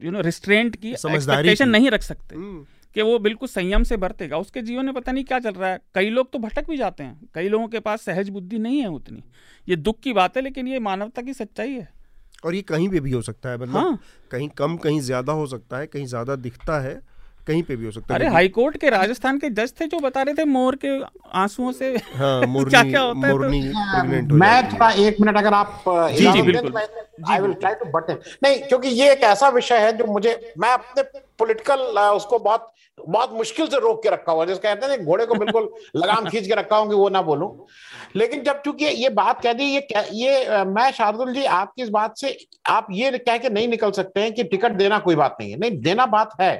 यू 0.03 0.11
नो 0.11 0.21
रिस्ट्रेंट 0.21 0.77
की 0.77 0.97
समझदारी 0.97 1.19
एक्सपेक्टेशन 1.21 1.69
नहीं 1.69 1.91
रख 1.91 2.03
सकते। 2.03 2.37
हम्म, 2.37 2.67
कि 2.97 3.03
वो 3.03 3.19
बिल्कुल 3.19 3.49
संयम 3.49 3.83
से 3.83 3.97
बरतेगा। 3.97 4.39
उसके 4.39 4.63
जीवन 4.63 4.85
में 4.85 4.95
पता 4.95 5.13
नहीं 5.13 5.25
क्या 5.25 5.39
चल 5.39 5.53
रहा 5.53 5.71
है। 5.71 5.81
कई 5.95 6.11
लोग 6.11 6.33
तो 6.33 6.39
भटक 6.39 6.69
भी 6.71 6.77
जाते 6.77 7.05
हैं। 7.05 7.29
कई 7.35 7.49
लोगों 7.49 7.69
के 7.69 7.81
पास 7.81 8.03
सहज 8.03 8.29
बुद्धि 8.29 8.59
नहीं 8.59 8.81
है 8.81 8.89
उतनी। 8.89 9.23
ये 9.69 9.77
दुख 9.77 10.01
की 10.01 10.13
बात 10.13 10.37
है 10.37 10.43
लेकिन 10.43 10.69
ये 10.69 10.79
मानवता 10.79 11.23
की 11.23 11.35
सच्चाई 11.35 11.73
है। 11.73 11.89
और 12.45 12.55
ये 12.55 12.63
कहीं 12.63 12.89
पे 12.89 13.01
भी 13.01 13.11
हो 13.11 13.23
सकता 13.23 13.51
है 13.51 13.59
मतलब 13.59 13.77
हाँ। 13.77 13.99
कहीं 14.31 14.49
कम 14.49 14.77
कहीं 14.77 15.01
ज़्यादा 15.01 15.33
हो 15.33 15.47
सकता 15.47 15.79
है 15.79 15.87
कहीं 15.87 16.07
ज़्यादा 16.07 16.37
दिखता 16.37 16.81
है। 16.81 17.01
कहीं 17.47 17.63
पे 17.63 17.77
भी 17.77 17.85
हो 17.85 17.91
सकता 17.91 18.15
है 18.15 18.19
अरे 18.21 18.29
हाई 18.29 18.49
कोर्ट 18.49 18.77
के 18.77 18.91
राजस्थान 18.91 19.39
के 19.39 19.51
जज 19.51 19.73
थे 19.81 19.87
जो 19.87 19.99
बता 19.99 20.23
रहे 20.23 20.35
थे 20.35 20.45
मोर 20.45 20.77
के 20.85 20.89
आंसुओं 21.39 21.73
से 21.73 21.95
हाँ 22.15 22.41
मुरनी 22.47 22.71
क्या 22.71 22.83
क्या 22.83 23.01
होता 23.01 23.27
है 23.27 23.33
तो- 23.33 23.41
मुरनी 23.41 23.61
हो 23.67 24.37
मैं 24.37 24.69
थोड़ा 24.73 24.91
एक 24.91 25.21
मिनट 25.21 25.37
अगर 25.37 25.55
आप 25.55 25.83
जी, 25.89 26.27
जी, 26.33 26.43
बिल्कुल। 26.43 26.77
I 27.31 27.39
will 27.39 27.53
try 27.55 27.75
to 27.75 27.85
but 27.91 28.11
नहीं 28.45 28.61
क्योंकि 28.63 28.89
ये 28.89 29.11
एक 29.13 29.23
ऐसा 29.25 29.49
विषय 29.49 29.79
है 29.79 29.97
जो 29.97 30.05
मुझे 30.05 30.53
मैं 30.59 30.73
अपने 30.73 31.03
पॉलिटिकल 31.39 31.81
उसको 32.17 32.39
बहुत 32.39 32.71
बहुत 32.99 33.33
मुश्किल 33.33 33.67
से 33.67 33.79
रोक 33.81 34.03
के 34.03 34.11
रखा 34.11 34.33
हुआ 34.33 34.43
है। 34.43 34.47
जिसको 34.49 34.63
कहते 34.63 34.87
हैं 34.87 35.05
घोड़े 35.05 35.27
को 35.27 35.35
बिल्कुल 35.35 35.69
लगाम 35.97 36.29
खींच 36.29 36.47
के 36.47 36.55
रखा 36.55 36.77
हूँ 36.77 36.89
कि 36.89 36.95
वो 36.95 37.09
ना 37.09 37.23
बोलूँ। 37.23 37.51
लेकिन 38.17 38.43
जब 38.43 38.61
चूँकि 38.63 38.85
ये 38.85 39.09
बात 39.09 39.41
कह 39.43 39.53
दी 39.53 39.65
ये 39.65 39.81
कह- 39.81 40.09
ये 40.13 40.65
मैं 40.65 40.91
शार्दुल 40.93 41.33
जी 41.35 41.45
आपकी 41.59 41.83
इस 41.83 41.89
बात 41.89 42.17
से 42.19 42.37
आप 42.67 42.87
ये 42.93 43.11
कह 43.19 43.39
के 43.39 43.49
नहीं 43.51 43.69
निकल 43.69 43.91
सकते 43.91 44.21
हैं 44.21 44.33
कि 44.35 44.45
टिकट 44.45 44.73
देना 44.73 44.99
कोई 44.99 45.15
बात 45.17 45.37
नहीं 45.41 45.51
है। 45.53 45.59
नहीं 45.59 45.81
देना 45.81 46.07
बात 46.07 46.41
है। 46.41 46.53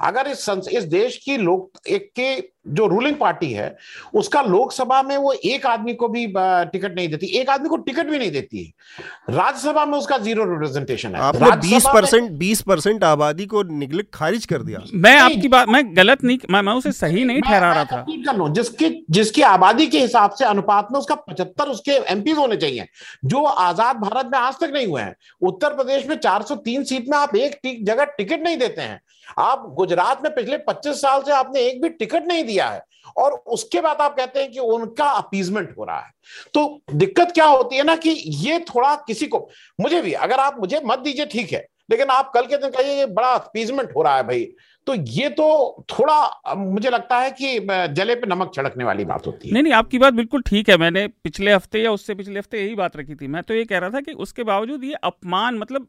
अगर 0.00 0.28
इस 0.28 0.40
संस, 0.40 0.68
इस 0.68 0.84
देश 0.84 1.16
की 1.16 1.36
लोक 1.36 1.78
एक 1.88 2.10
की 2.18 2.55
जो 2.68 2.86
रूलिंग 2.86 3.16
पार्टी 3.16 3.50
है 3.52 3.76
उसका 4.14 4.42
लोकसभा 4.42 5.02
में 5.02 5.16
वो 5.16 5.32
एक 5.44 5.66
आदमी 5.66 5.94
को 5.94 6.08
भी 6.08 6.26
टिकट 6.26 6.94
नहीं 6.96 7.08
देती 7.08 7.26
एक 7.38 7.50
आदमी 7.50 7.68
को 7.68 7.76
टिकट 7.78 8.06
भी 8.06 8.18
नहीं 8.18 8.30
देती 8.30 8.64
है। 8.64 9.34
राज्यसभा 9.34 9.84
में 9.86 9.96
उसका 9.98 10.18
ज़ीरो 10.18 10.44
रिप्रेजेंटेशन 10.44 11.14
है। 11.14 11.20
आपने 11.22 11.50
20 11.62 11.86
परसेंट 11.94 12.30
बीस 12.38 12.60
परसेंट 12.62 13.04
आबादी 13.04 13.46
को 13.46 13.62
निगलेक्ट 13.74 14.14
खारिज 14.14 14.46
कर 14.46 14.62
दिया। 14.62 14.80
मैं 14.94 15.16
आपकी 15.18 15.48
बात 15.48 15.68
मैं 15.68 15.84
गलत 15.96 16.24
नहीं 16.24 16.38
मैं 16.50 16.62
मैं 16.62 16.72
उसे 16.74 16.92
सही 16.94 17.24
नहीं 17.24 17.40
ठहरा 17.42 17.72
रहा 17.72 17.84
था। 17.84 18.04
कर 18.08 18.36
लूँ 18.36 18.52
जिसकी 18.54 18.90
जिसकी 19.10 19.42
आबादी 19.44 19.86
के 19.86 20.00
हिसाब 20.00 20.30
से 20.30 20.44
अनुपात 20.44 20.88
में 20.92 20.98
उसका 21.00 21.14
पचहत्तर 21.16 21.68
उसके 21.68 21.92
एमपी 22.12 22.30
होने 22.32 22.56
चाहिए। 22.56 22.86
जो 23.24 23.42
आज़ाद 23.44 23.96
भारत 23.98 24.30
में 24.32 24.38
आज 24.38 24.54
तक 24.60 24.70
नहीं 24.74 24.86
हुए 24.86 25.02
हैं 25.02 25.14
उत्तर 25.42 25.74
प्रदेश 25.74 26.06
में 26.06 26.16
403 26.18 26.84
सीट 26.84 27.08
में 27.08 27.16
आप 27.18 27.36
एक 27.36 27.60
जगह 27.84 28.04
टिकट 28.18 28.42
नहीं 28.42 28.56
देते 28.56 28.82
हैं। 28.82 29.00
आप 29.38 29.64
गुजरात 29.76 30.22
में 30.22 30.34
पिछले 30.34 30.56
25 30.66 31.00
साल 31.00 31.22
से 31.22 31.32
आपने 31.32 31.60
एक 31.60 31.80
भी 31.82 31.88
टिकट 31.90 32.26
नहीं 32.26 32.44
दिया। 32.44 32.55
है। 32.64 32.84
और 33.16 33.32
उसके 33.46 33.80
बाद 33.80 33.96
आप 33.96 34.16
कहते 34.16 34.40
हैं 34.40 34.50
कि 34.52 34.58
उनका 34.58 35.04
अपीजमेंट 35.04 35.74
हो 35.78 35.84
रहा 35.84 35.98
है। 35.98 36.10
तो 36.54 36.82
दिक्कत 36.92 37.32
क्या 37.34 37.44
होती 37.44 37.76
है 37.76 37.82
ना 37.82 37.96
कि 37.96 38.10
ये 38.26 38.58
थोड़ा 38.68 38.94
किसी 39.06 39.26
को 39.26 39.48
मुझे 39.80 40.02
भी 40.02 40.12
अगर 40.12 40.40
आप 40.40 40.60
मुझे 40.60 40.80
मत 40.84 40.98
दीजिए 40.98 41.26
ठीक 41.26 41.52
है। 41.52 41.66
लेकिन 41.90 42.06
आप 42.06 42.30
कल 42.34 42.46
के 42.46 42.56
दिन 42.56 42.70
कहिए 42.70 42.96
ये 42.98 43.06
बड़ा 43.06 43.28
अपीजमेंट 43.28 43.90
हो 43.96 44.02
रहा 44.02 44.16
है 44.16 44.22
भाई। 44.22 44.44
तो 44.86 44.94
ये 44.94 45.28
तो 45.28 45.84
थोड़ा 45.90 46.54
मुझे 46.56 46.90
लगता 46.90 47.18
है 47.18 47.30
कि 47.30 47.58
जले 47.94 48.14
पे 48.14 48.26
नमक 48.26 48.50
छिड़कने 48.54 48.84
वाली 48.84 49.04
बात 49.04 49.26
होती 49.26 49.48
है। 49.48 49.54
नहीं 49.54 49.62
नहीं 49.62 49.72
आपकी 49.72 49.98
बात 49.98 50.14
बिल्कुल 50.14 50.42
ठीक 50.42 50.68
है। 50.68 50.76
मैंने 50.76 51.06
पिछले 51.08 51.52
हफ़्ते 51.52 51.82
या 51.82 51.92
उससे 51.92 52.14
पिछले 52.14 52.38
हफ़्ते 52.38 52.62
यही 52.62 52.74
बात 52.74 52.96
रखी 52.96 53.14
थी। 53.14 53.26
मैं 53.26 53.42
तो 53.42 53.54
ये 53.54 53.64
कह 53.64 53.78
रहा 53.78 53.90
था 53.90 54.00
कि 54.00 54.12
उसके 54.12 54.42
बावजूद 54.42 54.84
ये 54.84 54.94
अपमान 55.04 55.58
मतलब 55.58 55.88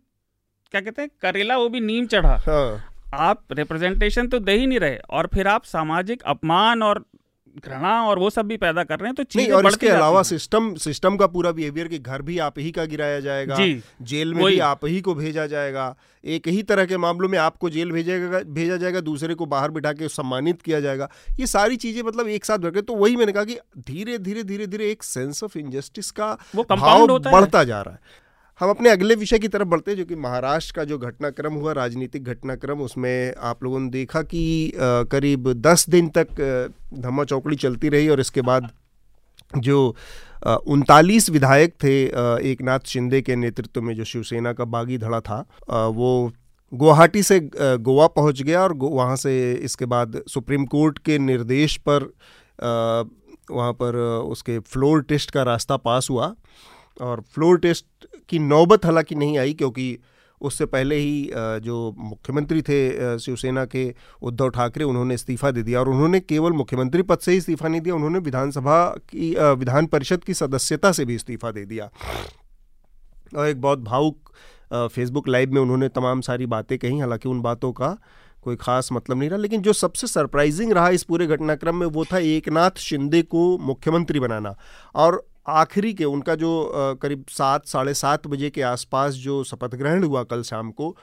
क्या 0.72 0.82
कहते 0.82 1.02
हैं 1.02 1.10
करेला 1.22 1.58
वो 1.58 1.70
भी 1.70 1.80
नीम 1.80 2.06
चढ़ा। 2.06 2.36
हाँ। 2.38 2.97
आप 3.14 3.44
रिप्रेजेंटेशन 3.52 4.28
तो 4.28 4.40
दे 4.40 4.52
ही 4.52 4.68
नहीं 4.68 4.80
रहे 4.80 4.98
और 5.10 5.30
फिर 5.34 5.48
आप 5.48 5.64
सामाजिक 5.64 6.22
अपमान 6.22 6.84
और 6.84 7.06
घृणा 7.66 8.02
और 8.04 8.20
वो 8.20 8.30
सब 8.30 8.46
भी 8.46 8.58
पैदा 8.58 8.84
कर 8.84 9.00
रहे 9.00 9.08
हैं 9.08 9.16
तो 9.16 9.24
चीज़ें 9.24 9.54
और 9.54 9.68
इसके 9.68 9.88
अलावा 9.88 10.24
सिस्टम 10.24 10.76
सिस्टम 10.76 11.18
का 11.18 11.28
पूरा 11.28 11.52
बिहेवियर 11.52 11.88
कि 11.88 12.00
घर 12.00 12.22
भी 12.22 12.40
आप 12.40 12.60
ही 12.60 12.72
का 12.72 12.86
गिराया 12.86 13.20
जाएगा 13.20 13.56
जी 13.56 13.84
जेल 14.02 14.34
में 14.34 14.46
भी 14.46 14.60
आप 14.60 14.86
ही 14.86 15.02
को 15.02 15.16
भेजा 15.16 15.46
जाएगा 15.46 15.96
एक 16.26 16.48
ही 16.48 16.64
तरह 16.64 16.86
के 16.86 16.98
मामलों 16.98 17.30
में 17.30 17.40
आपको 17.40 17.70
जेल 17.70 17.92
भेजेगा 17.92 18.40
भेजा 18.40 18.78
जाएगा 18.78 19.00
दूसरे 19.00 19.36
को 19.36 19.46
बाहर 19.46 19.72
बिठा 19.72 19.94
के 19.94 20.08
सम्मानित 20.08 20.62
किया 20.62 20.80
जाएगा 20.80 21.10
ये 21.40 21.48
सारी 21.48 21.76
चीज़ें 21.76 22.04
मतलब 22.04 22.28
एक 22.28 22.46
साथ 22.46 22.58
बढ़ 22.58 22.80
तो 22.80 22.96
वही 22.96 23.16
मैंने 23.16 23.32
कहा 23.32 23.44
कि 23.44 23.58
धीरे 23.78 24.18
धीरे 24.18 24.44
धीरे 24.44 24.68
धीरे 24.68 24.92
एक 24.92 25.04
सेंस 25.04 25.44
ऑफ़ 25.44 25.58
इनजस्टिस 25.58 26.12
का 26.12 26.38
वो 26.56 26.64
भाव 26.64 27.20
बढ़ता 27.20 27.64
जा 27.64 27.82
रहा 27.82 27.94
है। 27.94 28.27
हम 28.60 28.70
अपने 28.70 28.90
अगले 28.90 29.16
विषय 29.16 29.40
की 29.40 29.48
तरफ़ 29.48 29.68
बढ़ते 29.68 29.92
हैं, 29.92 29.98
जो 29.98 30.06
कि 30.06 30.16
महाराष्ट्र 30.16 30.76
का 30.76 30.84
जो 30.84 30.98
घटनाक्रम 30.98 31.54
हुआ, 31.54 31.72
राजनीतिक 31.74 32.24
घटनाक्रम, 32.24 32.80
उसमें 32.82 33.34
आप 33.40 33.64
लोगों 33.64 33.80
ने 33.80 33.90
देखा 33.90 34.22
कि 34.22 34.72
करीब 35.12 35.52
दस 35.54 35.90
दिन 35.90 36.08
तक 36.18 36.28
धम्मा 36.94 37.24
चौकड़ी 37.24 37.56
चलती 37.56 37.90
रही 37.90 38.08
और 38.10 38.20
इसके 38.20 38.42
बाद 38.42 38.70
जो 39.58 39.96
उनतालीस 40.68 41.30
विधायक 41.30 41.74
थे 41.84 41.94
एक 42.52 42.62
नाथ 42.62 42.88
शिंदे 42.88 43.22
के 43.22 43.36
नेतृत्व 43.36 43.82
में 43.82 43.96
जो 43.96 44.04
शिवसेना 44.04 44.54
का 44.54 44.66
बागी 44.66 44.98
धड़ा 44.98 45.20
था 45.20 45.40
वो 45.70 46.10
गुवाहाटी 46.72 47.24
से 47.24 47.40
गोवा 47.54 48.08
पहुँच 48.08 48.42
गया 48.42 48.64
और 48.64 48.74
वहाँ 48.76 49.16
से 49.16 49.54
इसके 49.54 49.86
बाद 49.86 50.22
सुप्रीम 50.28 50.66
कोर्ट 50.66 50.98
के 51.00 51.18
निर्देश 51.20 51.78
पर 51.88 52.12
वहाँ 53.52 53.72
पर 53.74 53.96
उसके 54.32 54.60
फ्लोर 54.60 55.02
टेस्ट 55.04 55.32
का 55.32 55.44
रास्ता 55.44 55.78
पास 55.78 56.08
हुआ। 56.10 56.36
और 57.02 57.22
फ्लोर 57.34 57.58
टेस्ट 57.60 57.86
की 58.30 58.40
नौबत 58.40 58.86
हालाँकि 58.86 59.16
नहीं 59.16 59.38
आई 59.38 59.54
क्योंकि 59.54 59.98
उससे 60.42 60.66
पहले 60.66 60.96
ही 60.96 61.30
जो 61.62 61.94
मुख्यमंत्री 61.98 62.62
थे 62.62 63.20
शिवसेना 63.20 63.64
के 63.66 63.94
उद्धव 64.22 64.50
ठाकरे, 64.50 64.84
उन्होंने 64.84 65.14
इस्तीफा 65.14 65.52
दे 65.52 65.64
दिया 65.64 65.80
और 65.80 65.90
उन्होंने 65.90 66.20
केवल 66.20 66.52
मुख्यमंत्री 66.54 67.02
पद 67.02 67.20
से 67.20 67.32
ही 67.32 67.38
इस्तीफा 67.38 67.68
नहीं 67.68 67.82
दिया, 67.82 67.96
उन्होंने 67.96 68.20
विधानसभा 68.20 68.86
की 69.10 69.30
विधान 69.56 69.86
परिषद 69.86 70.24
की 70.24 70.34
सदस्यता 70.34 70.92
से 70.92 71.06
भी 71.06 71.16
इस्तीफा 71.16 71.52
दे 71.52 71.66
दिया। 71.66 71.90
और 73.38 73.48
एक 73.48 73.62
बहुत 73.62 73.80
भावुक 73.80 74.32
फेसबुक 74.74 75.28
लाइव 75.28 75.54
में 75.54 75.62
उन्होंने 75.62 75.88
तमाम 75.90 76.22
सारी 76.22 76.46
बातें 76.46 76.78
कही, 76.78 77.00
हालाँकि 77.00 77.30
उन 77.30 77.42
बातों 77.42 77.72
का 77.72 77.98
कोई 78.44 78.56
खास 78.56 78.90
मतलब 78.92 79.18
नहीं 79.18 79.30
रहा, 79.30 79.40
लेकिन 79.40 79.62
जो 79.62 79.74
सबसे 79.74 80.08
सरप्राइजिंग 80.08 80.72
रहा 80.72 80.90
इस 80.90 81.04
पूरे 81.04 81.28
घटनाक्रम 81.28 81.76
में 81.76 81.88
वो 81.88 82.06
था 82.06 82.18
एकनाथ 82.18 82.78
शिंदे 82.80 83.22
को 83.24 83.58
मुख्यमंत्री 83.58 84.20
बनाना। 84.20 84.56
और 84.96 85.26
आखिरी 85.48 85.94
के, 85.94 86.06
उनका 86.06 86.36
जो 86.36 86.98
करीब 87.02 87.24
सात, 87.30 87.66
साढ़े 87.66 87.94
सात 87.94 88.28
बजे 88.28 88.50
के 88.50 88.62
आसपास 88.62 89.14
जो 89.16 89.44
शपथ 89.44 89.76
ग्रहण 89.76 90.04
हुआ 90.04 90.24
कल 90.24 90.42
शाम 90.44 90.72
को, 90.72 90.96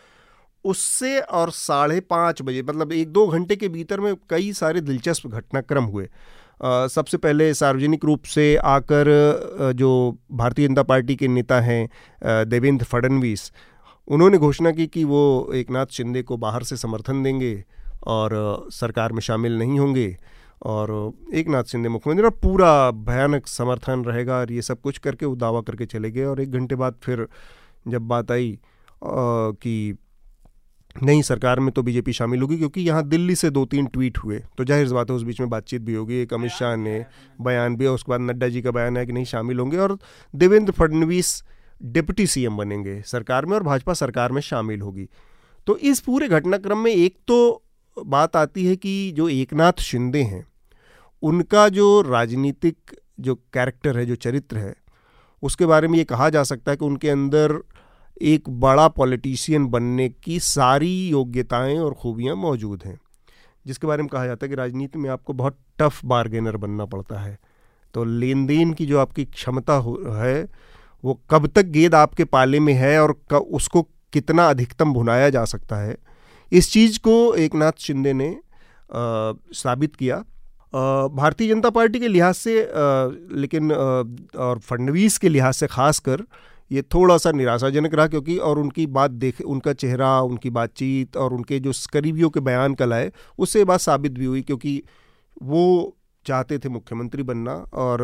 उससे 0.64 1.18
और 1.20 1.50
साढ़े 1.50 2.00
पाँच 2.00 2.42
बजे 2.42 2.62
मतलब 2.62 2.92
एक 2.92 3.08
दो 3.08 3.26
घंटे 3.26 3.56
के 3.56 3.68
भीतर 3.68 4.00
में 4.00 4.14
कई 4.30 4.52
सारे 4.52 4.80
दिलचस्प 4.80 5.26
घटनाक्रम 5.28 5.84
हुए। 5.84 6.08
सबसे 6.88 7.16
पहले 7.16 7.52
सार्वजनिक 7.54 8.04
रूप 8.04 8.24
से 8.24 8.54
आकर 8.56 9.08
जो 9.76 9.90
भारतीय 10.32 10.68
जनता 10.68 10.82
पार्टी 10.82 11.16
के 11.16 11.28
नेता 11.28 11.60
हैं 11.60 11.88
देवेंद्र 12.48 12.84
फडणवीस, 12.84 13.50
उन्होंने 14.08 14.38
घोषणा 14.38 14.70
की 14.70 14.86
कि 14.86 15.04
वो 15.04 15.50
एकनाथ 15.54 15.86
शिंदे 15.92 16.22
को 16.22 16.36
बाहर 16.36 16.62
से 16.62 16.76
समर्थन 16.76 17.22
देंगे 17.22 17.64
और 18.06 18.68
सरकार 18.72 19.12
में 19.12 19.20
शामिल 19.20 19.58
नहीं 19.58 19.78
होंगे। 19.78 20.16
और 20.62 21.12
एक 21.34 21.48
नाथ 21.48 21.64
शिंदे 21.64 21.88
मुख्यमंत्री, 21.88 22.24
और 22.24 22.30
पूरा 22.32 22.90
भयानक 22.90 23.46
समर्थन 23.46 24.04
रहेगा 24.04 24.36
और 24.36 24.52
ये 24.52 24.62
सब 24.62 24.80
कुछ 24.80 24.98
करके, 24.98 25.26
वो 25.26 25.34
दावा 25.36 25.60
करके 25.62 25.86
चले 25.86 26.10
गए। 26.10 26.24
और 26.24 26.40
एक 26.40 26.52
घंटे 26.52 26.74
बाद 26.76 26.98
फिर 27.02 27.26
जब 27.88 28.08
बात 28.08 28.30
आई 28.30 28.58
कि 29.04 29.96
नहीं 30.96 31.22
सरकार 31.22 31.60
में 31.60 31.70
तो 31.74 31.82
बीजेपी 31.82 32.12
शामिल 32.12 32.40
होगी, 32.42 32.56
क्योंकि 32.58 32.80
यहाँ 32.80 33.02
दिल्ली 33.04 33.34
से 33.34 33.50
दो 33.50 33.64
तीन 33.66 33.86
ट्वीट 33.86 34.18
हुए। 34.18 34.38
तो 34.58 34.64
ज़ाहिर 34.64 34.92
बात 34.92 35.10
है, 35.10 35.16
उस 35.16 35.22
बीच 35.22 35.40
में 35.40 35.48
बातचीत 35.50 35.82
भी 35.82 35.94
होगी। 35.94 36.20
एक 36.20 36.34
अमित 36.34 36.50
शाह 36.50 36.76
ने 36.76 37.04
बयान 37.40 37.76
भी 37.76 37.86
और 37.86 37.94
उसके 37.94 38.10
बाद 38.10 38.20
नड्डा 38.20 38.48
जी 38.48 38.62
का 38.62 38.70
बयान 38.70 38.96
है 38.96 39.04
कि 39.06 39.12
नहीं, 39.12 39.24
शामिल 39.24 39.58
होंगे। 39.58 39.78
और 39.78 39.98
देवेंद्र 40.34 40.72
फडणवीस 40.72 41.42
डिप्टी 41.82 42.26
सीएम 42.26 42.56
बनेंगे 42.56 43.00
सरकार 43.02 43.46
में, 43.46 43.56
और 43.56 43.62
भाजपा 43.62 43.94
सरकार 43.94 44.32
में 44.32 44.40
शामिल 44.42 44.80
होगी। 44.80 45.08
तो 45.66 45.76
इस 45.78 46.00
पूरे 46.00 46.28
घटनाक्रम 46.28 46.78
में 46.78 46.92
एक 46.92 47.16
तो 47.26 47.63
बात 48.06 48.36
आती 48.36 48.66
है 48.66 48.76
कि 48.76 49.12
जो 49.12 49.28
एकनाथ 49.28 49.80
शिंदे 49.80 50.22
हैं, 50.22 50.46
उनका 51.22 51.68
जो 51.68 52.00
राजनीतिक 52.00 53.00
जो 53.20 53.34
कैरेक्टर 53.34 53.98
है, 53.98 54.06
जो 54.06 54.14
चरित्र 54.14 54.58
है, 54.58 54.74
उसके 55.42 55.66
बारे 55.66 55.88
में 55.88 55.98
ये 55.98 56.04
कहा 56.04 56.28
जा 56.30 56.42
सकता 56.42 56.70
है 56.70 56.76
कि 56.76 56.84
उनके 56.84 57.10
अंदर 57.10 57.58
एक 58.22 58.48
बड़ा 58.48 58.88
पॉलिटिशियन 58.88 59.66
बनने 59.66 60.08
की 60.08 60.40
सारी 60.40 61.08
योग्यताएँ 61.08 61.78
और 61.78 61.94
खूबियाँ 61.94 62.36
मौजूद 62.36 62.82
हैं, 62.84 63.00
जिसके 63.66 63.86
बारे 63.86 64.02
में 64.02 64.08
कहा 64.08 64.26
जाता 64.26 64.46
है 64.46 64.48
कि 64.48 64.54
राजनीति 64.54 64.98
में 64.98 65.10
आपको 65.10 65.32
बहुत 65.32 65.58
टफ 65.78 66.00
बार्गेनर 66.04 66.56
बनना 66.56 66.84
पड़ता 66.84 67.18
है। 67.18 67.38
तो 67.94 68.04
लेन 68.04 68.46
देन 68.46 68.72
की 68.72 68.86
जो 68.86 68.98
आपकी 68.98 69.24
क्षमता 69.24 69.74
है 70.22 70.48
वो 71.04 71.20
कब 71.30 71.46
तक 71.46 71.62
गेंद 71.62 71.94
आपके 71.94 72.24
पाले 72.24 72.60
में 72.60 72.72
है 72.72 72.98
और 73.02 73.12
उसको 73.38 73.82
कितना 74.12 74.48
अधिकतम 74.50 74.92
भुनाया 74.92 75.30
जा 75.30 75.44
सकता 75.44 75.76
है 75.76 75.96
इस 76.54 76.70
चीज़ 76.72 76.98
को 76.98 77.34
एक 77.34 77.54
नाथ 77.54 77.72
शिंदे 77.78 78.12
ने 78.12 78.28
आ, 78.30 79.32
साबित 79.52 79.96
किया। 79.96 80.16
भारतीय 81.16 81.48
जनता 81.48 81.70
पार्टी 81.70 81.98
के 82.00 82.08
लिहाज 82.08 82.34
से 82.34 82.62
आ, 82.62 82.66
लेकिन 83.40 83.72
आ, 83.72 83.76
और 84.44 84.58
फडनवीस 84.58 85.18
के 85.18 85.28
लिहाज 85.28 85.54
से 85.54 85.66
खासकर 85.66 86.24
ये 86.70 86.82
थोड़ा 86.82 87.16
सा 87.18 87.30
निराशाजनक 87.32 87.94
रहा 87.94 88.06
क्योंकि 88.06 88.36
और 88.38 88.58
उनकी 88.58 88.86
बात 88.86 89.10
देख 89.10 89.40
उनका 89.40 89.72
चेहरा 89.72 90.20
उनकी 90.20 90.50
बातचीत 90.50 91.16
और 91.16 91.32
उनके 91.32 91.58
जो 91.60 91.72
करीबियों 91.92 92.30
के 92.30 92.40
बयान 92.40 92.74
कल 92.74 92.92
आए 92.92 93.10
उससे 93.38 93.64
बात 93.64 93.80
साबित 93.80 94.12
भी 94.12 94.24
हुई 94.24 94.42
क्योंकि 94.42 94.82
वो 95.42 95.64
चाहते 96.26 96.58
थे 96.58 96.68
मुख्यमंत्री 96.68 97.22
बनना 97.22 97.54
और 97.74 98.02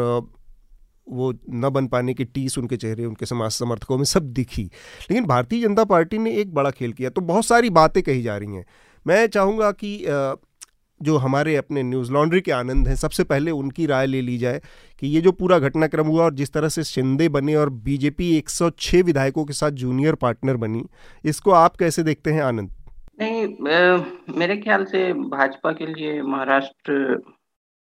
वो 1.07 1.33
न 1.51 1.71
बन 1.71 1.87
पाने 1.87 2.15
की 2.15 2.25
टीस 2.27 2.59
उनके 2.59 2.77
चेहरे, 2.77 3.05
उनके 3.05 3.27
समाज 3.27 3.51
समर्थकों 3.53 3.97
में 3.99 4.05
सब 4.07 4.33
दिखी। 4.33 4.63
लेकिन 4.63 5.25
भारतीय 5.27 5.63
जनता 5.63 5.85
पार्टी 5.87 6.19
ने 6.19 6.33
एक 6.33 6.53
बड़ा 6.55 6.71
खेल 6.73 6.93
किया 6.93 7.11
तो 7.11 7.21
बहुत 7.23 7.47
सारी 7.47 7.71
बातें 7.73 8.03
कही 8.03 8.23
जा 8.23 8.37
रही 8.37 8.55
हैं। 8.55 8.65
मैं 9.07 9.27
चाहूँगा 9.29 9.71
कि 9.75 9.97
जो 11.01 11.17
हमारे 11.17 11.55
अपने 11.57 11.83
न्यूज़ 11.83 12.11
लॉन्ड्री 12.13 12.41
के 12.41 12.53
आनंद 12.53 12.89
हैं, 12.89 12.95
सबसे 12.97 13.25
पहले 13.25 13.51
उनकी 13.51 13.87
राय 13.87 14.07
ले 14.07 14.21
ली 14.21 14.37
जाए 14.39 14.61
कि 15.01 15.07
ये 15.07 15.21
जो 15.21 15.33
पूरा 15.33 15.59
घटनाक्रम 15.59 16.07
हुआ 16.07 16.25
और 16.25 16.35
जिस 16.35 16.53
तरह 16.53 16.69
से 16.69 16.85
शिंदे 16.85 17.29
बने 17.29 17.55
और 17.55 17.71
बीजेपी 17.81 18.31
106 18.39 19.03
विधायकों 19.03 19.45
के 19.45 19.53
साथ 19.53 19.71
जूनियर 19.83 20.15
पार्टनर 20.17 20.57
बनी, 20.57 20.85
इसको 21.25 21.51
आप 21.53 21.77
कैसे 21.77 22.03
देखते 22.03 22.33
हैं, 22.33 22.43
आनंद? 22.43 22.75
नहीं 23.21 23.47
मेरे 24.39 24.57
ख्याल 24.57 24.85
से 24.85 25.13
भाजपा 25.13 25.73
के 25.73 25.87
लिए 25.87 26.21
महाराष्ट्र 26.23 27.21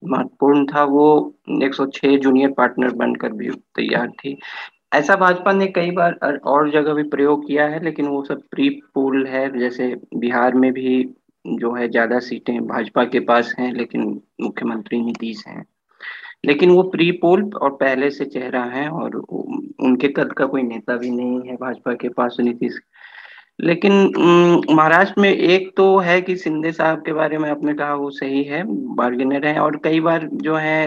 महत्वपूर्ण 0.04 0.64
था, 0.66 0.84
वो 0.84 1.34
106 1.50 2.16
जूनियर 2.16 2.50
पार्टनर 2.50 2.92
बनकर 2.94 3.32
भी 3.32 3.50
तैयार 3.50 4.10
थी। 4.10 4.38
ऐसा 4.94 5.16
भाजपा 5.16 5.52
ने 5.52 5.66
कई 5.66 5.90
बार 5.90 6.12
और 6.44 6.70
जगह 6.70 6.94
भी 6.94 7.02
प्रयोग 7.02 7.46
किया 7.46 7.66
है, 7.66 7.84
लेकिन 7.84 8.06
वो 8.06 8.24
सब 8.24 8.42
प्री 8.50 8.68
पोल 8.94 9.26
है, 9.26 9.58
जैसे 9.58 9.94
बिहार 10.16 10.54
में 10.54 10.72
भी 10.72 11.14
जो 11.46 11.72
है 11.74 11.88
ज़्यादा 11.88 12.18
सीटें 12.18 12.66
भाजपा 12.66 13.04
के 13.04 13.20
पास 13.20 13.54
हैं, 13.58 13.72
लेकिन 13.72 14.20
मुख्यमंत्री 14.40 15.00
नीतीश 15.00 15.44
हैं। 15.46 15.64
लेकिन 16.44 16.70
वो 16.70 16.82
प्री 16.82 17.10
पोल 17.12 17.50
और 17.62 17.70
पहले 17.70 18.10
से 18.10 18.24
चेहरा 18.24 18.62
है 18.64 18.88
और 18.88 19.16
उनके 19.80 20.08
कद 20.08 20.32
का 20.32 20.46
कोई 20.46 20.62
नेता 20.62 20.96
भी 20.96 21.10
नहीं 21.10 21.40
है 21.48 21.56
भाजपा 21.56 21.92
के 21.92 22.08
पास, 22.08 22.36
नीतीश 22.40 22.78
लेकिन 23.60 24.12
महाराष्ट्र 24.70 25.20
में 25.20 25.30
एक 25.30 25.76
तो 25.76 25.98
है 25.98 26.20
कि 26.20 26.36
सिंधे 26.36 26.72
साहब 26.72 26.98
के 26.98 27.12
बारे 27.12 27.38
में 27.38 27.50
आपने 27.50 27.74
कहा 27.74 27.94
वो 27.94 28.10
सही 28.10 28.42
है 28.42 28.62
बार्गेनर 28.94 29.46
है 29.46 29.60
और 29.60 29.80
कई 29.84 30.00
बार 30.00 30.28
जो 30.32 30.54
है 30.54 30.86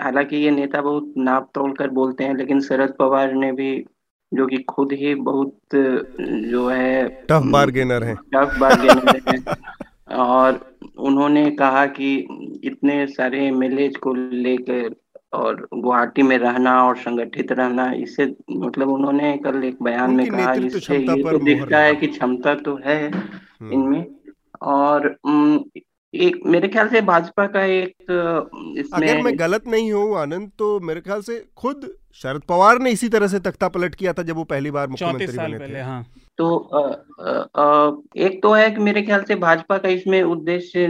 हालाँकि 0.00 0.36
ये 0.36 0.50
नेता 0.50 0.80
बहुत 0.80 1.14
नाप 1.16 1.50
तोड़ 1.54 1.72
कर 1.72 1.90
बोलते 1.90 2.24
हैं 2.24 2.34
लेकिन 2.34 2.60
शरद 2.60 2.94
पवार 2.98 3.32
ने 3.32 3.52
भी 3.52 3.84
जो 4.34 4.46
कि 4.46 4.56
खुद 4.56 4.92
ही 4.92 5.14
बहुत 5.14 5.58
जो 6.20 6.68
है 6.68 7.08
टफ 7.08 7.42
बार्गेनर 7.46 8.04
है। 8.04 8.14
टफ 8.14 8.56
बार्गेनर 8.60 9.22
है। 9.28 9.44
और 10.16 10.76
उन्होंने 10.98 11.50
कहा 11.50 11.86
कि 11.86 12.26
इतने 12.64 13.06
सारे 13.06 13.46
एम 13.46 13.60
को 14.02 14.14
लेकर 14.14 15.03
और 15.34 15.66
गुवाहाटी 15.74 16.22
में 16.22 16.36
रहना 16.38 16.72
और 16.84 16.96
संगठित 16.98 17.52
रहना 17.52 17.90
इससे 17.96 18.24
मतलब 18.56 18.90
उन्होंने 18.90 19.36
कल 19.38 19.64
एक 19.64 19.82
बयान 19.82 20.10
में 20.12 20.26
कहा 20.26 20.52
इससे 20.54 20.98
ये 20.98 21.22
तो 21.22 21.38
दिखता 21.40 21.78
है 21.78 21.94
कि 21.94 22.06
क्षमता 22.08 22.54
तो 22.60 22.78
है 22.84 23.00
हम्म। 23.08 23.72
इनमें 23.72 24.06
और 24.68 25.14
एक 26.14 26.40
मेरे 26.46 26.68
ख्याल 26.68 26.88
से 26.88 27.00
भाजपा 27.02 27.46
का 27.48 27.64
एक 27.72 27.94
इसमें 28.78 29.08
अगर 29.08 29.22
मैं 29.22 29.38
गलत 29.38 29.66
नहीं 29.66 29.92
हूँ 29.92 30.18
आनंद 30.18 30.50
तो 30.58 30.78
मेरे 30.82 31.00
ख्याल 31.00 31.22
से 31.22 31.44
खुद 31.56 31.90
शरद 32.22 32.42
पवार 32.48 32.78
ने 32.78 32.90
इसी 32.90 33.08
तरह 33.08 33.28
से 33.28 33.40
तख्ता 33.42 33.68
पलट 33.70 33.94
किया 33.94 34.12
था 34.12 34.22
जब 34.22 34.36
वो 34.36 34.44
पहली 34.46 34.70
बार 34.70 34.88
मुख्यमंत्री 34.88 35.38
बने 35.38 35.68
थे 35.68 35.80
हाँ। 35.82 36.04
तो 36.38 36.56
आ, 36.56 36.80
आ, 37.62 37.90
एक 38.16 38.42
तो 38.42 38.52
है 38.52 38.70
कि 38.70 38.80
मेरे 38.80 39.02
ख्याल 39.02 39.22
से 39.22 39.34
भाजपा 39.34 39.78
का 39.78 39.88
इसमें 39.88 40.22
उद्देश्य 40.22 40.86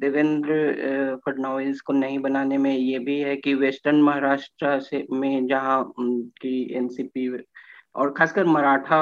देवेंद्र 0.00 1.18
फडणवीस 1.26 1.80
को 1.80 1.92
नहीं 1.92 2.18
बनाने 2.18 2.58
में 2.58 2.72
ये 2.76 2.98
भी 2.98 3.18
है 3.20 3.36
कि 3.36 3.54
वेस्टर्न 3.54 4.00
महाराष्ट्र 4.02 4.78
से 4.80 5.06
में 5.12 5.46
जहाँ 5.46 5.82
की 5.98 6.62
एनसीपी 6.74 7.28
और 7.94 8.12
खासकर 8.12 8.44
मराठा 8.44 9.00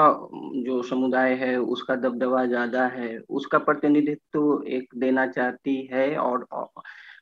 जो 0.63 0.81
समुदाय 0.83 1.33
है 1.33 1.55
उसका 1.57 1.95
दबदबा 1.95 2.45
ज़्यादा 2.45 2.85
है 2.87 3.17
उसका 3.29 3.57
प्रतिनिधित्व 3.57 4.63
एक 4.67 4.89
देना 4.95 5.27
चाहती 5.27 5.89
है 5.93 6.15
और 6.17 6.47
और 6.51 6.69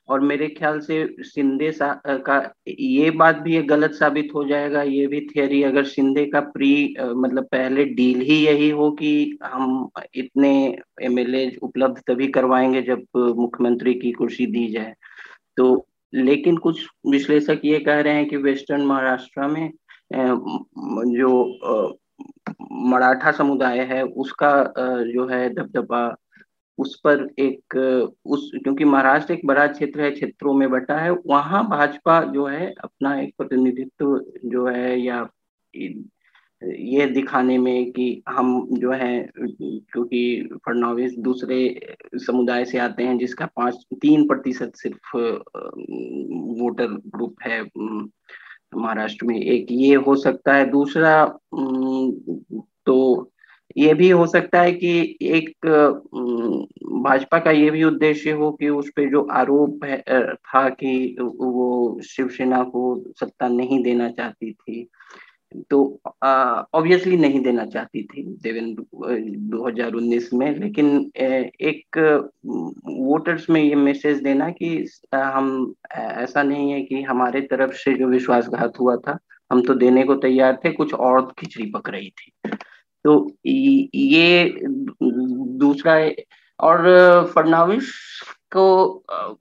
मेरे 0.10 0.48
ख्याल 0.50 0.80
से 0.80 0.98
सिंधे 1.20 1.72
का 1.82 2.38
ये 2.68 3.10
बात 3.12 3.38
भी 3.38 3.62
गलत 3.64 3.92
साबित 3.92 4.30
हो 4.36 4.44
जाएगा। 4.48 4.82
ये 4.84 5.08
भी 5.08 5.20
थियरी 5.28 5.62
अगर 5.64 5.84
सिंधे 5.86 6.26
का 6.26 6.40
प्री 6.40 6.96
मतलब 7.00 7.44
पहले 7.52 7.86
डील 7.86 8.22
ही 8.22 8.36
यही 8.46 8.70
हो 8.70 8.90
कि 8.92 9.38
हम 9.44 9.90
इतने 10.16 10.52
एमएलए 11.02 11.52
उपलब्ध 11.62 12.02
तभी 12.08 12.28
करवाएँगे 12.28 12.82
जब 12.82 13.04
मुख्यमंत्री 13.38 13.94
की 13.94 14.12
कुर्सी 14.12 14.46
दी 14.48 14.68
जाए। 14.68 14.94
तो 15.58 15.86
लेकिन 16.14 16.58
कुछ 16.58 16.86
विश्लेषक 17.08 17.62
ये 17.66 17.80
कह 17.80 18.00
रहे 18.02 18.14
हैं 18.14 18.28
कि 18.30 18.38
वेस्टर्न 18.38 18.86
महाराष्ट्र 18.86 19.48
में 19.48 19.72
जो 21.14 21.98
मराठा 22.90 23.32
समुदाय 23.32 23.80
है, 23.80 24.04
उसका 24.04 24.74
जो 25.08 25.28
है 25.28 25.50
दबदबा 25.54 26.08
उस 26.78 27.00
पर 27.04 27.28
एक, 27.40 27.76
उस, 28.26 28.52
क्योंकि 28.64 28.86
महाराष्ट्र 28.86 29.34
एक 29.34 29.42
बड़ा 29.46 29.68
क्षेत्र 29.68 30.02
है, 30.02 30.12
क्षेत्रों 30.12 30.54
में 30.54 30.70
बटा 30.70 30.98
है, 30.98 31.12
वहाँ 31.12 31.64
भाजपा 31.70 32.22
जो 32.24 32.46
है, 32.46 32.74
अपना 32.84 33.20
एक 33.20 33.34
प्रतिनिधित्व 33.38 34.20
जो 34.46 34.68
है 34.68 35.00
या 35.02 35.28
ये 36.64 37.06
दिखाने 37.06 37.58
में 37.58 37.92
कि 37.92 38.24
हम 38.30 38.68
जो 38.72 38.92
है, 38.92 39.30
क्योंकि 39.38 40.50
फडनवीस 40.66 41.16
दूसरे 41.20 41.60
समुदाय 42.16 42.66
से 42.66 42.78
आते 42.78 43.04
हैं, 43.04 43.18
जिसका 43.18 43.46
पाँच, 43.46 43.86
तीन 43.94 44.28
प्रतिशत 44.28 44.72
सिर्फ़ 44.76 45.18
वोटर 46.62 46.88
ग्रुप 46.88 47.36
है 47.44 47.62
महाराष्ट्र 48.76 49.26
में। 49.26 49.40
एक 49.42 49.68
ये 49.72 49.96
हो 49.96 50.16
सकता 50.16 50.54
है। 50.56 50.66
दूसरा 50.70 51.26
तो 52.86 53.32
ये 53.78 53.94
भी 53.94 54.10
हो 54.10 54.26
सकता 54.28 54.62
है 54.62 54.72
कि 54.74 55.18
एक 55.22 55.68
भाजपा 57.04 57.40
का 57.40 57.52
ये 57.52 57.70
भी 57.72 57.84
उद्देश्य 57.84 58.32
हो 58.32 58.52
कि 58.52 58.70
उस 58.70 58.90
पर 58.90 59.10
जो 59.12 59.22
आरोप 59.32 59.86
था 60.48 60.68
कि 60.70 61.16
वो 61.20 62.00
शिवसेना 62.06 62.64
को 62.64 63.04
सत्ता 63.20 63.48
नहीं 63.48 63.82
देना 63.84 64.10
चाहती 64.10 64.52
थी 64.52 64.88
तो 65.70 65.78
ऑब्वियसली 66.24 67.18
नहीं 67.18 67.40
देना 67.42 67.66
चाहती 67.66 68.02
थी 68.04 68.24
देवेंद्र 68.44 68.84
2019 69.52 70.34
में, 70.34 70.60
लेकिन 70.60 71.12
एक 71.18 71.98
वोटर्स 72.48 73.50
में 73.50 73.62
ये 73.62 73.76
मैसेज 73.76 74.22
देना 74.24 74.50
कि 74.52 74.70
हम 75.14 75.74
ऐसा 75.94 76.44
नहीं 76.44 76.72
है 76.72 76.82
कि 76.82 77.02
हमारे 77.04 77.42
तरफ़ 77.42 77.74
से 77.76 77.94
जो 77.94 78.08
विश्वासघात 78.08 78.80
हुआ 78.80 78.96
था, 78.98 79.18
हम 79.52 79.62
तो 79.62 79.74
देने 79.76 80.04
को 80.04 80.16
तैयार 80.18 80.60
थे, 80.66 80.72
कुछ 80.72 80.94
और 80.94 81.22
खिचड़ी 81.40 81.72
पक 81.72 81.90
रही 81.90 82.10
थी। 82.10 82.32
तो 83.06 83.14
ये 83.46 84.54
दूसरा 84.64 85.94
है। 85.94 86.16
और 86.60 86.82
फडनाविस 87.36 87.90
को 88.52 88.64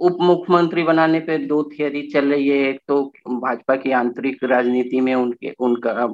उप 0.00 0.16
मुख्यमंत्री 0.20 0.82
बनाने 0.82 1.20
पे 1.20 1.36
दो 1.46 1.62
थियरी 1.72 2.02
चल 2.08 2.32
रही 2.32 2.48
है। 2.48 2.56
एक 2.68 2.80
तो 2.88 3.02
भाजपा 3.28 3.76
की 3.76 3.90
आंतरिक 3.92 4.44
राजनीति 4.44 5.00
में 5.00 5.14
उनके 5.14 5.52
उनका 5.58 6.06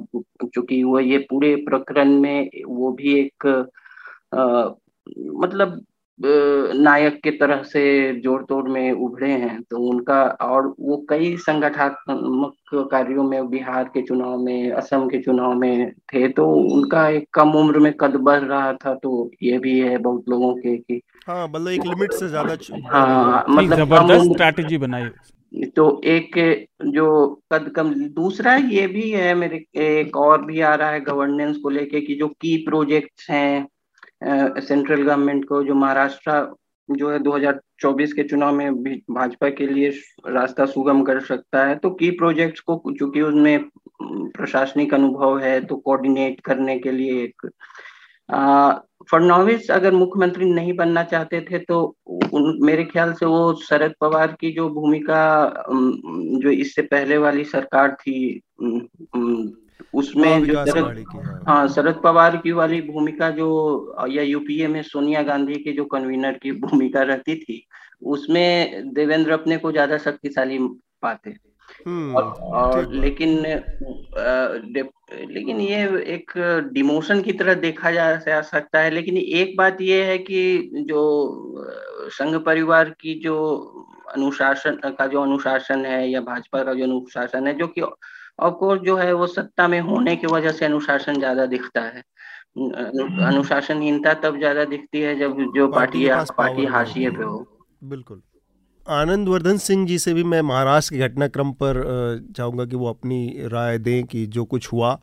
चूँकि 0.45 0.83
वो 0.83 0.99
ये 0.99 1.17
पूरे 1.29 1.55
प्रकरण 1.69 2.19
में 2.21 2.49
वो 2.67 2.91
भी 2.91 3.13
एक 3.19 3.47
आ, 4.33 4.69
मतलब 5.43 5.81
नायक 6.19 7.19
के 7.23 7.31
तरह 7.31 7.63
से 7.63 8.13
जोड़ 8.21 8.41
तोड़ 8.43 8.69
में 8.69 8.91
उभरे 8.91 9.31
हैं 9.31 9.61
तो 9.61 9.77
उनका 9.77 10.23
और 10.23 10.75
वो 10.79 11.05
कई 11.09 11.37
संगठनात्मक 11.37 12.53
कार्यों 12.91 13.23
में 13.23 13.49
बिहार 13.49 13.83
के 13.83 14.01
चुनाव 14.01 14.37
में 14.37 14.71
असम 14.71 15.07
के 15.07 15.21
चुनाव 15.21 15.53
में 15.53 15.91
थे 15.91 16.27
तो 16.27 16.45
उनका 16.53 17.09
एक 17.09 17.27
कम 17.33 17.51
उम्र 17.51 17.79
में 17.79 17.93
कद 17.93 18.15
बढ़ 18.15 18.39
रहा 18.39 18.73
था 18.73 18.93
तो 18.95 19.31
ये 19.43 19.57
भी 19.57 19.79
है 19.79 19.97
बहुत 19.97 20.23
लोगों 20.29 20.55
के 20.55 20.77
कि 20.77 21.01
हाँ 21.27 21.47
मतलब 21.47 21.67
एक 21.67 21.85
लिमिट 21.85 22.13
से 22.13 22.27
ज़्यादा 22.27 22.57
हाँ 22.89 23.45
मतलब 23.49 23.75
ज़बरदस्त 23.75 24.31
स्ट्रैटेजी 24.33 24.77
बनाई। 24.77 25.09
तो 25.65 26.01
एक 26.03 26.31
जो 26.85 27.41
कद 27.53 27.69
कम 27.75 27.93
दूसरा 27.93 28.55
ये 28.55 28.87
भी 28.87 29.09
है 29.09 29.33
मेरे 29.35 29.65
एक 29.75 30.17
और 30.17 30.45
भी 30.45 30.61
आ 30.61 30.75
रहा 30.75 30.89
है 30.89 31.01
गवर्नेंस 31.01 31.57
को 31.57 31.69
लेके 31.69 32.01
कि 32.01 32.15
जो 32.15 32.27
की 32.27 32.57
प्रोजेक्ट्स 32.57 33.29
हैं 33.29 33.67
सेंट्रल 34.23 35.03
गवर्नमेंट 35.03 35.45
को 35.45 35.63
जो 35.63 35.73
महाराष्ट्र 35.75 36.55
जो 36.89 37.11
है 37.11 37.19
2024 37.19 38.13
के 38.13 38.23
चुनाव 38.23 38.55
में 38.55 38.83
भाजपा 39.11 39.49
के 39.49 39.67
लिए 39.67 39.89
रास्ता 40.27 40.65
सुगम 40.65 41.03
कर 41.03 41.19
सकता 41.19 41.65
है 41.65 41.75
तो 41.75 41.89
की 41.89 42.09
प्रोजेक्ट्स 42.11 42.59
को 42.59 42.81
चूँकि 42.99 43.21
उसमें 43.21 43.69
प्रशासनिक 44.01 44.93
अनुभव 44.93 45.37
है 45.39 45.59
तो 45.61 45.75
कोऑर्डिनेट 45.75 46.39
करने 46.39 46.77
के 46.79 46.91
लिए 46.91 47.23
एक 47.23 47.49
फडनवीस 49.11 49.69
अगर 49.71 49.93
मुख्यमंत्री 49.93 50.45
नहीं 50.45 50.73
बनना 50.73 51.03
चाहते 51.03 51.41
थे 51.41 51.59
तो 51.59 51.81
उन, 52.07 52.59
मेरे 52.61 52.83
ख्याल 52.83 53.13
से 53.13 53.25
वो 53.25 53.53
शरद 53.63 53.93
पवार 54.01 54.35
की 54.39 54.51
जो 54.51 54.69
भूमिका 54.69 55.23
जो 55.69 56.49
इससे 56.49 56.81
पहले 56.81 57.17
वाली 57.17 57.43
सरकार 57.43 57.93
थी 57.93 58.41
उसमें 59.93 60.45
जो 60.45 60.65
शरद 60.65 61.05
हाँ।, 61.15 61.43
हाँ 61.47 61.67
शरद 61.67 62.01
पवार 62.03 62.37
की 62.37 62.51
वाली 62.51 62.81
भूमिका 62.81 63.29
जो 63.29 63.95
या 64.09 64.23
यूपीए 64.23 64.67
में 64.67 64.81
सोनिया 64.83 65.23
गांधी 65.23 65.55
के 65.55 65.71
जो 65.71 65.85
कन्वीनर 65.85 66.37
की 66.37 66.51
भूमिका 66.51 67.01
रहती 67.01 67.35
थी 67.35 67.65
उसमें 68.05 68.93
देवेंद्र 68.93 69.31
अपने 69.31 69.57
को 69.57 69.71
ज़्यादा 69.71 69.97
शक्तिशाली 69.97 70.57
पाते 71.01 71.35
हम्म, 71.87 72.15
और, 72.15 72.23
और 72.23 72.93
लेकिन 72.93 73.45
आ, 73.45 74.47
लेकिन 75.27 75.59
ये 75.61 75.83
एक 76.13 76.31
डिमोशन 76.73 77.21
की 77.21 77.33
तरह 77.33 77.53
देखा 77.53 77.91
जा 77.91 78.41
सकता 78.41 78.79
है 78.79 78.91
लेकिन 78.91 79.17
एक 79.17 79.57
बात 79.57 79.81
ये 79.81 80.03
है 80.03 80.17
कि 80.17 80.71
जो 80.87 81.01
संघ 82.09 82.35
परिवार 82.35 82.89
की 82.89 83.19
जो 83.19 83.35
अनुशासन 84.13 84.79
का 84.85 85.07
जो 85.07 85.21
अनुशासन 85.21 85.85
है 85.85 86.09
या 86.09 86.21
भाजपा 86.21 86.63
का 86.63 86.73
जो 86.73 86.83
अनुशासन 86.83 87.47
है 87.47 87.53
जो 87.53 87.67
कि 87.67 87.81
ऑफकोर्स 88.39 88.81
जो 88.81 88.95
है 88.97 89.13
वो 89.13 89.27
सत्ता 89.29 89.67
में 89.67 89.79
होने 89.81 90.15
की 90.15 90.27
वजह 90.27 90.51
से 90.51 90.65
अनुशासन 90.65 91.19
ज़्यादा 91.19 91.45
दिखता 91.47 91.81
है। 91.81 92.03
अनुशासनहीनता 93.23 94.13
तब 94.23 94.37
ज़्यादा 94.37 94.63
दिखती 94.67 95.01
है 95.01 95.17
जब 95.19 95.37
जो 95.55 95.67
पार्टी 95.69 96.07
पार्टी 96.37 96.65
हाशिए 96.67 97.09
पे 97.11 97.23
हो। 97.23 97.45
बिल्कुल। 97.85 98.21
आनंद 98.85 99.29
वर्धन 99.29 99.57
सिंह 99.59 99.85
जी 99.87 99.97
से 99.99 100.13
भी 100.13 100.23
मैं 100.25 100.41
महाराष्ट्र 100.43 100.95
के 100.95 101.01
घटनाक्रम 101.01 101.51
पर 101.53 101.83
चाहूँगा 102.37 102.65
कि 102.65 102.75
वो 102.75 102.89
अपनी 102.89 103.47
राय 103.51 103.77
दें 103.79 104.03
कि 104.05 104.25
जो 104.27 104.45
कुछ 104.45 104.71
हुआ 104.73 104.97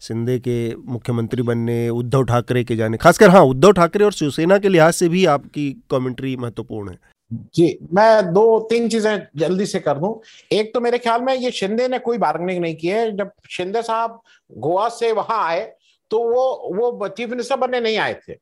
सिंधे 0.00 0.38
के 0.38 0.56
मुख्यमंत्री 0.86 1.42
बनने 1.42 1.88
उद्धव 1.90 2.24
ठाकरे 2.24 2.62
के 2.64 2.76
जाने। 2.76 2.96
खासकर 2.96 3.30
हाँ 3.30 3.42
उद्धव 3.44 3.72
ठाकरे 3.72 4.04
और 4.04 4.12
शिवसेना 4.12 4.58
के 4.58 4.68
लिहाज 4.68 4.94
से 4.94 5.08
भी 5.08 5.24
आपकी 5.26 5.70
कमेंट्री 5.90 6.36
महत्वपूर्ण 6.36 6.90
है। 6.90 6.98
जी, 7.30 7.78
मैं 7.94 8.32
दो, 8.32 8.58
तीन 8.70 8.88
चीज़ें 8.88 9.26
जल्दी 9.36 9.66
से 9.66 9.80
कर 9.80 9.98
दूँ। 9.98 10.14
एक 10.52 10.72
तो 10.74 10.80
मेरे 10.80 10.98
ख्याल 10.98 11.22
में 11.22 11.34
ये 11.34 11.50
शिंदे 11.50 11.88
ने 11.88 11.98
कोई 11.98 12.18
बार्गेनिंग 12.18 12.60
नहीं 12.62 12.74
की 12.76 12.88
है। 12.88 13.16
जब 13.16 13.30
शिंदे 13.50 13.82
साहब 13.82 14.20
गोवा 14.50 14.88
से 14.90 15.12
वहाँ 15.12 15.42
आए 15.44 15.64
तो 16.10 16.18
वो 16.24 16.92
वो 16.92 17.08
चीफ 17.08 17.30
मिनिस्टर 17.30 17.56
बनने 17.56 17.80
नहीं 17.80 17.96
आए 17.98 18.14
थे। 18.28 18.32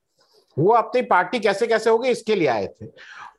वो 0.56 0.72
अपनी 0.74 1.02
पार्टी 1.04 1.38
कैसे 1.40 1.66
कैसे 1.66 1.90
होगी, 1.90 2.08
इसके 2.08 2.34
लिए 2.34 2.48
आए 2.48 2.66
थे। 2.66 2.86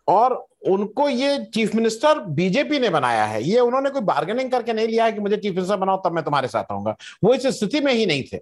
और 0.07 0.33
उनको 0.67 1.07
ये 1.09 1.37
चीफ 1.53 1.75
मिनिस्टर 1.75 2.19
बीजेपी 2.31 2.79
ने 2.79 2.89
बनाया 2.89 3.25
है। 3.25 3.43
ये 3.43 3.59
उन्होंने 3.59 3.89
कोई 3.89 4.01
बार्गेनिंग 4.03 4.51
करके 4.51 4.73
नहीं 4.73 4.87
लिया 4.87 5.05
है 5.05 5.11
कि 5.11 5.19
मुझे 5.19 5.37
चीफ 5.37 5.53
मिनिस्टर 5.53 5.77
बनाओ, 5.77 6.01
तब 6.05 6.11
मैं 6.11 6.23
तुम्हारे 6.23 6.47
साथ 6.47 6.71
आऊँगा 6.71 6.95
वो 7.23 7.33
इस 7.33 7.47
स्थिति 7.57 7.79
में 7.79 7.93
ही 7.93 8.05
नहीं 8.05 8.23
थे। 8.23 8.37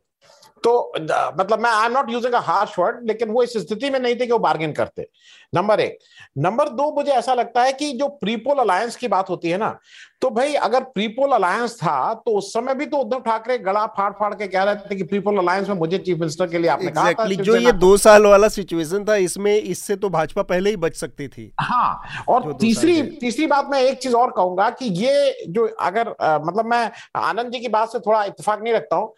तो 0.64 0.94
मतलब 0.98 1.60
मैं 1.60 1.70
I 1.70 1.86
am 1.86 1.92
not 1.92 2.10
using 2.10 2.34
a 2.34 2.40
harsh 2.42 2.78
word 2.80 3.08
लेकिन 3.08 3.30
वो 3.30 3.44
इस 3.44 3.58
स्थिति 3.58 3.90
में 3.90 4.00
नहीं 4.00 4.16
थे 4.16 4.26
कि 4.26 4.32
वो 4.32 4.40
बार्गेन 4.40 4.74
करते। 4.74 5.08
नंबर 5.54 5.80
एक। 5.80 5.98
नंबर 6.38 6.70
दो 6.70 6.92
मुझे 6.92 7.12
ऐसा 7.12 7.34
लगता 7.34 7.64
है 7.64 7.74
कि 7.74 7.92
जो 7.92 8.08
प्रीपोल 8.22 8.60
अलायंस 8.60 8.96
की 8.96 9.08
बात 9.08 9.30
होती 9.30 9.50
है 9.50 9.58
ना 9.58 9.78
तो 10.22 10.30
भाई 10.30 10.54
अगर 10.56 10.84
प्रीपोल 10.90 11.32
अलायंस 11.32 11.76
था 11.78 12.14
तो 12.16 12.32
उस 12.38 12.52
समय 12.54 12.76
भी 12.76 12.86
तो 12.86 12.98
उद्धव 12.98 13.20
ठाकरे 13.22 13.58
गला 13.60 13.86
फाड़ 13.98 14.12
फाड़ 14.14 14.34
के 14.34 14.48
कह 14.48 14.64
रहे 14.64 14.76
थे 14.90 14.96
कि 14.96 15.04
प्रीपोल 15.04 15.38
अलायंस 15.38 15.70
में 15.70 15.76
मुझे 15.76 15.98
चीफ 15.98 16.18
मिनिस्टर 16.18 16.48
के 16.48 16.58
लिए 16.58 16.70
आपने 16.70 16.88
exactly. 16.88 17.16
कहा 17.16 17.26
था 17.26 17.44
जो 17.44 17.56
ये 17.56 17.72
दो 17.74 17.96
साल 17.98 18.26
वाला 18.26 18.48
सिचुएशन 18.50 19.06
था 19.06 19.16
इसमें 19.18 19.54
इससे 19.54 19.96
तो 19.96 20.10
भाजपा 20.10 20.42
पहले 20.44 20.70
ही 20.70 20.76
बच 20.78 20.96
सकती 20.96 21.28
थी। 21.28 21.52
हाँ 21.62 22.24
और 22.28 22.52
तीसरी 22.62 23.02
तीसरी 23.20 23.48
बात 23.48 23.70
मैं 23.72 23.82
एक 23.82 24.00
चीज़ 24.00 24.16
और 24.16 24.32
कहूँगा 24.32 24.70
कि 24.72 24.86
ये 24.86 25.46
जो 25.50 25.66
अगर 25.66 26.14
आ, 26.22 26.38
मतलब 26.40 26.66
मैं 26.66 26.90
आनंद 27.18 27.52
जी 27.52 27.60
की 27.60 27.68
बात 27.70 27.92
से 27.92 28.00
थोड़ा 28.00 28.24
इतफाक 28.24 28.62
नहीं 28.64 28.74
रखता 28.74 28.96
हूँ 28.96 29.14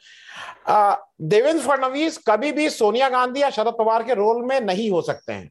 देवेंद्र 1.22 1.62
फडणवीस 1.62 2.18
कभी 2.28 2.52
भी 2.52 2.70
सोनिया 2.70 3.08
गांधी 3.10 3.42
या 3.42 3.50
शरद 3.50 3.74
पवार 3.78 4.04
के 4.04 4.14
रोल 4.14 4.42
में 4.46 4.60
नहीं 4.62 4.90
हो 4.92 5.02
सकते 5.02 5.34
हैं। 5.34 5.50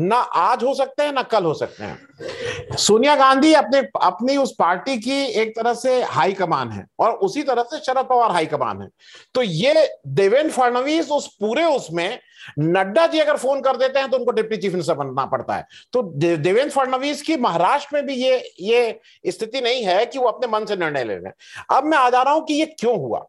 ना 0.00 0.16
आज 0.34 0.62
हो 0.64 0.74
सकते 0.74 1.02
हैं, 1.02 1.12
ना 1.12 1.22
कल 1.24 1.44
हो 1.44 1.54
सकते 1.54 1.84
हैं। 1.84 2.76
सोनिया 2.78 3.14
गांधी 3.16 3.52
अपने, 3.54 3.78
अपनी 4.02 4.36
उस 4.36 4.54
पार्टी 4.58 4.96
की 4.98 5.22
एक 5.40 5.54
तरह 5.56 5.74
से 5.74 6.02
हाई 6.04 6.32
कमान 6.34 6.70
है 6.70 6.86
और 6.98 7.12
उसी 7.18 7.42
तरह 7.42 7.62
से 7.64 7.78
शरद 7.78 8.06
पवार 8.06 8.30
हाई 8.30 8.46
कमान 8.46 8.82
है। 8.82 8.88
तो 9.34 9.42
ये 9.42 9.88
देवेंद्र 10.08 10.50
फडणवीस 10.52 11.10
उस 11.10 11.26
पूरे 11.36 11.64
उसमें, 11.66 12.18
नड्डा 12.58 13.06
जी 13.06 13.18
अगर 13.18 13.36
फ़ोन 13.36 13.60
कर 13.60 13.76
देते 13.76 13.98
हैं 13.98 14.10
तो 14.10 14.16
उनको 14.16 14.32
डिप्टी 14.32 14.56
चीफ 14.56 14.72
मिनिस्टर 14.72 14.94
बनना 14.94 15.24
पड़ता 15.26 15.54
है। 15.54 15.66
तो 15.92 16.02
देवेंद्र 16.16 16.70
फडणवीस 16.70 17.22
की 17.22 17.36
महाराष्ट्र 17.38 17.96
में 17.96 18.06
भी 18.06 18.14
ये 18.14 18.36
ये 18.60 19.00
स्थिति 19.26 19.60
नहीं 19.60 19.84
है 19.84 20.04
कि 20.06 20.18
वो 20.18 20.26
अपने 20.26 20.48
मन 20.48 20.64
से 20.64 20.76
निर्णय 20.76 21.04
ले 21.04 21.14
रहे 21.14 21.26
हैं। 21.26 21.34
अब 21.70 21.84
मैं 21.84 21.98
आ 21.98 22.10
जा 22.10 22.22
रहा 22.22 22.34
हूँ 22.34 22.44
कि 22.46 22.54
ये 22.54 22.66
क्यों 22.70 22.98
हुआ? 22.98 23.24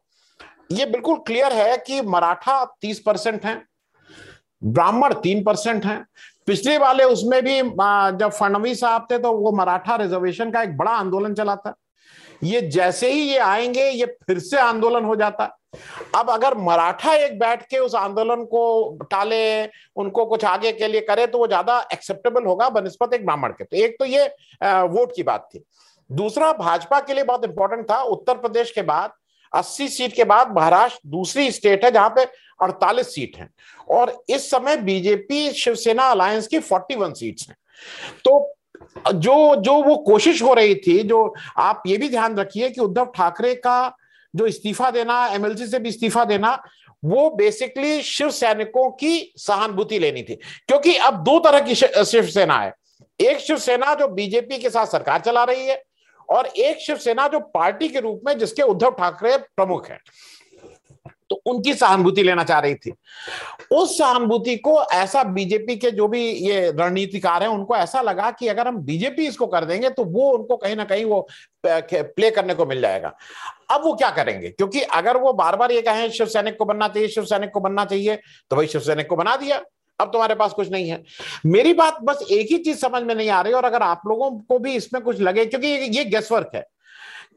ये 0.72 0.86
बिल्कुल 0.86 1.16
क्लियर 1.26 1.52
है 1.52 1.76
कि 1.78 2.00
मराठा 2.02 2.64
तीस 2.80 3.00
परसेंट 3.00 3.44
है, 3.44 3.62
ब्राह्मण 4.62 5.12
तीन 5.14 5.42
परसेंट 5.44 5.84
है 5.86 6.04
पिछले 6.48 6.76
वाले 6.78 7.04
उसमें 7.06 7.42
भी 7.44 7.60
जब 8.18 8.30
फडणवीस 8.30 8.80
साहब 8.80 9.06
थे 9.10 9.18
तो 9.18 9.32
वो 9.32 9.52
मराठा 9.56 9.96
रिजर्वेशन 9.96 10.50
का 10.50 10.62
एक 10.62 10.76
बड़ा 10.76 10.90
आंदोलन 10.92 11.34
चला 11.34 11.56
था 11.56 11.74
ये 12.44 12.60
जैसे 12.62 13.10
ही 13.12 13.20
ये 13.20 13.38
आएँगे, 13.38 13.88
ये 13.90 14.06
फिर 14.26 14.38
से 14.38 14.56
आंदोलन 14.58 15.04
हो 15.04 15.14
जाता। 15.16 15.44
अब 16.16 16.30
अगर 16.30 16.56
मराठा 16.58 17.14
एक 17.14 17.38
बैठ 17.38 17.62
के 17.62 17.78
उस 17.78 17.94
आंदोलन 17.94 18.44
को 18.44 18.98
टाले, 19.10 19.64
उनको 19.96 20.24
कुछ 20.26 20.44
आगे 20.44 20.72
के 20.72 20.88
लिए 20.88 21.00
करे 21.00 21.26
तो 21.26 21.38
वो 21.38 21.46
ज़्यादा 21.46 21.78
एक्सेप्टेबल 21.92 22.44
होगा 22.44 22.68
बनस्पत 22.70 23.14
एक 23.14 23.24
ब्राह्मण 23.24 23.52
के। 23.52 23.64
तो 23.64 23.76
एक 23.76 23.96
तो 23.98 24.04
ये 24.04 24.24
वोट 24.62 25.12
की 25.16 25.22
बात 25.22 25.48
थी। 25.54 25.64
दूसरा, 26.10 26.52
भाजपा 26.54 27.00
के 27.00 27.14
लिए 27.14 27.24
बहुत 27.24 27.44
इंपॉर्टेंट 27.44 27.90
था। 27.90 28.00
उत्तर 28.04 28.34
प्रदेश 28.36 28.70
के 28.70 28.82
बाद 28.84 29.12
80 29.52 29.88
सीट 29.88 30.14
के 30.14 30.24
बाद 30.26 30.54
महाराष्ट्र 30.56 31.08
दूसरी 31.08 31.50
स्टेट 31.52 31.84
है 31.84 31.90
जहाँ 31.90 32.12
पे 32.16 32.24
48 32.62 33.14
सीट 33.14 33.36
हैं। 33.36 33.50
और 33.90 34.24
इस 34.28 34.50
समय 34.50 34.76
बीजेपी 34.76 35.50
शिवसेना 35.50 36.02
अलायंस 36.02 36.46
की 36.46 36.58
41 36.60 37.12
सीट्स 37.12 37.48
हैं। 37.48 37.56
तो 38.24 38.54
जो 39.14 39.56
जो 39.56 39.82
वो 39.82 39.96
कोशिश 39.96 40.42
हो 40.42 40.54
रही 40.54 40.74
थी, 40.74 41.02
जो 41.02 41.34
आप 41.56 41.82
ये 41.86 41.96
भी 41.96 42.08
ध्यान 42.08 42.36
रखिए 42.36 42.70
कि 42.70 42.80
उद्धव 42.80 43.04
ठाकरे 43.04 43.54
का 43.54 43.96
जो 44.36 44.46
इस्तीफा 44.46 44.90
देना, 44.90 45.26
एमएलसी 45.26 45.66
से 45.66 45.78
भी 45.78 45.88
इस्तीफा 45.88 46.24
देना, 46.24 46.62
वो 47.04 47.30
बेसिकली 47.30 48.02
शिव 48.02 48.30
सैनिकों 48.30 48.90
की 48.90 49.32
सहानुभूति 49.36 49.98
लेनी 49.98 50.22
थी। 50.22 50.34
क्योंकि 50.34 50.96
अब 50.96 51.14
दो 51.24 51.38
तरह 51.38 51.60
की 51.60 51.74
शिवसेना 51.74 52.58
है। 52.58 52.74
एक 53.20 53.38
शिवसेना 53.38 53.94
जो 53.94 54.08
बीजेपी 54.08 54.58
के 54.58 54.70
साथ 54.70 54.86
सरकार 54.86 55.20
चला 55.20 55.44
रही 55.44 55.66
है 55.66 55.82
और 56.30 56.46
एक 56.46 56.78
शिवसेना 56.78 57.28
जो 57.28 57.40
पार्टी 57.40 57.88
के 57.88 58.00
रूप 58.00 58.20
में 58.26 58.38
जिसके 58.38 58.62
उद्धव 58.62 58.90
ठाकरे 58.90 59.36
प्रमुख 59.36 59.90
है। 59.90 59.98
तो 61.30 61.40
उनकी 61.46 61.74
सहानुभूति 61.74 62.22
लेना 62.22 62.44
चाह 62.44 62.58
रही 62.58 62.74
थी। 62.74 62.92
उस 63.72 63.96
सहानुभूति 63.98 64.56
को 64.56 64.82
ऐसा 64.84 65.22
बीजेपी 65.24 65.76
के 65.76 65.90
जो 65.90 66.08
भी 66.08 66.20
ये 66.22 66.70
रणनीतिकार 66.70 67.42
हैं, 67.42 67.50
उनको 67.50 67.76
ऐसा 67.76 68.00
लगा 68.02 68.30
कि 68.30 68.48
अगर 68.48 68.68
हम 68.68 68.76
बीजेपी 68.78 69.26
इसको 69.26 69.46
कर 69.46 69.64
देंगे 69.64 69.90
तो 69.90 70.04
वो 70.04 70.30
उनको 70.30 70.56
कहीं 70.56 70.76
ना 70.76 70.84
कहीं 70.84 71.04
वो 71.04 71.26
प्ले 71.66 72.30
करने 72.30 72.54
को 72.54 72.66
मिल 72.66 72.80
जाएगा। 72.80 73.12
अब 73.70 73.84
वो 73.84 73.94
क्या 73.94 74.10
करेंगे? 74.10 74.48
क्योंकि 74.48 74.80
अगर 74.80 75.16
वो 75.16 75.32
बार 75.32 75.56
बार 75.56 75.72
ये 75.72 75.82
कहें 75.82 76.08
शिव 76.10 76.26
सैनिक 76.26 76.56
को 76.58 76.64
बनना 76.64 76.88
चाहिए 76.88 77.08
शिव 77.08 77.24
सैनिक 77.24 77.50
को 77.50 77.60
बनना 77.60 77.84
चाहिए 77.84 78.16
तो 78.50 78.56
भाई 78.56 78.66
शिव 78.66 78.80
सैनिक 78.80 79.08
को 79.08 79.16
बना 79.16 79.36
दिया। 79.36 79.60
अब 79.98 80.08
तुम्हारे 80.08 80.34
पास 80.34 80.52
कुछ 80.52 80.70
नहीं 80.70 80.88
है। 80.88 81.02
मेरी 81.46 81.72
बात 81.74 81.98
बस 82.02 82.26
एक 82.30 82.50
ही 82.50 82.58
चीज़ 82.58 82.78
समझ 82.78 83.02
में 83.02 83.14
नहीं 83.14 83.30
आ 83.30 83.40
रही, 83.40 83.52
और 83.52 83.64
अगर 83.64 83.82
आप 83.82 84.02
लोगों 84.06 84.30
को 84.40 84.58
भी 84.58 84.74
इसमें 84.74 85.02
कुछ 85.02 85.20
लगे, 85.20 85.44
क्योंकि 85.46 85.68
ये 85.68 86.04
गेसवर्क 86.04 86.50
है। 86.54 86.64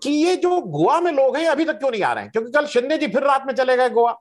कि 0.04 0.10
ये 0.10 0.36
जो 0.36 0.60
गोवा 0.62 1.00
में 1.00 1.12
लोग 1.12 1.38
हैं 1.38 1.48
अभी 1.48 1.66
तक 1.66 1.80
क्यों 1.80 1.92
नहीं 1.92 2.04
आ 2.04 2.12
रहे 2.14 2.24
हैं? 2.24 2.32
क्योंकि 2.32 2.52
कल 2.52 2.66
शिंदे 2.68 2.98
जी 2.98 3.08
फिर 3.08 3.24
रात 3.24 3.48
में 3.48 3.54
चले 3.54 3.78
गए 3.78 3.90
गोवा। 3.90 4.20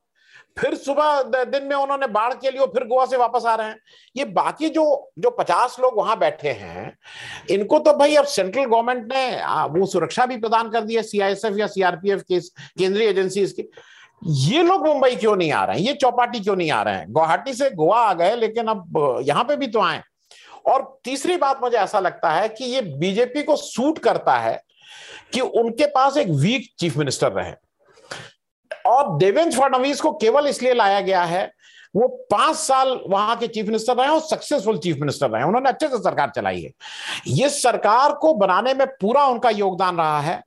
फिर 0.58 0.74
सुबह 0.74 1.44
दिन 1.44 1.64
में 1.64 1.74
उन्होंने 1.76 2.06
बाढ़ 2.06 2.32
के 2.34 2.50
लिए 2.50 2.66
फिर 2.66 2.84
गोवा 2.84 3.04
से 3.06 3.16
वापस 3.16 3.44
आ 3.46 3.54
रहे 3.54 3.66
हैं। 3.66 3.76
ये 4.16 4.24
बाकी 4.26 4.68
जो 4.70 5.12
जो 5.18 5.30
पचास 5.30 5.76
लोग 5.80 5.96
वहाँ 5.96 6.18
बैठे 6.18 6.50
हैं, 6.50 6.96
इनको 7.50 7.78
तो 7.78 7.92
भाई 7.92 8.14
अब 8.14 8.24
सेंट्रल 8.24 8.64
गवर्नमेंट 8.64 9.12
ने 9.12 9.30
वो 9.70 9.86
सुरक्षा 9.86 10.26
भी 10.26 10.36
प्रदान 10.36 10.70
कर 10.70 10.80
दी 10.80 10.96
है 10.96 11.02
सीआईएसएफ 11.02 11.58
या 11.58 11.66
सीआरपीएफ 11.66 12.22
के 12.22 12.40
केंद्रीय 12.40 13.08
एजेंसी 13.08 13.46
की। 13.46 13.70
ये 14.22 14.62
लोग 14.62 14.86
मुंबई 14.86 15.14
क्यों 15.16 15.36
नहीं 15.36 15.52
आ 15.52 15.64
रहे 15.64 15.76
हैं? 15.76 15.82
ये 15.82 15.92
चौपाटी 15.92 16.40
क्यों 16.40 16.56
नहीं 16.56 16.70
आ 16.70 16.82
रहे 16.82 16.94
हैं? 16.94 17.06
गुवाहाटी 17.10 17.54
से 17.54 17.70
गोवा 17.70 18.00
आ 18.00 18.12
गए, 18.14 18.34
लेकिन 18.36 18.66
अब 18.66 19.22
यहाँ 19.26 19.44
पे 19.44 19.56
भी 19.56 19.66
तो 19.66 19.80
आए। 19.80 20.02
और 20.66 21.00
तीसरी 21.04 21.36
बात 21.36 21.60
मुझे 21.62 21.76
ऐसा 21.76 22.00
लगता 22.00 22.30
है 22.30 22.48
कि 22.48 22.64
ये 22.64 22.80
बीजेपी 22.82 23.42
को 23.42 23.56
सूट 23.56 23.98
करता 23.98 24.36
है 24.38 24.60
कि 25.32 25.40
उनके 25.40 25.86
पास 25.86 26.16
एक 26.16 26.28
वीक 26.28 26.70
चीफ 26.78 26.96
मिनिस्टर 26.96 27.32
रहे। 27.32 27.52
और 28.86 29.16
देवेंद्र 29.18 29.58
फडणवीस 29.58 30.00
को 30.00 30.12
केवल 30.12 30.46
इसलिए 30.46 30.74
लाया 30.74 31.00
गया 31.00 31.22
है, 31.22 31.52
वो 31.96 32.08
पाँच 32.30 32.56
साल 32.56 33.00
वहाँ 33.08 33.36
के 33.36 33.46
चीफ 33.46 33.66
मिनिस्टर 33.66 33.96
रहे 33.96 34.08
और 34.08 34.20
सक्सेसफुल 34.20 34.78
चीफ 34.78 34.96
मिनिस्टर 34.96 35.30
रहे। 35.30 35.42
उन्होंने 35.42 35.68
अच्छे 35.68 35.88
से 35.88 35.98
सरकार 35.98 36.32
चलाई 36.36 36.60
है। 36.62 36.70
ये 37.26 37.48
सरकार 37.48 38.12
को 38.12 38.34
बनाने 38.34 38.74
में 38.74 38.86
पूरा 38.86 39.26
उनका 39.26 39.50
योगदान 39.50 39.96
रहा 39.96 40.20
है। 40.20 40.42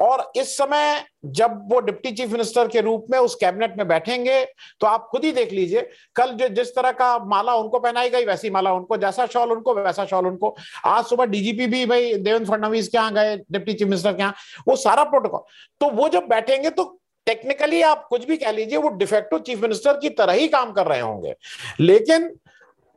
और 0.00 0.30
इस 0.36 0.56
समय 0.56 1.04
जब 1.26 1.58
वो 1.70 1.80
डिप्टी 1.80 2.10
चीफ 2.10 2.30
मिनिस्टर 2.32 2.68
के 2.68 2.80
रूप 2.80 3.06
में 3.10 3.18
उस 3.18 3.34
कैबिनेट 3.34 3.76
में 3.78 3.86
बैठेंगे 3.88 4.44
तो 4.80 4.86
आप 4.86 5.08
खुद 5.10 5.24
ही 5.24 5.32
देख 5.32 5.52
लीजिए, 5.52 5.80
कल 6.16 6.32
जो 6.32 6.48
जिस 6.50 6.74
तरह 6.76 6.92
का 6.92 7.18
माला 7.24 7.54
उनको 7.54 7.78
पहनाई 7.78 8.10
गई, 8.10 8.24
वैसी 8.24 8.50
माला 8.50 8.72
उनको, 8.72 8.96
जैसा 8.96 9.26
शॉल 9.26 9.52
उनको, 9.52 9.74
वैसा 9.74 10.04
शॉल 10.06 10.26
उनको। 10.26 10.54
आज 10.86 11.04
सुबह 11.04 11.24
डीजीपी 11.26 11.66
भी 11.66 11.84
भाई 11.86 12.14
देवेंद्र 12.14 12.50
फडणवीस 12.50 12.88
के 12.88 12.98
यहाँ 12.98 13.12
गए, 13.14 13.36
डिप्टी 13.52 13.72
चीफ 13.72 13.88
मिनिस्टर 13.88 14.12
के 14.12 14.22
यहाँ, 14.22 14.34
वो 14.68 14.76
सारा 14.78 15.04
प्रोटोकॉल। 15.04 15.40
तो 15.80 15.90
वो 15.92 16.08
जब 16.08 16.26
बैठेंगे 16.28 16.70
तो 16.70 16.84
टेक्निकली 17.26 17.82
आप 17.82 18.06
कुछ 18.10 18.24
भी 18.26 18.36
कह 18.36 18.50
लीजिए, 18.50 18.78
वो 18.78 18.88
डिफेक्टिव 18.90 19.38
चीफ 19.38 19.62
मिनिस्टर 19.62 19.98
की 19.98 20.08
तरह 20.10 20.32
ही 20.32 20.48
काम 20.48 20.72
कर 20.72 20.86
रहे 20.86 21.00
होंगे। 21.00 21.34
लेकिन 21.80 22.30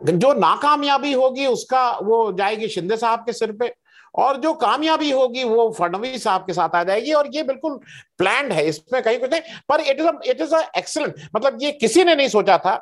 जो 0.02 0.34
नाकामयाबी 0.34 1.12
होगी, 1.14 1.46
उसका 1.48 1.90
वो 1.98 2.32
जाएगी 2.38 2.68
शिंदे 2.70 2.98
साहब 2.98 3.20
के 3.26 3.34
सिर 3.34 3.52
पे। 3.52 3.74
और 4.16 4.38
जो 4.38 4.54
कामयाबी 4.56 5.12
होगी 5.12 5.44
वो 5.44 5.70
फडनवीस 5.80 6.24
साहब 6.24 6.42
के 6.48 6.54
साथ 6.54 6.76
आ 6.76 6.84
जाएगी 6.84 7.14
और 7.14 7.30
ये 7.34 7.44
बिल्कुल 7.44 7.80
प्लान 8.18 8.52
है, 8.52 8.66
इसमें 8.66 9.02
कहीं 9.04 9.20
कुछ 9.20 9.32
नहीं, 9.32 9.42
पर 9.70 9.82
it 9.82 10.00
is 10.00 10.30
it 10.30 10.42
is 10.42 10.56
excellent 10.78 11.16
मतलब 11.36 11.58
ये 11.62 11.72
किसी 11.74 12.04
ने 12.04 12.16
नहीं 12.16 12.28
सोचा 12.30 12.58
था 12.58 12.74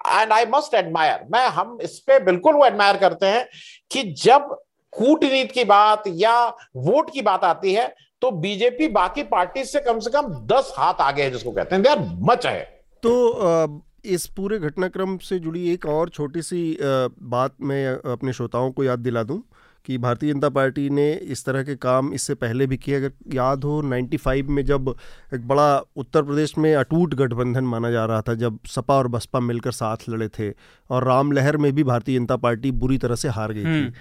एंड 0.00 0.32
आई 0.32 0.46
मस्ट 0.46 0.74
एडमायर 0.74 1.24
मैं, 1.32 1.46
हम 1.48 1.78
इस 1.82 1.98
पे 2.00 2.18
बिल्कुल 2.24 2.54
वो 2.54 2.66
एडमायर 2.66 2.96
करते 2.96 3.26
हैं 3.26 3.46
कि 3.90 4.02
जब 4.22 4.56
कूटनीति 4.92 5.54
की 5.54 5.64
बात 5.66 6.04
या 6.08 6.46
वोट 6.76 7.10
की 7.12 7.22
बात 7.22 7.44
आती 7.44 7.72
है 7.74 7.92
तो 8.22 8.30
बीजेपी 8.40 8.88
बाकी 8.90 9.22
पार्टी 9.24 9.64
से 9.64 9.80
कम 9.80 9.98
से 10.00 10.10
कम 10.10 10.32
दस 10.46 10.72
हाथ 10.76 11.00
आगे 11.00 11.22
है, 11.22 11.30
जिसको 11.30 11.50
कहते 11.50 11.74
हैं 11.74 11.82
दे 11.82 11.88
आर 11.88 11.98
मच 12.30 12.46
है 12.46 12.60
तो 13.02 13.82
इस 14.06 14.26
पूरे 14.36 14.58
घटनाक्रम 14.58 15.16
से 15.18 15.38
जुड़ी 15.38 15.70
एक 15.72 15.86
और 15.86 16.08
छोटी 16.08 16.42
सी 16.42 16.76
बात 16.80 17.54
मैं 17.60 17.86
अपने 18.12 18.32
श्रोताओं 18.32 18.70
को 18.72 18.84
याद 18.84 18.98
दिला 18.98 19.22
दूँ। 19.22 19.40
कि 19.88 19.98
भारतीय 19.98 20.32
जनता 20.34 20.48
पार्टी 20.48 20.90
ने 20.90 21.12
इस 21.12 21.44
तरह 21.44 21.62
के 21.62 21.76
काम 21.76 22.12
इससे 22.12 22.34
पहले 22.34 22.66
भी 22.66 22.76
किए। 22.76 22.94
अगर 22.94 23.12
याद 23.34 23.64
हो 23.64 23.82
95 23.82 24.48
में 24.48 24.64
जब 24.64 24.94
एक 25.34 25.48
बड़ा 25.48 25.82
उत्तर 25.96 26.22
प्रदेश 26.22 26.58
में 26.58 26.74
अटूट 26.74 27.14
गठबंधन 27.14 27.64
माना 27.64 27.90
जा 27.90 28.04
रहा 28.04 28.22
था 28.22 28.34
जब 28.34 28.58
सपा 28.66 28.94
और 28.94 29.08
बसपा 29.08 29.40
मिलकर 29.40 29.72
साथ 29.72 29.96
लड़े 30.08 30.28
थे 30.28 30.54
और 30.90 31.04
राम 31.04 31.32
लहर 31.32 31.56
में 31.56 31.72
भी 31.72 31.84
भारतीय 31.84 32.18
जनता 32.18 32.36
पार्टी 32.36 32.70
बुरी 32.70 32.98
तरह 32.98 33.14
से 33.14 33.28
हार 33.28 33.52
गई 33.52 33.64
थी। 33.64 33.80
हम्म। 33.80 33.92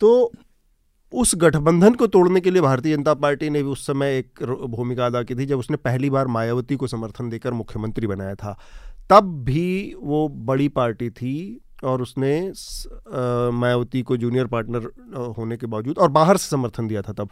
तो 0.00 0.32
उस 1.12 1.32
गठबंधन 1.36 1.94
को 1.94 2.06
तोड़ने 2.06 2.40
के 2.40 2.50
लिए 2.50 2.62
भारतीय 2.62 2.96
जनता 2.96 3.14
पार्टी 3.14 3.50
ने 3.50 3.62
भी 3.62 3.68
उस 3.68 3.86
समय 3.86 4.18
एक 4.18 4.42
भूमिका 4.68 5.06
अदा 5.06 5.22
की 5.22 5.34
थी 5.34 5.46
जब 5.46 5.58
उसने 5.58 5.76
पहली 5.76 6.10
बार 6.10 6.26
मायावती 6.26 6.76
को 6.76 6.86
समर्थन 6.86 7.28
देकर 7.28 7.52
मुख्यमंत्री 7.52 8.06
बनाया 8.06 8.34
था। 8.34 8.58
तब 9.10 9.44
भी 9.44 9.94
वो 10.02 10.28
बड़ी 10.28 10.68
पार्टी 10.68 11.10
थी 11.10 11.60
और 11.84 12.02
उसने 12.02 12.32
मायावती 13.54 14.02
को 14.02 14.16
जूनियर 14.16 14.46
पार्टनर 14.46 14.88
होने 15.38 15.56
के 15.56 15.66
बावजूद 15.66 15.98
और 15.98 16.08
बाहर 16.10 16.36
से 16.36 16.48
समर्थन 16.50 16.88
दिया 16.88 17.02
था 17.02 17.12
तब। 17.12 17.28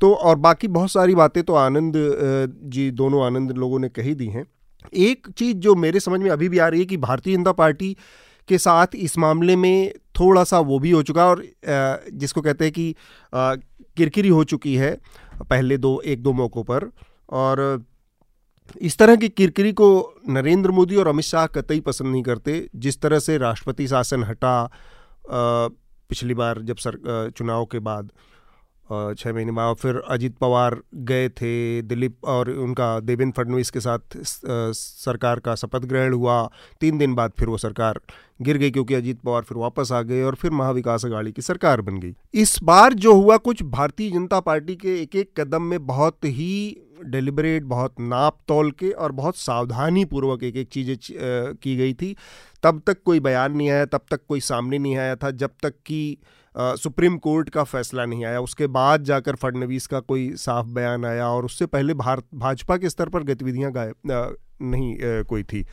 तो 0.00 0.12
और 0.12 0.36
बाकी 0.38 0.68
बहुत 0.70 0.90
सारी 0.90 1.14
बातें 1.14 1.42
तो 1.42 1.54
आनंद 1.56 1.94
जी, 2.64 2.90
दोनों 2.92 3.24
आनंद 3.26 3.52
लोगों 3.58 3.78
ने 3.78 3.88
कही 3.90 4.14
दी 4.14 4.26
हैं। 4.28 4.46
एक 4.92 5.28
चीज़ 5.30 5.56
जो 5.58 5.74
मेरे 5.76 6.00
समझ 6.00 6.20
में 6.20 6.30
अभी 6.30 6.48
भी 6.48 6.58
आ 6.58 6.68
रही 6.68 6.80
है 6.80 6.86
कि 6.86 6.96
भारतीय 6.98 7.36
जनता 7.36 7.52
पार्टी 7.54 7.96
के 8.48 8.58
साथ 8.58 8.94
इस 8.96 9.16
मामले 9.18 9.56
में 9.56 9.92
थोड़ा 10.20 10.44
सा 10.44 10.58
वो 10.60 10.78
भी 10.78 10.90
हो 10.90 11.02
चुका 11.02 11.26
और 11.26 11.42
जिसको 12.12 12.40
कहते 12.40 12.64
हैं 12.64 12.72
कि 12.72 12.94
किरकिरी 13.96 14.28
हो 14.28 14.44
चुकी 14.44 14.74
है 14.76 14.96
पहले 15.40 15.76
दो, 15.78 16.00
एक 16.00 16.22
दो 16.22 16.32
मौक़ों 16.32 16.62
पर 16.64 16.90
और 17.30 17.84
इस 18.80 18.96
तरह 18.98 19.16
की 19.16 19.28
किरकिरी 19.28 19.72
को 19.72 19.88
नरेंद्र 20.28 20.70
मोदी 20.70 20.96
और 20.96 21.08
अमित 21.08 21.24
शाह 21.24 21.46
कतई 21.46 21.80
पसंद 21.80 22.08
नहीं 22.08 22.22
करते, 22.22 22.68
जिस 22.76 23.00
तरह 23.00 23.18
से 23.18 23.38
राष्ट्रपति 23.38 23.88
शासन 23.88 24.24
हटा 24.24 24.70
पिछली 25.30 26.34
बार 26.34 26.62
जब 26.62 26.76
सर 26.76 27.30
चुनाव 27.36 27.64
के 27.64 27.78
बाद 27.78 28.10
छः 29.18 29.32
महीने 29.32 29.52
बाद 29.52 29.76
फिर 29.76 29.96
अजीत 30.08 30.36
पवार 30.38 30.76
गए 30.94 31.28
थे 31.28 31.82
दिलीप 31.82 32.24
और 32.24 32.50
उनका 32.50 32.88
देवेंद्र 33.00 33.34
फडणवीस 33.36 33.70
के 33.70 33.80
साथ 33.80 34.16
सरकार 34.72 35.40
का 35.40 35.54
शपथ 35.54 35.84
ग्रहण 35.84 36.12
हुआ, 36.12 36.50
तीन 36.80 36.98
दिन 36.98 37.14
बाद 37.14 37.32
फिर 37.38 37.48
वो 37.48 37.58
सरकार 37.58 38.00
गिर 38.42 38.56
गई 38.56 38.70
क्योंकि 38.70 38.94
अजीत 38.94 39.20
पवार 39.20 39.42
फिर 39.42 39.58
वापस 39.58 39.92
आ 39.92 40.02
गए 40.02 40.22
और 40.22 40.34
फिर 40.34 40.50
महाविकास 40.50 41.04
अघाड़ी 41.04 41.32
की 41.32 41.42
सरकार 41.42 41.80
बन 41.80 41.98
गई। 41.98 42.14
इस 42.34 42.58
बार 42.62 42.94
जो 42.94 43.14
हुआ, 43.14 43.36
कुछ 43.36 43.62
भारतीय 43.62 44.10
जनता 44.10 44.40
पार्टी 44.40 44.76
के 44.76 45.00
एक 45.02 45.16
एक 45.16 45.40
कदम 45.40 45.62
में 45.62 45.86
बहुत 45.86 46.24
ही 46.24 46.82
डिलिबरेट 47.04 47.62
बहुत 47.64 48.00
नाप 48.00 48.38
तोल 48.48 48.70
के 48.70 48.90
और 48.90 49.12
बहुत 49.12 49.36
सावधानी 49.36 50.04
पूर्वक 50.04 50.42
एक 50.42 50.56
एक 50.56 50.68
चीज़ें 50.68 50.96
की 51.54 51.76
गई 51.76 51.94
थी। 51.94 52.14
तब 52.62 52.82
तक 52.86 53.02
कोई 53.02 53.20
बयान 53.20 53.52
नहीं 53.52 53.70
आया, 53.70 53.84
तब 53.86 54.04
तक 54.10 54.20
कोई 54.28 54.40
सामने 54.40 54.78
नहीं 54.78 54.96
आया 54.96 55.16
था, 55.16 55.30
जब 55.32 55.50
तक 55.62 55.74
कि 55.86 56.16
सुप्रीम 56.54 57.16
कोर्ट 57.18 57.48
का 57.48 57.64
फैसला 57.64 58.04
नहीं 58.04 58.24
आया। 58.24 58.40
उसके 58.40 58.66
बाद 58.66 59.02
जाकर 59.04 59.36
फडनवीस 59.36 59.86
का 59.86 60.00
कोई 60.02 60.30
साफ़ 60.36 60.66
बयान 60.66 61.04
आया 61.04 61.28
और 61.28 61.44
उससे 61.44 61.66
पहले 61.66 61.94
भारत, 61.94 62.24
भाजपा 62.34 62.76
के 62.76 62.90
स्तर 62.90 63.08
पर 63.08 63.22
गतिविधियाँ 63.22 63.72
गायब 63.72 64.36
नहीं 64.62 64.96
कोई 65.24 65.42
थी। 65.42 65.64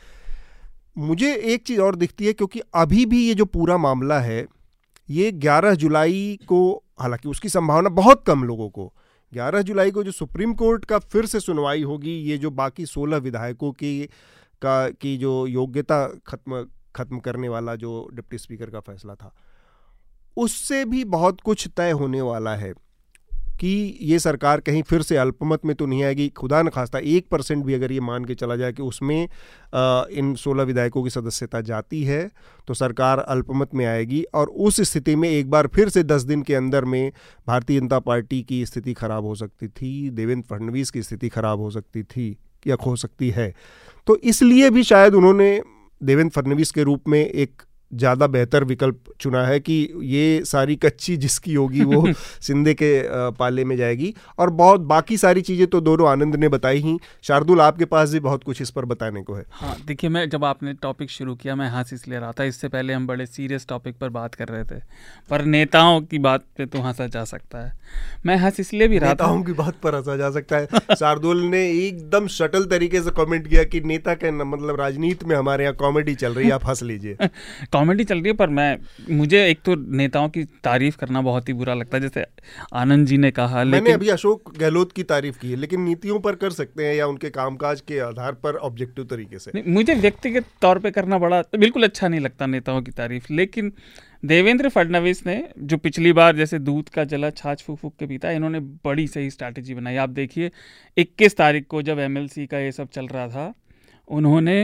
मुझे 0.98 1.34
एक 1.34 1.66
चीज़ 1.66 1.80
और 1.80 1.96
दिखती 1.96 2.26
है, 2.26 2.32
क्योंकि 2.32 2.60
अभी 2.74 3.06
भी 3.06 3.26
ये 3.28 3.34
जो 3.34 3.44
पूरा 3.44 3.76
मामला 3.76 4.20
है, 4.20 4.46
ये 5.08 5.30
11 5.32 5.74
जुलाई 5.74 6.38
को, 6.46 6.84
हालाँकि 7.00 7.28
उसकी 7.28 7.48
संभावना 7.48 7.88
बहुत 7.90 8.24
कम 8.26 8.44
लोगों 8.44 8.68
को 8.68 8.92
11 9.32 9.62
जुलाई 9.62 9.90
को 9.90 10.04
जो 10.04 10.12
सुप्रीम 10.12 10.54
कोर्ट 10.54 10.84
का 10.84 10.98
फिर 10.98 11.26
से 11.26 11.40
सुनवाई 11.40 11.82
होगी, 11.82 12.16
ये 12.16 12.38
जो 12.38 12.50
बाकी 12.50 12.86
16 12.86 13.16
विधायकों 13.16 13.72
की, 13.72 14.06
का, 14.62 14.90
की 14.90 15.16
जो 15.16 15.46
योग्यता 15.46 16.06
खत्म 16.26 16.66
खत्म 16.96 17.18
करने 17.18 17.48
वाला 17.48 17.74
जो 17.74 18.08
डिप्टी 18.12 18.38
स्पीकर 18.38 18.70
का 18.70 18.80
फैसला 18.80 19.14
था, 19.14 19.34
उससे 20.36 20.84
भी 20.84 21.04
बहुत 21.04 21.40
कुछ 21.40 21.68
तय 21.76 21.90
होने 21.90 22.20
वाला 22.20 22.54
है। 22.56 22.74
कि 23.64 23.98
ये 24.00 24.18
सरकार 24.18 24.60
कहीं 24.60 24.82
फिर 24.82 25.02
से 25.02 25.16
अल्पमत 25.16 25.64
में 25.64 25.74
तो 25.76 25.86
नहीं 25.86 26.02
आएगी। 26.04 26.28
खुदा 26.28 26.62
न 26.62 26.68
खास्ता 26.68 26.98
एक 26.98 27.28
परसेंट 27.28 27.64
भी 27.64 27.74
अगर 27.74 27.92
ये 27.92 28.00
मान 28.00 28.24
के 28.24 28.34
चला 28.34 28.56
जाए 28.56 28.72
कि 28.72 28.82
उसमें 28.82 29.28
आ, 29.74 30.04
इन 30.10 30.34
सोलह 30.34 30.64
विधायकों 30.64 31.02
की 31.04 31.10
सदस्यता 31.10 31.60
जाती 31.60 32.02
है 32.04 32.30
तो 32.68 32.74
सरकार 32.74 33.18
अल्पमत 33.18 33.74
में 33.74 33.86
आएगी 33.86 34.22
और 34.34 34.48
उस 34.48 34.80
स्थिति 34.80 35.16
में 35.16 35.28
एक 35.28 35.50
बार 35.50 35.66
फिर 35.66 35.88
से 35.88 36.02
दस 36.02 36.22
दिन 36.22 36.42
के 36.42 36.54
अंदर 36.54 36.84
में 36.84 37.12
भारतीय 37.46 37.80
जनता 37.80 37.98
पार्टी 37.98 38.42
की 38.42 38.66
स्थिति 38.66 38.94
खराब 38.94 39.24
हो 39.24 39.34
सकती 39.34 39.68
थी 39.68 40.10
देवेंद्र 40.10 40.46
फडणवीस 40.50 40.90
की 40.90 41.02
स्थिति 41.02 41.28
खराब 41.28 41.58
हो 41.58 41.70
सकती 41.70 42.02
थी 42.02 42.36
या 42.66 42.76
हो 42.86 42.96
सकती 42.96 43.30
है। 43.30 43.54
तो 44.06 44.16
इसलिए 44.16 44.70
भी 44.70 44.82
शायद 44.84 45.14
उन्होंने 45.14 45.62
देवेंद्र 46.02 46.40
फडणवीस 46.40 46.70
के 46.70 46.82
रूप 46.82 47.08
में 47.08 47.24
एक 47.26 47.62
ज़्यादा 47.94 48.26
बेहतर 48.26 48.64
विकल्प 48.64 49.00
चुना 49.20 49.46
है 49.46 49.60
कि 49.60 49.74
ये 50.02 50.42
सारी 50.44 50.76
कच्ची 50.76 51.16
जिसकी 51.16 51.54
होगी 51.54 51.84
वो 51.84 52.12
सिंधे 52.40 52.74
के 52.74 53.02
पाले 53.30 53.64
में 53.64 53.76
जाएगी। 53.76 54.14
और 54.38 54.50
बहुत 54.50 54.80
बाकी 54.80 55.16
सारी 55.16 55.40
चीज़ें 55.40 55.66
तो 55.66 55.80
दोनों 55.80 56.08
आनंद 56.08 56.36
ने 56.36 56.48
बताई 56.48 56.78
ही। 56.78 56.98
शार्दुल 57.22 57.60
आपके 57.60 57.84
पास 57.84 58.12
भी 58.12 58.20
बहुत 58.20 58.44
कुछ 58.44 58.62
इस 58.62 58.70
पर 58.70 58.84
बताने 58.84 59.22
को 59.22 59.34
है। 59.34 59.44
हाँ 59.50 59.76
देखिए 59.86 60.10
मैं 60.10 60.28
जब 60.28 60.44
आपने 60.44 60.72
टॉपिक 60.72 61.10
शुरू 61.10 61.34
किया 61.34 61.54
मैं 61.54 61.68
हंस 61.68 61.92
इसलिए 61.92 62.18
रहा 62.18 62.32
था। 62.32 62.44
इससे 62.44 62.68
पहले 62.68 62.92
हम 62.92 63.06
बड़े 63.06 63.26
सीरियस 63.26 63.66
टॉपिक 63.68 63.98
पर 63.98 64.08
बात 64.08 64.34
कर 64.34 64.48
रहे 64.48 64.64
थे। 64.64 64.80
पर 65.30 65.44
नेताओं 65.44 66.00
की 66.00 66.18
बात 66.18 66.44
पे 66.58 66.66
तो 66.66 66.80
हंसा 66.80 67.06
जा 67.06 67.24
सकता 67.24 67.58
है। 67.58 67.72
मैं 68.26 68.36
हंस 68.36 68.60
इसलिए 68.60 68.88
भी 68.88 68.98
रहा 68.98 69.14
था। 69.14 69.42
की 69.42 69.52
बात 69.52 69.74
पर 69.82 69.94
हंसा 69.94 70.16
जा 70.16 70.30
सकता 70.30 70.56
है। 70.56 70.66
शार्दुल 70.94 71.42
ने 71.42 71.62
एकदम 71.70 72.26
शटल 72.26 72.64
तरीके 72.64 73.00
से 73.00 73.10
कमेंट 73.10 73.46
किया 73.48 73.64
कि 73.64 73.80
नेता 73.80 74.14
के 74.14 74.30
मतलब 74.30 74.80
राजनीति 74.80 75.26
में 75.26 75.36
हमारे 75.36 75.64
यहाँ 75.64 75.76
कॉमेडी 75.76 76.14
चल 76.14 76.34
रही 76.34 76.46
है 76.46 76.52
आप 76.52 76.66
हंस 76.66 76.82
लीजिए। 76.82 77.16
कॉमेडी 77.84 78.04
चल 78.04 78.18
रही 78.18 78.28
है 78.28 78.32
पर 78.32 78.48
मैं 78.48 78.76
मुझे 79.10 79.44
एक 79.48 79.58
तो 79.64 79.74
नेताओं 79.96 80.28
की 80.28 80.44
तारीफ़ 80.64 80.96
करना 80.96 81.20
बहुत 81.20 81.48
ही 81.48 81.52
बुरा 81.54 81.74
लगता 81.74 81.96
है 81.96 82.02
जैसे 82.02 82.24
आनंद 82.74 83.06
जी 83.06 83.16
ने 83.18 83.30
कहा 83.30 83.62
लेकिन 83.62 83.82
मैंने 83.84 83.94
अभी 83.94 84.08
अशोक 84.08 84.52
गहलोत 84.58 84.92
की 84.92 85.02
तारीफ़ 85.02 85.38
की 85.38 85.50
है 85.50 85.56
लेकिन 85.56 85.80
नीतियों 85.80 86.18
पर 86.18 86.36
कर 86.36 86.50
सकते 86.50 86.86
हैं 86.86 86.94
या 86.94 87.06
उनके 87.06 87.30
कामकाज 87.30 87.80
के 87.80 87.98
आधार 87.98 88.32
पर 88.44 88.56
ऑब्जेक्टिव 88.68 89.04
तरीके 89.04 89.38
से। 89.38 89.62
मुझे 89.68 89.94
व्यक्तिगत 89.94 90.44
तौर 90.62 90.78
पर 90.78 90.90
करना 90.90 91.18
बड़ा 91.18 91.42
बिल्कुल 91.58 91.84
अच्छा 91.84 92.08
नहीं 92.08 92.20
लगता 92.20 92.46
नेताओं 92.46 92.80
की 92.82 92.90
तारीफ़ 92.90 93.32
लेकिन 93.32 93.72
देवेंद्र 94.24 94.68
फडणवीस 94.68 95.22
ने 95.26 95.36
जो 95.62 95.76
पिछली 95.76 96.12
बार 96.12 96.36
जैसे 96.36 96.58
दूध 96.58 96.88
का 96.88 97.04
जला 97.04 97.30
छाछ 97.30 97.62
फूक 97.62 97.78
फूक 97.78 97.94
के 97.98 98.06
पीता 98.06 98.30
इन्होंने 98.30 98.60
बड़ी 98.84 99.06
सही 99.06 99.30
स्ट्रैटेजी 99.30 99.74
बनाई। 99.74 99.96
आप 99.96 100.10
देखिए 100.10 100.50
21 100.96 101.36
तारीख 101.36 101.66
को 101.66 101.82
जब 101.82 101.98
एमएलसी 101.98 102.46
का 102.46 102.58
ये 102.58 102.72
सब 102.72 102.88
चल 102.88 103.06
रहा 103.06 103.28
था 103.28 103.52
उन्होंने 104.08 104.56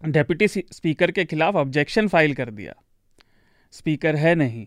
डेप्यूटी 0.00 0.48
स्पीकर 0.48 1.10
के 1.10 1.24
खिलाफ 1.24 1.54
ऑब्जेक्शन 1.54 2.08
फ़ाइल 2.08 2.34
कर 2.34 2.50
दिया। 2.50 2.74
स्पीकर 3.72 4.16
है 4.16 4.34
नहीं। 4.34 4.66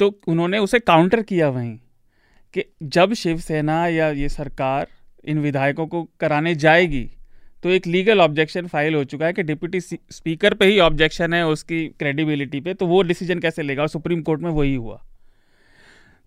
तो 0.00 0.08
उन्होंने 0.28 0.58
उसे 0.58 0.78
काउंटर 0.78 1.22
किया 1.22 1.48
वहीं 1.48 1.76
कि 2.54 2.64
जब 2.82 3.12
शिवसेना 3.14 3.86
या 3.88 4.08
ये 4.10 4.28
सरकार 4.28 4.86
इन 5.24 5.38
विधायकों 5.38 5.86
को 5.86 6.02
कराने 6.20 6.54
जाएगी 6.54 7.10
तो 7.64 7.68
एक 7.68 7.86
लीगल 7.86 8.20
ऑब्जेक्शन 8.20 8.66
फ़ाइल 8.66 8.94
हो 8.94 9.02
चुका 9.04 9.26
है 9.26 9.32
कि 9.32 9.42
डिप्यूटी 9.42 9.80
स्पीकर 9.80 10.54
पे 10.54 10.66
ही 10.66 10.78
ऑब्जेक्शन 10.80 11.34
है 11.34 11.46
उसकी 11.46 11.86
क्रेडिबिलिटी 11.88 12.60
पे 12.60 12.74
तो 12.74 12.86
वो 12.86 13.02
डिसीज़न 13.02 13.38
कैसे 13.38 13.62
लेगा? 13.62 13.82
और 13.82 13.88
सुप्रीम 13.88 14.22
कोर्ट 14.22 14.40
में 14.40 14.50
वही 14.50 14.74
हुआ। 14.74 15.00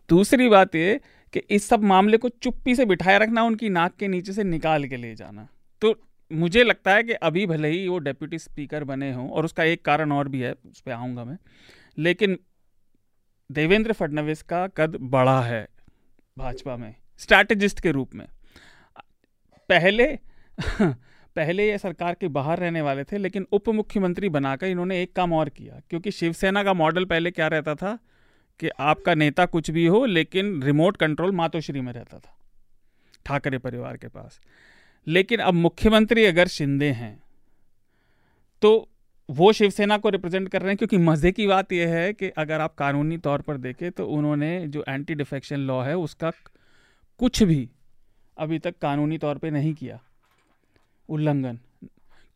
दूसरी 0.10 0.48
बात 0.50 0.76
ये 0.76 1.00
कि 1.34 1.42
इस 1.50 1.68
सब 1.68 1.84
मामले 1.84 2.18
को 2.18 2.30
चुप्पी 2.30 2.76
से 2.76 2.86
बिठाए 2.86 3.18
रखना, 3.20 3.44
उनकी 3.44 3.70
नाक 3.70 3.96
के 4.00 4.08
नीचे 4.08 4.34
से 4.34 4.44
निकाल 4.44 4.86
के 4.86 4.98
ले 4.98 5.14
जाना। 5.16 5.48
तो 5.82 5.96
मुझे 6.34 6.64
लगता 6.64 6.94
है 6.94 7.04
कि 7.04 7.14
अभी 7.14 7.46
भले 7.46 7.70
ही 7.70 7.88
वो 7.88 7.98
डेप्यूटी 8.00 8.40
स्पीकर 8.40 8.84
बने 8.84 9.12
हों, 9.14 9.30
और 9.30 9.46
उसका 9.46 9.64
एक 9.64 9.84
कारण 9.86 10.12
और 10.12 10.28
भी 10.28 10.42
है, 10.42 10.54
उस 10.66 10.82
पर 10.82 10.92
आऊँगा 10.92 11.24
मैं, 11.26 11.38
लेकिन 11.98 12.38
देवेंद्र 13.50 13.94
फडणवीस 13.94 14.42
का 14.44 14.68
कद 14.68 14.98
बड़ा 15.02 15.42
है 15.42 15.68
भाजपा 16.38 16.78
में 16.78 16.94
स्ट्रैटेजिस्ट 17.20 17.80
के 17.80 17.92
रूप 17.92 18.16
में। 18.16 18.28
पहले 19.70 20.08
पहले 21.36 21.68
ये 21.68 21.78
सरकार 21.78 22.14
के 22.14 22.28
बाहर 22.28 22.60
रहने 22.60 22.82
वाले 22.82 23.04
थे, 23.04 23.18
लेकिन 23.18 23.46
उप 23.52 23.70
मुख्यमंत्री 23.70 24.30
बनाकर 24.30 24.68
इन्होंने 24.68 25.02
एक 25.02 25.14
काम 25.16 25.34
और 25.34 25.50
किया, 25.50 25.80
क्योंकि 25.90 26.12
शिवसेना 26.12 26.64
का 26.64 26.74
मॉडल 26.74 27.06
पहले 27.06 27.32
क्या 27.32 27.48
रहता 27.48 27.76
था, 27.76 27.98
कि 28.60 28.70
आपका 28.82 29.14
नेता 29.16 29.46
कुछ 29.46 29.70
भी 29.72 29.86
हो, 29.86 30.06
लेकिन 30.06 30.62
रिमोट 30.64 30.98
कंट्रोल 30.98 31.32
मातोश्री 31.32 31.82
में 31.82 31.92
रहता 31.94 32.20
था, 32.20 32.36
ठाकरे 33.26 33.58
परिवार 33.58 33.98
के 33.98 34.08
पास। 34.08 34.40
लेकिन 35.08 35.40
अब 35.42 35.54
मुख्यमंत्री 35.56 36.26
अगर 36.26 36.48
शिंदे 36.50 36.90
हैं 36.92 37.18
तो 38.62 38.90
वो 39.30 39.52
शिवसेना 39.54 39.98
को 39.98 40.10
रिप्रेजेंट 40.10 40.48
कर 40.50 40.62
रहे 40.62 40.70
हैं, 40.70 40.78
क्योंकि 40.78 40.98
मज़े 41.00 41.32
की 41.32 41.48
बात 41.48 41.72
यह 41.74 41.90
है 41.90 42.14
कि 42.14 42.30
अगर 42.30 42.62
आप 42.62 42.76
कानूनी 42.76 43.18
तौर 43.20 43.42
पर 43.42 43.58
देखें 43.58 43.92
तो 43.92 44.08
उन्होंने 44.08 44.68
जो 44.68 44.84
एंटी 44.90 45.16
डिफेक्शन 45.16 45.60
लॉ 45.62 45.82
है, 45.82 45.96
उसका 45.98 46.32
कुछ 47.20 47.42
भी 47.44 47.70
अभी 48.38 48.60
तक 48.60 48.78
कानूनी 48.82 49.18
तौर 49.18 49.38
पे 49.38 49.50
नहीं 49.52 49.74
किया, 49.74 50.00
उल्लंघन। 51.10 51.60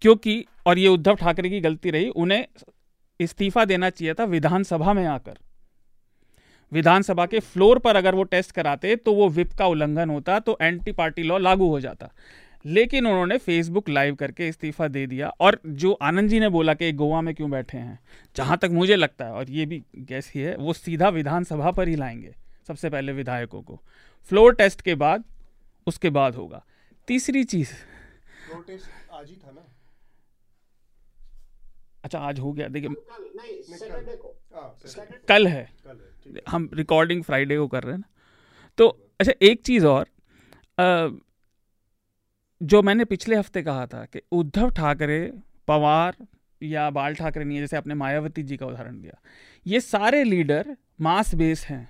क्योंकि, 0.01 0.45
और 0.65 0.77
ये 0.77 0.87
उद्धव 0.87 1.15
ठाकरे 1.15 1.49
की 1.49 1.59
गलती 1.61 1.91
रही, 1.91 2.09
उन्हें 2.09 2.45
इस्तीफा 3.19 3.65
देना 3.65 3.89
चाहिए 3.89 4.13
था 4.13 4.23
विधानसभा 4.25 4.93
में 4.93 5.05
आकर। 5.07 5.37
विधानसभा 6.71 7.25
के 7.25 7.39
फ्लोर 7.41 7.79
पर 7.79 7.95
अगर 7.95 8.15
वो 8.15 8.23
टेस्ट 8.25 8.51
कराते 8.51 8.95
तो 8.97 9.13
वो 9.13 9.29
विप 9.29 9.53
का 9.53 9.65
उल्लंघन 9.67 10.09
होता 10.09 10.39
तो 10.39 10.57
एंटी 10.61 10.91
पार्टी 10.93 11.23
लॉ 11.23 11.37
लागू 11.39 11.69
हो 11.69 11.79
जाता। 11.79 12.11
लेकिन 12.67 13.07
उन्होंने 13.07 13.37
फेसबुक 13.37 13.89
लाइव 13.89 14.15
करके 14.15 14.47
इस्तीफा 14.47 14.87
दे 14.87 15.05
दिया। 15.07 15.27
और 15.29 15.59
जो 15.65 15.91
आनंद 15.93 16.29
जी 16.29 16.39
ने 16.39 16.49
बोला 16.49 16.73
कि 16.73 16.91
गोवा 16.93 17.21
में 17.21 17.33
क्यों 17.35 17.49
बैठे 17.51 17.77
हैं 17.77 17.99
जहाँ 18.35 18.57
तक 18.57 18.69
मुझे 18.71 18.95
लगता 18.95 19.25
है 19.25 19.31
और 19.31 19.49
ये 19.49 19.65
भी 19.65 19.83
गैस 19.95 20.31
ही 20.35 20.41
है 20.41 20.55
वो 20.55 20.73
सीधा 20.73 21.09
विधानसभा 21.09 21.71
पर 21.71 21.87
ही 21.87 21.95
लाएँगे 21.95 22.35
सबसे 22.67 22.89
पहले 22.89 23.11
विधायकों 23.11 23.61
को। 23.61 23.81
फ्लोर 24.29 24.55
टेस्ट 24.55 24.81
के 24.81 24.95
बाद 24.95 25.23
उसके 25.87 26.09
बाद 26.09 26.35
होगा। 26.35 26.63
तीसरी 27.07 27.43
चीज़। 27.43 27.69
आज 29.13 29.29
ही 29.29 29.35
था 29.35 29.51
ना? 29.51 29.65
अच्छा 32.03 32.19
आज 32.19 32.39
हो 32.39 32.51
गया। 32.53 32.67
देखिए 32.67 32.89
हाँ, 34.55 34.75
कल 35.27 35.47
है। 35.47 35.69
हम 36.49 36.69
रिकॉर्डिंग 36.73 37.23
फ्राइडे 37.23 37.57
को 37.57 37.67
कर 37.67 37.83
रहे 37.83 37.93
हैं 37.93 37.99
ना। 37.99 38.13
तो 38.77 38.87
अच्छा 39.19 39.33
एक 39.41 39.61
चीज़ 39.61 39.85
और। 39.85 40.07
जो 42.63 42.81
मैंने 42.81 43.05
पिछले 43.05 43.35
हफ़्ते 43.35 43.61
कहा 43.61 43.85
था 43.85 44.05
कि 44.05 44.21
उद्धव 44.31 44.69
ठाकरे, 44.69 45.33
पवार 45.67 46.15
या 46.63 46.89
बाल 46.89 47.15
ठाकरे 47.15 47.43
नहीं 47.43 47.57
है, 47.57 47.63
जैसे 47.63 47.77
आपने 47.77 47.93
मायावती 47.93 48.43
जी 48.43 48.57
का 48.57 48.65
उदाहरण 48.65 49.01
दिया, 49.01 49.19
ये 49.67 49.79
सारे 49.79 50.23
लीडर 50.23 50.77
मास 51.01 51.35
बेस 51.35 51.65
हैं। 51.65 51.89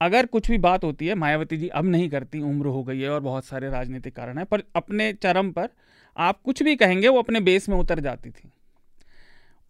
अगर 0.00 0.26
कुछ 0.26 0.50
भी 0.50 0.58
बात 0.58 0.84
होती 0.84 1.06
है, 1.06 1.14
मायावती 1.14 1.56
जी 1.56 1.68
अब 1.68 1.84
नहीं 1.84 2.10
करती, 2.10 2.40
उम्र 2.40 2.66
हो 2.66 2.82
गई 2.84 3.00
है 3.00 3.10
और 3.10 3.20
बहुत 3.20 3.44
सारे 3.44 3.70
राजनीतिक 3.70 4.16
कारण 4.16 4.38
हैं, 4.38 4.46
पर 4.46 4.62
अपने 4.76 5.12
चरम 5.12 5.52
पर 5.52 5.68
आप 6.16 6.40
कुछ 6.42 6.62
भी 6.62 6.76
कहेंगे, 6.76 7.08
वो 7.08 7.18
अपने 7.18 7.40
बेस 7.40 7.68
में 7.68 7.76
उतर 7.76 8.00
जाती 8.00 8.30
थी। 8.30 8.50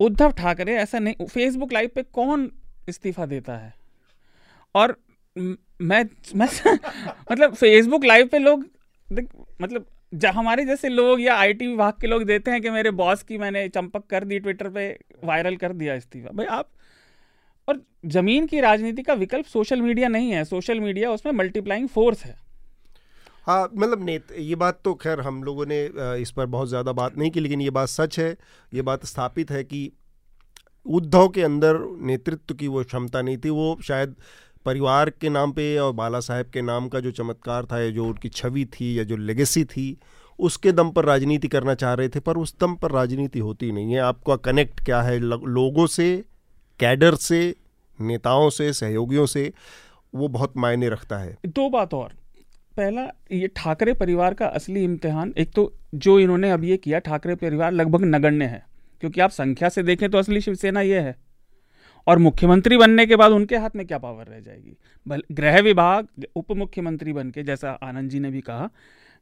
उद्धव 0.01 0.31
ठाकरे 0.33 0.75
ऐसा 0.75 0.99
नहीं 0.99 1.27
फेसबुक 1.27 1.73
लाइव 1.73 1.91
पे 1.95 2.03
कौन 2.03 2.53
इस्तीफा 2.89 3.27
देता 3.27 3.57
है? 3.57 3.75
और 4.75 4.97
मैं 5.83 6.05
मैं 6.35 6.49
मतलब 7.33 7.55
फेसबुक 7.55 8.05
लाइव 8.05 8.27
पे 8.27 8.39
लोग 8.39 8.72
मतलब 9.61 9.87
हमारे 10.27 10.65
जैसे 10.65 10.89
लोग 10.89 11.21
या 11.21 11.35
आईटी 11.37 11.67
विभाग 11.67 11.95
के 12.01 12.07
लोग 12.07 12.23
देते 12.25 12.51
हैं 12.51 12.61
कि 12.63 12.71
मेरे 12.71 12.91
बॉस 12.93 13.23
की 13.23 13.39
मैंने 13.39 13.69
चंपक 13.69 14.07
कर 14.11 14.25
दी 14.25 14.39
ट्विटर 14.39 14.69
पे 14.69 14.89
वायरल 15.25 15.57
कर 15.57 15.73
दिया 15.73 15.95
इस्तीफा। 15.95 16.31
भाई 16.33 16.47
आप, 16.49 16.69
और 17.69 17.81
ज़मीन 18.07 18.47
की 18.47 18.61
राजनीति 18.61 19.03
का 19.03 19.15
विकल्प 19.15 19.47
सोशल 19.47 19.83
मीडिया 19.83 20.09
नहीं 20.09 20.31
है। 20.31 20.45
सोशल 20.45 20.81
मीडिया 20.81 21.11
उसमें 21.11 21.33
मल्टीप्लाइंग 21.35 21.89
फोर्स 21.89 22.25
है। 22.25 22.37
हाँ 23.47 23.69
मतलब 23.75 24.05
नेत, 24.05 24.33
ये 24.33 24.55
बात 24.57 24.81
तो 24.85 24.95
खैर 24.95 25.21
हम 25.21 25.43
लोगों 25.45 25.67
ने 25.67 25.85
इस 26.23 26.31
पर 26.31 26.47
बहुत 26.47 26.69
ज़्यादा 26.69 26.93
बात 26.93 27.19
नहीं 27.19 27.31
की, 27.31 27.41
लेकिन 27.41 27.61
ये 27.61 27.71
बात 27.71 27.89
सच 27.89 28.19
है। 28.19 28.37
ये 28.73 28.83
बात 28.83 29.05
स्थापित 29.07 29.51
है 29.51 29.63
कि 29.65 29.91
उद्धव 30.87 31.29
के 31.29 31.43
अंदर 31.43 31.79
नेतृत्व 32.03 32.55
की 32.55 32.69
वो 32.69 32.83
क्षमता 32.85 33.23
नहीं 33.23 33.39
थी। 33.39 33.51
वो 33.51 33.79
शायद 33.85 34.15
परिवार 34.65 35.11
के 35.11 35.29
नाम 35.29 35.53
पे 35.53 35.77
और 35.79 35.93
बाला 35.93 36.21
साहेब 36.21 36.47
के 36.47 36.63
नाम 36.63 36.89
का 36.89 37.01
जो 37.01 37.11
चमत्कार 37.11 37.65
था 37.65 37.81
या 37.83 37.91
जो 37.91 38.07
उनकी 38.07 38.29
छवि 38.29 38.65
थी 38.65 38.99
या 38.99 39.05
जो 39.05 39.17
लेगेसी 39.17 39.65
थी, 39.65 39.97
उसके 40.39 40.73
दम 40.73 40.91
पर 40.91 41.05
राजनीति 41.05 41.49
करना 41.49 41.75
चाह 41.75 41.95
रहे 41.95 42.09
थे, 42.09 42.21
पर 42.21 42.37
उस 42.37 42.55
दम 42.61 42.75
पर 42.75 42.91
राजनीति 42.91 43.39
होती 43.39 43.73
नहीं 43.73 43.93
है। 43.93 44.01
आपका 44.01 44.37
कनेक्ट 44.37 44.81
क्या 44.81 45.03
है? 45.03 45.19
लोगों 45.19 45.87
से 45.87 46.25
कैडर 46.81 47.15
से, 47.15 47.55
नेताओं 48.01 48.51
से, 48.51 48.73
सहयोगियों 48.73 49.27
से, 49.27 49.53
वो 50.15 50.29
बहुत 50.29 50.57
मायने 50.57 50.89
रखता 50.89 51.19
है। 51.19 51.37
दो 51.47 51.69
बात 51.71 51.95
और। 51.95 52.13
पहला, 52.77 53.03
ये 53.33 53.49
ठाकरे 53.57 53.93
परिवार 53.93 54.35
का 54.35 54.47
असली 54.47 54.85
इम्तिहान, 54.85 55.35
एक 55.39 55.51
तो 55.53 55.73
जो 55.95 56.19
इन्होंने 56.19 56.51
अब 56.51 56.65
ये 56.65 56.77
किया, 56.77 56.99
ठाकरे 56.99 57.35
परिवार 57.35 57.73
लगभग 57.73 58.05
नगण्य 58.05 58.45
है, 58.45 58.65
क्योंकि 59.01 59.21
आप 59.21 59.31
संख्या 59.31 59.69
से 59.69 59.83
देखें 59.83 60.11
तो 60.11 60.19
असली 60.19 60.41
शिवसेना 60.41 60.81
ये 60.81 61.01
है। 61.01 61.17
और 62.07 62.19
मुख्यमंत्री 62.19 62.77
बनने 62.77 63.07
के 63.07 63.17
बाद 63.17 63.33
उनके 63.33 63.57
हाथ 63.57 63.71
में 63.77 63.87
क्या 63.87 63.99
पावर 63.99 64.27
रह 64.27 64.41
जाएगी? 64.41 64.77
गृह 65.33 65.61
विभाग 65.61 66.25
उप 66.37 66.53
मुख्यमंत्री 66.53 67.13
बन 67.13 67.31
के 67.31 67.43
जैसा 67.43 67.71
आनंद 67.83 68.11
जी 68.11 68.21
ने 68.21 68.31
भी 68.31 68.41
कहा, 68.41 68.69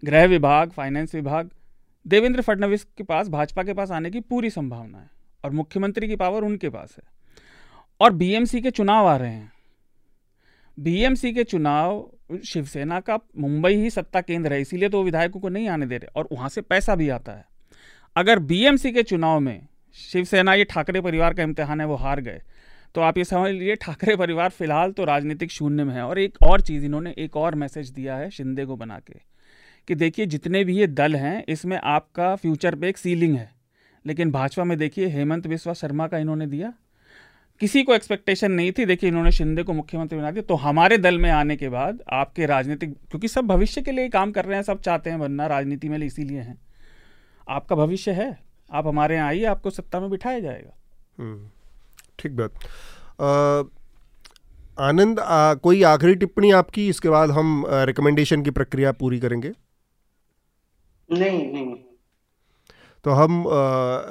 गृह 0.05 0.25
विभाग 0.25 0.71
फाइनेंस 0.71 1.15
विभाग, 1.15 1.51
देवेंद्र 2.07 2.43
फडणवीस 2.43 2.85
के 2.97 3.05
पास, 3.05 3.29
भाजपा 3.29 3.63
के 3.63 3.73
पास 3.73 3.91
आने 3.91 4.11
की 4.11 4.21
पूरी 4.21 4.51
संभावना 4.51 4.99
है 4.99 5.11
और 5.45 5.51
मुख्यमंत्री 5.51 6.09
की 6.09 6.17
पावर 6.17 6.43
उनके 6.43 6.69
पास 6.69 6.97
है। 6.99 7.05
और 8.01 8.13
बीएमसी 8.13 8.61
के 8.61 8.71
चुनाव 8.71 9.07
आ 9.07 9.17
रहे 9.17 9.33
हैं। 9.33 9.53
बीएमसी 10.79 11.33
के 11.33 11.45
चुनाव, 11.45 12.11
शिवसेना 12.47 13.01
का 13.01 13.19
मुंबई 13.39 13.75
ही 13.75 13.91
सत्ता 13.91 14.21
केंद्र 14.21 14.53
है, 14.53 14.61
इसीलिए 14.61 14.89
तो 14.89 14.99
वो 14.99 15.05
विधायकों 15.05 15.41
को 15.41 15.49
नहीं 15.49 15.69
आने 15.69 15.87
दे 15.87 15.97
रहे, 15.97 16.13
और 16.17 16.29
वहाँ 16.33 16.49
से 16.49 16.61
पैसा 16.61 16.95
भी 16.95 17.09
आता 17.09 17.33
है। 17.33 17.45
अगर 18.17 18.39
बीएमसी 18.39 18.93
के 18.93 19.03
चुनाव 19.03 19.41
में 19.41 19.67
शिवसेना, 19.95 20.55
ये 20.55 20.65
ठाकरे 20.65 21.01
परिवार 21.01 21.35
का 21.35 21.43
इम्तिहान 21.43 21.81
है, 21.81 21.87
वो 21.87 21.95
हार 21.95 22.21
गए 22.21 22.43
तो 22.95 23.01
आप 23.01 23.19
ये 23.19 23.25
समझ 23.25 23.51
लीजिए 23.51 23.75
ठाकरे 23.77 24.17
परिवार 24.17 24.49
फ़िलहाल 24.51 24.93
तो 24.93 25.05
राजनीतिक 25.05 25.51
शून्य 25.51 25.85
में 25.85 25.95
है। 25.95 26.03
और 26.03 26.19
एक 26.19 26.39
और 26.43 26.61
चीज़ 26.61 26.85
इन्होंने 26.85 27.15
एक 27.19 27.37
और 27.37 27.55
मैसेज 27.55 27.91
दिया 27.91 28.17
है 28.17 28.31
शिंदे 28.31 28.65
को 28.65 28.77
बना 28.77 28.99
के 28.99 29.19
कि 29.89 29.95
देखिए 29.95 30.27
जितने 30.27 30.65
भी 30.65 30.77
ये 30.77 30.87
दल 30.87 31.17
हैं 31.17 31.43
इसमें 31.49 31.77
आपका 31.79 32.35
फ्यूचर 32.37 32.75
पे 32.75 32.89
एक 32.89 32.99
सीलिंग 32.99 33.37
है। 33.37 33.51
लेकिन 34.05 34.31
भाजपा 34.31 34.65
में 34.65 34.77
देखिए 34.79 35.07
हेमंत 35.09 35.47
बिस्वा 35.47 35.73
शर्मा 35.73 36.07
का 36.07 36.19
इन्होंने 36.19 36.47
दिया। 36.47 36.73
किसी 37.61 37.83
को 37.83 37.95
एक्सपेक्टेशन 37.95 38.53
नहीं 38.53 38.73
थी 38.73 38.85
देखिए 38.87 39.09
इन्होंने 39.09 39.31
शिंदे 39.31 39.63
को 39.63 39.73
मुख्यमंत्री 39.73 40.19
बना 40.19 40.31
दिया। 40.31 40.43
तो 40.43 40.55
हमारे 40.57 40.99
दल 40.99 41.19
में 41.19 41.31
आने 41.31 41.57
के 41.57 41.69
बाद 41.69 42.03
आपके 42.13 42.47
राजनीतिक 42.47 42.95
क्योंकि 43.11 43.29
सब 43.29 43.47
भविष्य 43.47 43.83
के 43.83 43.93
लिए 43.93 44.09
काम 44.09 44.33
कर 44.33 44.45
रहे 44.45 44.57
हैं 44.57 44.63
सब 44.63 44.81
चाहते 44.81 45.11
हैं 45.11 45.19
बनना 45.21 45.47
राजनीति 45.47 45.89
में 45.89 45.99
इसीलिए 45.99 46.41
हैं। 46.41 46.59
आपका 47.49 47.77
भविष्य 47.77 48.13
है 48.13 48.37
आप 48.71 48.87
हमारे 48.87 49.15
यहाँ 49.15 49.29
आइए 49.29 49.45
आपको 49.45 49.71
सत्ता 49.71 50.01
में 50.01 50.11
बिठाया 50.11 50.41
जाएगा। 50.41 50.77
हम्म, 51.19 51.49
ठीक 52.21 52.37
बात। 52.37 52.51
आनंद 54.81 55.17
कोई 55.63 55.83
आखिरी 55.85 56.15
टिप्पणी 56.17 56.51
आपकी? 56.53 56.89
इसके 56.89 57.09
बाद 57.09 57.31
हम 57.33 57.65
रिकमेंडेशन 57.87 58.43
की 58.43 58.51
प्रक्रिया 58.53 58.93
पूरी 58.95 59.21
करेंगे। 59.21 59.53
नहीं 61.09 61.53
नहीं। 61.53 61.75
तो 63.05 63.11
हम 63.11 63.45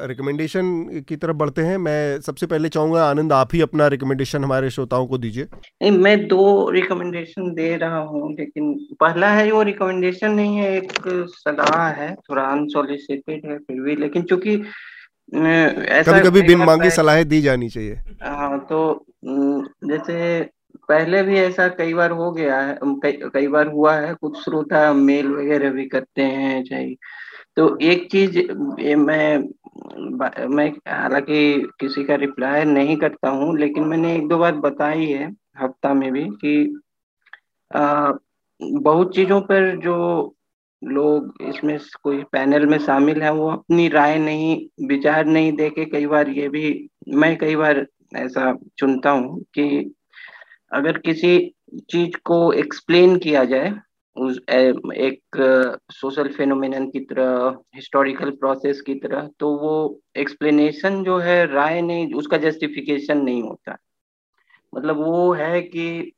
रिकमेंडेशन 0.10 0.70
की 1.08 1.16
तरफ़ 1.16 1.36
बढ़ते 1.38 1.62
हैं। 1.62 1.78
मैं 1.78 2.22
सबसे 2.22 2.46
पहले 2.46 2.70
चाहूँगा 2.70 3.04
आनंद 3.10 3.34
आप 3.34 3.50
ही 3.54 3.62
अपना 3.62 3.88
रिकमेंडेशन 3.88 4.44
हमारे 4.44 4.70
श्रोताओं 4.70 5.06
को 5.08 5.18
दीजिए। 5.18 5.92
मैं 5.92 6.16
दो 6.28 6.70
रिकमेंडेशन 6.72 7.54
दे 7.56 7.76
रहा 7.78 7.98
हूँ 8.06 8.32
लेकिन 8.34 8.74
पहला 9.00 9.30
है 9.32 9.52
वो 9.52 9.62
रिकमेंडेशन 9.64 10.32
नहीं 10.32 10.56
है 10.58 10.76
एक 10.78 10.92
सलाह 11.36 11.88
है 12.00 12.14
थोड़ा 12.30 12.44
अनसोलिसिटेड 12.44 13.46
है 13.46 13.58
फिर 13.58 13.82
भी 13.82 13.96
लेकिन 13.96 14.24
चूँकि 14.24 14.56
कभी 15.36 16.30
कभी 16.30 16.42
बिन 16.42 16.58
मांगी 16.58 16.90
सलाहें 16.90 17.28
दी 17.28 17.42
जानी 17.42 17.70
चाहिए। 17.70 18.00
हाँ 18.24 18.60
तो 18.60 19.06
जैसे 19.86 20.50
पहले 20.90 21.24
भी 21.24 21.38
ऐसा 21.38 21.68
कई 21.68 21.94
बार 21.94 22.12
हो 22.12 22.32
गया 22.32 22.62
है 22.62 22.80
कई, 22.84 23.12
कई 23.12 23.48
बार 23.48 23.68
हुआ 23.68 23.96
है 23.96 24.14
कुछ 24.14 24.38
श्रोता 24.38 24.94
मेल 24.94 25.28
वगैरह 25.28 25.70
भी 25.70 25.86
करते 25.86 26.22
हैं 26.22 26.64
चाहे 26.64 26.96
तो 27.56 27.78
एक 27.82 28.12
चीज़ 28.12 28.52
मैं 28.96 29.50
मैं 30.48 30.70
हालाँकि 30.88 31.70
किसी 31.80 32.04
का 32.04 32.16
रिप्लाई 32.16 32.64
नहीं 32.64 32.98
करता 32.98 33.30
हूँ 33.30 33.58
लेकिन 33.58 33.84
मैंने 33.84 34.16
एक 34.16 34.28
दो 34.28 34.38
बार 34.38 34.52
बताई 34.52 35.06
है 35.06 35.36
हफ़्ता 35.62 35.94
में 35.94 36.12
भी 36.12 36.24
कि 36.24 36.82
आ, 37.76 38.12
बहुत 38.62 39.16
चीज़ों 39.16 39.42
पर 39.42 39.78
जो 39.78 40.36
लोग 40.84 41.34
इसमें 41.42 41.78
कोई 42.04 42.24
पैनल 42.24 42.66
में 42.66 42.78
शामिल 42.80 43.22
है, 43.22 43.32
वो 43.34 43.50
अपनी 43.52 43.88
राय 43.90 44.18
नहीं, 44.20 44.88
विचार 44.88 45.26
नहीं 45.26 45.52
दे 45.54 45.70
के 45.70 45.86
कई 45.86 46.06
बार 46.06 46.30
ये 46.30 46.50
भी, 46.50 46.90
मैं 47.10 47.38
कई 47.38 47.56
बार 47.56 47.86
ऐसा 48.16 48.58
चुनता 48.78 49.10
हूँ 49.10 49.42
कि 49.54 49.96
अगर 50.72 50.98
किसी 50.98 51.38
चीज़ 51.90 52.18
को 52.26 52.52
एक्सप्लेन 52.54 53.18
किया 53.18 53.44
जाए, 53.46 53.74
उस 54.16 54.40
एक 54.50 55.22
सोशल 55.92 56.28
फेनोमेन 56.28 56.90
की 56.90 57.00
तरह 57.00 57.58
हिस्टोरिकल 57.76 58.32
प्रोसेस 58.32 58.82
की 58.82 58.96
तरह 58.96 59.30
तो 59.40 59.50
वो 59.58 60.00
एक्सप्लेनेशन 60.18 61.04
जो 61.04 61.18
है, 61.18 61.46
राय 61.54 61.82
नहीं, 61.82 62.14
उसका 62.14 62.38
जस्टिफिकेशन 62.38 63.18
नहीं 63.18 63.42
होता। 63.44 63.78
मतलब 64.76 64.98
वो 64.98 65.32
है 65.34 65.62
कि 65.62 66.12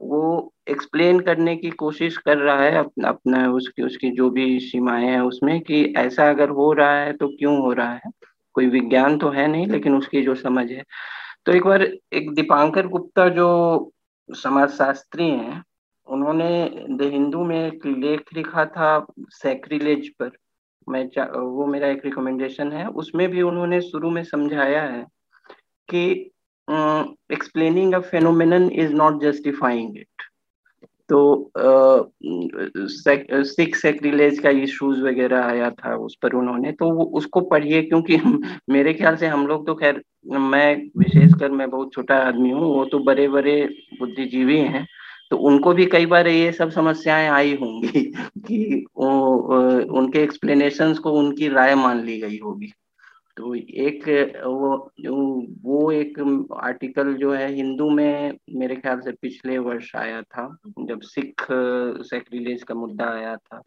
वो 0.00 0.52
एक्सप्लेन 0.68 1.20
करने 1.20 1.56
की 1.56 1.70
कोशिश 1.70 2.16
कर 2.16 2.38
रहा 2.38 2.62
है 2.62 2.76
अपना 2.76 3.08
अपना 3.08 3.52
उसकी 3.52 3.82
उसकी 3.82 4.10
जो 4.10 4.30
भी 4.30 4.60
सीमाएँ 4.60 5.06
हैं 5.06 5.20
उसमें 5.20 5.60
कि 5.60 5.94
ऐसा 5.96 6.30
अगर 6.30 6.48
हो 6.48 6.72
रहा 6.72 7.00
है 7.00 7.12
तो 7.12 7.28
क्यों 7.28 7.58
हो 7.58 7.72
रहा 7.72 7.92
है। 7.92 8.10
कोई 8.54 8.66
विज्ञान 8.66 9.18
तो 9.18 9.28
है 9.28 9.46
नहीं, 9.46 9.66
लेकिन 9.66 9.96
उसकी 9.96 10.22
जो 10.22 10.34
समझ 10.34 10.70
है। 10.72 10.82
तो 11.46 11.52
एक 11.52 11.64
बार 11.64 11.82
एक 12.12 12.34
दीपांकर 12.34 12.86
गुप्ता 12.86 13.28
जो 13.28 13.92
समाजशास्त्री 14.30 15.24
हैं, 15.24 15.62
उन्होंने 16.06 16.70
द 16.90 17.02
हिंदू 17.02 17.44
में 17.44 17.66
एक 17.66 17.86
लेख 17.86 18.22
लिखा 18.34 18.64
था 18.64 19.06
सैक्रिलेज 19.30 20.08
पर। 20.08 20.30
मैं 20.88 21.04
वो 21.40 21.66
मेरा 21.66 21.88
एक 21.88 22.04
रिकमेंडेशन 22.04 22.72
है। 22.72 22.86
उसमें 22.86 23.28
भी 23.28 23.42
उन्होंने 23.42 23.80
शुरू 23.80 24.10
में 24.10 24.24
समझाया 24.24 24.82
है 24.82 25.06
कि 25.88 26.30
explaining 26.68 27.94
a 27.94 27.98
phenomenon 28.10 28.70
is 28.72 28.92
not 28.92 29.20
justifying 29.22 29.96
it 29.96 30.06
तो 31.08 31.18
सिक्स 33.46 33.82
सेक्रिलेज 33.82 34.38
का 34.38 34.50
इश्यूज़ 34.50 35.00
वगैरह 35.02 35.44
आया 35.44 35.70
था 35.70 35.94
उस 35.96 36.16
पर 36.22 36.32
उन्होंने 36.32 36.72
तो 36.72 36.90
उसको 37.18 37.40
पढ़िए 37.40 37.82
क्योंकि 37.82 38.16
मेरे 38.70 38.94
ख्याल 38.94 39.16
से 39.16 39.26
हम 39.26 39.46
लोग 39.46 39.66
तो 39.66 39.74
खैर, 39.74 40.02
मैं 40.26 40.74
विशेषकर 40.98 41.50
मैं 41.50 41.70
बहुत 41.70 41.92
छोटा 41.92 42.16
आदमी 42.18 42.50
हूँ, 42.50 42.60
वो 42.60 42.84
तो 42.84 42.98
बड़े 42.98 43.28
बड़े 43.28 43.60
बुद्धिजीवी 44.00 44.58
हैं 44.58 44.86
तो 45.30 45.36
उनको 45.36 45.72
भी 45.74 45.86
कई 45.86 46.06
बार 46.06 46.28
ये 46.28 46.52
सब 46.52 46.70
समस्याएँ 46.70 47.28
आई 47.28 47.54
होंगी 47.62 48.02
कि 48.48 48.84
उनके 48.96 50.22
एक्सप्लेनेशंस 50.22 50.98
को 50.98 51.12
उनकी 51.12 51.48
राय 51.48 51.74
मान 51.74 52.04
ली 52.04 52.18
गई 52.20 52.38
होगी। 52.44 52.72
तो 53.36 53.54
एक, 53.54 54.04
वो 54.46 54.92
वो 55.62 55.90
एक 55.92 56.18
आर्टिकल 56.62 57.12
जो 57.14 57.32
है 57.32 57.52
हिंदू 57.54 57.88
में 57.90 58.38
मेरे 58.50 58.76
ख्याल 58.76 59.00
से 59.00 59.12
पिछले 59.12 59.58
वर्ष 59.58 59.94
आया 59.96 60.22
था, 60.22 60.46
जब 60.80 61.00
सिख 61.04 61.46
सेक्रिलेज 62.06 62.62
का 62.62 62.74
मुद्दा 62.74 63.08
आया 63.10 63.36
था। 63.36 63.58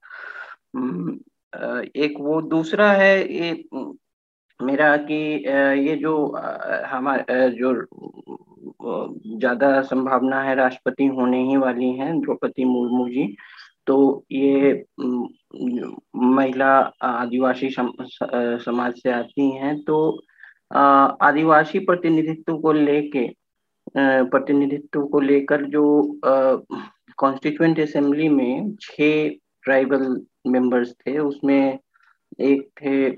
एक 1.98 2.16
वो 2.20 2.41
दूसरा 2.41 2.91
है, 2.91 3.34
ये, 3.34 3.66
मेरा 4.60 4.96
कि 5.02 5.16
ये 5.88 5.96
जो 5.98 6.16
हमारे 6.88 7.50
जो 7.52 7.74
ज़्यादा 9.40 9.82
संभावना 9.82 10.41
है 10.44 10.56
राष्ट्रपति 10.56 11.06
होने 11.08 11.44
ही 11.50 11.58
वाली 11.58 11.91
हैं, 11.94 12.20
द्रौपदी 12.22 12.66
मुर्मू 12.66 13.08
जी 13.10 13.36
तो 13.88 14.26
ये 14.32 14.72
महिला 15.53 16.71
आदिवासी 17.01 17.69
समाज 17.71 18.93
से 18.97 19.11
आती 19.11 19.49
हैं 19.51 19.80
तो 19.84 19.97
आदिवासी 20.73 21.80
प्रतिनिधित्व 21.85 22.57
को 22.61 22.71
लेके 22.73 23.27
प्रतिनिधित्व 23.97 25.05
को 25.11 25.19
लेकर 25.19 25.65
जो 25.69 25.84
कॉन्स्टिट्यूएंट 26.26 27.80
असेंबली 27.80 28.27
में 28.30 28.76
छह 28.81 29.30
ट्राइबल 29.63 30.05
मेंबर्स 30.47 30.91
थे, 30.91 31.17
उसमें 31.19 31.80
एक 32.41 32.69
थे 32.81 33.09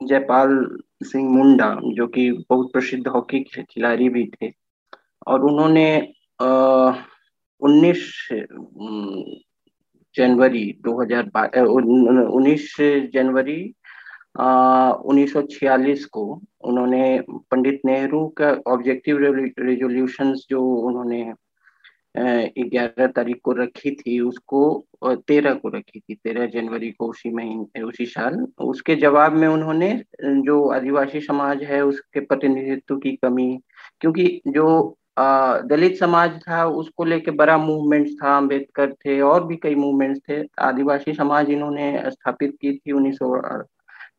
जयपाल 0.00 0.78
सिंह 1.04 1.28
मुंडा, 1.30 1.68
जो 1.94 2.06
कि 2.06 2.30
बहुत 2.50 2.72
प्रसिद्ध 2.72 3.06
हॉकी 3.08 3.40
खिलाड़ी 3.44 4.08
भी 4.08 4.24
थे, 4.34 4.50
और 5.26 5.44
उन्होंने 5.44 5.86
उन्नीस 7.62 8.28
जनवरी 10.16 10.64
2000 10.84 11.66
उन्नीस 11.66 12.76
जनवरी 13.14 13.62
उन्नीस 14.38 16.04
को 16.12 16.22
उन्होंने 16.64 17.20
पंडित 17.50 17.80
नेहरू 17.86 18.26
का 18.38 18.50
ऑब्जेक्टिव 18.66 19.18
रेजोल्यूशंस 19.58 20.46
जो 20.50 20.62
उन्होंने 20.62 21.32
ग्यारह 22.18 23.06
तारीख 23.06 23.40
को 23.44 23.52
रखी 23.52 23.90
थी, 23.90 24.18
उसको 24.20 24.86
तेरह 25.28 25.54
को 25.54 25.68
रखी 25.68 26.00
थी, 26.00 26.14
तेरह 26.14 26.46
जनवरी 26.46 26.90
को 26.90 27.08
उसी 27.10 27.30
महीने, 27.30 27.82
उसी 27.82 28.06
साल। 28.06 28.46
उसके 28.60 28.94
जवाब 28.96 29.32
में 29.32 29.46
उन्होंने 29.48 29.90
जो 30.22 30.68
आदिवासी 30.68 31.20
समाज 31.20 31.62
है, 31.62 31.82
उसके 31.84 32.20
प्रतिनिधित्व 32.20 32.96
की 32.96 33.12
कमी, 33.16 33.58
क्योंकि 34.00 34.40
जो 34.48 34.96
दलित 35.16 35.96
समाज 35.98 36.30
था, 36.40 36.64
उसको 36.66 37.04
लेके 37.04 37.30
बड़ा 37.32 37.56
मूवमेंट्स 37.58 38.12
था 38.22 38.36
अंबेडकर 38.36 38.92
थे, 38.94 39.20
और 39.20 39.46
भी 39.46 39.56
कई 39.56 39.74
मूवमेंट्स 39.74 40.20
थे। 40.28 40.42
आदिवासी 40.62 41.14
समाज 41.14 41.50
इन्होंने 41.50 42.10
स्थापित 42.10 42.56
की 42.60 42.72
थी 42.76 42.92
उन्नीस 42.92 43.18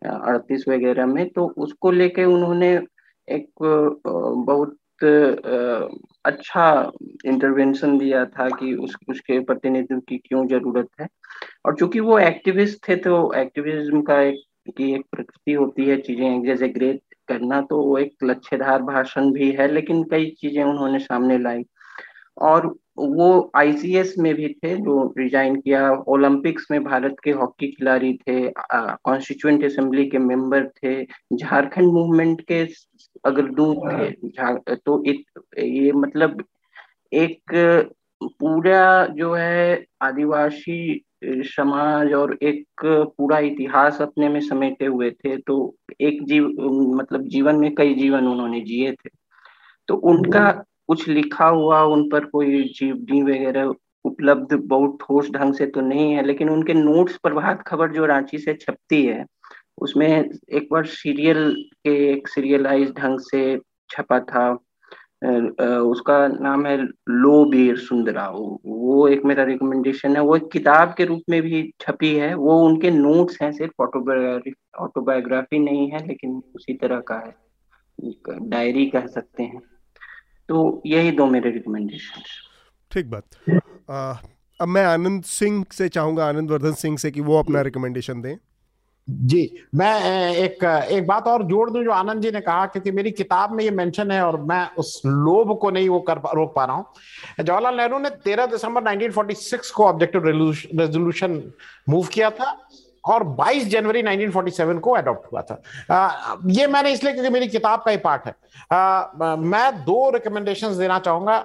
अड़तीस 0.06 0.65
वगैरह 0.69 1.06
में। 1.06 1.28
तो 1.30 1.45
उसको 1.57 1.91
लेके 1.91 2.24
उन्होंने 2.26 2.74
एक 3.28 3.48
बहुत 3.61 4.78
अच्छा 6.26 6.91
इंटरवेंशन 7.26 7.98
दिया 7.98 8.24
था 8.28 8.48
कि 8.49 8.74
उस, 8.76 8.95
उसके 9.10 9.40
प्रतिनिधित्व 9.40 9.99
की 10.10 10.18
क्यों 10.18 10.45
ज़रूरत 10.48 10.88
है। 11.02 11.07
और 11.65 11.76
चूँकि 11.76 11.99
वो 11.99 12.18
एक्टिविस्ट 12.19 12.88
थे 12.90 12.95
तो 12.98 13.34
एक्टिविज्म 13.38 14.02
का 14.02 14.22
एक, 14.22 14.41
की 14.78 14.94
एक 14.95 15.06
प्रकृति 15.11 15.53
होती 15.53 15.86
है, 15.86 15.98
चीज़ें, 15.98 16.44
जैसे 16.45 16.68
ग्रेट 16.69 17.02
करना 17.29 17.61
तो 17.61 17.81
वो 17.83 17.97
एक 17.97 18.23
लक्ष्यधार 18.23 18.81
भाषण 18.83 19.31
भी 19.33 19.51
है 19.51 19.67
लेकिन 19.73 20.03
कई 20.11 20.29
चीज़ें 20.41 20.63
उन्होंने 20.63 20.99
सामने 20.99 21.37
लाई। 21.37 21.63
और 22.41 22.67
वो 22.97 23.51
आईसीएस 23.55 24.13
में 24.19 24.33
भी 24.35 24.47
थे 24.55 24.75
जो 24.77 25.13
रिजाइन 25.17 25.55
किया। 25.55 25.89
ओलंपिक्स 26.07 26.67
में 26.71 26.83
भारत 26.83 27.15
के 27.23 27.31
हॉकी 27.31 27.67
खिलाड़ी 27.67 28.13
थे 28.17 28.39
कॉन्स्टिट्यूएंट 28.51 29.63
असेंबली 29.65 30.05
के 30.09 30.17
मेंबर 30.19 30.67
थे। 30.77 31.03
झारखंड 31.03 31.91
मूवमेंट 31.93 32.41
के 32.51 32.61
अग्रदूत 33.25 33.77
थे 33.89 34.75
तो 34.75 35.03
इत, 35.05 35.23
ये 35.57 35.91
मतलब 35.93 36.43
एक 37.11 37.51
पूरा 38.21 39.05
जो 39.07 39.33
है 39.33 39.85
आदिवासी 40.01 41.03
समाज 41.22 42.14
और 42.14 42.38
एक 42.44 42.81
पूरा 43.18 43.38
इतिहास 43.41 44.02
अपने 44.02 44.30
में 44.30 44.39
समेटे 44.41 44.85
हुए 44.85 45.10
थे 45.11 45.38
तो 45.38 45.76
एक 46.02 46.23
जीव 46.23 46.48
मतलब 46.95 47.27
जीवन 47.27 47.56
में 47.56 47.73
कई 47.76 47.94
जीवन 47.94 48.27
उन्होंने 48.27 48.60
जिए 48.61 48.91
थे। 48.91 49.10
तो 49.89 49.95
उनका 50.11 50.49
कुछ 50.88 51.07
लिखा 51.07 51.48
हुआ 51.48 51.81
उन 51.85 52.10
पर 52.10 52.26
कोई 52.26 52.64
जीवनी 52.76 53.22
वगैरह 53.23 53.73
उपलब्ध 54.06 54.53
बहुत 54.65 54.98
ठोस 55.02 55.30
ढंग 55.31 55.53
से 55.53 55.65
तो 55.68 55.81
नहीं 55.81 56.11
है 56.14 56.26
लेकिन 56.26 56.49
उनके 56.49 56.73
नोट्स 56.73 57.18
प्रभात 57.18 57.64
खबर 57.68 57.91
जो 57.94 58.06
रांची 58.06 58.38
से 58.38 58.53
छपती 58.53 59.03
है 59.06 59.26
उसमें 59.81 60.07
एक 60.07 60.68
बार 60.72 60.85
सीरियल 60.85 61.52
के 61.84 61.95
एक 62.11 62.27
सीरियलाइज 62.27 62.91
ढंग 62.91 63.19
से 63.19 63.60
छपा 63.89 64.19
था। 64.19 64.48
उसका 65.22 66.27
नाम 66.27 66.65
है 66.65 66.77
लो 67.10 67.44
बीर 67.45 67.77
सुंदरा। 67.77 68.27
वो 68.30 69.07
एक 69.07 69.26
मेरा 69.26 69.44
रिकमेंडेशन 69.44 70.15
है। 70.15 70.22
वो 70.22 70.35
एक 70.35 70.49
किताब 70.52 70.94
के 70.98 71.06
रूप 71.06 71.22
में 71.30 71.41
भी 71.41 71.61
छपी 71.81 72.14
है। 72.15 72.34
वो 72.34 72.60
उनके 72.61 72.91
नोट्स 72.91 73.41
हैं 73.41 73.52
सिर्फ़ 73.52 73.81
ऑटोबायोग्राफी 73.81 74.53
ऑटोबायोग्राफी 74.80 75.60
नहीं 75.60 75.89
है 75.91 76.06
लेकिन 76.07 76.41
उसी 76.56 76.73
तरह 76.73 76.99
का 77.07 77.15
है। 77.15 77.35
डायरी 78.49 78.85
कह 78.85 79.07
सकते 79.07 79.44
हैं। 79.44 79.61
तो 80.49 80.81
यही 80.85 81.11
दो 81.11 81.26
मेरे 81.26 81.52
रिकमेंडेशन 81.52 82.22
ठीक 82.91 83.10
बात। 83.10 83.23
आ, 83.91 84.14
अब 84.61 84.68
मैं 84.68 84.84
आनंद 84.85 85.23
सिंह 85.23 85.65
से 85.72 85.88
चाहूँगा 85.89 86.26
आनंद 86.26 86.52
वर्धन 86.52 86.73
सिंह 86.73 86.98
से 86.98 87.11
कि 87.11 87.22
वो 87.22 87.39
अपना 87.39 87.61
रिकमेंडेशन 87.61 88.22
दें। 88.22 88.35
जी 89.09 89.41
मैं 89.75 90.34
एक 90.35 90.63
एक 90.63 91.07
बात 91.07 91.27
और 91.27 91.43
जोड़ 91.43 91.69
दूँ 91.69 91.84
जो 91.84 91.91
आनंद 91.91 92.21
जी 92.21 92.31
ने 92.31 92.41
कहा 92.41 92.65
क्योंकि 92.65 92.91
मेरी 92.91 93.11
किताब 93.11 93.51
में 93.51 93.63
ये 93.63 93.71
मेंशन 93.71 94.11
है 94.11 94.21
और 94.25 94.39
मैं 94.41 94.69
उस 94.77 95.01
लोभ 95.05 95.57
को 95.57 95.69
नहीं 95.69 95.89
वो 95.89 95.99
कर 95.99 96.17
रोक 96.35 96.53
पा 96.55 96.65
रहा 96.65 96.75
हूँ। 96.75 96.85
जवाहरलाल 97.43 97.75
नेहरू 97.75 97.99
ने 97.99 98.09
13 98.09 98.45
दिसंबर 98.45 98.84
1946 98.84 99.69
को 99.69 99.85
ऑब्जेक्टिव 99.85 100.25
रेजोल्यूशन 100.25 101.41
मूव 101.89 102.07
किया 102.07 102.29
था 102.29 102.51
और 103.03 103.23
22 103.35 103.67
जनवरी 103.67 104.03
1947 104.03 104.79
को 104.79 104.91
अडॉप्ट 104.91 105.31
हुआ 105.34 105.41
था। 105.41 105.61
आ, 105.91 106.35
ये 106.45 106.67
मैंने 106.67 106.91
इसलिए 106.91 107.13
क्योंकि 107.13 107.29
मेरी 107.29 107.47
किताब 107.47 107.79
का 107.79 107.91
ही 107.91 107.97
पार्ट 107.97 108.25
है। 108.25 108.35
आ, 108.71 109.35
मैं 109.35 109.84
दो 109.84 110.09
रिकमेंडेशंस 110.09 110.75
देना 110.75 110.99
चाहूँगा। 110.99 111.38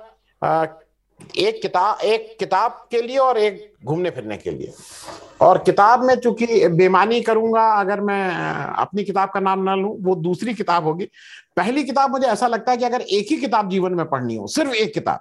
एक 1.20 1.60
किताब 1.62 2.00
एक 2.04 2.36
किताब 2.38 2.86
के 2.90 3.00
लिए 3.02 3.16
और 3.18 3.38
एक 3.38 3.72
घूमने 3.84 4.10
फिरने 4.10 4.36
के 4.36 4.50
लिए। 4.50 4.72
और 5.40 5.58
किताब 5.58 6.04
में 6.04 6.14
चूँकि 6.16 6.68
बेमानी 6.68 7.20
करूँगा, 7.20 7.62
अगर 7.72 8.00
मैं 8.00 8.34
अपनी 8.78 9.04
किताब 9.04 9.30
का 9.30 9.40
नाम 9.40 9.62
ना 9.62 9.74
लूँ, 9.74 9.96
वो 10.00 10.14
दूसरी 10.14 10.54
किताब 10.54 10.84
होगी। 10.84 11.08
पहली 11.56 11.84
किताब 11.84 12.10
मुझे 12.10 12.26
ऐसा 12.26 12.46
लगता 12.46 12.72
है 12.72 12.78
कि 12.78 12.84
अगर 12.84 13.00
एक 13.00 13.26
ही 13.30 13.36
किताब 13.36 13.70
जीवन 13.70 13.94
में 13.94 14.08
पढ़नी 14.08 14.36
हो, 14.36 14.46
सिर्फ़ 14.46 14.72
एक 14.72 14.94
किताब 14.94 15.20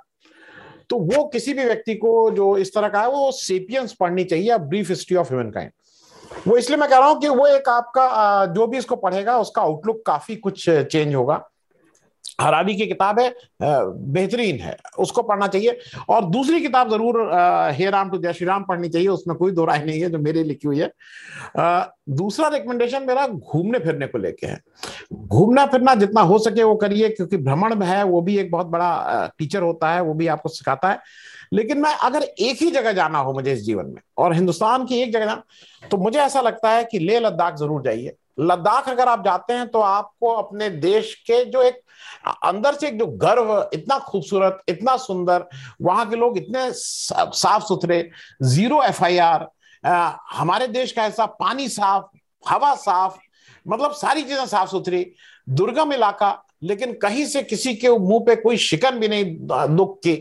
तो 0.89 0.97
वो 0.97 1.23
किसी 1.23 1.53
भी 1.53 1.65
व्यक्ति 1.65 1.93
को 1.95 2.31
जो 2.31 2.55
इस 2.57 2.73
तरह 2.73 2.89
का 2.89 3.01
है, 3.01 3.09
वो 3.09 3.31
सेपियंस 3.31 3.93
पढ़नी 3.93 4.23
चाहिए 4.23 4.57
brief 4.59 4.89
history 4.89 5.17
of 5.17 5.33
human 5.33 5.49
kind 5.51 5.71
वो 6.47 6.57
इसलिए 6.57 6.77
मैं 6.77 6.89
कह 6.89 6.97
रहा 6.97 7.07
हूँ 7.09 7.19
कि 7.21 7.27
वो 7.27 7.45
एक 7.47 7.69
आपका 7.69 8.45
जो 8.45 8.67
भी 8.67 8.77
इसको 8.77 8.95
पढ़ेगा, 8.95 9.37
उसका 9.39 9.61
आउटलुक 9.61 10.01
काफ़ी 10.05 10.35
कुछ 10.35 10.69
चेंज 10.69 11.15
होगा। 11.15 11.43
हराबी 12.41 12.75
की 12.75 12.85
किताब 12.87 13.19
है 13.19 13.33
बेहतरीन 13.61 14.59
है, 14.59 14.75
उसको 14.99 15.21
पढ़ना 15.23 15.47
चाहिए। 15.47 15.77
और 16.09 16.25
दूसरी 16.25 16.59
किताब 16.61 16.89
ज़रूर 16.89 17.19
हे 17.75 17.89
राम 17.89 18.09
टू 18.09 18.17
जय 18.17 18.33
श्री 18.33 18.47
राम 18.47 18.63
पढ़नी 18.63 18.89
चाहिए, 18.89 19.07
उसमें 19.09 19.35
कोई 19.37 19.51
दो 19.51 19.65
राय 19.65 19.83
नहीं 19.85 20.01
है 20.01 20.09
जो 20.09 20.19
मेरे 20.19 20.43
लिखी 20.43 20.67
हुई 20.67 20.79
है। 20.79 20.91
दूसरा 22.11 22.47
रिकमेंडेशन 22.47 23.03
मेरा 23.03 23.27
घूमने 23.27 23.79
फिरने 23.79 24.07
को 24.07 24.17
लेके 24.17 24.47
है। 24.47 24.59
घूमना 25.13 25.65
फिरना 25.65 25.95
जितना 25.95 26.21
हो 26.21 26.37
सके 26.39 26.63
वो 26.63 26.75
करिए, 26.75 27.09
क्योंकि 27.09 27.37
भ्रमण 27.39 27.75
में 27.75 27.85
है, 27.87 28.03
वो 28.03 28.21
भी 28.21 28.37
एक 28.37 28.51
बहुत 28.51 28.67
बड़ा 28.67 29.29
टीचर 29.37 29.61
होता 29.61 29.91
है, 29.91 30.01
वो 30.01 30.13
भी 30.13 30.27
आपको 30.27 30.49
सिखाता 30.49 30.89
है। 30.89 30.99
लेकिन 31.53 31.81
मैं 31.81 31.93
अगर 31.95 32.23
एक 32.23 32.61
ही 32.61 32.69
जगह 32.71 32.91
जाना 32.93 33.19
हो 33.19 33.33
मुझे 33.33 33.53
इस 33.53 33.61
जीवन 33.61 33.85
में, 33.85 34.01
और 34.17 34.33
हिंदुस्तान 34.33 34.85
की 34.85 35.01
एक 35.01 35.13
जगह 35.13 35.25
जाना 35.25 35.87
तो 35.87 35.97
मुझे 35.97 36.19
ऐसा 36.19 36.41
लगता 36.41 36.69
है 36.71 36.83
कि 36.83 36.99
लेह 36.99 37.19
लद्दाख 37.19 37.55
ज़रूर 37.57 37.81
जाइए। 37.83 38.15
लद्दाख 38.39 38.89
अगर 38.89 39.07
आप 39.07 39.23
जाते 39.25 39.53
हैं 39.53 39.67
तो 39.67 39.79
आपको 39.79 40.33
अपने 40.33 40.69
देश 40.69 41.13
के 41.27 41.43
जो 41.45 41.61
एक 41.61 41.81
अंदर 42.45 42.75
से 42.75 42.87
एक 42.87 42.97
जो 42.99 43.05
गर्व, 43.05 43.69
इतना 43.73 43.97
खूबसूरत, 43.99 44.61
इतना 44.69 44.95
सुंदर, 44.97 45.45
वहाँ 45.81 46.09
के 46.09 46.15
लोग 46.15 46.37
इतने 46.37 46.69
साफ़ 46.71 47.63
सुथरे 47.63 48.09
ज़ीरो 48.43 48.81
एफआईआर 48.83 49.47
हमारे 50.33 50.67
देश 50.67 50.91
का 50.91 51.05
ऐसा 51.05 51.25
पानी 51.25 51.67
साफ़, 51.69 52.03
हवा 52.43 52.73
साफ़ 52.75 53.17
मतलब 53.65 53.91
सारी 53.93 54.23
चीज़ें 54.23 54.45
साफ़ 54.45 54.69
सुथरी, 54.69 55.05
दुर्गम 55.49 55.93
इलाका, 55.93 56.37
लेकिन 56.63 56.93
कहीं 56.93 57.25
से 57.25 57.41
किसी 57.43 57.73
के 57.75 57.89
मुँह 57.89 58.23
पे 58.27 58.35
कोई 58.35 58.57
शिकन 58.59 58.99
भी 58.99 59.07
नहीं 59.07 59.75
दुख 59.75 59.97
की 59.97 60.13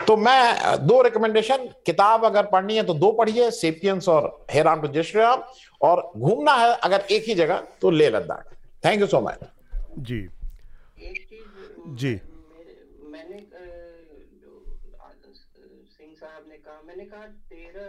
तो 0.00 0.16
मैं 0.16 0.86
दो 0.86 1.00
रिकमेंडेशन 1.02 1.66
किताब 1.86 2.24
अगर 2.24 2.46
पढ़नी 2.46 2.76
है 2.76 2.82
तो 2.86 2.94
दो 2.94 3.10
पढ़िए 3.12 3.50
सेपियंस 3.52 4.08
और 4.08 4.46
हेरान 4.50 4.80
टू 4.80 4.88
जय 4.88 5.02
श्री 5.02 5.20
राम 5.20 5.42
और 5.80 6.02
घूमना 6.16 6.54
है 6.54 6.74
अगर 6.84 7.06
एक 7.10 7.24
ही 7.28 7.34
जगह 7.34 7.66
तो 7.80 7.90
ले 7.90 8.08
Ladakh. 8.10 8.54
Thank 8.84 9.00
you 9.00 9.06
so 9.06 9.20
much 9.20 9.38
जी। 10.00 10.20
जी। 12.00 12.12
मैंने 13.12 13.38
सिंह 15.88 16.14
साहब 16.14 16.44
ने 16.48 16.56
कहा 16.56 16.80
मैंने 16.86 17.04
कहा 17.04 17.26
तेरह 17.50 17.86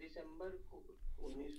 दिसंबर 0.00 0.50
उन्नीस 1.26 1.58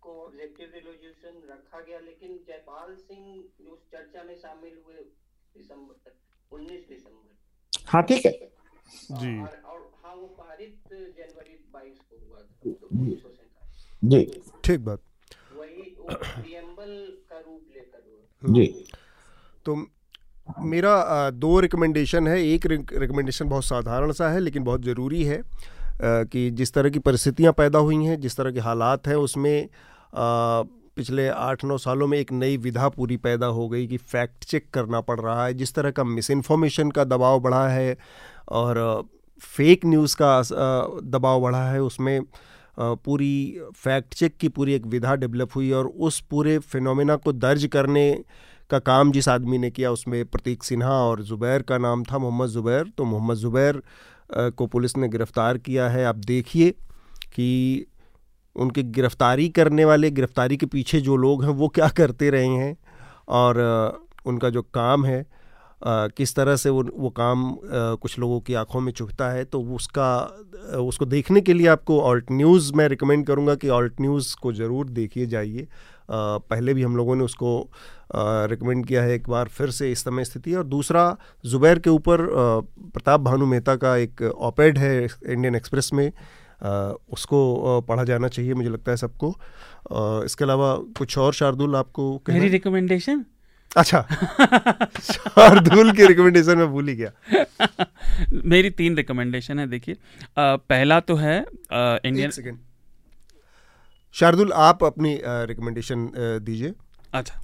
को 0.00 0.10
ऑब्जेक्टिव 0.24 0.66
रेजोल्यूशन 0.74 1.34
रखा 1.50 1.80
गया 1.80 1.98
लेकिन 1.98 2.30
जयपाल 2.48 2.94
सिंह 2.96 3.22
जो 3.60 3.76
चर्चा 3.92 4.22
में 4.22 4.34
शामिल 4.36 4.74
हुए 4.86 5.04
दिसंबर 5.54 5.94
उन्नीस 6.56 6.88
दिसंबर। 6.88 7.88
हाँ 7.88 8.02
ठीक 8.02 8.26
है। 8.26 8.32
जी। 9.12 9.34
जी। 14.04 14.24
ठीक 14.64 14.80
बात। 14.80 15.00
वही 15.56 15.82
प्रियम्बल 16.02 16.92
का 17.30 17.38
रूप 17.38 17.60
लेकर 17.74 18.52
जी 18.52 18.66
तो 19.66 19.74
मेरा 20.60 21.30
दो 21.32 21.58
रिकमेंडेशन 21.60 22.28
है। 22.28 22.40
एक 22.44 22.66
रिकमेंडेशन 22.66 23.48
बहुत 23.48 23.64
साधारण 23.64 24.12
सा 24.12 24.30
है 24.30 24.40
लेकिन 24.40 24.64
बहुत 24.64 24.82
ज़रूरी 24.84 25.22
है 25.24 25.40
कि 26.02 26.50
जिस 26.50 26.72
तरह 26.74 26.90
की 26.90 26.98
परिस्थितियाँ 27.00 27.52
पैदा 27.52 27.78
हुई 27.78 28.04
हैं 28.04 28.20
जिस 28.20 28.36
तरह 28.36 28.52
के 28.52 28.60
हालात 28.60 29.06
हैं 29.08 29.14
उसमें 29.16 29.68
पिछले 30.96 31.28
आठ 31.28 31.64
नौ 31.64 31.76
सालों 31.78 32.06
में 32.06 32.18
एक 32.18 32.32
नई 32.32 32.56
विधा 32.58 32.88
पूरी 32.88 33.16
पैदा 33.18 33.46
हो 33.48 33.68
गई 33.68 33.86
कि 33.86 33.96
फैक्ट 33.96 34.44
चेक 34.44 34.68
करना 34.70 35.00
पड़ 35.00 35.18
रहा 35.20 35.44
है। 35.44 35.54
जिस 35.54 35.74
तरह 35.74 35.90
का 35.90 36.04
मिस 36.04 36.30
इन्फॉर्मेशन 36.30 36.90
का 36.90 37.04
दबाव 37.04 37.40
बढ़ा 37.40 37.68
है 37.68 37.96
और 38.52 38.80
फेक 39.42 39.84
न्यूज़ 39.86 40.16
का 40.16 40.40
दबाव 41.08 41.40
बढ़ा 41.40 41.64
है, 41.64 41.82
उसमें 41.82 42.20
पूरी 42.78 43.60
फैक्ट 43.76 44.14
चेक 44.14 44.36
की 44.36 44.48
पूरी 44.50 44.72
एक 44.74 44.86
विधा 44.88 45.14
डेवलप 45.16 45.56
हुई 45.56 45.70
और 45.72 45.86
उस 45.86 46.20
पूरे 46.30 46.58
फिनोमेना 46.60 47.16
को 47.16 47.32
दर्ज 47.34 47.66
करने 47.72 48.12
का 48.70 48.78
काम 48.80 49.10
जिस 49.12 49.28
आदमी 49.28 49.58
ने 49.58 49.70
किया, 49.70 49.90
उसमें 49.92 50.24
प्रतीक 50.26 50.62
सिन्हा 50.64 50.92
और 51.00 51.22
ज़ुबैर 51.22 51.62
का 51.62 51.78
नाम 51.78 52.04
था 52.04 52.18
मोहम्मद 52.18 52.48
ज़ुबैर। 52.48 52.84
तो 52.98 53.04
मोहम्मद 53.04 53.36
ज़ुबैर 53.36 53.82
को 54.30 54.66
पुलिस 54.66 54.96
ने 54.96 55.08
गिरफ़्तार 55.08 55.58
किया 55.58 55.88
है। 55.88 56.04
आप 56.04 56.16
देखिए 56.16 56.70
कि 57.34 57.86
उनकी 58.56 58.82
गिरफ़्तारी 58.84 59.48
करने 59.50 59.84
वाले, 59.84 60.10
गिरफ़्तारी 60.10 60.56
के 60.56 60.66
पीछे 60.66 61.00
जो 61.00 61.16
लोग 61.16 61.44
हैं, 61.44 61.50
वो 61.50 61.68
क्या 61.70 61.88
करते 61.90 62.30
रहे 62.30 62.46
हैं 62.46 62.76
और 63.30 63.60
उनका 64.26 64.50
जो 64.50 64.62
काम 64.74 65.04
है 65.06 65.24
किस 65.84 66.34
तरह 66.36 66.56
से 66.56 66.70
वो 66.70 66.82
वो 66.96 67.10
काम 67.10 67.56
कुछ 68.00 68.18
लोगों 68.18 68.40
की 68.40 68.54
आँखों 68.54 68.80
में 68.80 68.92
चुभता 68.92 69.30
है 69.30 69.44
तो 69.44 69.60
उसका 69.76 70.10
उसको 70.80 71.04
देखने 71.06 71.40
के 71.40 71.54
लिए 71.54 71.66
आपको 71.66 72.00
ऑल्ट 72.00 72.30
न्यूज़ 72.32 72.72
मैं 72.74 72.88
रिकमेंड 72.88 73.26
करूँगा 73.26 73.54
कि 73.54 73.68
ऑल्ट 73.68 74.00
न्यूज़ 74.00 74.34
को 74.42 74.52
ज़रूर 74.52 74.88
देखिए 74.90 75.26
जाइए। 75.26 75.66
पहले 76.10 76.74
भी 76.74 76.82
हम 76.82 76.96
लोगों 76.96 77.16
ने 77.16 77.24
उसको 77.24 77.70
रिकमेंड 78.50 78.84
किया 78.86 79.02
है 79.02 79.14
एक 79.14 79.28
बार 79.28 79.48
फिर 79.48 79.70
से 79.70 79.90
इस 79.92 80.04
समय 80.04 80.24
स्थिति 80.24 80.54
और 80.54 80.64
दूसरा 80.66 81.04
ज़ुबैर 81.46 81.78
के 81.78 81.90
ऊपर 81.90 82.26
प्रताप 82.84 83.20
भानु 83.20 83.46
मेहता 83.46 83.76
का 83.76 83.96
एक 83.96 84.22
ऑपेड 84.22 84.78
है 84.78 84.94
इंडियन 85.04 85.54
एक्सप्रेस 85.54 85.90
में। 85.92 86.06
आ, 86.62 86.70
उसको 87.12 87.80
पढ़ा 87.88 88.04
जाना 88.04 88.28
चाहिए 88.28 88.54
मुझे 88.54 88.68
लगता 88.68 88.90
है 88.90 88.96
सबको। 88.96 89.34
इसके 90.24 90.44
अलावा 90.44 90.74
कुछ 90.98 91.18
और 91.18 91.32
शार्दुल 91.34 91.76
आपको 91.76 92.12
मेरी 92.28 92.48
रिकमेंडेशन 92.48 93.24
अच्छा। 93.76 94.00
शार्दुल 95.02 95.92
की 95.92 96.06
रिकमेंडेशन 96.06 96.58
में 96.58 96.66
भूल 96.68 96.88
ही 96.88 96.94
गया। 96.96 97.10
मेरी 98.44 98.70
तीन 98.72 98.96
रिकमेंडेशन 98.96 99.58
है 99.58 99.66
देखिए। 99.68 99.96
पहला 100.38 100.98
तो 101.00 101.14
है 101.16 101.38
इंडियन 101.72 102.30
सेकंड 102.30 102.58
शार्दुल 104.14 104.52
आप 104.52 104.84
अपनी 104.84 105.18
रिकमेंडेशन 105.24 106.10
दीजिए। 106.16 106.72
अच्छा। 107.14 107.40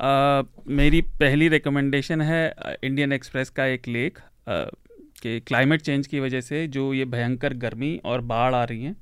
आ, 0.00 0.42
मेरी 0.68 1.00
पहली 1.20 1.48
रिकमेंडेशन 1.48 2.20
है 2.20 2.42
इंडियन 2.84 3.12
एक्सप्रेस 3.12 3.50
का 3.50 3.66
एक 3.66 3.88
लेख 3.88 4.18
कि 4.48 5.38
क्लाइमेट 5.40 5.82
चेंज 5.82 6.06
की 6.06 6.20
वजह 6.20 6.40
से 6.40 6.66
जो 6.68 6.92
ये 6.94 7.04
भयंकर 7.06 7.54
गर्मी 7.56 8.00
और 8.04 8.20
बाढ़ 8.20 8.54
आ 8.54 8.62
रही 8.64 8.84
हैं 8.84 8.96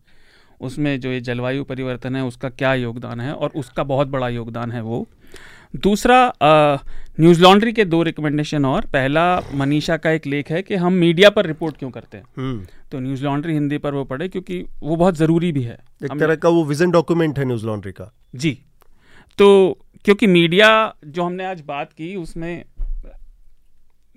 उसमें 0.60 0.98
जो 1.01 1.10
ये 1.10 1.20
जलवायु 1.20 1.64
परिवर्तन 1.64 2.16
है 2.16 2.22
उसका 2.24 2.48
क्या 2.51 2.74
योगदान 2.74 3.20
है 3.20 3.32
और 3.34 3.52
उसका 3.56 3.82
बहुत 3.84 4.09
बड़ा 4.09 4.28
योगदान 4.28 4.72
है 4.72 4.82
वो 4.82 5.06
दूसरा 5.77 6.32
न्यूज़ 7.20 7.43
लॉन्ड्री 7.43 7.73
के 7.73 7.85
दो 7.85 8.02
रिकमेंडेशन 8.02 8.65
और। 8.65 8.82
पहला 8.82 9.40
मनीषा 9.55 9.97
का 9.97 10.11
एक 10.11 10.27
लेख 10.27 10.51
है 10.51 10.62
कि 10.62 10.74
हम 10.74 10.93
मीडिया 10.93 11.31
पर 11.31 11.47
रिपोर्ट 11.47 11.77
क्यों 11.77 11.90
करते 11.90 12.16
हैं। 12.16 12.24
हम्म। 12.39 12.66
तो 12.93 13.01
न्यूज़ 13.01 13.24
लॉन्ड्री 13.24 13.52
हिंदी 13.52 13.78
पर 13.78 13.94
वो 13.94 14.05
पढ़े 14.05 14.28
क्योंकि 14.28 14.66
वो 14.82 14.97
बहुत 14.97 15.16
ज़रूरी 15.16 15.52
भी 15.52 15.62
है। 15.62 15.78
एक 16.05 16.19
तरह 16.19 16.35
का 16.35 16.48
वो 16.48 16.65
विजन 16.65 16.90
डॉक्यूमेंट 16.90 17.39
है 17.39 17.44
न्यूज़ 17.44 17.66
लॉन्ड्री 17.66 17.93
का। 17.93 18.12
जी। 18.35 18.59
तो 19.39 19.78
क्योंकि 20.05 20.27
मीडिया 20.27 20.94
जो 21.07 21.23
हमने 21.23 21.47
आज 21.47 21.61
बात 21.61 21.93
की 21.93 22.16
उसमें 22.16 22.65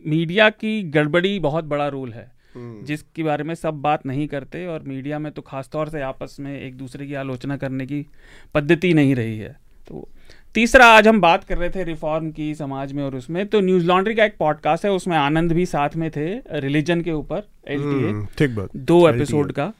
मीडिया 0.08 0.50
की 0.50 0.84
गड़बड़ी 0.84 1.40
बहुत 1.40 1.64
बड़ा 1.64 1.88
रोल 1.88 2.14
है। 2.14 2.32
हम्म। 2.56 2.86
जिसके 2.86 3.24
बारे 3.24 3.44
में 3.44 3.56
सब 3.56 3.74
बात 3.74 4.06
नहीं 4.06 4.28
करते 4.28 4.66
और 4.68 4.84
मीडिया 4.84 5.20
में 5.20 5.32
तो 5.32 5.42
खासतौर 5.42 5.90
से 5.90 6.02
आपस 6.02 6.38
में 6.40 6.62
एक 6.62 6.78
दूसरे 6.78 7.08
की 7.08 7.14
आलोचना 7.14 7.58
करने 7.58 7.86
की 7.86 8.06
पद्धति 8.54 8.94
नहीं 8.94 9.16
रही 9.16 9.38
है। 9.38 9.60
तो 9.88 10.10
तीसरा 10.56 10.86
आज 10.86 11.08
हम 11.08 11.22
बात 11.22 11.44
कर 11.44 11.58
रहे 11.58 11.70
थे 11.70 11.84
रिफॉर्म 11.84 12.32
की 12.32 12.56
समाज 12.56 12.94
में 12.94 13.04
और 13.04 13.16
उसमें। 13.16 13.46
तो 13.48 13.60
न्यूज़ 13.60 13.86
लॉन्ड्री 13.86 14.16
का 14.16 14.26
एक 14.26 14.36
पॉडकास्ट 14.38 14.86
है 14.86 14.92
उसमें 14.92 15.18
आनंद 15.18 15.52
भी 15.52 15.66
साथ 15.66 15.96
में 15.96 16.12
थे 16.12 16.26
रिलीजन 16.60 17.02
के 17.02 17.12
ऊपर 17.12 17.38
हम्म, 17.70 18.26
ठीक 18.38 18.56
बात। 18.56 18.70
दो 18.76 19.10
एपिसोड 19.10 19.52
का। 19.52 19.74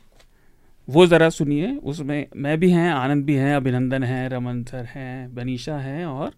वो 0.90 1.06
ज़रा 1.08 1.30
सुनिए 1.30 1.76
उसमें 1.84 2.26
मैं 2.36 2.60
भी 2.60 2.72
हैं 2.72 2.92
आनंद 2.92 3.26
भी 3.26 3.36
हैं 3.36 3.56
अभिनंदन 3.56 4.04
हैं 4.04 4.30
रमन 4.30 4.64
सर 4.64 4.86
हैं 4.86 5.36
बनीशा 5.36 5.78
हैं 5.78 6.06
और 6.06 6.32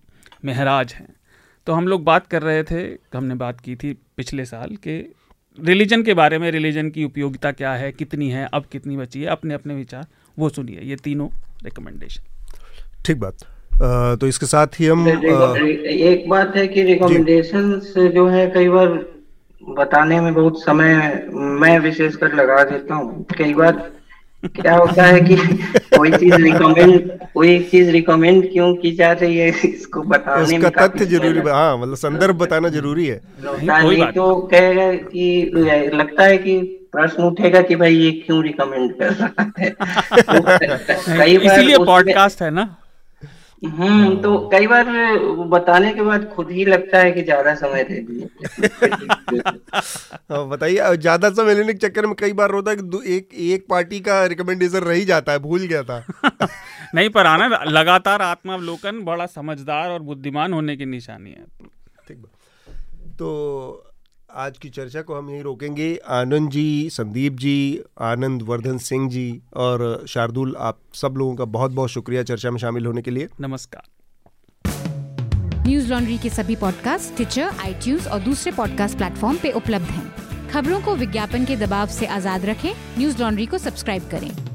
महराज 0.46 0.94
हैं। 0.94 1.16
तो 1.68 1.74
हम 1.74 1.88
लोग 1.88 2.04
बात 2.04 2.28
कर 2.28 2.42
रहे 2.42 2.64
थे 2.64 2.82
हमने 3.18 3.36
बात 3.36 3.62
की 3.62 3.76
थी 3.76 3.94
पिछले 4.18 4.46
साल 4.46 4.76
के 4.76 5.06
रिलीजन 5.60 6.04
के 6.04 6.14
बारे 6.14 6.38
में 6.40 6.52
रिलीजन 6.52 6.90
की 6.90 7.04
उपयोगिता 7.04 7.52
क्या 7.52 7.74
है 7.74 7.92
कितनी 7.92 8.30
है 8.30 8.50
अब 8.54 8.66
कितनी 8.72 8.98
बची 8.98 9.22
है 9.22 9.28
अपने 9.28 9.54
अपने 9.54 9.76
विचार 9.76 10.06
वो 10.40 10.50
सुनिए 10.50 10.80
ये 10.82 10.96
तीनों 10.96 11.30
रिकमेंडेशन 11.64 12.24
ठीक 13.06 13.20
बात। 13.20 13.55
तो 13.82 14.28
इसके 14.28 14.46
साथ 14.46 14.68
ही 14.80 14.86
हम 14.86 15.08
एक 15.08 16.30
बात 16.30 16.56
है 16.56 16.68
कि 16.68 16.82
रिकमेंडेशन 16.82 17.82
जो 18.16 18.28
है 18.28 18.48
कई 18.48 18.70
बार 18.70 18.88
बताने 19.62 20.22
में 20.22 20.34
बहुत 20.34 20.62
समय 20.62 20.94
मैं 21.34 21.80
विशेषकर 21.80 22.34
लगा 22.34 22.64
देता 22.64 22.96
हूँ। 22.96 23.26
कई 23.38 23.54
बार 23.54 23.72
क्या 24.46 24.76
होता 24.76 25.04
है 25.04 25.22
कि 25.22 25.36
कोई 25.98 26.12
चीज़ 26.12 26.36
रिकमेंड 26.36 27.10
कोई 27.34 27.60
चीज़ 27.60 27.90
रिकमेंड 27.92 28.52
क्यों 28.52 28.76
की 28.76 28.92
जा 28.96 29.12
रही 29.12 29.38
है 29.38 29.50
इसको 29.50 30.02
बताने 30.02 30.58
में 30.58 30.72
तथ्य 30.72 31.06
ज़रूरी 31.06 31.50
हाँ 31.50 31.78
मतलब 31.78 31.96
संदर्भ 31.96 32.36
बताना 32.36 32.70
ज़रूरी 32.70 33.06
है। 33.08 33.22
नहीं 33.44 34.06
तो 34.06 34.36
कहेगा 34.54 34.94
कि 34.94 35.52
लगता 35.94 36.24
है 36.24 36.38
कि 36.38 36.58
प्रश्न 36.92 37.24
उठेगा 37.24 37.62
कि 37.62 37.76
भाई 37.76 37.96
ये 37.96 38.12
क्यों 38.12 38.44
रिकमेंड 38.44 38.92
कर 39.00 39.14
रहा 39.14 39.52
है? 39.60 39.70
तो 39.70 40.42
कई 41.18 41.38
बार 41.38 41.60
इसीलिए 41.60 41.78
पॉडकास्ट 41.78 42.42
है 42.42 42.52
ना। 42.52 42.76
हम्म 43.64 44.22
तो 44.22 44.50
कई 44.52 44.68
बार 44.68 44.86
बताने 45.48 45.94
के 45.94 46.02
बाद 46.02 46.30
खुद 46.30 46.52
ही 46.52 46.66
लगता 46.66 46.98
है 46.98 47.12
कि 47.12 47.22
ज़्यादा 47.22 47.56
समय 47.56 47.84
दे 47.84 48.00
दिए। 48.02 48.28
हाँ, 50.32 50.48
बताइए 50.50 50.98
ज़्यादा 50.98 51.30
समय 51.30 51.54
लेने 51.54 51.74
के 51.74 51.88
चक्कर 51.88 52.06
में 52.06 52.16
कई 52.16 52.34
बार 52.34 52.52
होता 52.52 52.72
है 52.72 52.78
कि 52.78 53.16
एक 53.16 53.30
एक 53.34 53.66
पार्टी 53.70 54.00
का 54.00 54.26
रिकमेंडेशन 54.26 54.78
रह 54.78 54.94
ही 54.94 55.06
जाता 55.06 55.32
है 55.32 55.40
भूल 55.40 55.62
गया 55.62 55.84
था। 55.84 56.06
नहीं 56.96 57.10
पर 57.10 57.26
आना 57.26 57.64
लगातार 57.64 58.22
आत्मावलोकन 58.22 59.00
बड़ा 59.04 59.26
समझदार 59.26 59.90
और 59.90 60.00
बुद्धिमान 60.02 60.54
होने 60.54 60.78
की 60.78 60.86
निशानी 60.86 61.30
है। 61.30 61.46
ठीक 62.08 62.26
तो 63.20 63.95
आज 64.38 64.58
की 64.58 64.70
चर्चा 64.70 65.02
को 65.02 65.16
हम 65.16 65.30
यहीं 65.30 65.44
रोकेंगे। 65.44 66.00
आनंद 66.08 66.50
जी 66.50 66.90
संदीप 66.90 67.34
जी 67.34 67.84
आनंद 68.02 68.42
वर्धन 68.42 68.78
सिंह 68.78 69.10
जी 69.10 69.42
और 69.56 70.06
शार्दुल 70.08 70.56
आप 70.60 70.80
सब 70.94 71.14
लोगों 71.18 71.36
का 71.36 71.46
बहुत 71.46 71.72
बहुत 71.72 71.90
शुक्रिया 71.90 72.24
चर्चा 72.24 72.52
में 72.52 72.58
शामिल 72.58 72.86
होने 72.86 73.02
के 73.02 73.12
लिए। 73.12 73.28
नमस्कार। 73.42 73.84
न्यूज़ 75.68 75.90
लॉन्ड्री 75.90 76.18
के 76.18 76.30
सभी 76.30 76.56
पॉडकास्ट 76.56 77.16
ट्विटर 77.16 77.42
आई 77.42 77.98
और 78.12 78.20
दूसरे 78.20 78.52
पॉडकास्ट 78.52 78.98
प्लेटफॉर्म 78.98 79.38
पे 79.38 79.52
उपलब्ध 79.52 79.86
हैं। 79.86 80.50
खबरों 80.50 80.82
को 80.82 80.96
विज्ञापन 80.96 81.46
के 81.46 81.56
दबाव 81.56 81.88
से 81.88 82.06
आज़ाद 82.06 82.46
रखें। 82.46 82.74
न्यूज़ 82.98 83.22
लॉन्ड्री 83.22 83.46
को 83.46 83.58
सब्सक्राइब 83.58 84.10
करें। 84.12 84.55